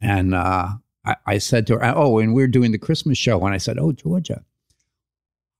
And 0.00 0.34
uh, 0.34 0.70
I, 1.04 1.16
I 1.26 1.38
said 1.38 1.66
to 1.68 1.74
her, 1.78 1.92
Oh, 1.94 2.18
and 2.18 2.34
we're 2.34 2.48
doing 2.48 2.72
the 2.72 2.78
Christmas 2.78 3.18
show. 3.18 3.44
And 3.44 3.54
I 3.54 3.58
said, 3.58 3.78
Oh, 3.78 3.92
Georgia, 3.92 4.42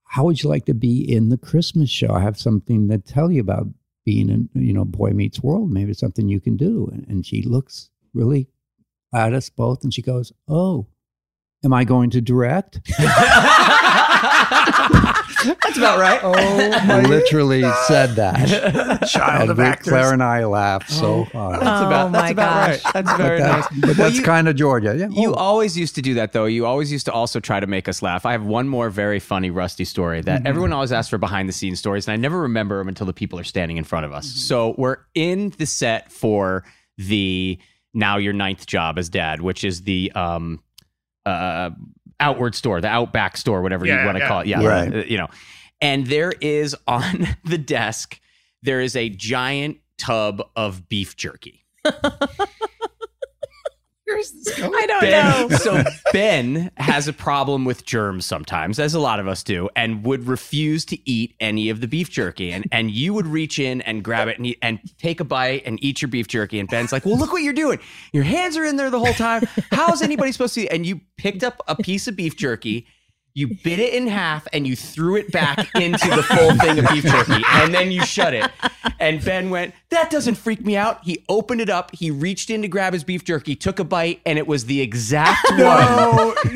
how 0.03 0.25
would 0.25 0.43
you 0.43 0.49
like 0.49 0.65
to 0.65 0.73
be 0.73 0.99
in 1.01 1.29
the 1.29 1.37
Christmas 1.37 1.89
show? 1.89 2.11
I 2.11 2.19
have 2.19 2.37
something 2.37 2.89
to 2.89 2.97
tell 2.97 3.31
you 3.31 3.39
about 3.39 3.67
being 4.05 4.29
in, 4.29 4.49
you 4.53 4.73
know, 4.73 4.85
Boy 4.85 5.11
Meets 5.11 5.41
World. 5.41 5.71
Maybe 5.71 5.91
it's 5.91 5.99
something 5.99 6.27
you 6.27 6.39
can 6.39 6.57
do. 6.57 6.89
And, 6.91 7.07
and 7.07 7.25
she 7.25 7.41
looks 7.41 7.89
really 8.13 8.47
at 9.13 9.33
us 9.33 9.49
both 9.49 9.83
and 9.83 9.93
she 9.93 10.01
goes, 10.01 10.31
Oh, 10.47 10.87
am 11.63 11.73
I 11.73 11.83
going 11.83 12.09
to 12.11 12.21
direct? 12.21 12.79
That's 15.43 15.77
about 15.77 15.99
right. 15.99 16.19
Oh 16.23 16.33
I 16.35 17.01
literally 17.01 17.63
said 17.87 18.15
that. 18.15 19.07
child 19.09 19.41
and 19.43 19.51
of 19.51 19.57
we- 19.57 19.63
actors. 19.63 19.87
Claire 19.89 20.13
and 20.13 20.21
I 20.23 20.45
laughed 20.45 20.89
so 20.89 21.23
hard. 21.25 21.61
That's 21.61 21.81
Oh 21.81 21.87
about, 21.87 22.11
that's 22.11 22.23
my 22.23 22.29
about 22.29 22.67
gosh. 22.67 22.83
right. 22.85 22.93
That's 22.93 23.09
But 23.11 23.17
very 23.17 23.39
nice. 23.39 23.67
but 23.79 23.97
that's 23.97 24.17
you- 24.17 24.23
kind 24.23 24.47
of 24.47 24.55
Georgia. 24.55 24.95
Yeah. 24.97 25.07
You 25.09 25.31
Oh, 25.31 25.35
always 25.35 25.77
used 25.77 25.95
to 25.95 26.01
do 26.01 26.13
that, 26.15 26.33
though. 26.33 26.45
You 26.45 26.65
always 26.65 26.91
used 26.91 27.05
to 27.05 27.11
also 27.11 27.39
try 27.39 27.59
to 27.59 27.67
make 27.67 27.87
us 27.87 28.01
laugh. 28.01 28.25
I 28.25 28.31
have 28.33 28.45
one 28.45 28.67
more 28.67 28.89
very 28.89 29.19
funny 29.19 29.49
Rusty 29.49 29.85
story 29.85 30.21
that 30.21 30.45
everyone 30.45 30.73
always 30.73 30.91
asks 30.91 31.09
for 31.09 31.17
behind 31.17 31.47
the 31.49 31.53
scenes 31.53 31.79
stories, 31.79 32.07
and 32.07 32.13
I 32.13 32.17
never 32.17 32.41
remember 32.41 32.77
them 32.77 32.87
until 32.87 33.07
the 33.07 33.13
people 33.13 33.39
are 33.39 33.43
standing 33.43 33.77
in 33.77 33.83
front 33.83 34.05
of 34.05 34.13
us. 34.13 34.27
So 34.27 34.75
we're 34.77 34.97
in 35.15 35.49
the 35.57 35.65
set 35.65 36.11
for 36.11 36.63
the 36.97 37.57
now 37.93 38.17
your 38.17 38.33
ninth 38.33 38.65
job 38.67 38.97
as 38.99 39.09
dad, 39.09 39.41
which 39.41 39.63
is 39.63 39.81
the 39.83 40.11
um, 40.13 40.61
uh, 41.25 41.71
outward 42.21 42.55
store, 42.55 42.79
the 42.79 42.87
outback 42.87 43.35
store, 43.35 43.61
whatever 43.61 43.85
you 43.85 43.93
want 44.05 44.15
to 44.15 44.19
yeah. 44.19 44.27
call 44.27 44.39
it. 44.41 44.47
Yeah, 44.47 44.63
Right. 44.63 44.93
uh, 44.93 45.03
you 45.05 45.17
know. 45.17 45.27
And 45.81 46.07
there 46.07 46.31
is 46.39 46.75
on 46.87 47.27
the 47.43 47.57
desk, 47.57 48.19
there 48.61 48.79
is 48.79 48.95
a 48.95 49.09
giant 49.09 49.77
tub 49.97 50.41
of 50.55 50.87
beef 50.87 51.15
jerky. 51.17 51.65
Where's 54.11 54.31
this 54.31 54.55
going? 54.59 54.73
I 54.75 54.85
don't 54.85 55.01
Ben, 55.01 55.49
know. 55.49 55.57
so 55.57 55.83
Ben 56.11 56.71
has 56.77 57.07
a 57.07 57.13
problem 57.13 57.65
with 57.65 57.85
germs 57.85 58.25
sometimes, 58.25 58.79
as 58.79 58.93
a 58.93 58.99
lot 58.99 59.19
of 59.19 59.27
us 59.27 59.43
do, 59.43 59.69
and 59.75 60.03
would 60.05 60.27
refuse 60.27 60.85
to 60.85 61.09
eat 61.09 61.35
any 61.39 61.69
of 61.69 61.81
the 61.81 61.87
beef 61.87 62.09
jerky. 62.09 62.51
And 62.51 62.65
and 62.71 62.91
you 62.91 63.13
would 63.13 63.27
reach 63.27 63.59
in 63.59 63.81
and 63.81 64.03
grab 64.03 64.27
it 64.27 64.37
and 64.37 64.47
eat, 64.47 64.57
and 64.61 64.79
take 64.97 65.19
a 65.19 65.23
bite 65.23 65.63
and 65.65 65.81
eat 65.83 66.01
your 66.01 66.09
beef 66.09 66.27
jerky. 66.27 66.59
And 66.59 66.69
Ben's 66.69 66.91
like, 66.91 67.05
"Well, 67.05 67.17
look 67.17 67.31
what 67.31 67.43
you're 67.43 67.53
doing. 67.53 67.79
Your 68.11 68.23
hands 68.23 68.57
are 68.57 68.65
in 68.65 68.75
there 68.75 68.89
the 68.89 68.99
whole 68.99 69.13
time. 69.13 69.43
How 69.71 69.91
is 69.93 70.01
anybody 70.01 70.31
supposed 70.31 70.53
to?" 70.55 70.61
Eat? 70.61 70.69
And 70.69 70.85
you 70.85 71.01
picked 71.17 71.43
up 71.43 71.61
a 71.67 71.75
piece 71.75 72.07
of 72.07 72.15
beef 72.15 72.35
jerky. 72.35 72.87
You 73.33 73.47
bit 73.63 73.79
it 73.79 73.93
in 73.93 74.07
half 74.07 74.47
and 74.53 74.67
you 74.67 74.75
threw 74.75 75.15
it 75.15 75.31
back 75.31 75.69
into 75.75 76.09
the 76.09 76.23
full 76.23 76.55
thing 76.57 76.79
of 76.79 76.87
beef 76.89 77.03
jerky, 77.03 77.43
and 77.47 77.73
then 77.73 77.91
you 77.91 78.03
shut 78.03 78.33
it. 78.33 78.49
And 78.99 79.23
Ben 79.23 79.49
went, 79.49 79.73
That 79.89 80.09
doesn't 80.09 80.35
freak 80.35 80.65
me 80.65 80.75
out. 80.75 81.03
He 81.03 81.23
opened 81.29 81.61
it 81.61 81.69
up. 81.69 81.95
He 81.95 82.11
reached 82.11 82.49
in 82.49 82.61
to 82.61 82.67
grab 82.67 82.93
his 82.93 83.03
beef 83.03 83.23
jerky, 83.23 83.55
took 83.55 83.79
a 83.79 83.83
bite, 83.83 84.21
and 84.25 84.37
it 84.37 84.47
was 84.47 84.65
the 84.65 84.81
exact 84.81 85.43
one 85.49 85.57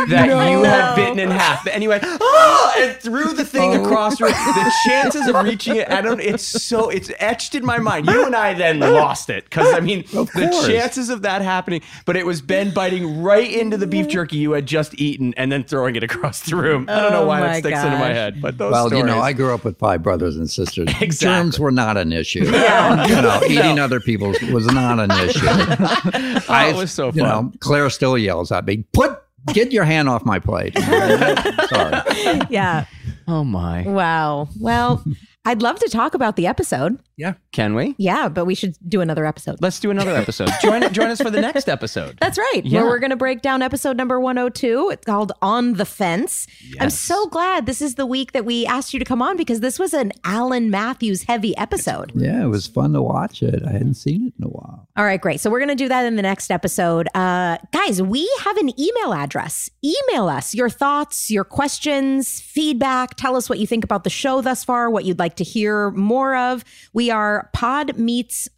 that 0.10 0.28
you 0.52 0.64
had 0.64 0.96
bitten 0.96 1.20
in 1.20 1.32
half. 1.32 1.66
And 1.68 1.82
he 1.82 1.88
went, 1.88 2.04
Oh, 2.06 2.74
and 2.78 2.96
threw 2.98 3.34
the 3.34 3.46
thing 3.46 3.76
oh. 3.76 3.84
across. 3.84 4.18
The, 4.18 4.26
the 4.26 4.74
chances 4.86 5.28
of 5.28 5.44
reaching 5.44 5.78
it, 5.78 5.90
I 5.90 6.02
don't, 6.02 6.20
it's 6.20 6.44
so, 6.44 6.90
it's 6.90 7.12
etched 7.20 7.56
in 7.56 7.66
my 7.66 7.80
mind. 7.80 8.08
You 8.08 8.26
and 8.26 8.36
I 8.36 8.54
then 8.54 8.80
lost 8.80 9.30
it. 9.30 9.46
Because, 9.46 9.74
I 9.74 9.80
mean, 9.80 10.04
the 10.12 10.66
chances 10.68 11.10
of 11.10 11.22
that 11.24 11.42
happening, 11.42 11.82
but 12.06 12.16
it 12.16 12.26
was 12.26 12.42
Ben 12.42 12.74
biting 12.74 13.22
right 13.22 13.52
into 13.52 13.78
the 13.78 13.88
beef 13.88 14.08
jerky 14.08 14.38
you 14.38 14.52
had 14.52 14.66
just 14.66 15.00
eaten 15.00 15.34
and 15.38 15.52
then 15.52 15.64
throwing 15.64 15.96
it 15.96 16.04
across 16.04 16.42
the 16.42 16.56
room. 16.56 16.65
I 16.74 16.76
don't 16.76 16.86
know 17.12 17.22
Oh 17.24 17.26
why 17.28 17.40
my 17.40 17.48
that 17.48 17.60
sticks 17.60 17.80
into 17.84 17.98
my 17.98 18.14
head, 18.14 18.42
but 18.42 18.58
those 18.58 18.72
Well, 18.72 18.88
stories. 18.88 19.02
you 19.02 19.08
know, 19.08 19.20
I 19.20 19.34
grew 19.34 19.54
up 19.54 19.64
with 19.64 19.78
five 19.78 20.02
brothers 20.04 20.36
and 20.36 20.50
sisters. 20.50 20.88
Exactly. 21.02 21.44
Germs 21.44 21.60
were 21.60 21.72
not 21.72 21.98
an 21.98 22.12
issue. 22.14 22.46
You 22.46 22.52
know, 23.22 23.42
eating 23.48 23.80
other 23.80 24.00
people's 24.00 24.42
was 24.44 24.66
not 24.68 25.00
an 25.00 25.12
issue. 25.12 25.40
oh, 25.48 26.70
it 26.70 26.76
was 26.76 26.92
so 26.92 27.12
fun. 27.12 27.18
You 27.18 27.24
know, 27.24 27.52
Claire 27.60 27.90
still 27.90 28.18
yells 28.18 28.52
at 28.52 28.66
me, 28.66 28.86
"Put, 28.94 29.20
get 29.54 29.72
your 29.72 29.84
hand 29.84 30.10
off 30.10 30.26
my 30.26 30.40
plate." 30.40 30.78
Sorry. 30.78 32.42
yeah. 32.50 32.86
oh 33.28 33.44
my. 33.44 33.84
Wow. 33.84 34.48
Well, 34.60 35.04
I'd 35.46 35.62
love 35.62 35.80
to 35.80 35.90
talk 35.90 36.14
about 36.16 36.36
the 36.36 36.48
episode. 36.48 37.00
Yeah. 37.18 37.36
Can 37.52 37.76
we? 37.76 37.96
Yeah, 37.98 38.28
but 38.30 38.46
we 38.46 38.56
should 38.56 38.76
do 38.88 39.00
another 39.00 39.26
episode. 39.26 39.58
Let's 39.62 39.80
do 39.80 39.92
another 39.92 40.12
episode. 40.12 40.50
join 40.62 40.82
join 40.92 41.08
us 41.10 41.22
for 41.22 41.30
the 41.30 41.40
next 41.40 41.70
episode. 41.70 42.18
That's 42.20 42.38
right. 42.38 42.62
Yeah. 42.64 42.82
Where 42.82 42.90
we're 42.90 43.00
going 43.00 43.12
to 43.12 43.16
break 43.16 43.42
down 43.42 43.62
episode 43.62 43.96
number 43.96 44.20
102. 44.20 44.90
It's 44.90 45.06
called 45.06 45.32
On 45.42 45.74
the 45.74 45.86
Fence. 45.86 46.48
I'm 46.80 46.90
so 46.90 47.28
glad 47.28 47.68
this 47.68 47.82
is 47.82 47.96
the 47.96 48.06
week 48.06 48.34
that 48.34 48.44
we 48.44 48.66
asked 48.66 48.94
you 48.94 49.00
to 49.00 49.06
come 49.06 49.22
on 49.22 49.38
because 49.38 49.60
this 49.60 49.80
was 49.80 49.94
an 49.94 50.12
Alan 50.24 50.70
Matthews 50.70 51.24
heavy 51.24 51.56
episode. 51.58 52.12
Yeah, 52.16 52.44
it 52.44 52.48
was 52.48 52.68
fun 52.68 52.94
to 52.94 53.02
watch 53.02 53.42
it. 53.42 53.64
I 53.66 53.72
hadn't 53.72 53.96
seen 53.96 54.28
it 54.28 54.34
in 54.38 54.46
a 54.46 54.50
while. 54.50 54.90
All 54.98 55.06
right, 55.06 55.22
great. 55.22 55.40
So 55.40 55.50
we're 55.50 55.60
going 55.60 55.70
to 55.70 55.76
do 55.76 55.90
that 55.90 56.06
in 56.06 56.16
the 56.16 56.22
next 56.22 56.52
episode. 56.52 57.08
Uh, 57.14 57.58
guys, 57.72 58.02
we 58.02 58.30
have 58.42 58.58
an 58.58 58.78
email 58.80 59.14
address. 59.14 59.70
Email 59.84 60.28
us 60.28 60.56
your 60.56 60.70
thoughts, 60.70 61.30
your 61.30 61.44
questions, 61.44 62.42
feedback. 62.42 63.16
Tell 63.16 63.36
us 63.36 63.50
what 63.50 63.60
you 63.60 63.68
think 63.68 63.84
about 63.84 64.04
the 64.04 64.10
show 64.10 64.42
thus 64.42 64.64
far, 64.64 64.90
what 64.90 65.06
you'd 65.06 65.20
like 65.20 65.35
to 65.38 65.44
hear 65.44 65.92
more 65.92 66.36
of. 66.36 66.64
We 66.94 67.10
are 67.10 67.50
Pod 67.54 67.98
Meets. 67.98 68.50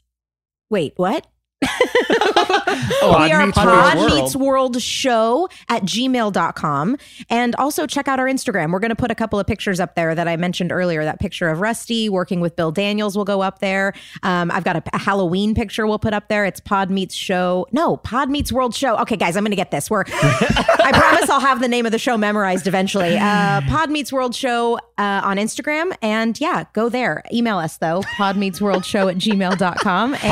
Wait, 0.70 0.94
what? 0.98 1.28
We 1.62 3.32
are 3.32 3.46
Meets 3.46 3.58
Pod 3.58 3.98
World. 3.98 4.14
Meets 4.14 4.36
World 4.36 4.82
Show 4.82 5.50
at 5.70 5.84
gmail.com. 5.84 6.98
And 7.30 7.56
also 7.56 7.88
check 7.88 8.08
out 8.08 8.20
our 8.20 8.28
Instagram. 8.28 8.72
We're 8.72 8.80
going 8.80 8.90
to 8.90 8.96
put 8.96 9.12
a 9.12 9.16
couple 9.16 9.40
of 9.40 9.48
pictures 9.48 9.80
up 9.80 9.96
there 9.96 10.14
that 10.14 10.28
I 10.28 10.36
mentioned 10.38 10.72
earlier. 10.72 11.04
That 11.04 11.20
picture 11.20 11.50
of 11.50 11.60
Rusty 11.60 12.10
working 12.10 12.42
with 12.42 12.56
Bill 12.56 12.72
Daniels 12.72 13.18
will 13.18 13.26
go 13.26 13.42
up 13.42 13.60
there. 13.60 13.94
Um, 14.24 14.52
I've 14.52 14.64
got 14.64 14.76
a, 14.76 14.84
a 14.94 15.00
Halloween 15.00 15.56
picture 15.56 15.88
we'll 15.88 16.00
put 16.00 16.14
up 16.14 16.28
there. 16.28 16.46
It's 16.46 16.60
Pod 16.60 16.90
Meets 16.92 17.16
Show. 17.16 17.68
No, 17.72 17.98
Pod 17.98 18.30
Meets 18.30 18.52
World 18.52 18.76
Show. 18.76 18.98
Okay, 18.98 19.16
guys, 19.18 19.36
I'm 19.36 19.44
going 19.44 19.52
to 19.52 19.56
get 19.56 19.72
this. 19.72 19.90
We're, 19.90 20.04
I 20.08 20.92
promise 20.94 21.30
I'll 21.30 21.40
have 21.40 21.60
the 21.60 21.68
name 21.68 21.86
of 21.86 21.92
the 21.92 22.00
show 22.00 22.18
memorized 22.18 22.68
eventually. 22.68 23.18
Uh, 23.18 23.62
Pod 23.62 23.90
Meets 23.90 24.12
World 24.14 24.36
Show 24.36 24.78
uh, 24.98 25.22
on 25.24 25.38
Instagram. 25.38 25.96
And 26.02 26.40
yeah, 26.40 26.66
go 26.74 26.90
there. 26.90 27.24
Email 27.32 27.58
us 27.58 27.78
though, 27.78 28.02
podmeetsworldshow 28.18 29.12
at 29.12 29.18
gmail.com. 29.18 30.14
And 30.14 30.24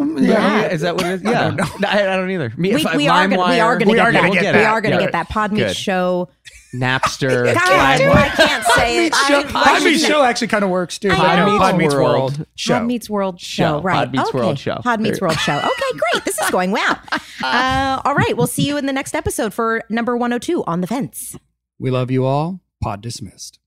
Podmeetsworldshow.com. 0.00 0.18
Yeah. 0.18 0.62
Is 0.68 0.80
that 0.82 0.96
what 0.96 1.06
it 1.06 1.12
is? 1.12 1.22
Yeah. 1.22 1.30
I 1.30 1.42
don't 1.48 1.56
know. 1.56 1.88
I, 1.88 2.02
I 2.12 2.16
don't 2.16 2.30
either. 2.30 2.52
Me, 2.56 2.74
we, 2.74 2.84
we 2.96 3.08
are 3.08 3.28
gonna, 3.28 3.48
we 3.50 3.60
are 3.60 3.78
gonna 3.78 3.90
We 3.90 3.96
get 3.96 4.06
are 4.06 4.12
that. 4.12 4.22
gonna 4.22 4.40
get 4.40 4.54
we 4.54 4.64
are 4.64 4.80
gonna 4.80 4.98
get 4.98 5.12
that 5.12 5.28
Pod 5.28 5.52
Meets 5.52 5.68
Good. 5.68 5.76
Show. 5.76 6.28
Napster. 6.74 7.44
God, 7.54 7.56
I 7.58 8.28
can't 8.34 8.64
say 8.64 9.06
it. 9.06 9.12
I- 9.14 9.40
I 9.46 9.50
Pod 9.50 9.84
Meets 9.84 10.06
Show 10.06 10.22
actually 10.22 10.48
kind 10.48 10.64
of 10.64 10.70
works 10.70 10.98
too. 10.98 11.10
I 11.10 11.36
know. 11.36 11.58
Pod 11.58 11.76
Meets 11.76 11.94
World. 11.94 12.38
World 12.38 12.46
Show. 12.54 12.74
Pod 12.78 12.86
Meets 12.86 13.10
World 13.10 13.40
Show, 13.40 13.62
Show. 13.62 13.80
right? 13.82 13.94
Pod 13.94 14.12
Meets 14.12 14.28
okay. 14.30 14.38
World 14.38 14.58
Show. 14.58 14.76
Pod 14.82 15.00
Meets 15.00 15.20
World 15.20 15.38
Show. 15.38 15.56
Okay, 15.58 15.98
great. 16.12 16.24
This 16.24 16.38
is 16.38 16.50
going 16.50 16.70
well. 16.70 16.98
Uh, 17.44 18.00
all 18.04 18.14
right, 18.14 18.36
we'll 18.36 18.46
see 18.46 18.64
you 18.64 18.76
in 18.76 18.86
the 18.86 18.92
next 18.92 19.16
episode 19.16 19.52
for 19.52 19.82
number 19.90 20.16
102 20.16 20.62
on 20.64 20.80
the 20.80 20.86
fence. 20.86 21.36
We 21.80 21.90
love 21.90 22.08
you 22.08 22.24
all. 22.24 22.60
Pod 22.80 23.00
dismissed. 23.00 23.58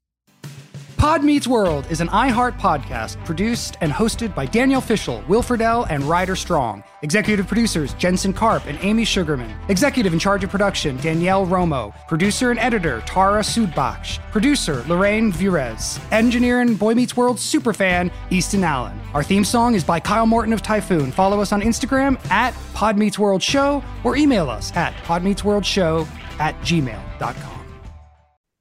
Pod 0.98 1.24
Meets 1.24 1.46
World 1.46 1.86
is 1.90 2.00
an 2.02 2.08
iHeart 2.08 2.58
podcast 2.58 3.24
produced 3.26 3.78
and 3.82 3.92
hosted 3.92 4.34
by 4.34 4.46
Danielle 4.46 4.82
Fishel, 4.82 5.24
Will 5.28 5.44
and 5.90 6.04
Rider 6.04 6.36
Strong. 6.36 6.84
Executive 7.02 7.48
producers 7.48 7.94
Jensen 7.96 8.34
Karp 8.34 8.66
and 8.66 8.80
Amy 8.82 9.06
Sugarman. 9.06 9.54
Executive 9.68 10.14
in 10.14 10.20
charge 10.20 10.44
of 10.44 10.50
production 10.50 10.98
Danielle 10.98 11.46
Romo. 11.46 11.94
Producer 12.08 12.50
and 12.50 12.60
editor 12.60 13.02
Tara 13.06 13.42
Sudbakken. 13.42 14.20
Producer 14.32 14.84
Lorraine 14.88 15.32
Vires. 15.32 16.00
Engineer 16.12 16.62
and 16.62 16.80
Boy 16.80 16.96
Meets 16.96 17.16
World 17.16 17.38
superfan 17.38 18.12
Easton 18.30 18.64
Allen. 18.64 19.00
Our 19.14 19.24
theme 19.24 19.44
song 19.44 19.76
is 19.76 19.84
by 19.84 20.00
Kyle 20.00 20.26
Morton 20.26 20.54
of 20.54 20.62
Typhoon. 20.62 21.12
Follow 21.12 21.42
us 21.42 21.52
on 21.52 21.62
Instagram 21.62 22.18
at 22.32 22.54
Pod 22.74 22.98
Meets 22.98 23.20
World 23.20 23.44
Show 23.44 23.84
or 24.04 24.16
email 24.16 24.50
us 24.50 24.76
at 24.76 24.94
podmeetsworldshow 25.04 26.08
at 26.40 26.56
gmail.com. 26.62 27.55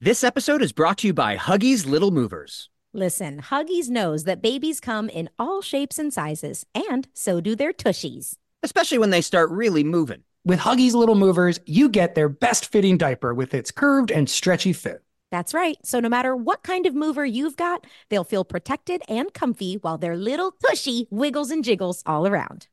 This 0.05 0.23
episode 0.23 0.61
is 0.61 0.73
brought 0.73 0.99
to 0.99 1.07
you 1.07 1.15
by 1.15 1.39
Huggies 1.39 1.87
Little 1.87 2.11
Movers. 2.11 2.69
Listen, 2.93 3.41
Huggies 3.41 3.89
knows 3.89 4.25
that 4.25 4.43
babies 4.43 4.79
come 4.79 5.09
in 5.09 5.31
all 5.39 5.63
shapes 5.63 5.99
and 5.99 6.13
sizes, 6.13 6.67
and 6.75 7.09
so 7.15 7.41
do 7.41 7.57
their 7.57 7.73
tushies. 7.73 8.35
especially 8.63 8.99
when 8.99 9.09
they 9.09 9.23
start 9.23 9.51
really 9.51 9.83
moving. 9.83 10.23
With 10.45 10.61
Huggies 10.61 10.93
Little 10.93 11.15
Movers, 11.15 11.59
you 11.65 11.89
get 11.89 12.15
their 12.15 12.29
best 12.29 12.71
fitting 12.71 12.99
diaper 12.99 13.33
with 13.33 13.55
its 13.55 13.71
curved 13.71 14.11
and 14.11 14.29
stretchy 14.29 14.75
fit. 14.75 15.03
That's 15.31 15.55
right. 15.55 15.79
So 15.85 16.01
no 16.01 16.11
matter 16.11 16.37
what 16.37 16.63
kind 16.63 16.85
of 16.85 16.95
mover 16.95 17.25
you've 17.25 17.57
got, 17.57 17.87
they'll 18.11 18.25
feel 18.25 18.45
protected 18.45 19.01
and 19.09 19.33
comfy 19.33 19.79
while 19.81 19.97
their 19.97 20.19
little 20.19 20.53
tushy 20.69 21.09
wiggles 21.11 21.51
and 21.51 21.65
jiggles 21.65 22.03
all 22.05 22.27
around. 22.27 22.69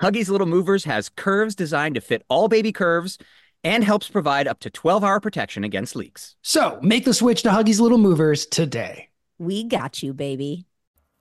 Huggies 0.00 0.28
Little 0.28 0.48
Movers 0.48 0.82
has 0.82 1.08
curves 1.10 1.54
designed 1.54 1.94
to 1.94 2.00
fit 2.00 2.24
all 2.28 2.48
baby 2.48 2.72
curves 2.72 3.18
and 3.64 3.84
helps 3.84 4.08
provide 4.08 4.46
up 4.46 4.60
to 4.60 4.70
12 4.70 5.04
hour 5.04 5.20
protection 5.20 5.64
against 5.64 5.96
leaks. 5.96 6.36
So 6.42 6.78
make 6.82 7.04
the 7.04 7.14
switch 7.14 7.42
to 7.42 7.50
Huggies 7.50 7.80
Little 7.80 7.98
Movers 7.98 8.46
today. 8.46 9.08
We 9.38 9.64
got 9.64 10.02
you, 10.02 10.12
baby. 10.12 10.66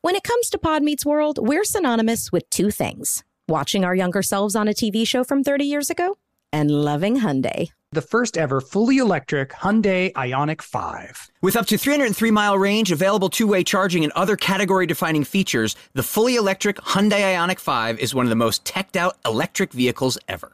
When 0.01 0.15
it 0.15 0.23
comes 0.23 0.49
to 0.49 0.57
Pod 0.57 0.83
Meets 0.83 1.05
World, 1.05 1.39
we're 1.39 1.63
synonymous 1.63 2.31
with 2.31 2.49
two 2.49 2.71
things 2.71 3.23
watching 3.47 3.83
our 3.83 3.93
younger 3.93 4.21
selves 4.21 4.55
on 4.55 4.67
a 4.67 4.73
TV 4.73 5.05
show 5.05 5.23
from 5.23 5.43
30 5.43 5.65
years 5.65 5.89
ago 5.89 6.17
and 6.53 6.71
loving 6.71 7.19
Hyundai. 7.19 7.69
The 7.91 8.01
first 8.01 8.37
ever 8.37 8.61
fully 8.61 8.97
electric 8.97 9.49
Hyundai 9.49 10.13
Ioniq 10.13 10.61
5. 10.61 11.29
With 11.41 11.57
up 11.57 11.65
to 11.67 11.77
303 11.77 12.31
mile 12.31 12.57
range, 12.57 12.91
available 12.91 13.29
two 13.29 13.47
way 13.47 13.63
charging, 13.63 14.03
and 14.03 14.13
other 14.13 14.37
category 14.37 14.85
defining 14.85 15.25
features, 15.25 15.75
the 15.93 16.03
fully 16.03 16.35
electric 16.35 16.77
Hyundai 16.77 17.35
Ioniq 17.35 17.59
5 17.59 17.99
is 17.99 18.15
one 18.15 18.25
of 18.25 18.29
the 18.29 18.35
most 18.35 18.63
teched 18.63 18.95
out 18.95 19.17
electric 19.25 19.73
vehicles 19.73 20.17
ever. 20.29 20.53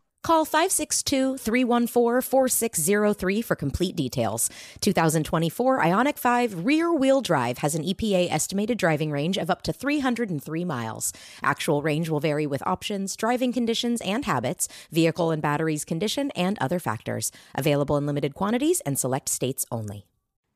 Call 0.23 0.45
562 0.45 1.37
314 1.37 2.21
4603 2.21 3.41
for 3.41 3.55
complete 3.55 3.95
details. 3.95 4.51
2024 4.81 5.79
Ioniq 5.79 6.19
5 6.19 6.63
rear 6.63 6.93
wheel 6.93 7.21
drive 7.21 7.57
has 7.59 7.73
an 7.73 7.83
EPA 7.83 8.31
estimated 8.31 8.77
driving 8.77 9.09
range 9.09 9.37
of 9.37 9.49
up 9.49 9.63
to 9.63 9.73
303 9.73 10.63
miles. 10.63 11.11
Actual 11.41 11.81
range 11.81 12.07
will 12.07 12.19
vary 12.19 12.45
with 12.45 12.61
options, 12.67 13.15
driving 13.15 13.51
conditions 13.51 13.99
and 14.01 14.25
habits, 14.25 14.67
vehicle 14.91 15.31
and 15.31 15.41
batteries 15.41 15.83
condition, 15.83 16.29
and 16.35 16.55
other 16.59 16.77
factors. 16.77 17.31
Available 17.55 17.97
in 17.97 18.05
limited 18.05 18.35
quantities 18.35 18.79
and 18.81 18.99
select 18.99 19.27
states 19.27 19.65
only. 19.71 20.05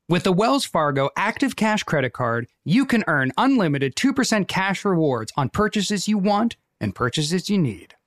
With 0.08 0.22
the 0.22 0.30
Wells 0.30 0.64
Fargo 0.64 1.10
Active 1.16 1.56
Cash 1.56 1.82
Credit 1.82 2.12
Card, 2.12 2.46
you 2.64 2.86
can 2.86 3.02
earn 3.08 3.32
unlimited 3.36 3.96
2% 3.96 4.46
cash 4.46 4.84
rewards 4.84 5.32
on 5.36 5.48
purchases 5.48 6.06
you 6.06 6.18
want 6.18 6.54
and 6.80 6.94
purchases 6.94 7.50
you 7.50 7.58
need. 7.58 7.95